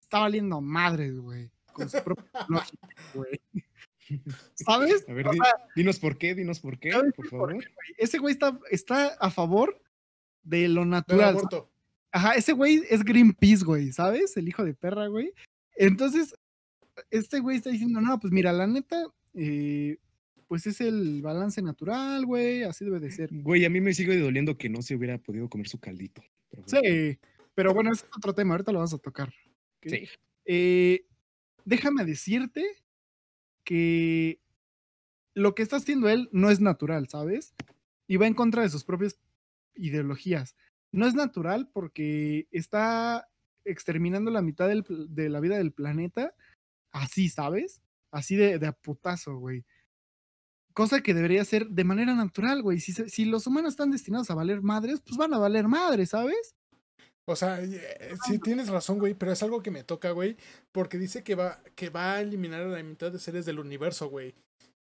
está 0.02 0.20
valiendo 0.20 0.60
madres, 0.62 1.18
güey. 1.20 1.52
Con 1.74 1.90
su 1.90 2.04
propia 2.04 2.26
lógica, 2.50 2.88
güey. 3.14 3.40
¿Sabes? 4.56 5.06
A 5.08 5.14
ver, 5.14 5.28
dinos 5.76 6.00
por 6.00 6.18
qué, 6.18 6.36
dinos 6.36 6.60
por 6.60 6.80
qué, 6.80 6.92
por 7.16 7.28
favor. 7.30 7.58
ese 7.98 8.18
güey 8.18 8.34
está, 8.34 8.60
está 8.70 9.08
a 9.20 9.30
favor 9.30 9.80
de 10.44 10.68
lo 10.68 10.86
natural. 10.86 11.38
Ajá, 12.12 12.34
ese 12.34 12.54
güey 12.54 12.84
es 12.90 13.04
Greenpeace, 13.04 13.64
güey, 13.64 13.92
¿sabes? 13.92 14.38
El 14.38 14.48
hijo 14.48 14.64
de 14.64 14.74
perra, 14.74 15.08
güey. 15.08 15.34
Entonces, 15.76 16.36
este 17.10 17.40
güey 17.40 17.58
está 17.58 17.70
diciendo, 17.70 18.02
no, 18.02 18.20
pues 18.20 18.32
mira, 18.34 18.52
la 18.52 18.68
neta, 18.68 19.06
eh, 19.34 19.98
pues 20.48 20.68
es 20.68 20.82
el 20.82 21.22
balance 21.22 21.62
natural, 21.62 22.26
güey, 22.26 22.64
así 22.64 22.86
debe 22.86 23.00
de 23.00 23.12
ser. 23.12 23.30
Güey, 23.32 23.66
a 23.66 23.70
mí 23.70 23.82
me 23.82 23.94
sigue 23.94 24.18
doliendo 24.18 24.58
que 24.58 24.70
no 24.70 24.82
se 24.82 24.96
hubiera 24.96 25.18
podido 25.18 25.50
comer 25.50 25.68
su 25.68 25.80
caldito. 25.80 26.22
sí, 26.66 27.18
pero 27.56 27.74
bueno, 27.74 27.92
ese 27.92 28.06
es 28.06 28.12
otro 28.16 28.34
tema, 28.34 28.54
ahorita 28.54 28.72
lo 28.72 28.80
vamos 28.80 28.94
a 28.94 29.00
tocar. 29.00 29.34
Sí. 29.82 30.08
Eh, 30.46 31.06
déjame 31.66 32.06
decirte 32.06 32.64
que 33.64 34.40
lo 35.34 35.56
que 35.56 35.64
está 35.64 35.78
haciendo 35.78 36.10
él 36.10 36.30
no 36.32 36.52
es 36.52 36.60
natural, 36.60 37.08
¿sabes? 37.10 37.54
Y 38.08 38.18
va 38.18 38.28
en 38.28 38.34
contra 38.34 38.62
de 38.62 38.70
sus 38.70 38.84
propias 38.84 39.20
ideologías. 39.76 40.56
No 40.92 41.08
es 41.08 41.16
natural 41.16 41.70
porque 41.74 42.48
está 42.52 43.28
exterminando 43.66 44.30
la 44.30 44.42
mitad 44.42 44.70
de 44.70 45.30
la 45.30 45.40
vida 45.40 45.58
del 45.58 45.72
planeta 45.72 46.36
así, 46.94 47.30
¿sabes? 47.30 47.82
Así 48.12 48.36
de, 48.36 48.60
de 48.60 48.68
a 48.68 48.72
putazo, 48.72 49.38
güey. 49.38 49.66
Cosa 50.74 51.02
que 51.02 51.14
debería 51.14 51.44
ser 51.46 51.68
de 51.68 51.84
manera 51.84 52.16
natural, 52.16 52.62
güey. 52.62 52.80
Si, 52.80 52.94
si 52.94 53.26
los 53.26 53.46
humanos 53.46 53.74
están 53.74 53.92
destinados 53.92 54.32
a 54.32 54.36
valer 54.36 54.62
madres, 54.62 55.02
pues 55.02 55.18
van 55.18 55.34
a 55.34 55.38
valer 55.38 55.68
madres, 55.68 56.12
¿sabes? 56.12 56.56
O 57.26 57.36
sea, 57.36 57.62
eh, 57.62 58.16
sí 58.26 58.38
tienes 58.40 58.70
razón, 58.70 59.00
güey, 59.00 59.14
pero 59.14 59.32
es 59.32 59.42
algo 59.44 59.62
que 59.62 59.72
me 59.72 59.84
toca, 59.84 60.12
güey, 60.12 60.36
porque 60.72 60.98
dice 60.98 61.24
que 61.24 61.36
va, 61.36 61.62
que 61.76 61.90
va 61.90 62.14
a 62.14 62.22
eliminar 62.22 62.62
a 62.62 62.68
la 62.68 62.84
mitad 62.84 63.12
de 63.12 63.20
seres 63.20 63.46
del 63.46 63.60
universo, 63.60 64.10
güey. 64.10 64.36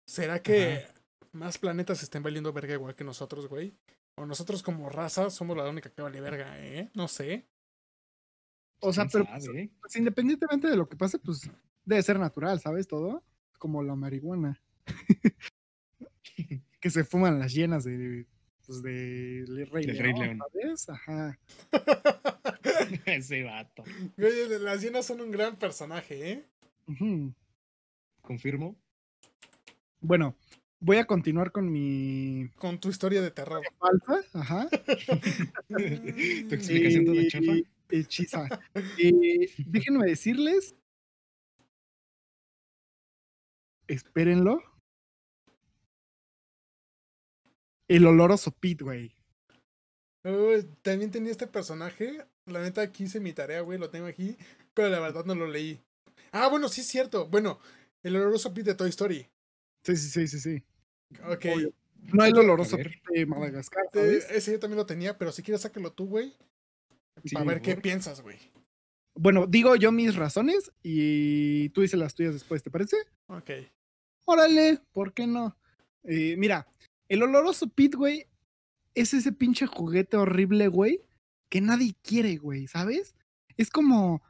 ¿Será 0.07 0.43
que 0.43 0.87
más 1.33 1.59
planetas 1.59 2.03
estén 2.03 2.23
valiendo 2.23 2.53
verga 2.53 2.75
igual 2.75 2.97
que 2.97 3.05
nosotros, 3.05 3.49
güey? 3.49 3.73
O 4.17 4.27
nosotros 4.27 4.63
como 4.63 4.89
raza 4.91 5.31
somos 5.31 5.57
la 5.57 5.69
única 5.69 5.91
que 5.91 6.03
vale 6.03 6.21
verga, 6.21 6.59
¿eh? 6.59 6.91
No 6.95 7.07
sé. 7.07 7.47
O 8.81 8.93
sea, 8.93 9.07
pero 9.07 9.25
pues, 9.25 9.49
pues, 9.81 9.97
independientemente 9.97 10.69
de 10.69 10.77
lo 10.77 10.89
que 10.89 10.97
pase, 10.97 11.19
pues 11.21 11.49
debe 11.85 12.03
ser 12.03 12.18
natural, 12.18 12.61
¿sabes? 12.61 12.87
Todo. 12.87 13.22
Como 13.59 13.83
la 13.83 13.95
marihuana. 13.95 14.61
que 16.80 16.91
se 16.91 17.05
fuman 17.05 17.39
las 17.39 17.53
llenas 17.53 17.85
de 17.85 18.26
pues 18.66 18.83
de 18.83 19.45
Rey, 19.70 19.85
León, 19.85 20.39
¿sabes? 20.39 20.89
Ajá. 20.89 21.39
Ese 23.07 23.43
vato. 23.43 23.83
las 24.16 24.83
llenas 24.83 25.07
son 25.07 25.20
un 25.20 25.30
gran 25.30 25.57
personaje, 25.57 26.33
¿eh? 26.33 26.45
Confirmo. 28.20 28.76
Bueno, 30.01 30.37
voy 30.80 30.99
a 30.99 31.07
continuar 31.07 31.51
con 31.51 31.70
mi. 31.70 32.49
Con 32.57 32.78
tu 32.80 32.89
historia 32.89 33.20
de 33.20 33.30
terror. 33.30 33.62
Falsa, 33.78 34.28
ajá. 34.33 34.68
tu 35.68 36.55
explicación 36.55 37.05
toda 37.05 37.26
chafa. 37.28 37.53
Hechiza. 37.91 38.49
Eh, 38.99 39.51
déjenme 39.66 40.07
decirles. 40.07 40.74
Espérenlo. 43.87 44.62
El 47.89 48.07
oloroso 48.07 48.53
Pete, 48.53 48.85
güey. 48.85 49.14
también 50.83 51.11
tenía 51.11 51.30
este 51.30 51.47
personaje. 51.47 52.24
La 52.47 52.62
neta, 52.62 52.83
aquí 52.83 53.05
hice 53.05 53.20
mi 53.20 53.33
tarea, 53.33 53.61
güey. 53.61 53.78
Lo 53.78 53.91
tengo 53.91 54.07
aquí. 54.07 54.37
Pero 54.74 54.89
la 54.89 55.01
verdad 55.01 55.24
no 55.24 55.35
lo 55.35 55.47
leí. 55.47 55.80
Ah, 56.30 56.49
bueno, 56.49 56.68
sí 56.68 56.80
es 56.80 56.87
cierto. 56.87 57.28
Bueno, 57.28 57.61
el 58.03 58.16
oloroso 58.16 58.55
Pete 58.55 58.70
de 58.70 58.76
Toy 58.76 58.89
Story. 58.91 59.28
Sí, 59.85 59.97
sí, 59.97 60.09
sí, 60.09 60.28
sí, 60.28 60.41
sí. 60.41 60.64
Ok. 61.24 61.47
No 62.14 62.22
hay 62.22 62.30
el 62.30 62.39
oloroso 62.39 62.76
Pete 62.76 63.01
de 63.11 63.26
Madagascar. 63.26 63.85
ese 63.93 64.53
yo 64.53 64.59
también 64.59 64.78
lo 64.78 64.87
tenía, 64.87 65.18
pero 65.18 65.33
si 65.33 65.43
quieres 65.43 65.61
sácalo 65.61 65.93
tú, 65.93 66.07
güey. 66.07 66.35
para 67.33 67.45
ver 67.45 67.61
qué 67.61 67.76
piensas, 67.76 68.22
güey. 68.22 68.39
Bueno, 69.15 69.47
digo 69.47 69.77
yo 69.77 69.93
mis 69.93 70.17
razones 70.17 70.73
y 70.83 71.69
tú 71.71 71.83
dices 71.83 71.99
las 71.99 72.15
tuyas 72.15 72.35
después, 72.35 72.63
¿te 72.63 72.71
parece? 72.71 72.97
Ok. 73.27 73.51
Órale, 74.25 74.81
¿por 74.93 75.13
qué 75.13 75.27
no? 75.27 75.57
Eh, 76.05 76.35
mira, 76.39 76.67
el 77.09 77.23
oloroso 77.23 77.69
Pit, 77.69 77.95
güey, 77.95 78.27
es 78.95 79.13
ese 79.15 79.33
pinche 79.33 79.67
juguete 79.67 80.17
horrible, 80.17 80.69
güey, 80.69 81.03
que 81.49 81.61
nadie 81.61 81.95
quiere, 82.03 82.37
güey, 82.37 82.67
¿sabes? 82.67 83.15
Es 83.57 83.71
como, 83.71 84.23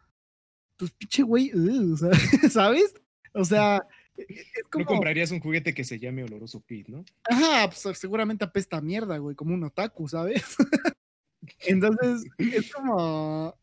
pues 0.77 0.91
pinche 0.93 1.23
güey, 1.23 1.53
¿sabes? 2.51 2.95
O 3.35 3.45
sea, 3.45 3.81
e, 4.17 4.23
e, 4.23 4.41
es 4.41 4.65
como... 4.71 4.85
No 4.85 4.89
comprarías 4.89 5.31
un 5.31 5.41
juguete 5.41 5.75
que 5.75 5.85
se 5.85 5.99
llame 5.99 6.25
oloroso 6.25 6.61
Pit, 6.61 6.89
¿no? 6.89 7.05
Ajá, 7.25 7.71
pues 7.71 7.99
seguramente 7.99 8.45
apesta 8.45 8.81
mierda, 8.81 9.19
güey, 9.19 9.37
como 9.37 9.55
un 9.55 9.65
otaku, 9.65 10.09
¿sabes? 10.09 10.43
Entonces, 11.61 12.25
es 12.39 12.73
como, 12.73 13.57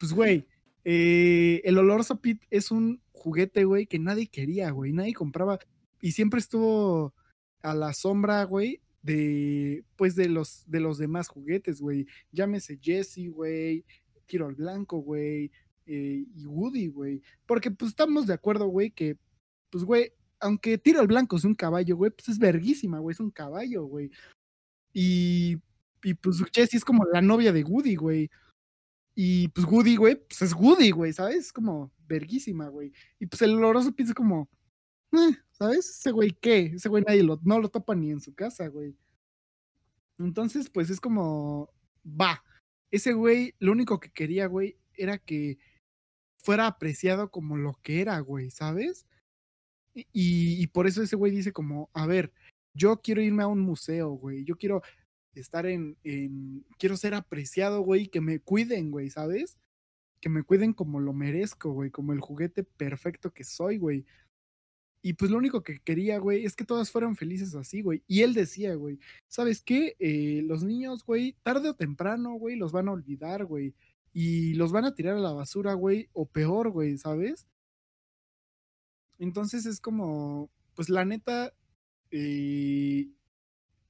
pues 0.00 0.12
güey, 0.12 0.48
eh, 0.84 1.60
el 1.64 1.78
oloroso 1.78 2.20
Pit 2.20 2.42
es 2.50 2.72
un 2.72 3.00
juguete, 3.12 3.64
güey, 3.64 3.86
que 3.86 3.98
nadie 4.00 4.26
quería, 4.28 4.70
güey, 4.70 4.92
nadie 4.92 5.12
compraba 5.12 5.60
y 6.00 6.12
siempre 6.12 6.40
estuvo 6.40 7.14
a 7.62 7.74
la 7.74 7.92
sombra, 7.92 8.42
güey, 8.44 8.80
de, 9.02 9.84
pues, 9.96 10.14
de 10.16 10.28
los, 10.28 10.64
de 10.66 10.80
los 10.80 10.98
demás 10.98 11.28
juguetes, 11.28 11.80
güey. 11.80 12.06
Llámese 12.32 12.78
Jesse, 12.80 13.28
güey, 13.30 13.84
Tiro 14.26 14.46
al 14.46 14.54
Blanco, 14.54 14.98
güey, 14.98 15.50
eh, 15.86 16.24
y 16.34 16.46
Woody, 16.46 16.88
güey. 16.88 17.22
Porque, 17.46 17.70
pues, 17.70 17.90
estamos 17.90 18.26
de 18.26 18.34
acuerdo, 18.34 18.66
güey, 18.66 18.90
que, 18.90 19.18
pues, 19.70 19.84
güey, 19.84 20.12
aunque 20.40 20.78
Tiro 20.78 21.00
al 21.00 21.06
Blanco 21.06 21.36
es 21.36 21.44
un 21.44 21.54
caballo, 21.54 21.96
güey, 21.96 22.10
pues 22.10 22.30
es 22.30 22.38
verguísima, 22.38 22.98
güey, 22.98 23.12
es 23.14 23.20
un 23.20 23.30
caballo, 23.30 23.84
güey. 23.84 24.10
Y, 24.92 25.58
y, 26.02 26.14
pues, 26.14 26.42
Jessie 26.52 26.78
es 26.78 26.84
como 26.84 27.04
la 27.12 27.20
novia 27.20 27.52
de 27.52 27.64
Woody, 27.64 27.96
güey. 27.96 28.30
Y, 29.14 29.48
pues, 29.48 29.66
Woody, 29.66 29.96
güey, 29.96 30.16
pues 30.16 30.42
es 30.42 30.54
Woody, 30.54 30.90
güey, 30.90 31.12
¿sabes? 31.12 31.46
Es 31.46 31.52
como 31.52 31.92
verguísima, 32.06 32.68
güey. 32.68 32.92
Y, 33.18 33.26
pues, 33.26 33.42
el 33.42 33.54
oloroso 33.54 33.92
piensa 33.92 34.14
como, 34.14 34.48
eh, 35.12 35.36
¿sabes? 35.50 35.90
Ese 35.90 36.10
güey, 36.12 36.32
¿qué? 36.40 36.72
Ese 36.74 36.88
güey 36.88 37.04
nadie 37.06 37.22
lo, 37.22 37.40
no 37.42 37.58
lo 37.58 37.68
topa 37.68 37.94
ni 37.94 38.10
en 38.10 38.20
su 38.20 38.34
casa, 38.34 38.68
güey. 38.68 38.96
Entonces, 40.18 40.68
pues 40.70 40.90
es 40.90 41.00
como, 41.00 41.72
va. 42.04 42.44
Ese 42.90 43.12
güey, 43.12 43.54
lo 43.58 43.72
único 43.72 44.00
que 44.00 44.10
quería, 44.10 44.46
güey, 44.46 44.76
era 44.94 45.18
que 45.18 45.58
fuera 46.38 46.66
apreciado 46.66 47.30
como 47.30 47.56
lo 47.56 47.78
que 47.82 48.00
era, 48.00 48.18
güey, 48.20 48.50
¿sabes? 48.50 49.06
Y, 49.94 50.62
y 50.62 50.66
por 50.68 50.86
eso 50.86 51.02
ese 51.02 51.16
güey 51.16 51.32
dice 51.32 51.52
como, 51.52 51.90
a 51.94 52.06
ver, 52.06 52.32
yo 52.74 53.00
quiero 53.02 53.22
irme 53.22 53.42
a 53.42 53.48
un 53.48 53.60
museo, 53.60 54.10
güey, 54.10 54.44
yo 54.44 54.56
quiero 54.56 54.82
estar 55.34 55.66
en, 55.66 55.96
quiero 56.78 56.96
ser 56.96 57.14
apreciado, 57.14 57.82
güey, 57.82 58.08
que 58.08 58.20
me 58.20 58.40
cuiden, 58.40 58.90
güey, 58.90 59.10
¿sabes? 59.10 59.58
Que 60.20 60.28
me 60.28 60.42
cuiden 60.42 60.72
como 60.72 61.00
lo 61.00 61.12
merezco, 61.12 61.72
güey, 61.72 61.90
como 61.90 62.12
el 62.12 62.20
juguete 62.20 62.64
perfecto 62.64 63.32
que 63.32 63.44
soy, 63.44 63.78
güey. 63.78 64.04
Y 65.02 65.14
pues 65.14 65.30
lo 65.30 65.38
único 65.38 65.62
que 65.62 65.78
quería, 65.80 66.18
güey, 66.18 66.44
es 66.44 66.54
que 66.54 66.64
todas 66.64 66.90
fueran 66.90 67.16
felices 67.16 67.54
así, 67.54 67.80
güey. 67.80 68.02
Y 68.06 68.22
él 68.22 68.34
decía, 68.34 68.74
güey, 68.74 68.98
¿sabes 69.28 69.62
qué? 69.62 69.96
Eh, 69.98 70.42
los 70.44 70.62
niños, 70.62 71.04
güey, 71.04 71.36
tarde 71.42 71.70
o 71.70 71.74
temprano, 71.74 72.34
güey, 72.34 72.56
los 72.56 72.72
van 72.72 72.88
a 72.88 72.92
olvidar, 72.92 73.46
güey. 73.46 73.74
Y 74.12 74.54
los 74.54 74.72
van 74.72 74.84
a 74.84 74.94
tirar 74.94 75.16
a 75.16 75.20
la 75.20 75.32
basura, 75.32 75.72
güey, 75.74 76.10
o 76.12 76.26
peor, 76.26 76.70
güey, 76.70 76.98
¿sabes? 76.98 77.46
Entonces 79.18 79.66
es 79.66 79.80
como, 79.80 80.50
pues 80.74 80.88
la 80.88 81.04
neta, 81.04 81.52
eh, 82.10 83.08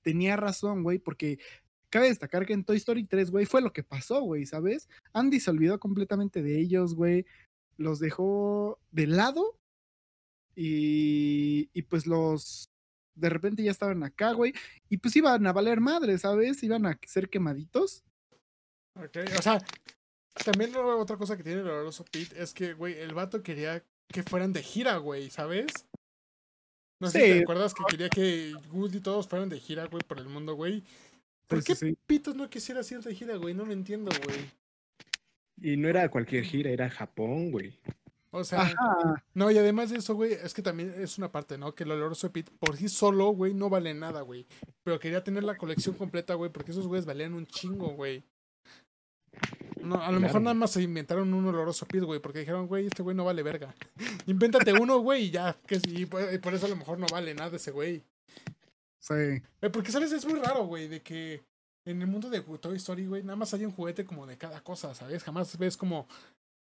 tenía 0.03 0.37
razón, 0.37 0.83
güey, 0.83 0.99
porque 0.99 1.39
cabe 1.91 2.09
destacar 2.09 2.47
que 2.47 2.53
en 2.53 2.65
Toy 2.65 2.77
Story 2.77 3.05
3, 3.05 3.31
güey, 3.31 3.47
fue 3.47 3.63
lo 3.63 3.73
que 3.73 3.83
pasó, 3.83 4.21
güey, 4.23 4.47
¿sabes? 4.47 4.89
Andy 5.13 5.41
se 5.41 5.51
olvidó 5.51 5.79
completamente 5.79 6.43
de 6.43 6.59
ellos, 6.59 6.95
güey. 6.95 7.27
Los 7.77 7.99
dejó 7.99 8.79
de 8.91 9.07
lado 9.07 9.59
y, 10.55 11.71
y 11.73 11.83
pues 11.83 12.07
los 12.07 12.71
de 13.15 13.29
repente 13.29 13.63
ya 13.63 13.71
estaban 13.71 14.03
acá, 14.03 14.33
güey, 14.33 14.55
y 14.89 14.97
pues 14.97 15.15
iban 15.17 15.47
a 15.47 15.53
valer 15.53 15.81
madre, 15.81 16.19
¿sabes? 16.19 16.63
Iban 16.63 16.87
a 16.87 16.99
ser 17.07 17.29
quemaditos. 17.29 18.03
Ok, 18.95 19.19
o 19.39 19.43
sea, 19.43 19.63
también 20.45 20.75
otra 20.77 21.17
cosa 21.17 21.37
que 21.37 21.43
tiene 21.43 21.61
el 21.61 21.69
oloroso 21.69 22.05
Pete 22.05 22.43
es 22.43 22.55
que, 22.55 22.73
güey, 22.73 22.99
el 22.99 23.15
vato 23.15 23.43
quería 23.43 23.85
que 24.09 24.23
fueran 24.23 24.53
de 24.53 24.63
gira, 24.63 24.97
güey, 24.97 25.31
¿sabes? 25.31 25.73
No 27.01 27.11
sé 27.11 27.21
si 27.21 27.33
te 27.33 27.43
acuerdas 27.43 27.75
que 27.75 27.83
quería 27.89 28.09
que 28.11 28.53
Woody 28.71 28.99
y 28.99 29.01
todos 29.01 29.27
fueran 29.27 29.49
de 29.49 29.59
gira, 29.59 29.87
güey, 29.87 30.03
por 30.07 30.19
el 30.19 30.29
mundo, 30.29 30.55
güey. 30.55 30.85
¿Por 31.47 31.65
qué 31.65 31.75
Pitos 32.07 32.37
no 32.37 32.49
quisiera 32.49 32.83
ir 32.89 33.01
de 33.01 33.15
gira, 33.15 33.37
güey? 33.37 33.55
No 33.55 33.65
lo 33.65 33.73
entiendo, 33.73 34.13
güey. 34.25 34.39
Y 35.63 35.77
no 35.77 35.89
era 35.89 36.09
cualquier 36.11 36.45
gira, 36.45 36.71
era 36.71 36.89
Japón, 36.89 37.51
güey. 37.51 37.79
O 38.33 38.45
sea, 38.45 38.73
no, 39.35 39.51
y 39.51 39.59
además 39.59 39.91
de 39.91 39.99
eso, 39.99 40.15
güey, 40.15 40.35
es 40.35 40.55
que 40.55 40.63
también 40.63 40.95
es 40.97 41.19
una 41.19 41.33
parte, 41.33 41.59
¿no? 41.59 41.75
Que 41.75 41.83
el 41.83 41.91
oloroso 41.91 42.31
Pete 42.31 42.53
por 42.61 42.77
sí 42.77 42.89
solo, 42.89 43.31
güey, 43.31 43.55
no 43.55 43.69
vale 43.69 43.93
nada, 43.93 44.21
güey. 44.21 44.47
Pero 44.85 45.01
quería 45.01 45.25
tener 45.25 45.43
la 45.43 45.57
colección 45.57 45.97
completa, 45.97 46.35
güey, 46.35 46.53
porque 46.53 46.71
esos 46.71 46.87
güeyes 46.87 47.07
valían 47.07 47.35
un 47.35 47.47
chingo, 47.47 47.89
güey. 47.89 48.23
No, 49.83 50.03
a 50.03 50.11
lo 50.11 50.21
mejor 50.21 50.41
nada 50.41 50.55
más 50.55 50.73
se 50.73 50.83
inventaron 50.83 51.33
un 51.33 51.47
oloroso 51.47 51.87
Pete, 51.87 52.05
güey, 52.05 52.21
porque 52.21 52.41
dijeron, 52.41 52.67
güey, 52.67 52.87
este 52.87 53.03
güey 53.03 53.17
no 53.17 53.25
vale 53.25 53.43
verga. 53.43 53.75
Invéntate 54.27 54.73
uno, 54.73 54.99
güey, 54.99 55.25
y 55.25 55.31
ya. 55.31 55.57
Que, 55.67 55.81
y, 55.89 56.07
por 56.07 56.55
eso 56.55 56.67
a 56.67 56.69
lo 56.69 56.77
mejor 56.77 56.99
no 56.99 57.07
vale 57.11 57.35
nada 57.35 57.57
ese 57.57 57.71
güey. 57.71 58.03
Sí. 58.99 59.43
Eh, 59.63 59.71
porque, 59.73 59.93
¿sabes? 59.93 60.13
Es 60.13 60.27
muy 60.27 60.39
raro, 60.39 60.67
güey, 60.67 60.89
de 60.89 61.03
que 61.03 61.43
en 61.85 62.03
el 62.03 62.09
mundo 62.09 62.29
de 62.29 62.41
Toy 62.41 62.77
Story, 62.77 63.07
güey, 63.07 63.23
nada 63.23 63.37
más 63.37 63.53
hay 63.55 63.65
un 63.65 63.73
juguete 63.73 64.05
como 64.05 64.27
de 64.27 64.37
cada 64.37 64.61
cosa, 64.63 64.95
¿sabes? 64.95 65.23
Jamás 65.23 65.57
ves 65.57 65.77
como 65.77 66.07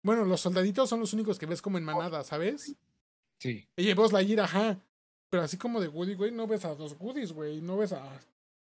bueno, 0.02 0.24
los 0.24 0.40
soldaditos 0.40 0.88
son 0.88 1.00
los 1.00 1.12
únicos 1.12 1.38
que 1.38 1.46
ves 1.46 1.60
como 1.60 1.78
en 1.78 1.84
manada, 1.84 2.24
¿sabes? 2.24 2.74
Sí. 3.38 3.68
Y 3.76 3.92
vos 3.94 4.12
la 4.12 4.22
ira, 4.22 4.44
ajá. 4.44 4.78
Pero 5.28 5.42
así 5.42 5.56
como 5.56 5.80
de 5.80 5.88
Woody, 5.88 6.14
güey, 6.14 6.30
no 6.30 6.46
ves 6.46 6.64
a 6.64 6.74
dos 6.74 6.96
Woodies, 6.98 7.32
güey. 7.32 7.60
No 7.60 7.76
ves 7.76 7.92
a 7.92 8.02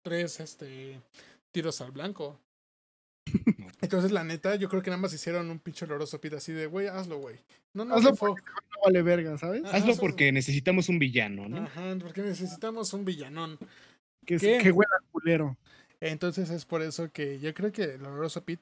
tres, 0.02 0.40
este, 0.40 1.00
tiros 1.52 1.80
al 1.80 1.92
blanco. 1.92 2.40
Entonces, 3.80 4.12
la 4.12 4.24
neta, 4.24 4.56
yo 4.56 4.68
creo 4.68 4.82
que 4.82 4.90
nada 4.90 5.00
más 5.00 5.12
hicieron 5.12 5.50
un 5.50 5.58
pinche 5.58 5.84
oloroso 5.84 6.20
pita 6.20 6.36
así 6.36 6.52
de, 6.52 6.66
güey, 6.66 6.88
hazlo, 6.88 7.18
güey. 7.18 7.36
No, 7.72 7.84
no, 7.84 7.94
hazlo 7.94 8.14
porque 8.14 8.42
no 8.42 8.82
vale 8.84 9.02
verga, 9.02 9.36
¿sabes? 9.38 9.62
hazlo 9.66 9.96
porque 9.96 10.32
necesitamos 10.32 10.88
un 10.88 10.98
villano, 10.98 11.48
¿no? 11.48 11.58
Ajá, 11.58 11.96
porque 12.00 12.22
necesitamos 12.22 12.92
un 12.92 13.04
villanón. 13.04 13.58
Que, 14.24 14.38
que 14.38 14.72
huela 14.72 14.98
culero. 15.12 15.56
Entonces 16.00 16.50
es 16.50 16.64
por 16.64 16.82
eso 16.82 17.10
que 17.12 17.38
yo 17.38 17.54
creo 17.54 17.72
que 17.72 17.84
el 17.94 18.04
oloroso 18.04 18.44
pit 18.44 18.60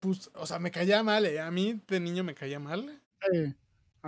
pues, 0.00 0.30
o 0.34 0.46
sea, 0.46 0.58
me 0.58 0.70
caía 0.70 1.02
mal, 1.02 1.26
¿eh? 1.26 1.40
A 1.40 1.50
mí 1.50 1.80
de 1.86 2.00
niño 2.00 2.24
me 2.24 2.34
caía 2.34 2.58
mal. 2.58 3.00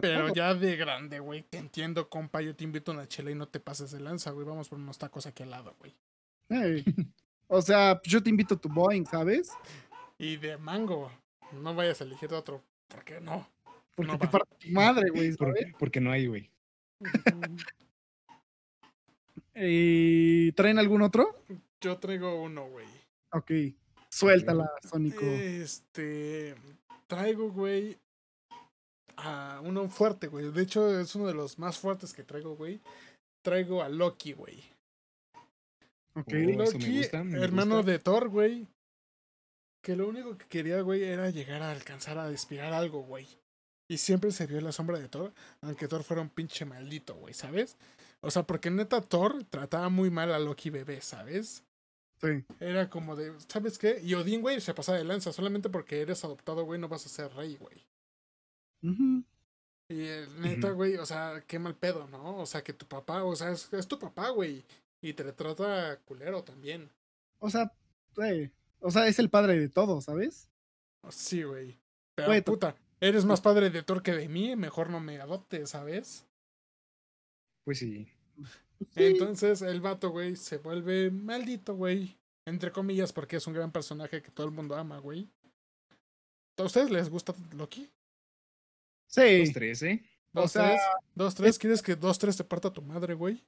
Pero 0.00 0.32
ya 0.32 0.54
de 0.54 0.76
grande, 0.76 1.20
güey, 1.20 1.42
te 1.42 1.58
entiendo, 1.58 2.08
compa. 2.08 2.40
Yo 2.40 2.56
te 2.56 2.64
invito 2.64 2.90
a 2.90 2.94
una 2.94 3.06
chela 3.06 3.30
y 3.30 3.34
no 3.34 3.46
te 3.46 3.60
pases 3.60 3.90
de 3.90 4.00
lanza, 4.00 4.30
güey. 4.30 4.46
Vamos 4.46 4.70
por 4.70 4.78
unos 4.78 4.96
tacos 4.96 5.26
aquí 5.26 5.42
al 5.42 5.50
lado, 5.50 5.76
güey. 5.78 5.94
o 7.54 7.60
sea, 7.60 8.00
yo 8.04 8.22
te 8.22 8.30
invito 8.30 8.54
a 8.54 8.58
tu 8.58 8.70
Boeing, 8.70 9.04
¿sabes? 9.04 9.50
Y 10.16 10.38
de 10.38 10.56
mango. 10.56 11.12
No 11.52 11.74
vayas 11.74 12.00
a 12.00 12.04
elegir 12.04 12.32
otro. 12.32 12.62
¿Por 12.88 13.04
qué 13.04 13.20
no? 13.20 13.46
Porque 13.94 14.16
te 14.16 14.26
parte 14.26 14.56
tu 14.58 14.68
madre, 14.70 15.10
güey. 15.10 15.36
Porque 15.78 16.00
no 16.00 16.10
hay, 16.10 16.26
güey. 16.28 16.50
¿Y 19.54 20.52
traen 20.52 20.78
algún 20.78 21.02
otro? 21.02 21.44
Yo 21.78 21.98
traigo 21.98 22.42
uno, 22.42 22.70
güey. 22.70 22.86
Ok. 23.32 23.50
Suéltala, 24.08 24.70
Sónico. 24.88 25.26
Este. 25.26 26.54
Traigo, 27.06 27.50
güey. 27.50 27.98
A 29.16 29.60
uno 29.62 29.90
fuerte, 29.90 30.28
güey. 30.28 30.50
De 30.50 30.62
hecho, 30.62 30.98
es 30.98 31.14
uno 31.14 31.26
de 31.26 31.34
los 31.34 31.58
más 31.58 31.78
fuertes 31.78 32.14
que 32.14 32.22
traigo, 32.22 32.56
güey. 32.56 32.80
Traigo 33.42 33.82
a 33.82 33.90
Loki, 33.90 34.32
güey. 34.32 34.71
Ok. 36.14 36.32
Oh, 36.32 36.58
Loki, 36.58 37.02
hermano 37.12 37.82
de 37.82 37.98
Thor, 37.98 38.28
güey. 38.28 38.66
Que 39.82 39.96
lo 39.96 40.08
único 40.08 40.36
que 40.38 40.46
quería, 40.46 40.80
güey, 40.82 41.02
era 41.02 41.30
llegar 41.30 41.62
a 41.62 41.70
alcanzar 41.72 42.18
a 42.18 42.28
despirar 42.28 42.72
algo, 42.72 43.02
güey. 43.02 43.26
Y 43.88 43.98
siempre 43.98 44.30
se 44.30 44.46
vio 44.46 44.60
la 44.60 44.72
sombra 44.72 44.98
de 44.98 45.08
Thor, 45.08 45.32
aunque 45.60 45.88
Thor 45.88 46.04
fuera 46.04 46.22
un 46.22 46.30
pinche 46.30 46.64
maldito, 46.64 47.14
güey, 47.16 47.34
¿sabes? 47.34 47.76
O 48.20 48.30
sea, 48.30 48.44
porque 48.44 48.70
neta 48.70 49.00
Thor 49.00 49.44
trataba 49.44 49.88
muy 49.88 50.10
mal 50.10 50.32
a 50.32 50.38
Loki 50.38 50.70
bebé, 50.70 51.00
¿sabes? 51.00 51.64
Sí. 52.20 52.44
Era 52.60 52.88
como 52.88 53.16
de, 53.16 53.32
¿sabes 53.48 53.78
qué? 53.78 54.00
Y 54.02 54.14
Odín, 54.14 54.42
güey, 54.42 54.60
se 54.60 54.72
pasaba 54.74 54.98
de 54.98 55.04
lanza. 55.04 55.32
Solamente 55.32 55.68
porque 55.68 56.00
eres 56.00 56.24
adoptado, 56.24 56.64
güey, 56.64 56.80
no 56.80 56.88
vas 56.88 57.04
a 57.04 57.08
ser 57.08 57.34
rey, 57.34 57.56
güey. 57.56 57.84
Y 59.88 60.08
neta, 60.38 60.70
güey, 60.70 60.96
o 60.96 61.04
sea, 61.04 61.42
qué 61.46 61.58
mal 61.58 61.74
pedo, 61.74 62.06
¿no? 62.06 62.38
O 62.38 62.46
sea, 62.46 62.62
que 62.62 62.72
tu 62.72 62.86
papá, 62.86 63.24
o 63.24 63.34
sea, 63.34 63.50
es, 63.50 63.88
tu 63.88 63.98
papá, 63.98 64.30
güey. 64.30 64.64
Y 65.02 65.14
te 65.14 65.30
trata 65.32 66.00
culero 66.04 66.44
también. 66.44 66.90
O 67.40 67.50
sea, 67.50 67.72
güey. 68.14 68.52
O 68.78 68.90
sea, 68.90 69.08
es 69.08 69.18
el 69.18 69.28
padre 69.28 69.58
de 69.58 69.68
todo, 69.68 70.00
¿sabes? 70.00 70.48
Sí, 71.10 71.42
güey. 71.42 71.78
Pero 72.14 72.44
puta, 72.44 72.76
eres 73.00 73.24
más 73.24 73.40
padre 73.40 73.70
de 73.70 73.82
Thor 73.82 74.02
que 74.02 74.12
de 74.12 74.28
mí, 74.28 74.54
mejor 74.54 74.90
no 74.90 75.00
me 75.00 75.20
adoptes, 75.20 75.70
¿sabes? 75.70 76.24
Pues 77.64 77.80
sí. 77.80 78.08
Entonces 78.94 79.62
el 79.62 79.80
vato, 79.80 80.10
güey, 80.10 80.36
se 80.36 80.58
vuelve 80.58 81.10
maldito, 81.10 81.74
güey. 81.74 82.16
Entre 82.46 82.72
comillas, 82.72 83.12
porque 83.12 83.36
es 83.36 83.46
un 83.46 83.54
gran 83.54 83.72
personaje 83.72 84.22
que 84.22 84.30
todo 84.30 84.46
el 84.46 84.52
mundo 84.52 84.76
ama, 84.76 84.98
güey. 84.98 85.28
¿A 86.58 86.62
ustedes 86.62 86.90
les 86.90 87.08
gusta 87.08 87.34
Loki? 87.56 87.90
Sí. 89.08 89.40
Dos, 89.40 89.52
tres, 89.52 89.82
¿eh? 89.82 90.04
Dos, 90.32 90.44
o 90.44 90.48
sea, 90.48 90.68
tres. 90.68 90.80
Dos, 91.14 91.34
tres. 91.34 91.58
¿Quieres 91.58 91.82
que 91.82 91.96
dos, 91.96 92.18
tres 92.18 92.36
te 92.36 92.44
parta 92.44 92.72
tu 92.72 92.82
madre, 92.82 93.14
güey? 93.14 93.42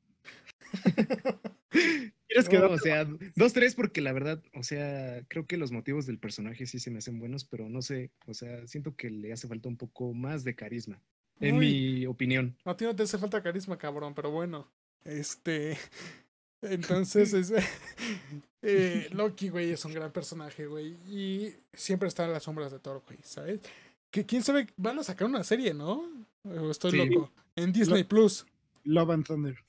¿Quieres 1.71 2.49
que 2.49 2.59
no, 2.59 2.71
o 2.71 2.79
sea, 2.79 3.07
dos, 3.37 3.53
tres, 3.53 3.75
porque 3.75 4.01
la 4.01 4.13
verdad, 4.13 4.43
o 4.55 4.63
sea, 4.63 5.23
creo 5.29 5.47
que 5.47 5.57
los 5.57 5.73
motivos 5.73 6.07
del 6.07 6.19
personaje 6.19 6.67
sí 6.67 6.79
se 6.79 6.91
me 6.91 6.99
hacen 6.99 7.19
buenos, 7.19 7.45
pero 7.45 7.69
no 7.69 7.83
sé, 7.83 8.11
o 8.27 8.35
sea, 8.35 8.67
siento 8.67 8.97
que 8.97 9.11
le 9.11 9.33
hace 9.33 9.47
falta 9.47 9.69
un 9.69 9.77
poco 9.77 10.13
más 10.15 10.45
de 10.45 10.55
carisma, 10.55 11.01
en 11.41 11.59
mi 11.59 12.07
opinión. 12.07 12.57
A 12.65 12.77
ti 12.77 12.85
no 12.85 12.95
te 12.97 13.05
hace 13.05 13.19
falta 13.19 13.43
carisma, 13.43 13.79
cabrón, 13.79 14.15
pero 14.15 14.31
bueno. 14.31 14.69
Este. 15.05 15.79
Entonces, 16.63 17.33
es, 17.35 17.53
eh, 18.63 19.09
Loki, 19.13 19.49
güey, 19.49 19.71
es 19.71 19.85
un 19.85 19.93
gran 19.93 20.13
personaje, 20.13 20.67
güey. 20.67 20.97
Y 21.09 21.55
siempre 21.73 22.09
está 22.09 22.25
en 22.25 22.33
las 22.33 22.45
sombras 22.45 22.73
de 22.73 22.79
Thor, 22.79 23.03
güey, 23.07 23.19
¿sabes? 23.23 23.61
Que 24.11 24.25
quién 24.25 24.43
sabe, 24.43 24.69
van 24.77 24.99
a 24.99 25.05
sacar 25.05 25.29
una 25.29 25.45
serie, 25.45 25.75
¿no? 25.75 26.05
estoy 26.71 26.93
loco. 26.93 27.33
En 27.57 27.73
Disney 27.73 28.05
Plus. 28.05 28.47
Love 28.85 29.11
and 29.11 29.27
Thunder. 29.27 29.64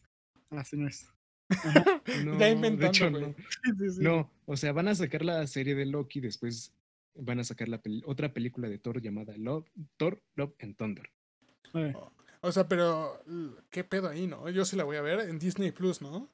Así 0.58 0.78
no 0.78 0.88
es. 0.88 1.08
no, 2.26 2.38
de 2.38 2.88
hecho, 2.88 3.10
no. 3.10 3.36
no, 3.99 4.32
o 4.45 4.58
sea, 4.58 4.72
van 4.72 4.88
a 4.88 4.95
sacar 4.95 5.24
la 5.24 5.45
serie 5.47 5.76
de 5.76 5.86
Loki, 5.86 6.20
después 6.20 6.74
van 7.16 7.39
a 7.39 7.43
sacar 7.43 7.70
la 7.70 7.82
otra 8.06 8.34
película 8.34 8.68
de 8.68 8.78
Thor 8.78 9.01
llamada 9.01 9.38
Love, 9.38 9.70
Thor, 9.97 10.22
Love 10.36 10.53
and 10.62 10.76
Thunder. 10.76 11.10
O 12.41 12.51
sea, 12.51 12.68
pero 12.68 13.24
¿qué 13.70 13.84
pedo 13.84 14.10
ahí, 14.10 14.28
no? 14.28 14.49
Yo 14.49 14.66
sí 14.66 14.76
la 14.76 14.84
voy 14.84 14.97
a 14.97 15.01
ver 15.01 15.22
en 15.30 15.39
Disney 15.39 15.72
Plus, 15.72 16.01
¿no? 16.01 16.30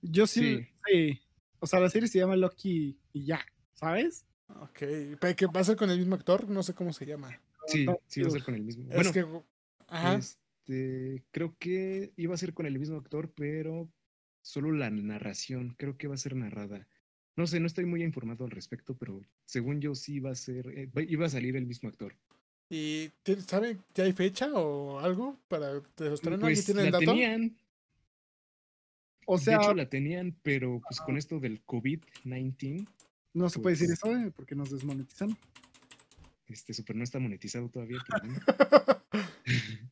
Yo 0.00 0.26
sí, 0.26 0.66
sí. 0.86 1.20
O 1.60 1.66
sea, 1.66 1.80
la 1.80 1.88
serie 1.88 2.08
se 2.08 2.18
llama 2.18 2.36
Loki 2.36 2.98
y 3.12 3.24
ya, 3.24 3.40
¿sabes? 3.72 4.26
Ok. 4.48 4.78
¿Qué 5.36 5.46
va 5.46 5.60
a 5.60 5.64
ser 5.64 5.76
con 5.76 5.90
el 5.90 5.98
mismo 5.98 6.16
actor? 6.16 6.48
No 6.48 6.62
sé 6.62 6.74
cómo 6.74 6.92
se 6.92 7.06
llama. 7.06 7.40
Sí, 7.66 7.86
sí 8.08 8.22
va 8.22 8.28
a 8.28 8.30
ser 8.32 8.42
con 8.42 8.54
el 8.54 8.62
mismo. 8.62 8.90
Es 8.90 9.12
que... 9.12 9.24
Ajá. 9.86 10.20
Este, 10.62 11.24
creo 11.32 11.56
que 11.58 12.12
iba 12.16 12.34
a 12.34 12.38
ser 12.38 12.54
con 12.54 12.66
el 12.66 12.78
mismo 12.78 12.96
actor, 12.96 13.32
pero 13.34 13.90
solo 14.42 14.72
la 14.72 14.90
narración, 14.90 15.74
creo 15.76 15.96
que 15.96 16.06
va 16.06 16.14
a 16.14 16.18
ser 16.18 16.36
narrada. 16.36 16.86
No 17.34 17.46
sé, 17.46 17.58
no 17.58 17.66
estoy 17.66 17.84
muy 17.84 18.02
informado 18.02 18.44
al 18.44 18.50
respecto, 18.50 18.96
pero 18.96 19.20
según 19.44 19.80
yo 19.80 19.94
sí 19.94 20.20
va 20.20 20.30
a 20.30 20.36
ser, 20.36 20.68
eh, 20.68 20.88
iba 21.08 21.26
a 21.26 21.30
salir 21.30 21.56
el 21.56 21.66
mismo 21.66 21.88
actor. 21.88 22.14
¿Y 22.70 23.10
saben 23.46 23.82
que 23.92 24.02
hay 24.02 24.12
fecha 24.12 24.52
o 24.54 25.00
algo 25.00 25.38
para 25.48 25.80
demostrar? 25.96 26.38
Pues 26.38 26.64
tienen 26.64 26.92
la 26.92 26.98
tenían. 26.98 27.56
O 29.26 29.38
sea, 29.38 29.58
de 29.58 29.64
hecho 29.64 29.74
la 29.74 29.88
tenían, 29.88 30.36
pero 30.42 30.80
pues 30.88 31.00
con 31.00 31.16
esto 31.16 31.40
del 31.40 31.64
COVID-19. 31.64 32.86
No 33.34 33.48
se 33.48 33.58
puede 33.58 33.74
decir 33.74 33.88
pues 33.88 33.98
eso 33.98 34.16
eh, 34.16 34.32
porque 34.34 34.54
nos 34.54 34.70
desmonetizan. 34.70 35.36
Este 36.46 36.74
super 36.74 36.96
no 36.96 37.04
está 37.04 37.18
monetizado 37.18 37.68
todavía. 37.68 37.98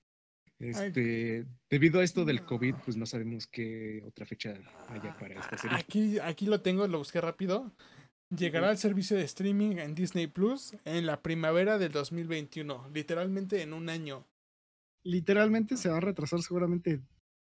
este, 0.61 1.46
debido 1.70 2.00
a 2.00 2.04
esto 2.04 2.24
del 2.24 2.44
COVID, 2.44 2.74
pues 2.84 2.96
no 2.96 3.06
sabemos 3.06 3.46
qué 3.46 4.02
otra 4.06 4.26
fecha 4.26 4.54
haya 4.88 5.16
para 5.18 5.40
esta 5.40 5.56
serie. 5.56 5.76
Aquí, 5.76 6.18
aquí 6.18 6.46
lo 6.46 6.61
tengo, 6.61 6.86
lo 6.86 6.98
busqué 6.98 7.20
rápido. 7.20 7.72
Llegará 8.36 8.68
al 8.68 8.78
servicio 8.78 9.16
de 9.16 9.24
streaming 9.24 9.78
en 9.78 9.94
Disney 9.94 10.26
Plus 10.26 10.76
en 10.84 11.06
la 11.06 11.20
primavera 11.22 11.78
del 11.78 11.90
2021, 11.90 12.90
literalmente 12.94 13.62
en 13.62 13.72
un 13.72 13.88
año. 13.88 14.26
Literalmente 15.02 15.76
se 15.76 15.88
va 15.88 15.96
a 15.96 16.00
retrasar 16.00 16.40
seguramente 16.42 17.00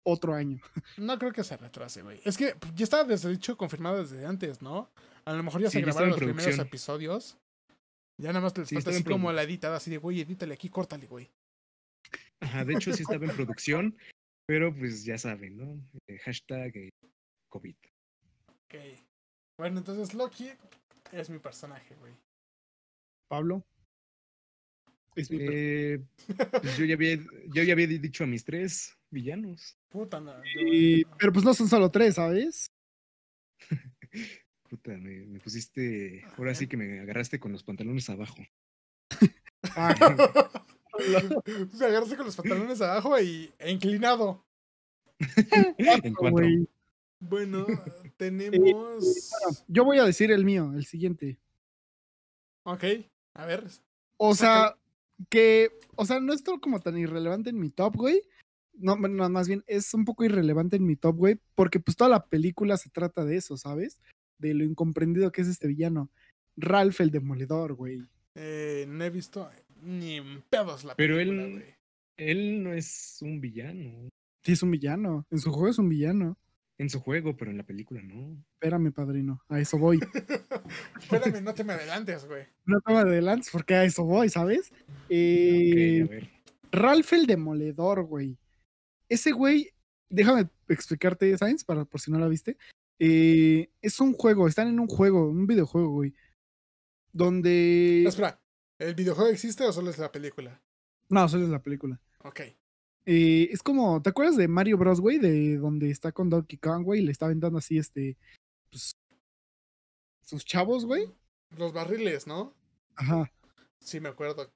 otro 0.03 0.33
año. 0.33 0.59
No 0.97 1.17
creo 1.19 1.31
que 1.31 1.43
se 1.43 1.55
retrase, 1.55 2.01
güey. 2.01 2.19
Es 2.25 2.37
que 2.37 2.55
ya 2.75 2.83
estaba 2.83 3.03
desde 3.03 3.29
dicho 3.29 3.55
confirmado 3.55 4.03
desde 4.03 4.25
antes, 4.25 4.61
¿no? 4.61 4.89
A 5.25 5.33
lo 5.33 5.43
mejor 5.43 5.61
ya 5.61 5.69
se 5.69 5.81
grabaron 5.81 6.09
los 6.09 6.19
primeros 6.19 6.59
episodios. 6.59 7.37
Ya 8.19 8.29
nada 8.29 8.41
más 8.41 8.57
les 8.57 8.69
falta 8.69 8.89
así 8.89 9.03
como 9.03 9.31
la 9.31 9.43
editada, 9.43 9.77
así 9.77 9.89
de, 9.89 9.97
güey, 9.97 10.19
edítale 10.21 10.53
aquí, 10.53 10.69
córtale, 10.69 11.07
güey. 11.07 11.31
Ajá, 12.43 12.65
de 12.65 12.73
hecho 12.73 12.91
sí 12.93 13.03
estaba 13.03 13.25
en 13.25 13.31
producción, 13.31 13.97
pero 14.45 14.75
pues 14.75 15.05
ya 15.05 15.17
saben, 15.17 15.57
¿no? 15.57 15.81
Eh, 16.07 16.17
hashtag 16.19 16.75
eh, 16.75 16.89
COVID. 17.49 17.75
Ok. 18.65 18.75
Bueno, 19.57 19.79
entonces 19.79 20.13
Loki 20.13 20.49
es 21.11 21.29
mi 21.29 21.39
personaje, 21.39 21.95
güey. 21.95 22.13
Pablo. 23.29 23.65
Es 25.15 25.31
mi 25.31 25.37
eh, 25.39 26.03
pues 26.61 26.77
yo, 26.77 26.85
ya 26.85 26.95
había, 26.95 27.17
yo 27.47 27.63
ya 27.63 27.73
había 27.73 27.87
dicho 27.87 28.23
a 28.23 28.27
mis 28.27 28.43
tres 28.43 28.97
villanos. 29.09 29.77
Puta, 29.89 30.19
no, 30.19 30.33
Pero 31.17 31.31
pues 31.31 31.45
no 31.45 31.53
son 31.53 31.69
solo 31.69 31.89
tres, 31.91 32.15
¿sabes? 32.15 32.71
Puta, 34.69 34.97
me, 34.97 35.39
pusiste. 35.39 36.25
Ahora 36.37 36.55
sí 36.55 36.67
que 36.67 36.77
me 36.77 36.99
agarraste 36.99 37.39
con 37.39 37.51
los 37.51 37.63
pantalones 37.63 38.09
abajo. 38.09 38.43
ah, 39.75 39.95
me 41.79 41.85
agarraste 41.85 42.15
con 42.15 42.25
los 42.25 42.35
pantalones 42.35 42.81
abajo 42.81 43.19
y, 43.19 43.51
e 43.59 43.71
inclinado. 43.71 44.43
en 45.87 46.13
cuatro. 46.13 46.47
Bueno, 47.19 47.65
tenemos. 48.17 49.31
yo 49.67 49.85
voy 49.85 49.97
a 49.97 50.03
decir 50.03 50.31
el 50.31 50.43
mío, 50.43 50.73
el 50.75 50.85
siguiente. 50.85 51.39
Ok, 52.63 52.83
a 53.33 53.45
ver. 53.45 53.65
O 54.17 54.35
sea, 54.35 54.75
que. 55.29 55.71
O 55.95 56.05
sea, 56.05 56.19
no 56.19 56.33
es 56.33 56.43
todo 56.43 56.59
como 56.59 56.79
tan 56.79 56.97
irrelevante 56.97 57.49
en 57.49 57.59
mi 57.59 57.69
top, 57.69 57.95
güey. 57.95 58.21
No, 58.73 58.95
no, 58.95 59.29
más 59.29 59.47
bien 59.47 59.63
es 59.67 59.93
un 59.93 60.03
poco 60.03 60.23
irrelevante 60.23 60.75
en 60.75 60.85
mi 60.85 60.95
top, 60.95 61.15
güey, 61.15 61.39
porque 61.55 61.79
pues 61.79 61.95
toda 61.95 62.09
la 62.09 62.25
película 62.25 62.75
se 62.77 62.89
trata 62.89 63.23
de 63.23 63.37
eso, 63.37 63.55
¿sabes? 63.55 64.01
De 64.39 64.53
lo 64.53 64.63
incomprendido 64.63 65.31
que 65.31 65.41
es 65.41 65.47
este 65.47 65.67
villano. 65.67 66.09
Ralph 66.57 66.99
el 66.99 67.11
Demoledor, 67.11 67.73
güey. 67.75 68.01
Eh, 68.35 68.85
no 68.87 69.03
he 69.03 69.09
visto 69.11 69.49
ni 69.83 70.17
en 70.17 70.41
pedos 70.49 70.83
la 70.83 70.95
Pero 70.95 71.17
película, 71.17 71.43
él, 71.43 71.75
él 72.17 72.63
no 72.63 72.73
es 72.73 73.17
un 73.21 73.41
villano. 73.41 74.09
Sí, 74.43 74.53
es 74.53 74.63
un 74.63 74.71
villano. 74.71 75.25
En 75.29 75.39
su 75.39 75.51
juego 75.51 75.69
es 75.69 75.77
un 75.77 75.89
villano. 75.89 76.37
En 76.77 76.89
su 76.89 76.99
juego, 76.99 77.37
pero 77.37 77.51
en 77.51 77.57
la 77.57 77.63
película 77.63 78.01
no. 78.01 78.43
Espérame, 78.55 78.91
padrino, 78.91 79.43
a 79.47 79.59
eso 79.59 79.77
voy. 79.77 79.99
Espérame, 80.99 81.43
no 81.43 81.53
te 81.53 81.63
me 81.63 81.73
adelantes, 81.73 82.25
güey. 82.25 82.45
No 82.65 82.81
te 82.81 82.93
me 82.93 82.99
adelantes 82.99 83.49
porque 83.51 83.75
a 83.75 83.83
eso 83.83 84.03
voy, 84.03 84.29
¿sabes? 84.29 84.71
Eh, 85.07 86.29
Ralph 86.71 87.13
el 87.13 87.27
Demoledor, 87.27 88.03
güey. 88.03 88.37
Ese 89.07 89.31
güey, 89.31 89.69
déjame 90.09 90.49
explicarte, 90.67 91.37
Science, 91.37 91.63
para, 91.63 91.85
por 91.85 92.01
si 92.01 92.11
no 92.11 92.17
la 92.17 92.27
viste. 92.27 92.57
Eh, 92.99 93.69
es 93.81 93.99
un 93.99 94.13
juego, 94.13 94.47
están 94.47 94.67
en 94.67 94.79
un 94.79 94.87
juego, 94.87 95.29
un 95.29 95.45
videojuego, 95.45 95.89
güey. 95.89 96.15
Donde. 97.11 98.03
espera, 98.07 98.41
¿el 98.79 98.95
videojuego 98.95 99.29
existe 99.29 99.63
o 99.63 99.73
solo 99.73 99.89
es 99.89 99.97
la 99.97 100.11
película? 100.11 100.61
No, 101.09 101.27
solo 101.27 101.43
es 101.45 101.49
la 101.49 101.61
película. 101.61 101.99
Ok. 102.23 102.41
Eh, 103.05 103.49
es 103.51 103.61
como, 103.61 104.01
¿te 104.01 104.09
acuerdas 104.09 104.37
de 104.37 104.47
Mario 104.47 104.77
Bros, 104.77 105.01
güey? 105.01 105.19
De 105.19 105.57
donde 105.57 105.89
está 105.89 106.11
con 106.11 106.29
Donkey 106.29 106.57
Kong, 106.57 106.83
güey, 106.83 107.01
y 107.01 107.05
le 107.05 107.11
está 107.11 107.25
aventando 107.25 107.57
así, 107.57 107.77
este, 107.77 108.17
pues, 108.69 108.95
sus 110.23 110.45
chavos, 110.45 110.85
güey. 110.85 111.09
Los 111.57 111.73
barriles, 111.73 112.25
¿no? 112.25 112.53
Ajá. 112.95 113.31
Sí, 113.79 113.99
me 113.99 114.09
acuerdo. 114.09 114.51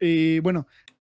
Eh, 0.00 0.40
bueno, 0.42 0.66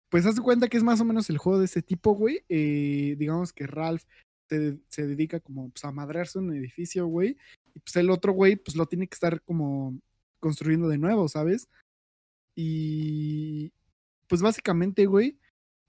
pues 0.09 0.25
haz 0.25 0.37
de 0.37 0.43
cuenta 0.43 0.69
que 0.69 0.77
es 0.77 0.83
más 0.83 1.01
o 1.01 1.05
menos 1.05 1.29
el 1.29 1.39
juego 1.39 1.59
de 1.59 1.67
ese 1.67 1.83
tipo, 1.83 2.15
güey. 2.15 2.45
Eh, 2.49 3.17
digamos 3.19 3.53
que 3.53 3.67
Ralph 3.67 4.03
se, 4.49 4.79
se 4.89 5.07
dedica 5.07 5.41
como 5.41 5.71
pues, 5.71 5.85
a 5.85 5.93
madrearse 5.93 6.39
un 6.39 6.55
edificio, 6.55 7.07
güey. 7.07 7.37
Y 7.75 7.81
pues 7.81 7.95
el 7.97 8.11
otro 8.11 8.33
güey, 8.33 8.57
pues 8.57 8.77
lo 8.77 8.87
tiene 8.87 9.07
que 9.07 9.15
estar 9.15 9.43
como 9.43 10.01
construyendo 10.41 10.89
de 10.89 10.99
nuevo, 10.99 11.29
¿sabes? 11.29 11.69
Y 12.57 13.73
pues 14.27 14.43
básicamente, 14.43 15.07
güey, 15.07 15.39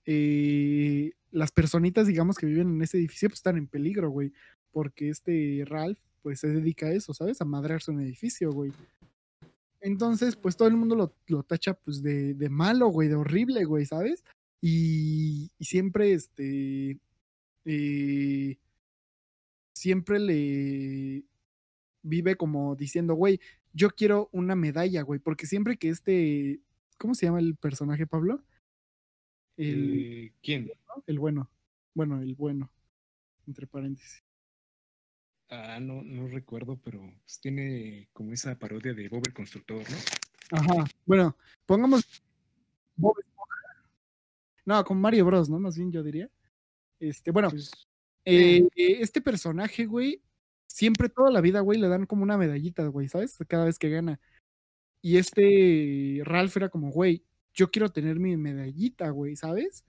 eh, 0.04 1.12
las 1.30 1.50
personitas, 1.50 2.06
digamos, 2.06 2.36
que 2.36 2.46
viven 2.46 2.68
en 2.68 2.82
ese 2.82 2.98
edificio, 2.98 3.28
pues 3.28 3.38
están 3.38 3.56
en 3.56 3.66
peligro, 3.66 4.10
güey. 4.10 4.32
Porque 4.70 5.08
este 5.08 5.64
Ralph, 5.66 5.98
pues 6.22 6.40
se 6.40 6.48
dedica 6.48 6.86
a 6.86 6.92
eso, 6.92 7.14
¿sabes? 7.14 7.40
A 7.40 7.46
madrearse 7.46 7.90
un 7.90 8.02
edificio, 8.02 8.52
güey. 8.52 8.72
Entonces, 9.80 10.36
pues 10.36 10.56
todo 10.56 10.68
el 10.68 10.76
mundo 10.76 10.94
lo, 10.94 11.14
lo 11.26 11.42
tacha, 11.42 11.74
pues, 11.74 12.02
de, 12.02 12.34
de, 12.34 12.48
malo, 12.48 12.88
güey, 12.88 13.08
de 13.08 13.14
horrible, 13.14 13.64
güey, 13.64 13.86
¿sabes? 13.86 14.24
Y, 14.60 15.50
y 15.58 15.64
siempre, 15.64 16.12
este, 16.12 16.98
eh, 17.64 18.58
siempre 19.72 20.18
le 20.18 21.24
vive 22.02 22.36
como 22.36 22.74
diciendo, 22.76 23.14
güey, 23.14 23.40
yo 23.78 23.90
quiero 23.90 24.28
una 24.32 24.56
medalla, 24.56 25.02
güey, 25.02 25.20
porque 25.20 25.46
siempre 25.46 25.76
que 25.76 25.88
este, 25.88 26.60
¿cómo 26.98 27.14
se 27.14 27.26
llama 27.26 27.38
el 27.38 27.54
personaje, 27.54 28.08
Pablo? 28.08 28.42
El, 29.56 29.94
eh, 29.96 30.32
¿Quién? 30.42 30.70
El 31.06 31.18
bueno. 31.20 31.48
Bueno, 31.94 32.20
el 32.20 32.34
bueno. 32.34 32.70
Entre 33.46 33.68
paréntesis. 33.68 34.24
Ah, 35.48 35.78
no, 35.80 36.02
no 36.02 36.26
recuerdo, 36.26 36.78
pero 36.82 37.00
pues 37.22 37.40
tiene 37.40 38.08
como 38.12 38.32
esa 38.32 38.58
parodia 38.58 38.92
de 38.94 39.08
Bob 39.08 39.22
el 39.26 39.32
Constructor, 39.32 39.82
¿no? 39.88 39.96
Ajá. 40.58 40.84
Bueno, 41.06 41.36
pongamos 41.64 42.04
Bob 42.96 43.16
No, 44.66 44.84
con 44.84 45.00
Mario 45.00 45.24
Bros, 45.24 45.48
¿no? 45.48 45.58
Más 45.60 45.78
bien 45.78 45.92
yo 45.92 46.02
diría. 46.02 46.28
Este, 46.98 47.30
bueno, 47.30 47.50
pues, 47.50 47.70
eh, 48.24 48.68
este 48.74 49.20
personaje, 49.20 49.86
güey, 49.86 50.20
siempre 50.68 51.08
toda 51.08 51.32
la 51.32 51.40
vida, 51.40 51.60
güey, 51.60 51.80
le 51.80 51.88
dan 51.88 52.06
como 52.06 52.22
una 52.22 52.38
medallita, 52.38 52.86
güey, 52.86 53.08
¿sabes? 53.08 53.36
Cada 53.48 53.64
vez 53.64 53.78
que 53.78 53.90
gana. 53.90 54.20
Y 55.02 55.16
este 55.16 56.20
Ralph 56.24 56.56
era 56.56 56.68
como, 56.68 56.90
güey, 56.90 57.24
yo 57.52 57.70
quiero 57.70 57.90
tener 57.90 58.20
mi 58.20 58.36
medallita, 58.36 59.10
güey, 59.10 59.34
¿sabes? 59.34 59.84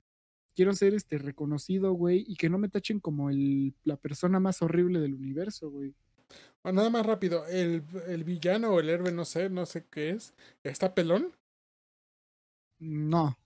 Quiero 0.56 0.74
ser 0.74 0.94
este 0.94 1.18
reconocido, 1.18 1.94
güey, 1.94 2.26
y 2.28 2.36
que 2.36 2.50
no 2.50 2.58
me 2.58 2.70
tachen 2.70 3.00
como 3.00 3.30
el, 3.30 3.76
la 3.84 3.98
persona 3.98 4.40
más 4.40 4.62
horrible 4.62 5.00
del 5.00 5.14
universo, 5.14 5.70
güey. 5.70 5.94
O 6.62 6.72
nada 6.72 6.90
más 6.90 7.06
rápido, 7.06 7.46
el, 7.48 7.84
el 8.08 8.24
villano 8.24 8.72
o 8.72 8.80
el 8.80 8.90
héroe, 8.90 9.12
no 9.12 9.26
sé, 9.26 9.50
no 9.50 9.66
sé 9.66 9.86
qué 9.90 10.12
es. 10.12 10.34
¿Está 10.64 10.94
pelón? 10.94 11.34
No. 12.80 13.38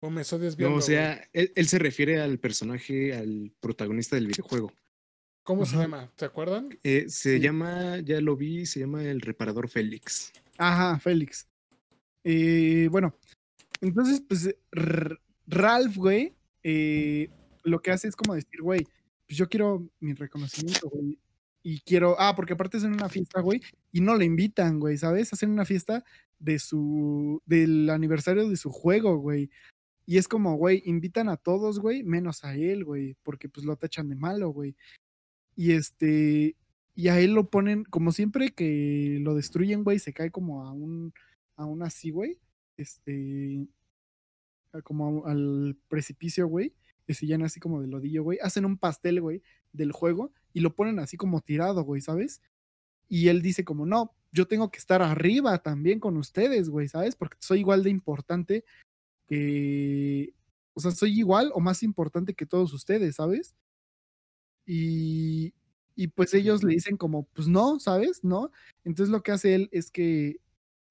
O 0.00 0.10
me 0.10 0.22
estoy 0.22 0.40
desviando. 0.40 0.76
No, 0.76 0.78
o 0.78 0.82
sea, 0.82 1.28
él, 1.32 1.52
él, 1.54 1.68
se 1.68 1.78
refiere 1.78 2.20
al 2.20 2.38
personaje, 2.38 3.14
al 3.14 3.52
protagonista 3.60 4.16
del 4.16 4.26
videojuego. 4.26 4.72
¿Cómo 5.50 5.66
se 5.66 5.76
llama? 5.76 6.08
¿Se 6.16 6.24
acuerdan? 6.26 6.78
Eh, 6.84 7.06
se 7.08 7.38
sí. 7.38 7.40
llama, 7.40 7.98
ya 7.98 8.20
lo 8.20 8.36
vi, 8.36 8.66
se 8.66 8.78
llama 8.78 9.02
el 9.02 9.20
reparador 9.20 9.68
Félix. 9.68 10.32
Ajá, 10.56 10.96
Félix. 11.00 11.48
Eh, 12.22 12.86
bueno, 12.88 13.16
entonces, 13.80 14.22
pues, 14.28 14.54
Ralph, 15.48 15.96
güey, 15.96 16.36
eh, 16.62 17.30
lo 17.64 17.82
que 17.82 17.90
hace 17.90 18.06
es 18.06 18.14
como 18.14 18.36
decir, 18.36 18.62
güey, 18.62 18.86
pues 19.26 19.38
yo 19.38 19.48
quiero 19.48 19.90
mi 19.98 20.12
reconocimiento, 20.12 20.88
güey. 20.88 21.18
Y 21.64 21.80
quiero, 21.80 22.14
ah, 22.20 22.36
porque 22.36 22.52
aparte 22.52 22.76
hacen 22.76 22.92
una 22.92 23.08
fiesta, 23.08 23.40
güey, 23.40 23.60
y 23.90 24.00
no 24.00 24.14
le 24.14 24.26
invitan, 24.26 24.78
güey, 24.78 24.98
¿sabes? 24.98 25.32
Hacen 25.32 25.50
una 25.50 25.64
fiesta 25.64 26.04
de 26.38 26.60
su, 26.60 27.42
del 27.44 27.90
aniversario 27.90 28.48
de 28.48 28.56
su 28.56 28.70
juego, 28.70 29.16
güey. 29.16 29.50
Y 30.06 30.18
es 30.18 30.28
como, 30.28 30.54
güey, 30.56 30.82
invitan 30.86 31.28
a 31.28 31.36
todos, 31.36 31.80
güey, 31.80 32.04
menos 32.04 32.44
a 32.44 32.54
él, 32.54 32.84
güey, 32.84 33.16
porque 33.24 33.48
pues 33.48 33.66
lo 33.66 33.74
tachan 33.76 34.08
de 34.08 34.14
malo, 34.14 34.50
güey. 34.50 34.76
Y 35.56 35.72
este, 35.72 36.56
y 36.94 37.08
a 37.08 37.18
él 37.18 37.32
lo 37.32 37.50
ponen, 37.50 37.84
como 37.84 38.12
siempre 38.12 38.50
que 38.50 39.18
lo 39.20 39.34
destruyen, 39.34 39.84
güey, 39.84 39.98
se 39.98 40.12
cae 40.12 40.30
como 40.30 40.64
a 40.66 40.72
un, 40.72 41.12
a 41.56 41.64
un 41.64 41.82
así, 41.82 42.10
güey, 42.10 42.38
este, 42.76 43.66
como 44.84 45.26
al 45.26 45.76
precipicio, 45.88 46.46
güey, 46.46 46.74
que 47.06 47.14
se 47.14 47.26
llena 47.26 47.46
así 47.46 47.60
como 47.60 47.80
de 47.80 47.88
lodillo, 47.88 48.22
güey, 48.22 48.38
hacen 48.42 48.64
un 48.64 48.78
pastel, 48.78 49.20
güey, 49.20 49.42
del 49.72 49.92
juego 49.92 50.32
y 50.52 50.60
lo 50.60 50.74
ponen 50.74 50.98
así 50.98 51.16
como 51.16 51.40
tirado, 51.40 51.82
güey, 51.82 52.00
¿sabes? 52.00 52.40
Y 53.08 53.28
él 53.28 53.42
dice 53.42 53.64
como, 53.64 53.86
no, 53.86 54.14
yo 54.32 54.46
tengo 54.46 54.70
que 54.70 54.78
estar 54.78 55.02
arriba 55.02 55.58
también 55.62 56.00
con 56.00 56.16
ustedes, 56.16 56.68
güey, 56.68 56.88
¿sabes? 56.88 57.16
Porque 57.16 57.36
soy 57.40 57.60
igual 57.60 57.82
de 57.82 57.90
importante 57.90 58.64
que, 59.26 60.34
o 60.74 60.80
sea, 60.80 60.90
soy 60.92 61.18
igual 61.18 61.50
o 61.54 61.60
más 61.60 61.82
importante 61.82 62.34
que 62.34 62.46
todos 62.46 62.72
ustedes, 62.72 63.16
¿sabes? 63.16 63.54
Y, 64.72 65.52
y 65.96 66.06
pues 66.08 66.32
ellos 66.32 66.62
le 66.62 66.74
dicen 66.74 66.96
como, 66.96 67.24
pues 67.24 67.48
no, 67.48 67.80
¿sabes? 67.80 68.22
¿No? 68.22 68.52
Entonces 68.84 69.10
lo 69.10 69.20
que 69.20 69.32
hace 69.32 69.56
él 69.56 69.68
es 69.72 69.90
que, 69.90 70.36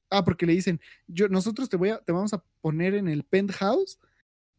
ah, 0.09 0.25
porque 0.25 0.45
le 0.45 0.51
dicen, 0.51 0.81
yo, 1.07 1.29
nosotros 1.29 1.69
te, 1.69 1.77
voy 1.77 1.89
a, 1.91 1.99
te 1.99 2.11
vamos 2.11 2.33
a 2.33 2.43
poner 2.59 2.93
en 2.95 3.07
el 3.07 3.23
penthouse 3.23 3.97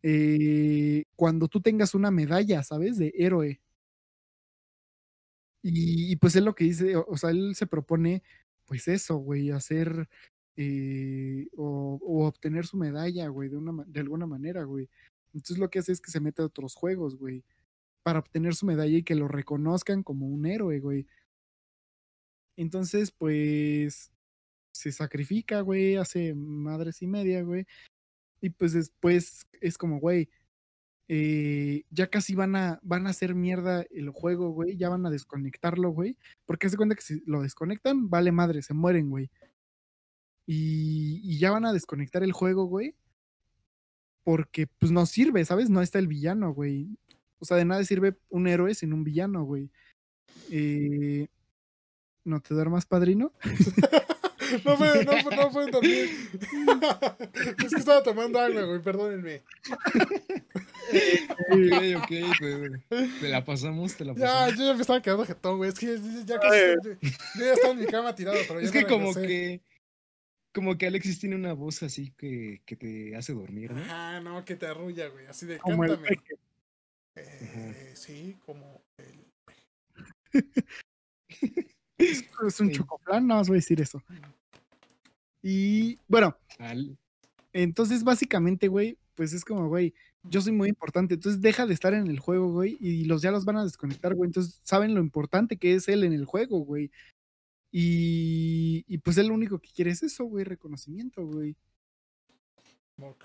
eh, 0.02 1.04
cuando 1.16 1.48
tú 1.48 1.60
tengas 1.60 1.94
una 1.94 2.10
medalla, 2.10 2.62
¿sabes? 2.62 2.96
De 2.96 3.12
héroe. 3.14 3.60
Y, 5.62 6.12
y, 6.12 6.16
pues 6.16 6.34
él 6.36 6.46
lo 6.46 6.54
que 6.54 6.64
dice, 6.64 6.96
o, 6.96 7.04
o, 7.06 7.18
sea, 7.18 7.30
él 7.30 7.54
se 7.54 7.66
propone, 7.66 8.22
pues 8.64 8.88
eso, 8.88 9.16
güey, 9.18 9.50
hacer 9.50 10.08
eh, 10.56 11.48
o, 11.58 11.98
o, 12.02 12.26
obtener 12.26 12.64
su 12.66 12.78
medalla, 12.78 13.28
güey, 13.28 13.50
de, 13.50 13.58
una, 13.58 13.84
de 13.86 14.00
alguna 14.00 14.26
manera, 14.26 14.64
güey. 14.64 14.88
Entonces 15.34 15.58
lo 15.58 15.68
que 15.68 15.80
hace 15.80 15.92
es 15.92 16.00
que 16.00 16.10
se 16.10 16.20
mete 16.20 16.40
a 16.40 16.46
otros 16.46 16.74
juegos, 16.74 17.16
güey 17.16 17.44
para 18.02 18.20
obtener 18.20 18.54
su 18.54 18.66
medalla 18.66 18.96
y 18.98 19.02
que 19.02 19.14
lo 19.14 19.28
reconozcan 19.28 20.02
como 20.02 20.26
un 20.26 20.46
héroe, 20.46 20.80
güey. 20.80 21.06
Entonces, 22.56 23.10
pues, 23.10 24.12
se 24.72 24.92
sacrifica, 24.92 25.60
güey, 25.62 25.96
hace 25.96 26.34
madres 26.34 27.02
y 27.02 27.06
media, 27.06 27.42
güey. 27.42 27.66
Y 28.40 28.50
pues 28.50 28.72
después 28.72 29.46
es 29.60 29.78
como, 29.78 30.00
güey, 30.00 30.30
eh, 31.08 31.84
ya 31.90 32.08
casi 32.08 32.34
van 32.34 32.56
a, 32.56 32.80
van 32.82 33.06
a 33.06 33.10
hacer 33.10 33.34
mierda 33.34 33.84
el 33.90 34.10
juego, 34.10 34.50
güey, 34.50 34.76
ya 34.76 34.88
van 34.88 35.06
a 35.06 35.10
desconectarlo, 35.10 35.90
güey. 35.90 36.16
Porque 36.46 36.68
se 36.68 36.76
cuenta 36.76 36.94
que 36.94 37.02
si 37.02 37.22
lo 37.26 37.42
desconectan, 37.42 38.10
vale 38.10 38.32
madre, 38.32 38.62
se 38.62 38.74
mueren, 38.74 39.10
güey. 39.10 39.30
Y, 40.46 41.20
y 41.24 41.38
ya 41.38 41.50
van 41.50 41.66
a 41.66 41.72
desconectar 41.72 42.22
el 42.22 42.32
juego, 42.32 42.64
güey. 42.64 42.94
Porque 44.24 44.66
pues 44.66 44.92
no 44.92 45.06
sirve, 45.06 45.44
¿sabes? 45.44 45.70
No 45.70 45.82
está 45.82 45.98
el 45.98 46.08
villano, 46.08 46.52
güey. 46.54 46.98
O 47.40 47.44
sea, 47.44 47.56
de 47.56 47.64
nada 47.64 47.82
sirve 47.84 48.16
un 48.28 48.46
héroe 48.46 48.74
sin 48.74 48.92
un 48.92 49.02
villano, 49.02 49.42
güey. 49.44 49.70
Eh, 50.50 51.26
¿No 52.24 52.40
te 52.40 52.54
duermas, 52.54 52.86
padrino? 52.86 53.32
no 54.64 54.76
fue, 54.76 55.04
no, 55.04 55.12
fue, 55.22 55.36
no 55.36 55.50
fue 55.50 55.70
dormir. 55.70 56.10
es 57.64 57.70
que 57.70 57.76
estaba 57.76 58.02
tomando 58.02 58.38
agua, 58.38 58.62
güey, 58.64 58.82
perdónenme. 58.82 59.42
ok, 61.50 62.02
ok, 62.02 62.12
pues, 62.88 63.20
te 63.20 63.28
la 63.28 63.44
pasamos, 63.44 63.94
te 63.94 64.04
la 64.04 64.14
pasamos. 64.14 64.50
Ya, 64.50 64.56
yo 64.56 64.64
ya 64.66 64.74
me 64.74 64.80
estaba 64.80 65.00
quedando 65.00 65.24
jetón, 65.24 65.56
güey. 65.56 65.70
Es 65.70 65.78
que 65.78 65.98
ya 66.24 66.38
casi. 66.38 66.56
Yo, 66.56 66.92
yo 66.92 67.44
ya 67.44 67.52
estaba 67.52 67.72
en 67.72 67.80
mi 67.80 67.86
cama 67.86 68.14
tirado, 68.14 68.38
pero 68.46 68.60
ya 68.60 68.66
Es 68.66 68.72
que 68.72 68.84
como 68.84 69.14
que. 69.14 69.62
Como 70.52 70.76
que 70.76 70.88
Alexis 70.88 71.20
tiene 71.20 71.36
una 71.36 71.52
voz 71.52 71.80
así 71.84 72.12
que, 72.16 72.60
que 72.66 72.74
te 72.74 73.14
hace 73.14 73.32
dormir, 73.32 73.72
¿no? 73.72 73.84
Ah, 73.88 74.20
no, 74.20 74.44
que 74.44 74.56
te 74.56 74.66
arrulla, 74.66 75.06
güey. 75.06 75.26
Así 75.26 75.46
de 75.46 75.58
como 75.58 75.82
cántame. 75.82 76.08
El 76.08 76.18
eh, 77.16 77.92
sí, 77.94 78.36
como 78.44 78.82
el... 78.98 79.26
es, 81.98 82.60
un 82.60 82.68
sí. 82.68 82.72
chocoplan, 82.72 83.26
no 83.26 83.40
os 83.40 83.48
voy 83.48 83.56
a 83.56 83.58
decir 83.58 83.80
eso. 83.80 84.02
Y 85.42 85.98
bueno, 86.08 86.36
Al... 86.58 86.98
entonces 87.52 88.04
básicamente, 88.04 88.68
güey, 88.68 88.98
pues 89.14 89.32
es 89.32 89.44
como, 89.44 89.68
güey, 89.68 89.94
yo 90.22 90.40
soy 90.40 90.52
muy 90.52 90.68
importante, 90.68 91.14
entonces 91.14 91.40
deja 91.40 91.66
de 91.66 91.74
estar 91.74 91.94
en 91.94 92.06
el 92.06 92.18
juego, 92.18 92.52
güey, 92.52 92.76
y 92.80 93.04
los 93.04 93.22
ya 93.22 93.30
los 93.30 93.44
van 93.44 93.56
a 93.56 93.64
desconectar, 93.64 94.14
güey, 94.14 94.28
entonces 94.28 94.60
saben 94.62 94.94
lo 94.94 95.00
importante 95.00 95.56
que 95.56 95.74
es 95.74 95.88
él 95.88 96.04
en 96.04 96.12
el 96.12 96.26
juego, 96.26 96.58
güey. 96.60 96.90
Y, 97.72 98.84
y 98.88 98.98
pues 98.98 99.16
él 99.16 99.28
lo 99.28 99.34
único 99.34 99.60
que 99.60 99.70
quiere 99.70 99.92
es 99.92 100.02
eso, 100.02 100.24
güey, 100.24 100.44
reconocimiento, 100.44 101.24
güey. 101.24 101.56
Ok. 103.00 103.24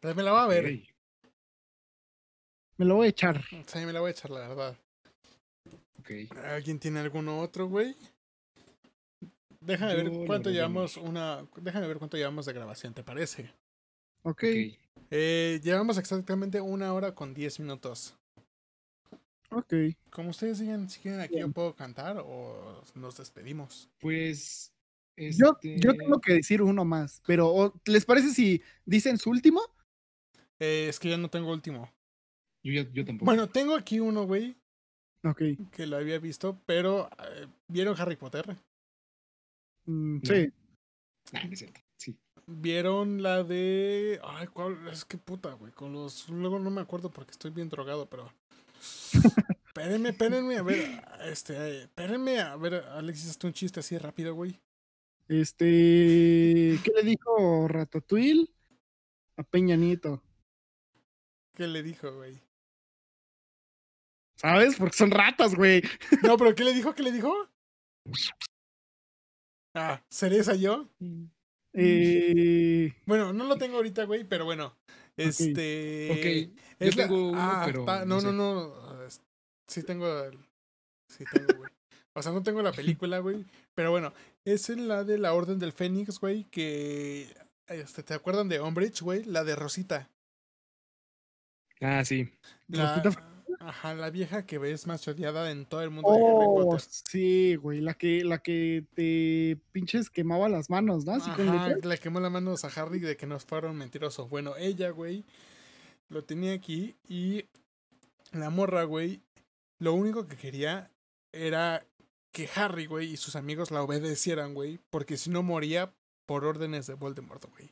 Pues 0.00 0.14
me 0.14 0.22
la 0.22 0.32
va 0.32 0.44
a 0.44 0.48
ver. 0.48 0.64
Okay. 0.64 0.88
Me 2.78 2.84
lo 2.84 2.94
voy 2.94 3.08
a 3.08 3.10
echar. 3.10 3.44
Sí, 3.66 3.78
me 3.84 3.92
la 3.92 4.00
voy 4.00 4.08
a 4.08 4.12
echar, 4.12 4.30
la 4.30 4.48
verdad. 4.48 4.78
Ok. 5.98 6.10
¿Alguien 6.44 6.78
tiene 6.78 7.00
alguno 7.00 7.40
otro, 7.40 7.68
güey? 7.68 7.96
Déjame 9.60 9.96
Yo 9.96 10.04
ver 10.04 10.26
cuánto 10.26 10.50
llevamos 10.50 10.96
una. 10.96 11.44
Déjame 11.60 11.88
ver 11.88 11.98
cuánto 11.98 12.16
llevamos 12.16 12.46
de 12.46 12.52
grabación, 12.52 12.94
¿te 12.94 13.02
parece? 13.02 13.50
Ok. 14.22 14.32
okay. 14.32 14.78
Eh, 15.10 15.60
llevamos 15.62 15.98
exactamente 15.98 16.60
una 16.60 16.94
hora 16.94 17.14
con 17.14 17.34
diez 17.34 17.58
minutos. 17.58 18.16
Ok. 19.50 19.74
Como 20.10 20.30
ustedes 20.30 20.60
digan, 20.60 20.88
si 20.88 21.00
quieren 21.00 21.20
aquí 21.20 21.34
Bien. 21.34 21.48
yo 21.48 21.52
puedo 21.52 21.74
cantar 21.74 22.18
o 22.18 22.82
nos 22.94 23.16
despedimos. 23.16 23.88
Pues 23.98 24.72
Yo, 25.16 25.58
yo 25.62 25.96
tengo 25.96 26.16
este 26.16 26.26
que 26.26 26.32
decir 26.34 26.62
uno 26.62 26.84
más, 26.84 27.22
pero 27.26 27.74
¿les 27.86 28.04
parece 28.04 28.30
si 28.30 28.62
dicen 28.84 29.18
su 29.18 29.30
último? 29.30 29.62
Eh, 30.60 30.86
es 30.88 31.00
que 31.00 31.10
yo 31.10 31.18
no 31.18 31.28
tengo 31.28 31.50
último. 31.50 31.90
Yo, 32.72 32.82
yo 32.92 33.04
tampoco. 33.04 33.24
Bueno, 33.24 33.48
tengo 33.48 33.74
aquí 33.74 34.00
uno, 34.00 34.24
güey. 34.24 34.56
Ok. 35.24 35.42
Que 35.72 35.86
lo 35.86 35.96
había 35.96 36.18
visto, 36.18 36.60
pero 36.66 37.08
eh, 37.18 37.46
¿vieron 37.66 37.98
Harry 37.98 38.16
Potter? 38.16 38.56
Mm, 39.86 40.18
sí. 40.22 40.52
Ah, 41.32 41.48
es 41.50 41.58
cierto. 41.58 41.80
Sí. 41.96 42.16
¿Vieron 42.46 43.22
la 43.22 43.42
de. 43.42 44.20
Ay, 44.22 44.46
¿cuál? 44.48 44.86
Es 44.88 45.04
que 45.04 45.18
puta, 45.18 45.52
güey. 45.54 45.72
Con 45.72 45.92
los. 45.92 46.28
Luego 46.28 46.58
no 46.58 46.70
me 46.70 46.80
acuerdo 46.80 47.10
porque 47.10 47.32
estoy 47.32 47.50
bien 47.50 47.68
drogado, 47.68 48.08
pero. 48.08 48.32
espérenme, 49.66 50.10
espérenme, 50.10 50.56
a 50.56 50.62
ver. 50.62 51.02
Este. 51.24 51.82
Espérenme, 51.82 52.40
a 52.40 52.56
ver, 52.56 52.74
Alexis, 52.74 53.30
hazte 53.30 53.46
un 53.46 53.52
chiste 53.54 53.80
así 53.80 53.96
rápido, 53.98 54.34
güey. 54.34 54.60
Este. 55.26 56.78
¿Qué 56.84 56.92
le 56.94 57.02
dijo 57.02 57.66
Ratatouille 57.66 58.48
a 59.36 59.42
Peñanito? 59.42 60.22
¿Qué 61.54 61.66
le 61.66 61.82
dijo, 61.82 62.14
güey? 62.14 62.47
¿Sabes? 64.38 64.76
Porque 64.76 64.96
son 64.96 65.10
ratas, 65.10 65.54
güey. 65.54 65.82
No, 66.22 66.36
pero 66.36 66.54
¿qué 66.54 66.64
le 66.64 66.72
dijo? 66.72 66.94
¿Qué 66.94 67.02
le 67.02 67.12
dijo? 67.12 67.34
Ah, 69.74 70.00
¿seré 70.08 70.38
esa 70.38 70.54
yo? 70.54 70.88
Eh... 71.72 72.94
Bueno, 73.04 73.32
no 73.32 73.44
lo 73.44 73.58
tengo 73.58 73.76
ahorita, 73.76 74.04
güey, 74.04 74.24
pero 74.24 74.44
bueno. 74.44 74.76
Este. 75.16 76.08
Ok. 76.12 76.86
Yo 76.86 76.92
tengo 76.92 77.30
uno, 77.30 77.38
ah, 77.40 77.62
pero. 77.66 77.84
no, 78.06 78.20
no, 78.20 78.32
no, 78.32 78.74
Sí 79.66 79.82
tengo. 79.82 80.06
Sí 81.08 81.24
tengo, 81.32 81.58
güey. 81.58 81.70
O 82.14 82.22
sea, 82.22 82.32
no 82.32 82.42
tengo 82.42 82.62
la 82.62 82.72
película, 82.72 83.18
güey. 83.18 83.44
Pero 83.74 83.90
bueno, 83.90 84.12
es 84.44 84.70
en 84.70 84.88
la 84.88 85.04
de 85.04 85.18
la 85.18 85.34
Orden 85.34 85.58
del 85.58 85.72
Fénix, 85.72 86.18
güey, 86.18 86.44
que... 86.50 87.32
Este, 87.68 88.02
¿Te 88.02 88.14
acuerdan 88.14 88.48
de 88.48 88.60
Umbridge, 88.60 89.02
güey? 89.02 89.22
La 89.24 89.44
de 89.44 89.54
Rosita. 89.54 90.10
Ah, 91.80 92.04
sí. 92.04 92.28
La, 92.66 93.02
ajá, 93.60 93.94
la 93.94 94.10
vieja 94.10 94.46
que 94.46 94.58
ves 94.58 94.86
más 94.86 95.06
odiada 95.08 95.50
en 95.50 95.66
todo 95.66 95.82
el 95.82 95.90
mundo 95.90 96.12
de 96.12 96.18
Harry 96.18 96.46
oh, 96.46 96.54
Potter. 96.54 96.80
Sí, 96.90 97.56
güey, 97.56 97.80
la 97.80 97.94
que, 97.94 98.24
la 98.24 98.38
que 98.38 98.84
te 98.94 99.58
pinches 99.72 100.10
quemaba 100.10 100.48
las 100.48 100.70
manos, 100.70 101.04
¿no? 101.04 101.12
Así 101.12 101.30
ajá, 101.30 101.76
le 101.76 101.98
quemó 101.98 102.20
las 102.20 102.32
manos 102.32 102.64
a 102.64 102.68
Harry 102.68 102.98
de 103.00 103.16
que 103.16 103.26
nos 103.26 103.44
fueron 103.44 103.76
mentirosos. 103.76 104.28
Bueno, 104.28 104.56
ella, 104.56 104.90
güey, 104.90 105.24
lo 106.08 106.24
tenía 106.24 106.52
aquí 106.52 106.96
y 107.08 107.44
la 108.32 108.50
morra, 108.50 108.84
güey, 108.84 109.22
lo 109.78 109.94
único 109.94 110.26
que 110.26 110.36
quería 110.36 110.90
era 111.32 111.86
que 112.32 112.48
Harry, 112.54 112.86
güey, 112.86 113.12
y 113.12 113.16
sus 113.16 113.36
amigos 113.36 113.70
la 113.70 113.82
obedecieran, 113.82 114.54
güey, 114.54 114.78
porque 114.90 115.16
si 115.16 115.30
no 115.30 115.42
moría 115.42 115.92
por 116.26 116.44
órdenes 116.44 116.86
de 116.86 116.94
Voldemort, 116.94 117.44
güey. 117.50 117.70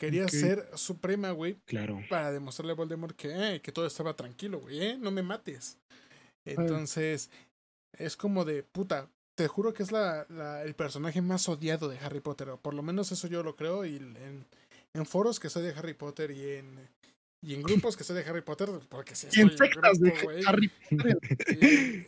Quería 0.00 0.26
ser 0.28 0.66
suprema, 0.76 1.30
güey. 1.32 1.56
Claro. 1.66 2.00
Para 2.08 2.32
demostrarle 2.32 2.72
a 2.72 2.74
Voldemort 2.74 3.14
que, 3.14 3.28
eh, 3.28 3.60
que 3.60 3.70
todo 3.70 3.86
estaba 3.86 4.16
tranquilo, 4.16 4.58
güey, 4.60 4.82
¿eh? 4.82 4.98
No 4.98 5.10
me 5.10 5.22
mates. 5.22 5.76
Entonces, 6.46 7.28
es 7.92 8.16
como 8.16 8.46
de, 8.46 8.62
puta, 8.62 9.10
te 9.34 9.46
juro 9.46 9.74
que 9.74 9.82
es 9.82 9.92
la, 9.92 10.24
la, 10.30 10.62
el 10.62 10.74
personaje 10.74 11.20
más 11.20 11.46
odiado 11.50 11.86
de 11.90 11.98
Harry 11.98 12.20
Potter. 12.20 12.48
O 12.48 12.56
por 12.56 12.72
lo 12.72 12.82
menos 12.82 13.12
eso 13.12 13.28
yo 13.28 13.42
lo 13.42 13.56
creo. 13.56 13.84
Y 13.84 13.96
en, 13.96 14.46
en 14.94 15.04
foros 15.04 15.38
que 15.38 15.50
soy 15.50 15.64
de 15.64 15.74
Harry 15.74 15.92
Potter 15.92 16.30
y 16.30 16.48
en 16.52 16.88
y 17.42 17.54
en 17.54 17.62
grupos 17.62 17.96
que 17.96 18.04
soy 18.04 18.16
de 18.16 18.28
Harry 18.28 18.42
Potter, 18.42 18.68
porque 18.88 19.14
si 19.14 19.26
en 19.40 19.56
sectas 19.56 19.98
de 19.98 20.12
Harry 20.46 20.68
Potter. 20.68 21.18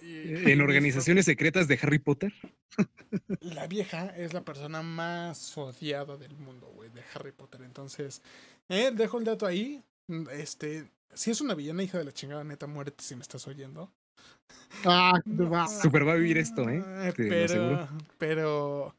en 0.03 0.61
organizaciones 0.61 1.25
secretas 1.25 1.69
de 1.69 1.79
Harry 1.81 1.99
Potter. 1.99 2.35
La 3.41 3.67
vieja 3.67 4.15
es 4.17 4.35
la 4.35 4.43
persona 4.43 4.83
más 4.83 5.57
odiada 5.57 6.19
del 6.19 6.37
mundo, 6.37 6.71
güey, 6.75 6.91
de 6.91 7.03
Harry 7.15 7.33
Potter. 7.33 7.63
Entonces, 7.63 8.21
eh, 8.69 8.91
dejo 8.93 9.19
el 9.19 9.25
dato 9.25 9.47
ahí. 9.47 9.83
Este, 10.33 10.91
si 11.15 11.31
es 11.31 11.41
una 11.41 11.55
villana 11.55 11.83
hija 11.83 11.97
de 11.97 12.05
la 12.05 12.13
chingada, 12.13 12.45
neta, 12.45 12.67
muérete 12.67 13.03
si 13.03 13.17
me 13.17 13.23
estás 13.23 13.47
oyendo. 13.47 13.91
Ah, 14.85 15.19
Super 15.81 16.07
va 16.07 16.13
a 16.13 16.17
vivir 16.17 16.37
esto, 16.37 16.69
¿eh? 16.69 16.85
pero, 17.17 17.89
pero, 18.19 18.95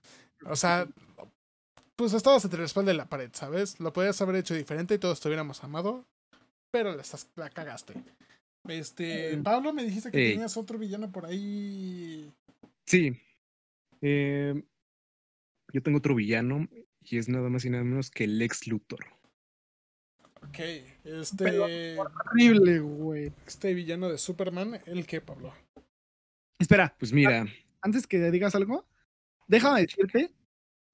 o 0.45 0.55
sea, 0.55 0.87
pues 1.95 2.13
estabas 2.13 2.43
entre 2.43 2.59
la 2.59 2.65
espalda 2.65 2.91
de 2.91 2.97
la 2.97 3.05
pared, 3.05 3.29
¿sabes? 3.33 3.79
Lo 3.79 3.93
podías 3.93 4.19
haber 4.21 4.37
hecho 4.37 4.55
diferente 4.55 4.95
y 4.95 4.97
todos 4.97 5.19
te 5.19 5.27
hubiéramos 5.27 5.63
amado 5.63 6.05
pero 6.73 6.95
la, 6.95 7.03
la 7.35 7.49
cagaste. 7.51 7.93
Este, 8.67 9.37
Pablo, 9.43 9.73
me 9.73 9.83
dijiste 9.83 10.09
que 10.09 10.31
tenías 10.31 10.57
otro 10.57 10.79
villano 10.79 11.11
por 11.11 11.27
ahí. 11.27 12.33
Sí. 12.87 13.15
Eh, 14.01 14.59
yo 15.71 15.83
tengo 15.83 15.99
otro 15.99 16.15
villano 16.15 16.67
y 17.01 17.17
es 17.19 17.29
nada 17.29 17.47
más 17.49 17.63
y 17.65 17.69
nada 17.69 17.83
menos 17.83 18.09
que 18.09 18.23
el 18.23 18.41
ex 18.41 18.65
Luthor. 18.67 19.05
Ok, 20.47 20.59
este. 21.03 21.99
horrible, 21.99 22.79
güey. 22.79 23.31
Este 23.45 23.75
villano 23.75 24.09
de 24.09 24.17
Superman, 24.17 24.81
¿el 24.87 25.05
qué, 25.05 25.21
Pablo? 25.21 25.53
Espera. 26.59 26.95
Pues 26.97 27.13
mira. 27.13 27.45
Antes 27.81 28.07
que 28.07 28.31
digas 28.31 28.55
algo, 28.55 28.87
déjame 29.47 29.81
decirte. 29.81 30.31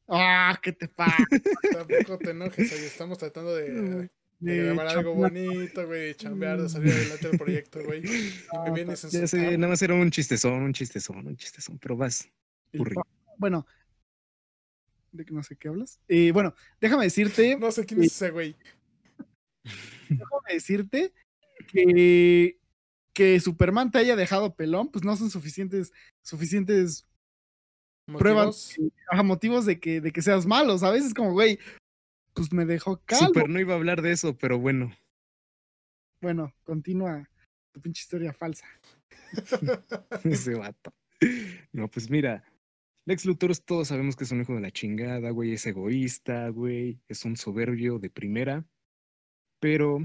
¡Ah, 0.10 0.60
qué 0.62 0.74
te 0.74 0.90
pasa! 0.90 1.16
Tampoco 1.72 2.18
te 2.18 2.32
enojes, 2.32 2.72
estamos 2.72 3.18
tratando 3.20 3.56
de 3.56 4.10
de 4.40 4.58
grabar 4.58 4.88
algo 4.88 5.14
bonito, 5.16 5.86
güey, 5.86 6.08
de 6.08 6.16
chambear, 6.16 6.62
de 6.62 6.70
salir 6.70 6.94
adelante 6.94 7.28
del 7.28 7.38
proyecto, 7.38 7.84
güey. 7.84 8.06
Y 8.06 8.58
me 8.66 8.72
vienes 8.74 9.02
Ya 9.12 9.28
sé, 9.28 9.58
nada 9.58 9.70
más 9.70 9.82
era 9.82 9.94
un 9.94 10.10
chistezón, 10.12 10.64
un 10.64 10.74
chistezón, 10.74 11.28
un 11.28 11.36
chistezón, 11.36 11.78
pero 11.80 11.98
vas. 11.98 12.30
Bueno, 13.38 13.66
de 15.12 15.26
que 15.26 15.34
no 15.34 15.44
sé 15.44 15.56
qué 15.56 15.68
hablas. 15.68 16.00
Eh, 16.08 16.32
bueno, 16.32 16.54
déjame 16.80 17.04
decirte. 17.04 17.58
No 17.58 17.72
sé 17.72 17.86
quién 17.86 18.02
es 18.04 18.14
ese 18.14 18.32
güey. 18.32 18.56
Déjame 20.10 20.54
decirte 20.54 21.14
que 21.68 22.60
que 23.20 23.38
Superman 23.42 23.92
te 23.92 23.98
haya 23.98 24.16
dejado 24.16 24.56
pelón, 24.56 24.88
pues 24.88 25.04
no 25.04 25.14
son 25.18 25.30
suficientes, 25.30 25.92
suficientes 26.22 27.06
pruebas, 28.18 28.78
motivos 29.26 29.66
de 29.66 29.78
que, 29.78 30.00
de 30.00 30.14
que 30.14 30.22
seas 30.22 30.46
malo, 30.46 30.78
¿sabes? 30.78 31.04
Es 31.04 31.14
como, 31.14 31.34
güey, 31.34 31.60
pues 32.40 32.54
me 32.54 32.66
dejó 32.66 33.02
calmo. 33.04 33.28
Super 33.28 33.50
no 33.50 33.60
iba 33.60 33.74
a 33.74 33.78
hablar 33.78 34.02
de 34.02 34.14
eso, 34.14 34.38
pero 34.38 34.58
bueno. 34.58 34.96
Bueno, 36.22 36.54
continúa 36.64 37.30
tu 37.74 37.82
pinche 37.82 38.00
historia 38.00 38.32
falsa. 38.32 38.66
Ese 40.24 40.54
vato. 40.54 40.94
No, 41.74 41.90
pues 41.90 42.10
mira, 42.10 42.46
Lex 43.06 43.26
Luthor 43.26 43.58
todos 43.58 43.90
sabemos 43.90 44.16
que 44.16 44.24
es 44.24 44.32
un 44.32 44.40
hijo 44.40 44.56
de 44.56 44.62
la 44.62 44.72
chingada, 44.72 45.32
güey, 45.32 45.52
es 45.52 45.66
egoísta, 45.66 46.48
güey, 46.48 47.02
es 47.10 47.26
un 47.26 47.36
soberbio 47.36 48.00
de 48.00 48.10
primera, 48.10 48.66
pero 49.60 50.00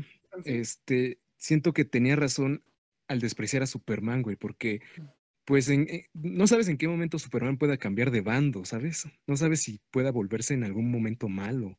este, 0.45 1.21
siento 1.37 1.73
que 1.73 1.85
tenía 1.85 2.17
razón 2.17 2.65
al 3.07 3.21
despreciar 3.21 3.63
a 3.63 3.67
Superman, 3.67 4.23
güey, 4.23 4.35
porque 4.35 4.83
pues 5.45 5.69
en, 5.69 5.83
eh, 5.89 6.09
no 6.15 6.49
sabes 6.49 6.67
en 6.67 6.79
qué 6.79 6.89
momento 6.89 7.21
Superman 7.21 7.59
pueda 7.59 7.77
cambiar 7.77 8.11
de 8.11 8.23
bando, 8.23 8.65
¿sabes? 8.65 9.07
No 9.29 9.37
sabes 9.37 9.63
si 9.63 9.81
pueda 9.93 10.11
volverse 10.11 10.55
en 10.55 10.65
algún 10.65 10.91
momento 10.91 11.29
malo. 11.29 11.79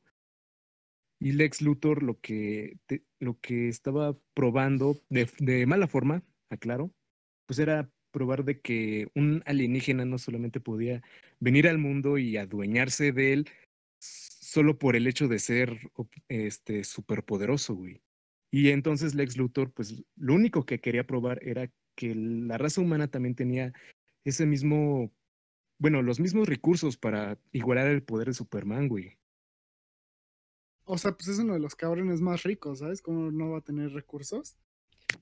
Y 1.20 1.32
Lex 1.32 1.62
Luthor 1.62 2.04
lo 2.04 2.20
que, 2.20 2.78
lo 3.20 3.40
que 3.40 3.70
estaba 3.70 4.18
probando, 4.34 4.98
de, 5.10 5.30
de 5.40 5.66
mala 5.66 5.88
forma, 5.88 6.24
aclaro, 6.50 6.92
pues 7.46 7.60
era 7.60 7.90
probar 8.12 8.46
de 8.46 8.62
que 8.62 9.10
un 9.14 9.44
alienígena 9.46 10.06
no 10.06 10.18
solamente 10.18 10.60
podía 10.60 11.02
venir 11.40 11.68
al 11.68 11.78
mundo 11.78 12.18
y 12.18 12.38
adueñarse 12.38 13.12
de 13.12 13.34
él 13.34 13.50
solo 14.00 14.80
por 14.80 14.96
el 14.96 15.08
hecho 15.08 15.28
de 15.28 15.40
ser 15.40 15.92
este 16.30 16.84
superpoderoso, 16.84 17.76
güey. 17.76 18.02
Y 18.52 18.70
entonces 18.70 19.16
Lex 19.16 19.36
Luthor, 19.36 19.72
pues 19.74 20.02
lo 20.16 20.34
único 20.34 20.66
que 20.66 20.80
quería 20.80 21.06
probar 21.06 21.40
era 21.44 21.70
que 21.96 22.16
la 22.16 22.58
raza 22.58 22.80
humana 22.80 23.10
también 23.10 23.36
tenía 23.36 23.74
ese 24.24 24.46
mismo, 24.46 25.12
bueno, 25.78 26.02
los 26.02 26.22
mismos 26.22 26.48
recursos 26.48 26.96
para 26.96 27.38
igualar 27.52 27.88
el 27.88 28.04
poder 28.04 28.28
de 28.28 28.34
Superman, 28.34 28.88
güey. 28.88 29.18
O 30.86 30.98
sea, 30.98 31.12
pues 31.12 31.28
es 31.28 31.40
uno 31.40 31.54
de 31.54 31.60
los 31.60 31.76
cabrones 31.76 32.22
más 32.22 32.44
ricos, 32.44 32.80
¿sabes? 32.80 33.02
¿Cómo 33.02 33.32
no 33.32 33.52
va 33.52 33.58
a 33.58 33.62
tener 33.62 33.92
recursos? 33.92 34.56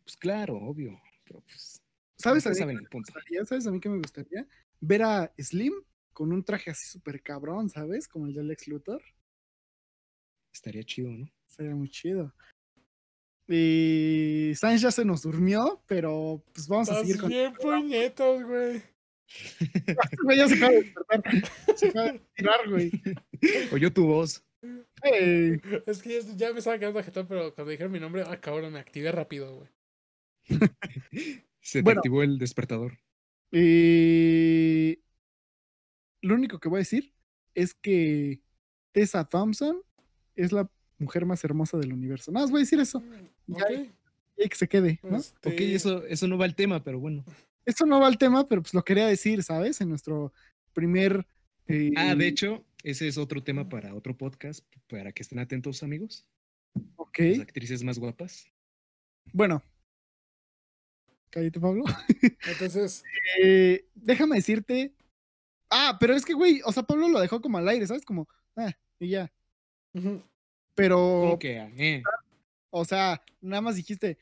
Pues 0.03 0.17
claro, 0.17 0.57
obvio. 0.57 0.99
Pero 1.25 1.41
pues, 1.41 1.81
¿Sabes, 2.17 2.45
a 2.45 2.49
mí 2.49 2.55
saben 2.55 2.77
el 2.77 3.45
¿Sabes 3.45 3.67
a 3.67 3.71
mí 3.71 3.79
qué 3.79 3.89
me 3.89 3.97
gustaría? 3.97 4.47
Ver 4.81 5.03
a 5.03 5.33
Slim 5.37 5.73
con 6.11 6.31
un 6.31 6.43
traje 6.43 6.71
así 6.71 6.87
súper 6.87 7.21
cabrón, 7.21 7.69
¿sabes? 7.69 8.07
Como 8.07 8.27
el 8.27 8.33
de 8.33 8.43
Lex 8.43 8.67
Luthor. 8.67 9.01
Estaría 10.53 10.83
chido, 10.83 11.11
¿no? 11.11 11.29
Estaría 11.49 11.75
muy 11.75 11.89
chido. 11.89 12.33
Y 13.47 14.53
Sainz 14.55 14.81
ya 14.81 14.91
se 14.91 15.03
nos 15.03 15.23
durmió, 15.23 15.83
pero 15.87 16.43
pues 16.53 16.67
vamos 16.67 16.89
a 16.89 16.99
seguir 16.99 17.19
con. 17.19 17.29
bien 17.29 17.53
puñetos, 17.53 18.43
güey. 18.47 18.81
ya 20.37 20.47
se 20.47 20.55
acaba 20.55 20.71
de 20.71 20.83
despertar. 20.83 21.23
Se 21.75 21.87
acaba 21.89 22.11
de 22.11 22.21
tirar, 22.35 22.69
güey. 22.69 22.91
Oyó 23.73 23.91
tu 23.91 24.05
voz. 24.05 24.43
Es 25.85 26.01
que 26.01 26.21
ya 26.35 26.53
me 26.53 26.59
estaba 26.59 26.79
quedando 26.79 26.99
ajetón, 26.99 27.27
pero 27.27 27.53
cuando 27.53 27.71
dijeron 27.71 27.91
mi 27.91 27.99
nombre, 27.99 28.23
ah, 28.25 28.39
cabrón, 28.39 28.73
me 28.73 28.79
activé 28.79 29.11
rápido, 29.11 29.55
güey. 29.55 29.69
Se 31.61 31.81
te 31.83 31.91
activó 31.91 32.23
el 32.23 32.37
despertador. 32.37 32.99
Y 33.51 34.99
lo 36.21 36.35
único 36.35 36.59
que 36.59 36.69
voy 36.69 36.77
a 36.77 36.79
decir 36.79 37.13
es 37.53 37.73
que 37.73 38.41
Tessa 38.91 39.25
Thompson 39.25 39.81
es 40.35 40.51
la 40.51 40.69
mujer 40.97 41.25
más 41.25 41.43
hermosa 41.43 41.77
del 41.77 41.93
universo. 41.93 42.31
Nada 42.31 42.45
más 42.45 42.51
voy 42.51 42.59
a 42.61 42.63
decir 42.63 42.79
eso. 42.79 43.03
Ya, 43.47 43.65
y 44.37 44.49
que 44.49 44.55
se 44.55 44.67
quede, 44.67 44.99
¿no? 45.03 45.17
Este, 45.17 45.49
Ok, 45.49 45.59
eso, 45.59 46.05
eso 46.05 46.27
no 46.27 46.37
va 46.37 46.45
al 46.45 46.55
tema, 46.55 46.83
pero 46.83 46.99
bueno. 46.99 47.23
Esto 47.65 47.85
no 47.85 47.99
va 47.99 48.07
al 48.07 48.17
tema, 48.17 48.45
pero 48.45 48.61
pues 48.61 48.73
lo 48.73 48.83
quería 48.83 49.07
decir, 49.07 49.43
¿sabes? 49.43 49.79
En 49.81 49.89
nuestro 49.89 50.33
primer. 50.73 51.25
eh, 51.67 51.91
Ah, 51.95 52.15
de 52.15 52.27
hecho, 52.27 52.65
ese 52.83 53.07
es 53.07 53.17
otro 53.17 53.43
tema 53.43 53.67
para 53.69 53.95
otro 53.95 54.15
podcast, 54.17 54.65
para 54.87 55.11
que 55.11 55.23
estén 55.23 55.39
atentos, 55.39 55.83
amigos. 55.83 56.25
Ok. 56.95 57.19
Las 57.19 57.39
actrices 57.39 57.83
más 57.83 57.97
guapas. 57.99 58.45
Bueno. 59.31 59.63
Cállate, 61.29 61.59
Pablo. 61.59 61.83
Entonces, 62.47 63.03
Eh, 63.41 63.87
déjame 63.95 64.35
decirte. 64.35 64.93
Ah, 65.69 65.97
pero 65.99 66.13
es 66.13 66.23
que, 66.25 66.33
güey, 66.33 66.61
o 66.65 66.71
sea, 66.71 66.83
Pablo 66.83 67.07
lo 67.09 67.19
dejó 67.19 67.41
como 67.41 67.57
al 67.57 67.67
aire, 67.67 67.87
¿sabes? 67.87 68.05
Como, 68.05 68.27
ah, 68.55 68.71
y 68.99 69.09
ya. 69.09 69.31
Pero, 70.75 70.97
¿Cómo 70.97 71.39
que? 71.39 71.57
eh? 71.57 72.03
o 72.71 72.85
sea, 72.85 73.23
nada 73.41 73.61
más 73.61 73.75
dijiste, 73.75 74.17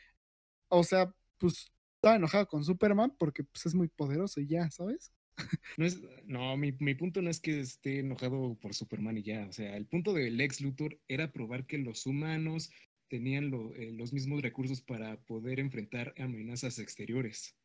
o 0.70 0.84
sea, 0.84 1.14
pues 1.38 1.72
estaba 1.96 2.16
enojado 2.16 2.48
con 2.48 2.64
Superman 2.64 3.16
porque 3.18 3.44
pues 3.44 3.66
es 3.66 3.74
muy 3.76 3.88
poderoso 3.88 4.40
y 4.40 4.48
ya, 4.48 4.70
¿sabes? 4.72 5.12
No, 5.78 5.86
es, 5.86 6.02
no 6.26 6.56
mi, 6.58 6.72
mi 6.80 6.96
punto 6.96 7.22
no 7.22 7.30
es 7.30 7.40
que 7.40 7.60
esté 7.60 8.00
enojado 8.00 8.56
por 8.62 8.74
Superman 8.74 9.18
y 9.18 9.24
ya. 9.24 9.46
O 9.48 9.52
sea, 9.54 9.76
el 9.78 9.86
punto 9.88 10.14
del 10.14 10.40
ex 10.42 10.62
Luthor 10.62 11.00
era 11.08 11.32
probar 11.32 11.66
que 11.66 11.78
los 11.78 12.06
humanos 12.06 12.72
tenían 13.10 13.50
lo- 13.52 13.74
eh, 13.76 13.92
los 13.94 14.14
mismos 14.14 14.42
recursos 14.42 14.82
para 14.82 15.18
poder 15.22 15.60
enfrentar 15.60 16.14
amenazas 16.18 16.80
exteriores, 16.80 17.56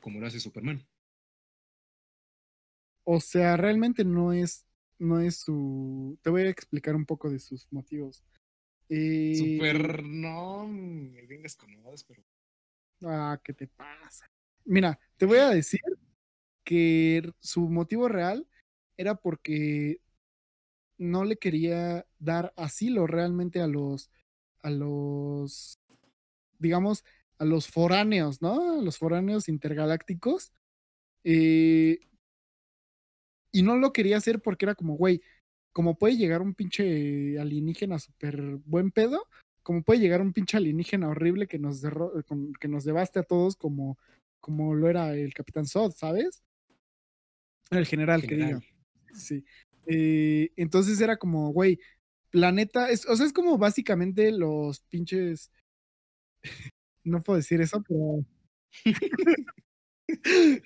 como 0.00 0.20
lo 0.20 0.26
hace 0.26 0.40
Superman. 0.40 0.86
O 3.04 3.20
sea, 3.20 3.56
realmente 3.56 4.04
no 4.04 4.32
es, 4.32 4.66
no 4.98 5.20
es 5.20 5.38
su. 5.38 6.18
Te 6.22 6.30
voy 6.30 6.42
a 6.42 6.50
explicar 6.50 6.94
un 6.94 7.06
poco 7.06 7.30
de 7.30 7.38
sus 7.38 7.66
motivos. 7.72 8.22
Eh, 8.88 9.38
Super, 9.38 10.02
no 10.04 10.66
me 10.66 11.26
vengas 11.26 11.56
con 11.56 11.70
pero 12.06 12.22
Ah, 13.04 13.40
¿qué 13.44 13.52
te 13.54 13.66
pasa? 13.68 14.26
Mira, 14.64 14.98
te 15.16 15.26
voy 15.26 15.38
a 15.38 15.50
decir 15.50 15.80
que 16.68 17.32
su 17.40 17.70
motivo 17.70 18.08
real 18.08 18.46
era 18.98 19.14
porque 19.14 20.02
no 20.98 21.24
le 21.24 21.38
quería 21.38 22.04
dar 22.18 22.52
asilo 22.56 23.06
realmente 23.06 23.62
a 23.62 23.66
los, 23.66 24.10
a 24.62 24.68
los, 24.68 25.78
digamos, 26.58 27.06
a 27.38 27.46
los 27.46 27.68
foráneos, 27.68 28.42
¿no? 28.42 28.80
A 28.80 28.82
los 28.82 28.98
foráneos 28.98 29.48
intergalácticos. 29.48 30.52
Eh, 31.24 32.00
y 33.50 33.62
no 33.62 33.76
lo 33.76 33.94
quería 33.94 34.18
hacer 34.18 34.42
porque 34.42 34.66
era 34.66 34.74
como, 34.74 34.94
güey, 34.94 35.22
como 35.72 35.96
puede 35.96 36.18
llegar 36.18 36.42
un 36.42 36.52
pinche 36.52 37.38
alienígena 37.38 37.98
súper 37.98 38.58
buen 38.66 38.90
pedo, 38.90 39.26
como 39.62 39.82
puede 39.82 40.00
llegar 40.00 40.20
un 40.20 40.34
pinche 40.34 40.58
alienígena 40.58 41.08
horrible 41.08 41.46
que 41.46 41.58
nos, 41.58 41.80
que 42.60 42.68
nos 42.68 42.84
devaste 42.84 43.20
a 43.20 43.22
todos 43.22 43.56
como, 43.56 43.96
como 44.38 44.74
lo 44.74 44.90
era 44.90 45.14
el 45.14 45.32
Capitán 45.32 45.64
Sod, 45.64 45.92
¿sabes? 45.92 46.42
El 47.70 47.86
general, 47.86 48.22
que 48.26 48.34
diga. 48.36 48.60
Sí. 49.14 49.44
Eh, 49.86 50.50
entonces 50.56 51.00
era 51.00 51.16
como, 51.16 51.50
güey, 51.52 51.78
planeta, 52.30 52.90
es, 52.90 53.06
o 53.06 53.16
sea, 53.16 53.26
es 53.26 53.32
como 53.32 53.56
básicamente 53.58 54.30
los 54.32 54.80
pinches, 54.80 55.50
no 57.04 57.22
puedo 57.22 57.36
decir 57.38 57.60
eso, 57.60 57.82
pero 57.86 58.24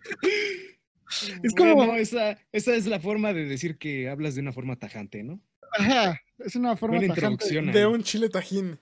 Es 1.43 1.55
como- 1.55 1.75
Bueno, 1.77 1.95
esa, 1.97 2.39
esa 2.53 2.75
es 2.75 2.87
la 2.87 2.99
forma 3.01 3.33
de 3.33 3.45
decir 3.45 3.77
que 3.79 4.09
hablas 4.09 4.35
de 4.35 4.41
una 4.41 4.53
forma 4.53 4.77
tajante, 4.77 5.23
¿no? 5.23 5.41
ajá, 5.79 6.21
es 6.39 6.55
una 6.57 6.77
forma 6.77 6.97
Buena 6.99 7.15
tajante. 7.15 7.45
introducción. 7.47 7.73
de 7.73 7.87
un 7.87 8.03
chile 8.03 8.29
tajín. 8.29 8.79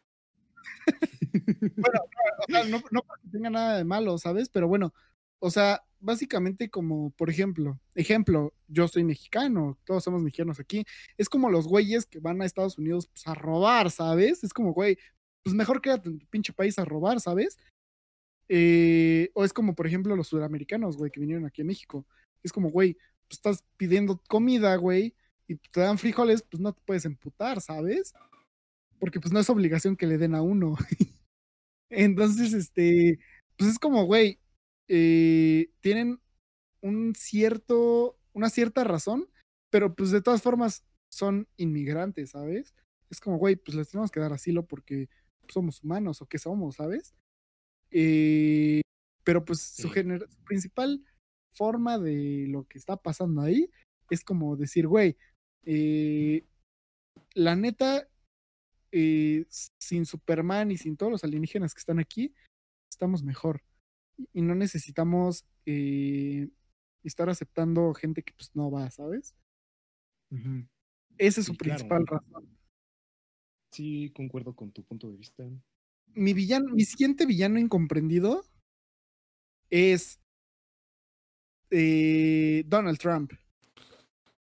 o 1.76 2.44
sea, 2.48 2.64
no, 2.64 2.82
no 2.90 3.02
porque 3.02 3.28
tenga 3.30 3.50
nada 3.50 3.76
de 3.78 3.84
malo, 3.84 4.18
¿sabes? 4.18 4.48
Pero 4.48 4.66
bueno, 4.68 4.92
o 5.38 5.50
sea, 5.50 5.82
básicamente 6.00 6.70
como, 6.70 7.10
por 7.10 7.30
ejemplo, 7.30 7.78
ejemplo, 7.94 8.54
yo 8.68 8.88
soy 8.88 9.04
mexicano, 9.04 9.78
todos 9.84 10.04
somos 10.04 10.22
mexicanos 10.22 10.58
aquí, 10.58 10.84
es 11.16 11.28
como 11.28 11.50
los 11.50 11.66
güeyes 11.66 12.06
que 12.06 12.18
van 12.18 12.40
a 12.42 12.46
Estados 12.46 12.78
Unidos 12.78 13.08
pues, 13.08 13.26
a 13.26 13.34
robar, 13.34 13.90
¿sabes? 13.90 14.42
Es 14.42 14.52
como, 14.52 14.72
güey, 14.72 14.98
pues 15.42 15.54
mejor 15.54 15.80
quédate 15.80 16.08
en 16.08 16.18
tu 16.18 16.26
pinche 16.26 16.52
país 16.52 16.78
a 16.78 16.84
robar, 16.84 17.20
¿sabes? 17.20 17.58
Eh, 18.48 19.30
o 19.34 19.44
es 19.44 19.52
como, 19.52 19.74
por 19.74 19.86
ejemplo, 19.86 20.16
los 20.16 20.28
sudamericanos, 20.28 20.96
güey, 20.96 21.10
que 21.10 21.20
vinieron 21.20 21.46
aquí 21.46 21.62
a 21.62 21.64
México. 21.64 22.06
Es 22.42 22.52
como, 22.52 22.70
güey, 22.70 22.94
pues 23.28 23.38
estás 23.38 23.64
pidiendo 23.76 24.20
comida, 24.28 24.74
güey, 24.76 25.14
y 25.46 25.56
te 25.56 25.80
dan 25.80 25.98
frijoles, 25.98 26.42
pues 26.42 26.60
no 26.60 26.72
te 26.72 26.82
puedes 26.84 27.04
emputar, 27.04 27.60
¿sabes? 27.60 28.14
Porque 28.98 29.20
pues 29.20 29.32
no 29.32 29.40
es 29.40 29.50
obligación 29.50 29.96
que 29.96 30.06
le 30.06 30.18
den 30.18 30.34
a 30.34 30.42
uno. 30.42 30.76
Entonces, 31.90 32.52
este, 32.52 33.18
pues 33.56 33.70
es 33.70 33.78
como, 33.78 34.04
güey, 34.04 34.38
eh, 34.92 35.70
tienen 35.80 36.20
un 36.82 37.14
cierto, 37.14 38.18
una 38.32 38.50
cierta 38.50 38.82
razón, 38.82 39.28
pero 39.70 39.94
pues 39.94 40.10
de 40.10 40.20
todas 40.20 40.42
formas 40.42 40.84
son 41.08 41.46
inmigrantes, 41.56 42.30
¿sabes? 42.30 42.74
Es 43.08 43.20
como, 43.20 43.38
güey, 43.38 43.54
pues 43.54 43.76
les 43.76 43.88
tenemos 43.88 44.10
que 44.10 44.18
dar 44.18 44.32
asilo 44.32 44.66
porque 44.66 45.08
somos 45.48 45.82
humanos 45.84 46.20
o 46.22 46.26
qué 46.26 46.38
somos, 46.38 46.74
¿sabes? 46.74 47.14
Eh, 47.92 48.80
pero 49.24 49.44
pues 49.44 49.60
su, 49.60 49.88
gener- 49.90 50.28
su 50.28 50.42
principal 50.44 51.04
forma 51.52 51.98
de 51.98 52.46
lo 52.48 52.64
que 52.64 52.78
está 52.78 52.96
pasando 52.96 53.42
ahí 53.42 53.70
es 54.10 54.24
como 54.24 54.56
decir, 54.56 54.88
güey, 54.88 55.16
eh, 55.64 56.44
la 57.34 57.54
neta, 57.54 58.08
eh, 58.90 59.46
sin 59.78 60.04
Superman 60.04 60.72
y 60.72 60.78
sin 60.78 60.96
todos 60.96 61.12
los 61.12 61.22
alienígenas 61.22 61.74
que 61.74 61.78
están 61.78 62.00
aquí, 62.00 62.34
estamos 62.90 63.22
mejor. 63.22 63.62
Y- 64.32 64.42
no 64.42 64.54
necesitamos 64.54 65.44
eh, 65.66 66.48
estar 67.04 67.28
aceptando 67.30 67.92
gente 67.94 68.22
que 68.22 68.32
pues 68.34 68.50
no 68.54 68.70
va, 68.70 68.90
¿sabes? 68.90 69.34
Ujú. 70.30 70.66
Esa 71.18 71.40
es 71.40 71.46
su 71.46 71.52
Sí, 71.52 71.58
claro. 71.58 71.76
principal 71.78 72.06
razón. 72.06 72.58
Sí, 73.72 74.10
concuerdo 74.14 74.54
con 74.54 74.72
tu 74.72 74.82
punto 74.84 75.10
de 75.10 75.16
vista. 75.16 75.44
Mi 76.14 76.32
villano, 76.34 76.74
mi 76.74 76.84
siguiente 76.84 77.24
villano 77.26 77.58
incomprendido 77.58 78.44
es 79.70 80.18
eh, 81.70 82.64
Donald 82.66 82.98
Trump. 82.98 83.32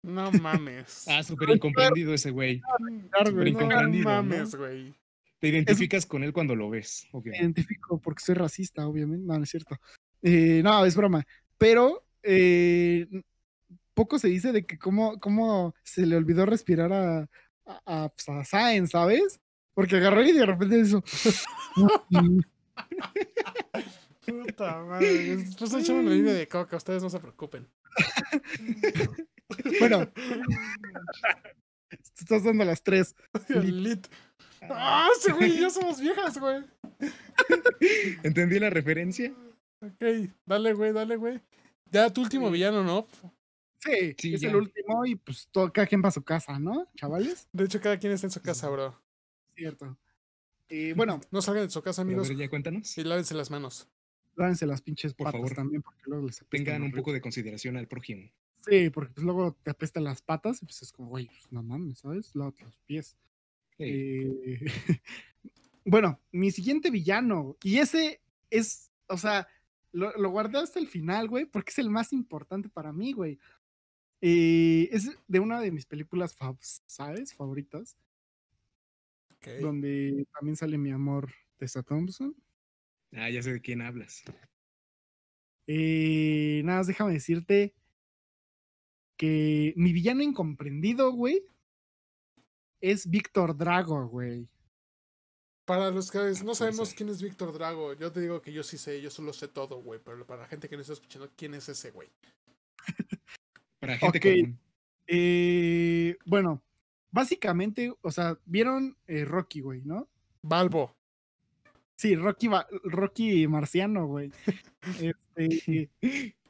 No 0.02 0.32
mames. 0.32 1.04
Ah, 1.08 1.22
súper 1.22 1.50
incomprendido 1.50 2.12
ese 2.14 2.30
güey. 2.30 2.60
Claro, 2.60 3.30
Súper 3.30 3.32
güey, 3.34 3.52
no 3.52 3.58
incomprendido, 3.60 4.04
¿no? 4.10 4.16
mames, 4.22 4.54
güey. 4.54 4.94
Te 5.42 5.48
identificas 5.48 6.06
con 6.06 6.22
él 6.22 6.32
cuando 6.32 6.54
lo 6.54 6.70
ves, 6.70 7.08
me 7.24 7.36
identifico 7.36 8.00
porque 8.00 8.22
soy 8.22 8.36
racista, 8.36 8.86
obviamente. 8.86 9.26
No, 9.26 9.36
no 9.36 9.42
es 9.42 9.50
cierto. 9.50 9.76
Eh, 10.22 10.60
no, 10.62 10.86
es 10.86 10.94
broma. 10.94 11.26
Pero 11.58 12.06
eh, 12.22 13.08
poco 13.92 14.20
se 14.20 14.28
dice 14.28 14.52
de 14.52 14.64
que 14.64 14.78
cómo, 14.78 15.18
cómo 15.18 15.74
se 15.82 16.06
le 16.06 16.14
olvidó 16.14 16.46
respirar 16.46 16.92
a, 16.92 17.28
a, 17.66 18.04
a, 18.04 18.08
pues, 18.10 18.28
a 18.28 18.44
¿sabes? 18.86 19.40
Porque 19.74 19.96
agarró 19.96 20.22
y 20.22 20.30
de 20.30 20.46
repente 20.46 20.78
hizo. 20.78 21.02
Puta 24.24 24.80
madre. 24.84 25.38
Después 25.38 25.74
echan 25.74 25.96
una 25.96 26.10
línea 26.10 26.34
de 26.34 26.46
coca, 26.46 26.76
ustedes 26.76 27.02
no 27.02 27.10
se 27.10 27.18
preocupen. 27.18 27.68
bueno, 29.80 30.06
te 31.88 31.98
estás 32.16 32.44
dando 32.44 32.64
las 32.64 32.80
tres. 32.84 33.16
Lit. 33.48 34.06
Ah, 34.70 35.08
ese 35.16 35.32
güey 35.32 35.56
y 35.56 35.60
yo 35.60 35.70
somos 35.70 36.00
viejas, 36.00 36.38
güey. 36.38 36.62
¿Entendí 38.22 38.58
la 38.58 38.70
referencia? 38.70 39.32
Ok, 39.80 40.30
dale, 40.46 40.72
güey, 40.74 40.92
dale, 40.92 41.16
güey. 41.16 41.40
Ya 41.90 42.10
tu 42.12 42.22
último 42.22 42.50
villano, 42.50 42.82
¿no? 42.84 43.06
Sí, 43.80 44.14
Sí, 44.18 44.34
es 44.34 44.40
ya. 44.40 44.48
el 44.50 44.56
último 44.56 45.04
y 45.04 45.16
pues 45.16 45.48
todo, 45.50 45.72
cada 45.72 45.86
quien 45.86 46.02
va 46.02 46.08
a 46.08 46.12
su 46.12 46.22
casa, 46.22 46.58
¿no, 46.58 46.88
chavales? 46.96 47.48
De 47.52 47.64
hecho, 47.64 47.80
cada 47.80 47.98
quien 47.98 48.12
está 48.12 48.26
en 48.28 48.30
su 48.30 48.40
casa, 48.40 48.68
bro. 48.68 49.00
Cierto. 49.56 49.98
Eh, 50.68 50.94
bueno, 50.96 51.20
No 51.30 51.42
salgan 51.42 51.64
de 51.64 51.70
su 51.70 51.82
casa, 51.82 52.02
amigos, 52.02 52.28
ver, 52.28 52.38
ya 52.38 52.48
cuéntanos. 52.48 52.96
y 52.96 53.02
lávense 53.04 53.34
las 53.34 53.50
manos. 53.50 53.88
lávense 54.36 54.64
las 54.66 54.80
pinches 54.80 55.12
Por 55.14 55.24
patas 55.26 55.40
favor. 55.40 55.54
también 55.54 55.82
porque 55.82 56.00
luego 56.06 56.26
les 56.26 56.42
Tengan 56.48 56.82
un 56.82 56.92
poco 56.92 57.12
de 57.12 57.20
consideración 57.20 57.76
al 57.76 57.88
prójimo. 57.88 58.30
Sí, 58.64 58.88
porque 58.90 59.12
pues 59.12 59.24
luego 59.24 59.56
te 59.64 59.72
apestan 59.72 60.04
las 60.04 60.22
patas 60.22 60.62
y 60.62 60.66
pues 60.66 60.80
es 60.82 60.92
como, 60.92 61.08
güey, 61.08 61.26
pues 61.26 61.50
no 61.50 61.62
mames, 61.64 61.98
¿sabes? 61.98 62.34
Lávate 62.36 62.64
los 62.64 62.78
pies. 62.86 63.16
Eh, 63.78 64.58
bueno, 65.84 66.20
mi 66.30 66.50
siguiente 66.50 66.90
villano, 66.90 67.56
y 67.62 67.78
ese 67.78 68.20
es, 68.50 68.90
o 69.08 69.16
sea, 69.16 69.48
lo, 69.92 70.16
lo 70.16 70.30
guardé 70.30 70.58
hasta 70.58 70.78
el 70.78 70.86
final, 70.88 71.28
güey, 71.28 71.44
porque 71.46 71.70
es 71.70 71.78
el 71.78 71.90
más 71.90 72.12
importante 72.12 72.68
para 72.68 72.92
mí, 72.92 73.12
güey. 73.12 73.38
Eh, 74.20 74.88
es 74.92 75.10
de 75.26 75.40
una 75.40 75.60
de 75.60 75.72
mis 75.72 75.84
películas, 75.86 76.38
fav- 76.38 76.80
¿sabes? 76.86 77.34
Favoritas, 77.34 77.96
donde 79.60 80.26
también 80.32 80.56
sale 80.56 80.78
mi 80.78 80.90
amor 80.92 81.32
Tessa 81.56 81.82
Thompson. 81.82 82.34
Ah, 83.12 83.28
ya 83.28 83.42
sé 83.42 83.52
de 83.52 83.60
quién 83.60 83.82
hablas. 83.82 84.22
Eh, 85.66 86.62
nada 86.64 86.78
más 86.78 86.86
déjame 86.86 87.12
decirte 87.12 87.74
que 89.16 89.72
mi 89.76 89.92
villano 89.92 90.22
incomprendido, 90.22 91.12
güey, 91.12 91.44
es 92.82 93.08
Víctor 93.08 93.56
Drago, 93.56 94.06
güey. 94.08 94.46
Para 95.64 95.90
los 95.90 96.10
que 96.10 96.18
no 96.44 96.54
sabemos 96.54 96.92
quién 96.92 97.08
es 97.08 97.22
Víctor 97.22 97.52
Drago, 97.52 97.94
yo 97.94 98.10
te 98.10 98.20
digo 98.20 98.42
que 98.42 98.52
yo 98.52 98.62
sí 98.62 98.76
sé, 98.76 99.00
yo 99.00 99.10
solo 99.10 99.32
sé 99.32 99.48
todo, 99.48 99.80
güey. 99.80 100.00
Pero 100.04 100.26
para 100.26 100.42
la 100.42 100.48
gente 100.48 100.68
que 100.68 100.76
no 100.76 100.82
está 100.82 100.92
escuchando, 100.92 101.30
¿quién 101.36 101.54
es 101.54 101.68
ese 101.68 101.92
güey? 101.92 102.08
para 103.80 103.96
gente 103.96 104.20
común. 104.20 104.58
Eh, 105.06 106.16
bueno, 106.26 106.62
básicamente, 107.10 107.94
o 108.00 108.10
sea, 108.10 108.38
vieron 108.44 108.96
eh, 109.06 109.24
Rocky, 109.24 109.60
güey, 109.60 109.82
¿no? 109.82 110.08
Balbo. 110.42 110.96
Sí, 111.96 112.16
Rocky, 112.16 112.48
Rocky 112.84 113.46
Marciano, 113.46 114.06
güey. 114.06 114.32
Este, 114.98 115.88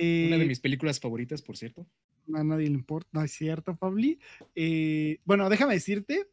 Una 0.00 0.38
de 0.38 0.46
mis 0.46 0.60
películas 0.60 0.98
favoritas, 0.98 1.42
por 1.42 1.58
cierto. 1.58 1.86
A 2.34 2.44
nadie 2.44 2.68
le 2.68 2.74
importa, 2.74 3.08
no 3.12 3.22
es 3.22 3.32
cierto, 3.32 3.76
Pabli. 3.76 4.18
bueno, 5.24 5.48
déjame 5.48 5.74
decirte 5.74 6.28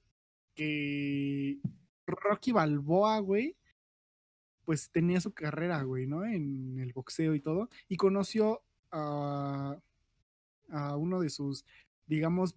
que 0.56 1.60
Rocky 2.06 2.52
Balboa, 2.52 3.20
güey, 3.20 3.56
pues 4.66 4.92
tenía 4.92 5.20
su 5.22 5.34
carrera, 5.34 5.82
güey, 5.84 6.06
¿no? 6.06 6.26
En 6.26 6.80
el 6.80 6.94
boxeo 6.94 7.34
y 7.34 7.40
todo. 7.40 7.70
Y 7.88 7.98
conoció 7.98 8.62
a, 8.92 9.80
a 10.70 10.96
uno 10.96 11.20
de 11.20 11.30
sus, 11.30 11.66
digamos, 12.06 12.56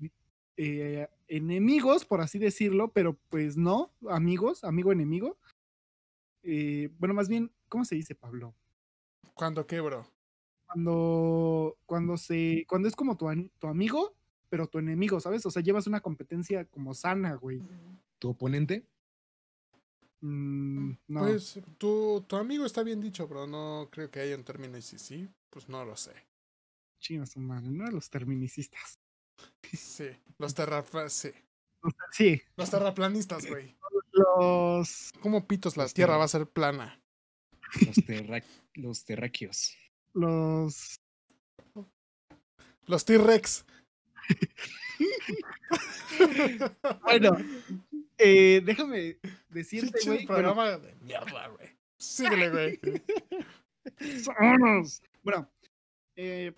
eh, 0.56 1.08
enemigos, 1.28 2.04
por 2.04 2.20
así 2.20 2.38
decirlo, 2.38 2.92
pero 2.92 3.18
pues 3.30 3.56
no, 3.56 3.92
amigos, 4.08 4.64
amigo 4.64 4.92
enemigo. 4.92 5.38
Eh, 6.42 6.90
bueno, 6.98 7.14
más 7.14 7.28
bien, 7.28 7.50
¿cómo 7.68 7.84
se 7.84 7.94
dice, 7.94 8.14
Pablo? 8.14 8.54
Cuando 9.34 9.66
quebro. 9.66 10.06
Cuando, 10.72 11.76
cuando 11.84 12.16
se, 12.16 12.64
cuando 12.66 12.88
es 12.88 12.96
como 12.96 13.16
tu, 13.16 13.26
tu 13.58 13.66
amigo, 13.66 14.14
pero 14.48 14.66
tu 14.66 14.78
enemigo, 14.78 15.20
¿sabes? 15.20 15.44
O 15.44 15.50
sea, 15.50 15.62
llevas 15.62 15.86
una 15.86 16.00
competencia 16.00 16.64
como 16.64 16.94
sana, 16.94 17.34
güey. 17.34 17.62
¿Tu 18.18 18.30
oponente? 18.30 18.86
Mm, 20.20 20.92
no. 21.08 21.20
Pues 21.20 21.60
tu, 21.78 22.24
tu 22.26 22.36
amigo 22.36 22.64
está 22.64 22.82
bien 22.82 23.00
dicho, 23.00 23.28
pero 23.28 23.46
no 23.46 23.88
creo 23.90 24.10
que 24.10 24.20
haya 24.20 24.36
un 24.36 24.44
término 24.44 24.78
y 24.78 24.82
si 24.82 24.98
sí, 24.98 25.28
pues 25.50 25.68
no 25.68 25.84
lo 25.84 25.96
sé. 25.96 26.12
Chinos 27.00 27.36
humanos, 27.36 27.72
¿no? 27.72 27.90
Los 27.90 28.08
terminicistas. 28.08 28.98
Sí, 29.72 30.08
los 30.38 30.54
terraplanistas, 30.54 31.12
sí. 31.12 31.32
Sí. 32.12 32.42
Los 32.56 32.70
terraplanistas, 32.70 33.46
güey. 33.46 33.76
Los. 34.12 35.12
¿Cómo 35.20 35.46
pitos 35.46 35.76
la 35.76 35.88
tierra 35.88 36.16
va 36.16 36.24
a 36.24 36.28
ser 36.28 36.46
plana? 36.46 37.00
Los, 37.86 38.42
los 38.74 39.04
terráqueos. 39.04 39.74
Los. 40.14 41.00
Los 42.86 43.04
T-Rex. 43.04 43.64
bueno, 47.02 47.36
eh, 48.18 48.60
déjame 48.64 49.18
decirte, 49.48 49.98
güey. 50.04 50.26
programa 50.26 50.78
de 50.78 50.94
mierda, 50.96 51.48
güey. 51.48 51.68
Síguele, 51.96 52.50
güey. 52.50 52.80
Bueno, 55.24 55.50
eh, 56.14 56.52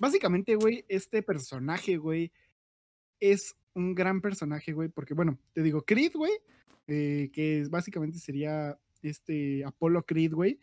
básicamente, 0.00 0.56
güey, 0.56 0.84
este 0.88 1.22
personaje, 1.22 1.96
güey, 1.96 2.32
es 3.20 3.54
un 3.74 3.94
gran 3.94 4.20
personaje, 4.20 4.72
güey, 4.72 4.88
porque, 4.88 5.14
bueno, 5.14 5.38
te 5.52 5.62
digo, 5.62 5.82
Creed, 5.82 6.14
güey, 6.14 6.32
eh, 6.88 7.30
que 7.32 7.64
básicamente 7.70 8.18
sería 8.18 8.76
este 9.02 9.64
Apolo 9.64 10.04
Creed, 10.04 10.32
güey, 10.32 10.58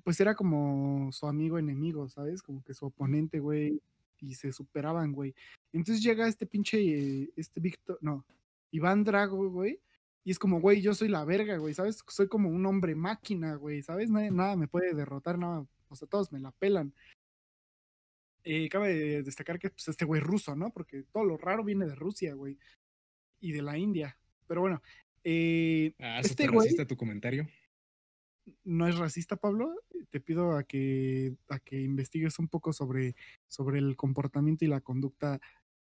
pues 0.00 0.20
era 0.20 0.34
como 0.34 1.12
su 1.12 1.26
amigo 1.26 1.58
enemigo, 1.58 2.08
¿sabes? 2.08 2.42
Como 2.42 2.62
que 2.62 2.74
su 2.74 2.86
oponente, 2.86 3.40
güey, 3.40 3.80
y 4.20 4.34
se 4.34 4.52
superaban, 4.52 5.12
güey. 5.12 5.34
Entonces 5.72 6.02
llega 6.02 6.28
este 6.28 6.46
pinche, 6.46 7.30
este 7.36 7.60
Víctor, 7.60 7.98
no, 8.00 8.24
Iván 8.70 9.04
Drago, 9.04 9.50
güey, 9.50 9.80
y 10.24 10.30
es 10.30 10.38
como, 10.38 10.60
güey, 10.60 10.80
yo 10.80 10.94
soy 10.94 11.08
la 11.08 11.24
verga, 11.24 11.56
güey, 11.56 11.74
¿sabes? 11.74 12.02
Soy 12.08 12.28
como 12.28 12.48
un 12.48 12.64
hombre 12.66 12.94
máquina, 12.94 13.56
güey, 13.56 13.82
¿sabes? 13.82 14.10
Nada, 14.10 14.30
nada 14.30 14.56
me 14.56 14.68
puede 14.68 14.94
derrotar, 14.94 15.38
nada, 15.38 15.66
o 15.88 15.96
sea, 15.96 16.08
todos 16.08 16.32
me 16.32 16.40
la 16.40 16.52
pelan. 16.52 16.94
Eh, 18.44 18.68
cabe 18.68 19.22
destacar 19.22 19.58
que 19.58 19.70
pues, 19.70 19.86
este 19.88 20.04
güey 20.04 20.20
ruso, 20.20 20.56
¿no? 20.56 20.70
Porque 20.70 21.04
todo 21.12 21.24
lo 21.24 21.36
raro 21.36 21.64
viene 21.64 21.86
de 21.86 21.94
Rusia, 21.94 22.34
güey. 22.34 22.58
Y 23.40 23.52
de 23.52 23.62
la 23.62 23.78
India. 23.78 24.16
Pero 24.46 24.62
bueno. 24.62 24.82
Eh, 25.24 25.94
ah, 26.00 26.20
este 26.20 26.48
güey. 26.48 26.74
tu 26.86 26.96
comentario? 26.96 27.48
No 28.64 28.88
es 28.88 28.98
racista, 28.98 29.36
Pablo. 29.36 29.74
Te 30.10 30.20
pido 30.20 30.56
a 30.56 30.64
que, 30.64 31.34
a 31.48 31.58
que 31.58 31.80
investigues 31.80 32.38
un 32.38 32.48
poco 32.48 32.72
sobre, 32.72 33.14
sobre 33.48 33.78
el 33.78 33.96
comportamiento 33.96 34.64
y 34.64 34.68
la 34.68 34.80
conducta 34.80 35.40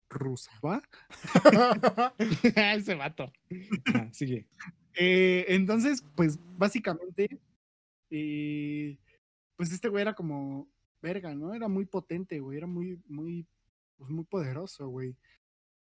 rusa, 0.08 0.52
¿va? 0.64 0.82
Ese 2.18 2.94
vato. 2.94 3.32
sigue. 4.12 4.46
Eh, 4.94 5.44
entonces, 5.48 6.04
pues 6.16 6.38
básicamente, 6.56 7.38
eh, 8.10 8.98
pues 9.56 9.72
este 9.72 9.88
güey 9.88 10.02
era 10.02 10.14
como 10.14 10.68
verga, 11.00 11.34
¿no? 11.34 11.54
Era 11.54 11.68
muy 11.68 11.84
potente, 11.84 12.40
güey, 12.40 12.58
era 12.58 12.66
muy, 12.66 13.00
muy, 13.06 13.46
pues 13.96 14.10
muy 14.10 14.24
poderoso, 14.24 14.88
güey. 14.88 15.16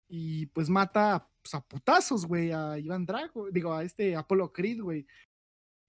Y 0.08 0.48
pues 0.48 0.70
mata 0.70 1.28
pues, 1.42 1.54
a 1.54 1.62
putazos, 1.62 2.26
güey, 2.26 2.52
a 2.52 2.78
Iván 2.80 3.06
Drago, 3.06 3.50
digo, 3.52 3.74
a 3.74 3.84
este 3.84 4.16
Apolo 4.16 4.52
Creed, 4.52 4.82
güey. 4.82 5.06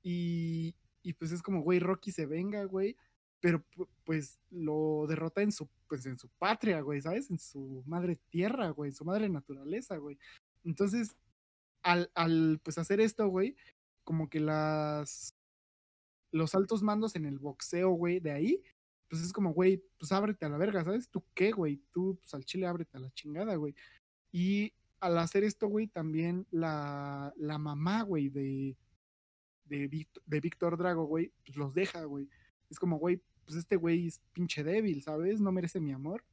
Y, 0.05 0.77
y 1.03 1.15
pues 1.15 1.33
es 1.33 1.43
como, 1.43 1.63
güey, 1.63 1.81
Rocky 1.81 2.13
se 2.13 2.27
venga, 2.27 2.65
güey, 2.65 2.97
pero 3.41 3.65
pues 4.05 4.39
lo 4.51 5.07
derrota 5.09 5.43
en 5.43 5.51
su, 5.51 5.69
pues 5.89 6.07
en 6.07 6.19
su 6.19 6.29
patria, 6.39 6.81
güey, 6.83 7.01
¿sabes? 7.01 7.31
En 7.31 7.39
su 7.39 7.83
madre 7.87 8.17
tierra, 8.31 8.71
güey, 8.71 8.91
en 8.91 8.97
su 8.97 9.05
madre 9.05 9.29
naturaleza, 9.29 9.97
güey. 9.97 10.19
Entonces, 10.63 11.17
al, 11.83 12.11
al 12.15 12.61
pues 12.63 12.79
hacer 12.79 13.01
esto, 13.01 13.27
güey, 13.29 13.57
como 14.05 14.29
que 14.29 14.41
las 14.41 15.35
los 16.33 16.55
altos 16.55 16.83
mandos 16.83 17.15
en 17.17 17.27
el 17.27 17.39
boxeo, 17.39 17.91
güey, 17.91 18.19
de 18.19 18.33
ahí, 18.33 18.63
pues 19.09 19.23
es 19.23 19.33
como, 19.33 19.53
güey, 19.55 19.85
pues 19.99 20.11
ábrete 20.11 20.45
a 20.45 20.49
la 20.49 20.59
verga, 20.59 20.83
¿sabes? 20.83 21.09
¿Tú 21.09 21.25
qué, 21.33 21.53
güey? 21.53 21.81
Tú, 21.93 22.19
pues 22.21 22.35
al 22.35 22.45
chile 22.45 22.67
ábrete 22.67 22.97
a 22.97 23.01
la 23.01 23.11
chingada, 23.13 23.55
güey. 23.55 23.75
Y 24.33 24.73
al 24.99 25.17
hacer 25.19 25.45
esto, 25.45 25.69
güey, 25.69 25.87
también 25.87 26.47
la, 26.51 27.33
la 27.37 27.59
mamá, 27.59 28.03
güey, 28.03 28.31
de, 28.31 28.77
de, 29.65 30.07
de 30.27 30.41
Víctor 30.41 30.77
Drago, 30.77 31.05
güey, 31.05 31.33
pues 31.45 31.57
los 31.57 31.75
deja, 31.75 32.05
güey. 32.05 32.29
Es 32.71 32.79
como, 32.79 32.99
güey, 32.99 33.21
pues 33.45 33.59
este 33.59 33.77
güey 33.77 34.07
es 34.07 34.21
pinche 34.33 34.65
débil, 34.65 35.03
¿sabes? 35.03 35.41
No 35.41 35.53
merece 35.53 35.81
mi 35.81 35.93
amor. 35.93 36.25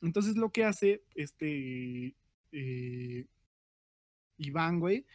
Entonces 0.00 0.36
lo 0.36 0.50
que 0.50 0.64
hace 0.64 1.04
este 1.14 2.14
eh, 2.52 3.26
Iván, 4.38 4.80
güey, 4.80 5.06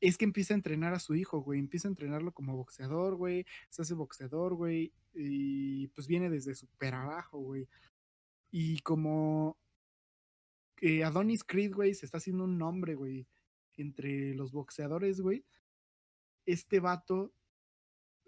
es 0.00 0.18
que 0.18 0.24
empieza 0.24 0.54
a 0.54 0.56
entrenar 0.56 0.94
a 0.94 0.98
su 0.98 1.14
hijo, 1.14 1.40
güey. 1.40 1.60
Empieza 1.60 1.88
a 1.88 1.90
entrenarlo 1.90 2.32
como 2.32 2.56
boxeador, 2.56 3.16
güey. 3.16 3.46
Se 3.70 3.82
hace 3.82 3.94
boxeador, 3.94 4.54
güey. 4.54 4.92
Y 5.14 5.88
pues 5.88 6.06
viene 6.06 6.30
desde 6.30 6.54
súper 6.54 6.94
abajo, 6.94 7.38
güey. 7.38 7.68
Y 8.50 8.78
como 8.80 9.56
eh, 10.80 11.04
Adonis 11.04 11.44
Creed, 11.44 11.74
güey, 11.74 11.94
se 11.94 12.06
está 12.06 12.18
haciendo 12.18 12.44
un 12.44 12.58
nombre, 12.58 12.94
güey, 12.94 13.26
entre 13.76 14.34
los 14.34 14.52
boxeadores, 14.52 15.20
güey. 15.20 15.44
Este 16.46 16.80
vato 16.80 17.32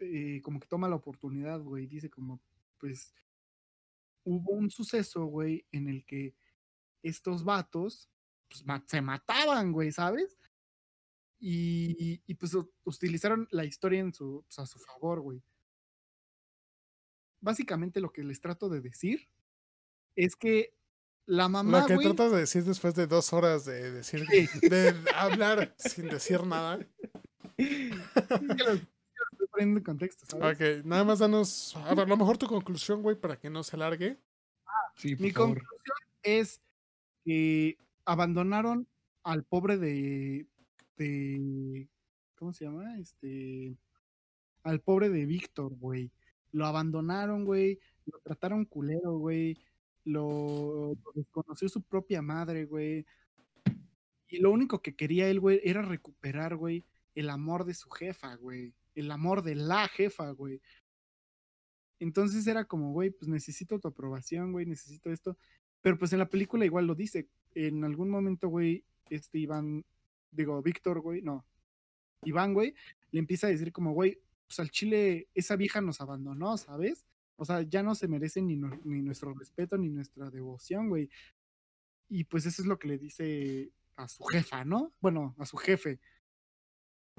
eh, 0.01 0.41
como 0.43 0.61
que 0.61 0.69
toma 0.69 0.89
la 0.89 0.97
oportunidad, 0.97 1.61
güey. 1.61 1.87
Dice 1.87 2.11
como, 2.11 2.41
pues, 2.79 3.15
hubo 4.25 4.53
un 4.53 4.71
suceso, 4.71 5.25
güey, 5.25 5.67
en 5.73 5.89
el 5.89 6.05
que 6.05 6.35
estos 7.03 7.45
vatos 7.45 8.11
pues, 8.49 8.65
se 8.87 9.01
mataban, 9.01 9.73
güey, 9.73 9.93
¿sabes? 9.93 10.37
Y, 11.41 12.21
y, 12.27 12.35
pues 12.35 12.53
utilizaron 12.85 13.47
la 13.53 13.65
historia 13.65 14.01
en 14.01 14.13
su, 14.13 14.45
pues, 14.47 14.59
a 14.59 14.67
su 14.67 14.79
favor, 14.79 15.21
güey. 15.21 15.43
Básicamente 17.41 18.01
lo 18.01 18.13
que 18.13 18.25
les 18.25 18.41
trato 18.41 18.69
de 18.69 18.81
decir 18.81 19.29
es 20.17 20.35
que 20.35 20.75
la 21.27 21.49
mamá. 21.49 21.83
Lo 21.83 21.87
que 21.87 21.97
tratas 21.99 22.33
de 22.33 22.39
decir 22.39 22.65
después 22.65 22.95
de 22.95 23.07
dos 23.07 23.33
horas 23.33 23.65
de 23.65 23.93
decir, 23.93 24.27
de 24.27 24.95
hablar 25.15 25.75
sin 25.79 26.09
decir 26.09 26.43
nada. 26.45 26.85
En 29.59 29.81
contexto, 29.83 30.25
¿sabes? 30.27 30.57
Ok, 30.57 30.87
nada 30.87 31.05
más 31.05 31.19
danos, 31.19 31.77
a 31.77 31.95
lo 31.95 32.17
mejor 32.17 32.39
tu 32.39 32.47
conclusión, 32.47 33.03
güey, 33.03 33.17
para 33.17 33.39
que 33.39 33.51
no 33.51 33.63
se 33.63 33.77
alargue. 33.77 34.19
sí, 34.97 35.17
mi 35.17 35.33
conclusión 35.33 35.97
es 36.23 36.61
que 37.25 37.77
abandonaron 38.05 38.87
al 39.23 39.45
pobre 39.45 39.77
de, 39.77 40.47
de, 40.97 41.89
¿cómo 42.37 42.53
se 42.53 42.65
llama? 42.65 42.99
Este, 42.99 43.77
al 44.63 44.81
pobre 44.81 45.09
de 45.11 45.27
Víctor, 45.27 45.75
güey. 45.75 46.11
Lo 46.53 46.67
abandonaron, 46.67 47.45
güey. 47.45 47.79
Lo 48.07 48.19
trataron 48.21 48.65
culero, 48.65 49.19
güey. 49.19 49.59
Lo, 50.05 50.97
lo 51.05 51.13
desconoció 51.15 51.69
su 51.69 51.83
propia 51.83 52.23
madre, 52.23 52.65
güey. 52.65 53.05
Y 54.29 54.39
lo 54.39 54.51
único 54.51 54.81
que 54.81 54.95
quería 54.95 55.29
él, 55.29 55.41
güey, 55.41 55.61
era 55.63 55.83
recuperar, 55.83 56.57
güey, 56.57 56.85
el 57.19 57.31
amor 57.31 57.65
de 57.65 57.75
su 57.75 57.91
jefa, 57.91 58.37
güey. 58.37 58.73
El 58.95 59.11
amor 59.11 59.43
de 59.43 59.57
la 59.57 59.89
jefa, 59.89 60.31
güey. 60.31 60.63
Entonces 61.99 62.47
era 62.47 62.65
como, 62.65 62.93
güey, 62.93 63.11
pues 63.11 63.29
necesito 63.29 63.81
tu 63.81 63.89
aprobación, 63.89 64.53
güey, 64.53 64.67
necesito 64.67 65.11
esto. 65.11 65.37
Pero 65.81 65.99
pues 65.99 66.13
en 66.13 66.21
la 66.21 66.29
película 66.29 66.65
igual 66.65 66.87
lo 66.87 66.95
dice. 66.95 67.29
En 67.55 67.83
algún 67.85 68.09
momento, 68.09 68.49
güey, 68.49 68.85
este 69.11 69.39
Iván, 69.39 69.85
digo, 70.31 70.63
Víctor, 70.63 71.01
güey, 71.01 71.21
no. 71.21 71.45
Iván, 72.23 72.55
güey, 72.55 72.77
le 73.11 73.19
empieza 73.19 73.49
a 73.49 73.51
decir 73.51 73.73
como, 73.73 73.93
güey, 73.93 74.21
pues 74.47 74.61
al 74.61 74.71
Chile 74.71 75.29
esa 75.35 75.57
vieja 75.57 75.81
nos 75.81 76.01
abandonó, 76.01 76.57
¿sabes? 76.57 77.05
O 77.35 77.45
sea, 77.45 77.63
ya 77.63 77.83
no 77.83 77.97
se 77.97 78.07
merece 78.07 78.43
ni, 78.43 78.55
ni 78.57 79.03
nuestro 79.03 79.35
respeto 79.35 79.77
ni 79.77 79.89
nuestra 79.89 80.31
devoción, 80.31 80.89
güey. 80.89 81.11
Y 82.09 82.25
pues 82.25 82.47
eso 82.47 82.63
es 82.63 82.69
lo 82.69 82.79
que 82.79 82.87
le 82.87 82.99
dice 82.99 83.73
a 83.97 84.07
su 84.07 84.23
jefa, 84.23 84.65
¿no? 84.65 84.93
Bueno, 85.01 85.35
a 85.37 85.47
su 85.47 85.57
jefe. 85.57 85.99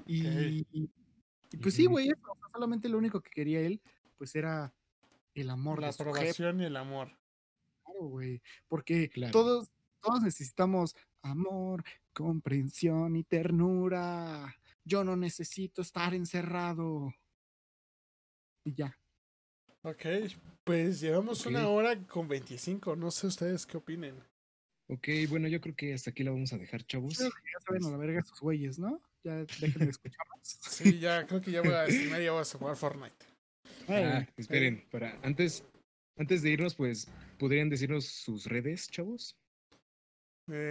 Y, 0.06 0.66
y 0.72 1.56
pues 1.56 1.74
sí, 1.74 1.86
güey, 1.86 2.10
solamente 2.52 2.88
lo 2.88 2.98
único 2.98 3.20
que 3.20 3.30
quería 3.30 3.60
él, 3.60 3.80
pues 4.16 4.34
era 4.34 4.72
el 5.34 5.50
amor. 5.50 5.80
La 5.80 5.88
aprobación 5.88 6.60
y 6.60 6.64
el 6.64 6.76
amor. 6.76 7.16
Claro, 7.84 8.06
güey, 8.06 8.42
porque 8.68 9.10
todos, 9.32 9.70
todos 10.00 10.22
necesitamos 10.22 10.94
amor, 11.22 11.84
comprensión 12.12 13.16
y 13.16 13.24
ternura. 13.24 14.54
Yo 14.84 15.04
no 15.04 15.16
necesito 15.16 15.82
estar 15.82 16.14
encerrado. 16.14 17.12
Y 18.64 18.74
ya. 18.74 18.96
Ok, 19.82 20.04
pues 20.62 21.00
llevamos 21.00 21.46
una 21.46 21.68
hora 21.68 21.98
con 22.06 22.28
25. 22.28 22.96
No 22.96 23.10
sé 23.10 23.26
ustedes 23.26 23.66
qué 23.66 23.78
opinen. 23.78 24.22
Ok, 24.88 25.08
bueno, 25.28 25.48
yo 25.48 25.60
creo 25.60 25.74
que 25.74 25.94
hasta 25.94 26.10
aquí 26.10 26.22
la 26.22 26.32
vamos 26.32 26.52
a 26.52 26.58
dejar, 26.58 26.84
chavos. 26.84 27.16
Creo 27.16 27.30
que 27.30 27.50
ya 27.52 27.64
saben 27.64 27.84
a 27.84 27.90
la 27.90 27.96
verga 27.96 28.22
sus 28.22 28.40
güeyes, 28.40 28.78
¿no? 28.78 29.00
Ya 29.24 29.36
dejen 29.36 29.84
de 29.84 29.90
escucharnos. 29.90 30.40
Sí, 30.42 30.98
ya 30.98 31.26
creo 31.26 31.40
que 31.40 31.50
ya 31.50 31.60
voy 31.60 31.72
a 31.72 31.86
streamar 31.86 32.22
y 32.22 32.24
ya 32.24 32.32
voy 32.32 32.40
a 32.40 32.44
jugar 32.44 32.76
Fortnite. 32.76 33.26
Ah, 33.88 34.26
esperen, 34.36 34.84
para 34.90 35.18
antes, 35.22 35.64
antes 36.16 36.42
de 36.42 36.50
irnos, 36.50 36.74
pues, 36.74 37.08
¿podrían 37.38 37.68
decirnos 37.68 38.06
sus 38.06 38.46
redes, 38.46 38.88
chavos? 38.88 39.36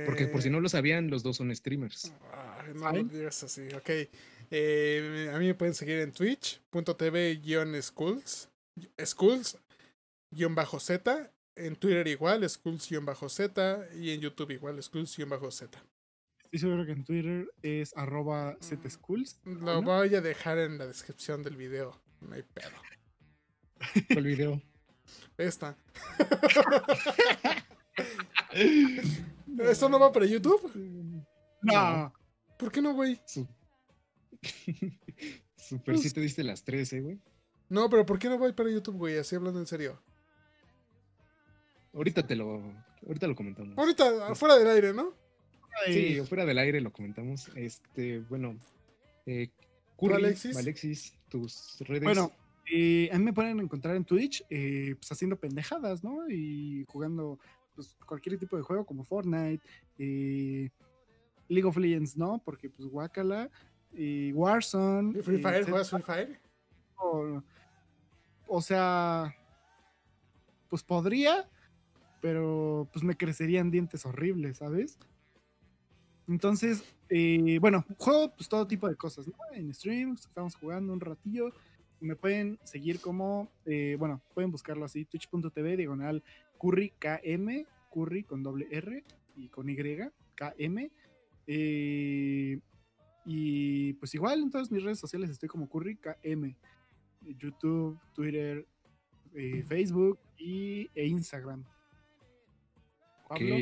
Porque 0.05 0.27
por 0.27 0.41
si 0.41 0.49
no 0.49 0.59
lo 0.59 0.67
sabían, 0.67 1.09
los 1.09 1.23
dos 1.23 1.38
son 1.38 1.55
streamers. 1.55 2.13
no 2.76 2.91
lo 2.91 3.05
digas 3.05 3.41
así, 3.43 3.69
ok. 3.73 3.89
Eh, 4.51 5.31
a 5.34 5.38
mí 5.38 5.47
me 5.47 5.53
pueden 5.53 5.73
seguir 5.73 5.99
en 5.99 6.11
twitch.tv-schools, 6.11 8.49
schools, 9.05 9.57
guion 10.31 10.53
bajo 10.55 10.81
Z, 10.81 11.31
en 11.55 11.77
Twitter 11.77 12.05
igual, 12.07 12.49
schools-z, 12.49 13.88
y 13.95 14.11
en 14.11 14.19
YouTube 14.21 14.51
igual, 14.51 14.84
schools-z. 14.84 15.69
Estoy 16.51 16.67
seguro 16.67 16.84
que 16.84 16.93
en 16.93 17.03
Twitter 17.03 17.53
es 17.61 17.95
arroba 17.95 18.57
zschools. 18.59 19.39
Lo 19.43 19.84
voy 19.84 20.15
a 20.15 20.21
dejar 20.21 20.57
en 20.57 20.80
la 20.80 20.88
descripción 20.88 21.43
del 21.43 21.55
video. 21.55 22.01
No 22.21 22.34
hay 22.34 22.41
pedo. 22.41 22.71
¿Cuál 24.11 24.26
video? 24.26 24.59
Esta. 25.38 25.77
¿Esto 29.59 29.89
no 29.89 29.99
va 29.99 30.11
para 30.11 30.26
YouTube? 30.26 31.23
No. 31.61 32.11
¿Por 32.57 32.71
qué 32.71 32.81
no, 32.81 32.95
güey? 32.95 33.21
Super, 35.55 35.99
si 35.99 36.09
te 36.09 36.19
diste 36.19 36.43
las 36.43 36.63
tres, 36.63 36.91
eh, 36.93 37.01
güey. 37.01 37.19
No, 37.69 37.91
pero 37.91 38.07
¿por 38.07 38.17
qué 38.17 38.27
no 38.27 38.39
va 38.39 38.51
para 38.53 38.71
YouTube, 38.71 38.97
güey? 38.97 39.19
Así 39.19 39.35
hablando 39.35 39.59
en 39.59 39.67
serio. 39.67 40.01
Ahorita 41.93 42.26
te 42.26 42.35
lo, 42.35 42.73
ahorita 43.05 43.27
lo 43.27 43.35
comentamos. 43.35 43.77
Ahorita, 43.77 44.34
fuera 44.34 44.57
del 44.57 44.69
aire, 44.69 44.93
¿no? 44.93 45.28
Sí, 45.88 46.20
fuera 46.28 46.46
del 46.46 46.58
aire 46.58 46.82
lo 46.82 46.91
comentamos. 46.91 47.50
Este, 47.56 48.20
bueno, 48.30 48.56
eh, 49.26 49.50
Alexis? 50.14 50.56
Alexis, 50.56 51.14
tus 51.30 51.78
redes. 51.82 52.04
Bueno, 52.04 52.32
eh, 52.72 53.10
a 53.12 53.18
mí 53.18 53.24
me 53.26 53.34
pueden 53.34 53.60
encontrar 53.60 53.96
en 53.96 54.06
Twitch, 54.06 54.44
eh, 54.50 54.96
pues 54.96 55.12
haciendo 55.12 55.38
pendejadas, 55.38 56.04
¿no? 56.04 56.30
Y 56.30 56.86
jugando 56.88 57.40
pues, 57.76 57.96
cualquier 58.06 58.38
tipo 58.38 58.58
de 58.58 58.64
juego 58.64 58.86
como 58.86 59.04
Fortnite, 59.04 59.64
eh, 59.98 60.70
League 61.48 61.68
of 61.68 61.78
Legends, 61.78 62.16
¿no? 62.16 62.41
Porque 62.44 62.70
pues 62.70 62.88
Wakala, 62.91 63.50
y 63.91 64.32
Warzone. 64.34 65.22
¿Free 65.24 65.40
Fire? 65.40 65.64
¿Juegas 65.64 65.90
Free 65.90 66.04
Fire? 66.04 66.40
O, 66.96 67.41
o 68.48 68.62
sea, 68.62 69.36
pues 70.70 70.84
podría, 70.84 71.50
pero 72.22 72.88
pues 72.94 73.04
me 73.04 73.16
crecerían 73.16 73.72
dientes 73.72 74.06
horribles, 74.06 74.58
¿sabes? 74.58 75.00
Entonces, 76.30 76.84
eh, 77.10 77.57
bueno, 77.60 77.84
juego 77.97 78.31
pues 78.35 78.47
todo 78.47 78.68
tipo 78.68 78.88
de 78.88 78.95
cosas, 78.95 79.27
¿no? 79.27 79.34
En 79.51 79.73
streams, 79.73 80.27
estamos 80.27 80.56
jugando 80.56 80.93
un 80.93 80.99
ratillo. 80.99 81.51
Me 81.99 82.15
pueden 82.15 82.60
seguir 82.64 83.01
como, 83.01 83.51
eh, 83.65 83.95
bueno, 83.97 84.22
pueden 84.35 84.51
buscarlo 84.51 84.85
así, 84.85 85.06
twitch.tv, 85.06 85.76
diagonal, 85.76 86.23
curry 86.60 86.93
KM, 86.99 87.65
curry 87.91 88.23
con 88.23 88.43
doble 88.43 88.68
R 88.69 89.03
y 89.35 89.47
con 89.49 89.69
Y, 89.69 89.76
KM. 90.35 90.91
Eh, 91.47 92.60
y 93.26 93.93
pues 93.93 94.14
igual 94.14 94.43
en 94.43 94.51
todas 94.51 94.72
mis 94.72 94.84
redes 94.84 94.99
sociales 94.99 95.31
estoy 95.31 95.49
como 95.49 95.68
curry 95.68 95.95
KM. 95.95 96.56
YouTube, 97.39 97.99
Twitter, 98.14 98.68
Facebook 99.68 100.19
y, 100.38 100.89
e 100.93 101.07
Instagram. 101.07 101.65
Pablo. 103.27 103.56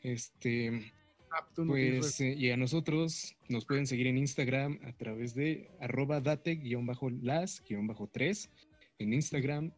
Este, 0.00 0.92
Ah, 1.34 1.48
pues, 1.54 1.98
pues 1.98 2.20
eh, 2.20 2.34
y 2.36 2.50
a 2.50 2.58
nosotros 2.58 3.34
nos 3.48 3.64
pueden 3.64 3.86
seguir 3.86 4.06
en 4.06 4.18
Instagram 4.18 4.78
a 4.84 4.92
través 4.92 5.34
de 5.34 5.70
arroba 5.80 6.20
date-las-3 6.20 8.50
en 8.98 9.14
Instagram 9.14 9.72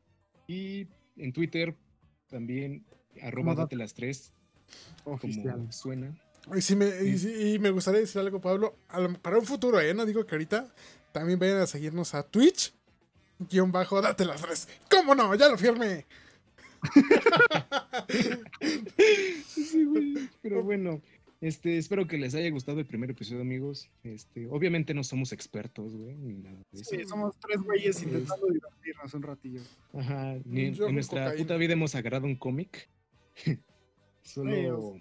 y 0.49 0.89
en 1.17 1.33
Twitter 1.33 1.77
también 2.29 2.85
arroba 3.23 3.55
date 3.55 3.77
las 3.77 3.95
3 3.95 4.33
como 5.05 5.73
suena. 5.73 6.15
Y, 6.55 6.61
sí 6.61 6.77
me, 6.77 6.87
y, 6.87 7.59
me 7.59 7.71
gustaría 7.71 8.01
decir 8.01 8.21
algo, 8.21 8.39
Pablo, 8.41 8.77
para 9.23 9.39
un 9.39 9.47
futuro, 9.47 9.81
¿eh? 9.81 9.95
no 9.95 10.05
digo 10.05 10.27
que 10.27 10.35
ahorita, 10.35 10.75
también 11.13 11.39
vayan 11.39 11.59
a 11.59 11.67
seguirnos 11.67 12.15
a 12.15 12.25
Twitch, 12.25 12.75
guion 13.39 13.73
bajo, 13.73 14.03
date 14.03 14.25
las 14.25 14.43
3. 14.43 14.69
¿Cómo 14.91 15.15
no? 15.15 15.35
Ya 15.37 15.49
lo 15.49 15.57
firme. 15.57 16.07
Pero 20.43 20.63
bueno, 20.63 21.01
este, 21.45 21.77
espero 21.77 22.07
que 22.07 22.17
les 22.17 22.35
haya 22.35 22.49
gustado 22.49 22.81
el 22.81 22.87
primer 22.87 23.11
episodio, 23.11 23.43
amigos. 23.43 23.91
Este, 24.03 24.47
obviamente 24.49 24.95
no 24.95 25.05
somos 25.05 25.31
expertos, 25.31 25.95
güey, 25.95 26.17
ni 26.17 26.37
nada 26.37 26.57
Sí, 26.73 27.05
somos 27.05 27.39
tres 27.39 27.61
güeyes 27.61 28.03
intentando 28.03 28.47
divertirnos 28.47 29.13
un 29.13 29.23
ratillo. 29.23 29.61
Ajá, 29.93 30.39
ni, 30.47 30.69
en 30.69 30.95
nuestra 30.95 31.35
puta 31.35 31.59
vida 31.59 31.75
hemos 31.75 31.95
agarrado 31.95 32.25
un 32.25 32.37
cómic. 32.37 32.89
Solo. 34.23 34.97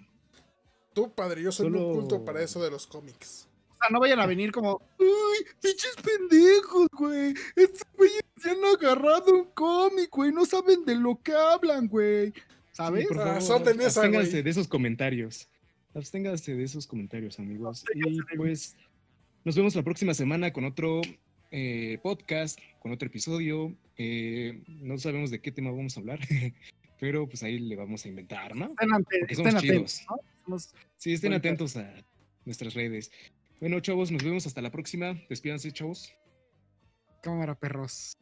Tú, 0.92 1.14
padre, 1.14 1.42
yo 1.42 1.50
soy 1.50 1.66
Solo... 1.66 1.80
muy 1.80 1.94
culto 2.00 2.22
para 2.26 2.42
eso 2.42 2.62
de 2.62 2.70
los 2.70 2.86
cómics. 2.86 3.48
O 3.70 3.76
sea, 3.76 3.88
no 3.90 3.98
vayan 3.98 4.20
a 4.20 4.26
venir 4.26 4.52
como, 4.52 4.82
¡Uy, 4.98 5.46
pinches 5.62 5.96
pendejos, 5.96 6.88
güey! 6.92 7.32
Estos 7.56 7.88
güeyes 7.96 8.22
se 8.36 8.50
han 8.50 8.62
agarrado 8.62 9.32
un 9.32 9.44
cómic, 9.54 10.10
güey. 10.10 10.30
No 10.30 10.44
saben 10.44 10.84
de 10.84 10.94
lo 10.94 11.18
que 11.22 11.32
hablan, 11.32 11.88
güey. 11.88 12.34
¿Sabes? 12.72 13.06
por 13.06 13.18
ah, 13.20 13.40
favor, 13.40 13.64
de 13.64 14.42
de 14.42 14.50
esos 14.50 14.68
comentarios 14.68 15.48
absténgase 15.94 16.54
de 16.54 16.64
esos 16.64 16.86
comentarios, 16.86 17.38
amigos. 17.38 17.84
Y 17.94 18.36
pues 18.36 18.76
nos 19.44 19.56
vemos 19.56 19.74
la 19.74 19.82
próxima 19.82 20.14
semana 20.14 20.52
con 20.52 20.64
otro 20.64 21.00
eh, 21.50 21.98
podcast, 22.02 22.58
con 22.80 22.92
otro 22.92 23.06
episodio. 23.08 23.76
Eh, 23.96 24.62
no 24.66 24.98
sabemos 24.98 25.30
de 25.30 25.40
qué 25.40 25.52
tema 25.52 25.70
vamos 25.70 25.96
a 25.96 26.00
hablar, 26.00 26.18
pero 27.00 27.28
pues 27.28 27.42
ahí 27.42 27.58
le 27.58 27.76
vamos 27.76 28.04
a 28.04 28.08
inventar, 28.08 28.56
¿no? 28.56 28.74
Estén, 29.28 29.56
atentos. 29.56 30.04
Sí, 30.96 31.12
estén 31.12 31.32
atentos 31.32 31.76
a 31.76 31.94
nuestras 32.44 32.74
redes. 32.74 33.10
Bueno, 33.60 33.80
chavos, 33.80 34.10
nos 34.10 34.22
vemos 34.22 34.46
hasta 34.46 34.60
la 34.60 34.70
próxima. 34.70 35.14
Despídanse, 35.28 35.72
chavos. 35.72 36.12
Cámara, 37.22 37.54
perros. 37.54 38.16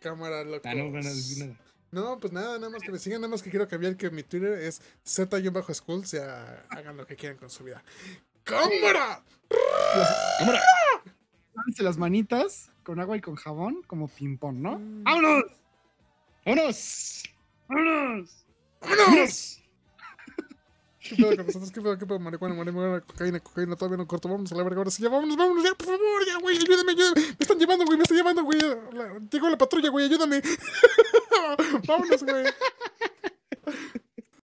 Cámara, 0.00 0.42
loco. 0.42 0.68
Ah, 0.68 0.74
no 0.74 0.90
van 0.90 1.06
a 1.06 1.10
decir 1.10 1.46
nada. 1.46 1.60
No, 1.92 2.18
pues 2.18 2.32
nada, 2.32 2.58
nada 2.58 2.70
más 2.70 2.80
que 2.80 2.90
me 2.90 2.98
sigan, 2.98 3.20
nada 3.20 3.30
más 3.30 3.42
que 3.42 3.50
quiero 3.50 3.68
cambiar 3.68 3.98
que 3.98 4.10
mi 4.10 4.22
Twitter 4.22 4.54
es 4.54 4.80
Z-School, 5.04 6.06
sea, 6.06 6.64
hagan 6.70 6.96
lo 6.96 7.06
que 7.06 7.16
quieran 7.16 7.36
con 7.36 7.50
su 7.50 7.64
vida. 7.64 7.84
¡Cámara! 8.44 9.22
¡Cámara! 10.38 10.60
Lávense 11.54 11.82
las 11.82 11.98
manitas 11.98 12.70
con 12.82 12.98
agua 12.98 13.18
y 13.18 13.20
con 13.20 13.36
jabón, 13.36 13.82
como 13.86 14.08
ping-pong, 14.08 14.56
¿no? 14.56 14.78
Mm. 14.78 15.04
¡Vámonos! 15.04 15.44
¡Vámonos! 16.46 17.22
¡Vámonos! 17.68 18.46
¡Vámonos! 18.80 19.61
¿Qué 21.02 21.16
pedo 21.16 21.36
con 21.36 21.46
nosotros? 21.46 21.72
¿Qué 21.72 21.80
pedo? 21.80 21.98
¿Qué 21.98 22.06
pedo? 22.06 22.18
Marihuana, 22.18 22.54
marihuana, 22.54 23.00
cocaína, 23.00 23.40
cocaína, 23.40 23.76
todavía 23.76 23.98
no 23.98 24.06
corto. 24.06 24.28
Vámonos 24.28 24.52
a 24.52 24.54
la 24.54 24.62
verga. 24.62 24.78
Ahora 24.78 24.90
sí, 24.90 25.02
ya 25.02 25.08
vámonos, 25.08 25.36
vámonos, 25.36 25.64
ya, 25.64 25.74
por 25.74 25.86
favor, 25.86 26.26
ya, 26.26 26.38
güey, 26.38 26.56
ayúdame, 26.56 26.92
ayúdame. 26.92 27.20
Me 27.20 27.36
están 27.40 27.58
llevando, 27.58 27.84
güey, 27.84 27.96
me 27.98 28.04
están 28.04 28.16
llevando, 28.16 28.44
güey. 28.44 28.58
Llegó 29.30 29.50
la 29.50 29.58
patrulla, 29.58 29.90
güey, 29.90 30.06
ayúdame. 30.06 30.40
vámonos, 31.86 32.22
güey. 32.22 32.44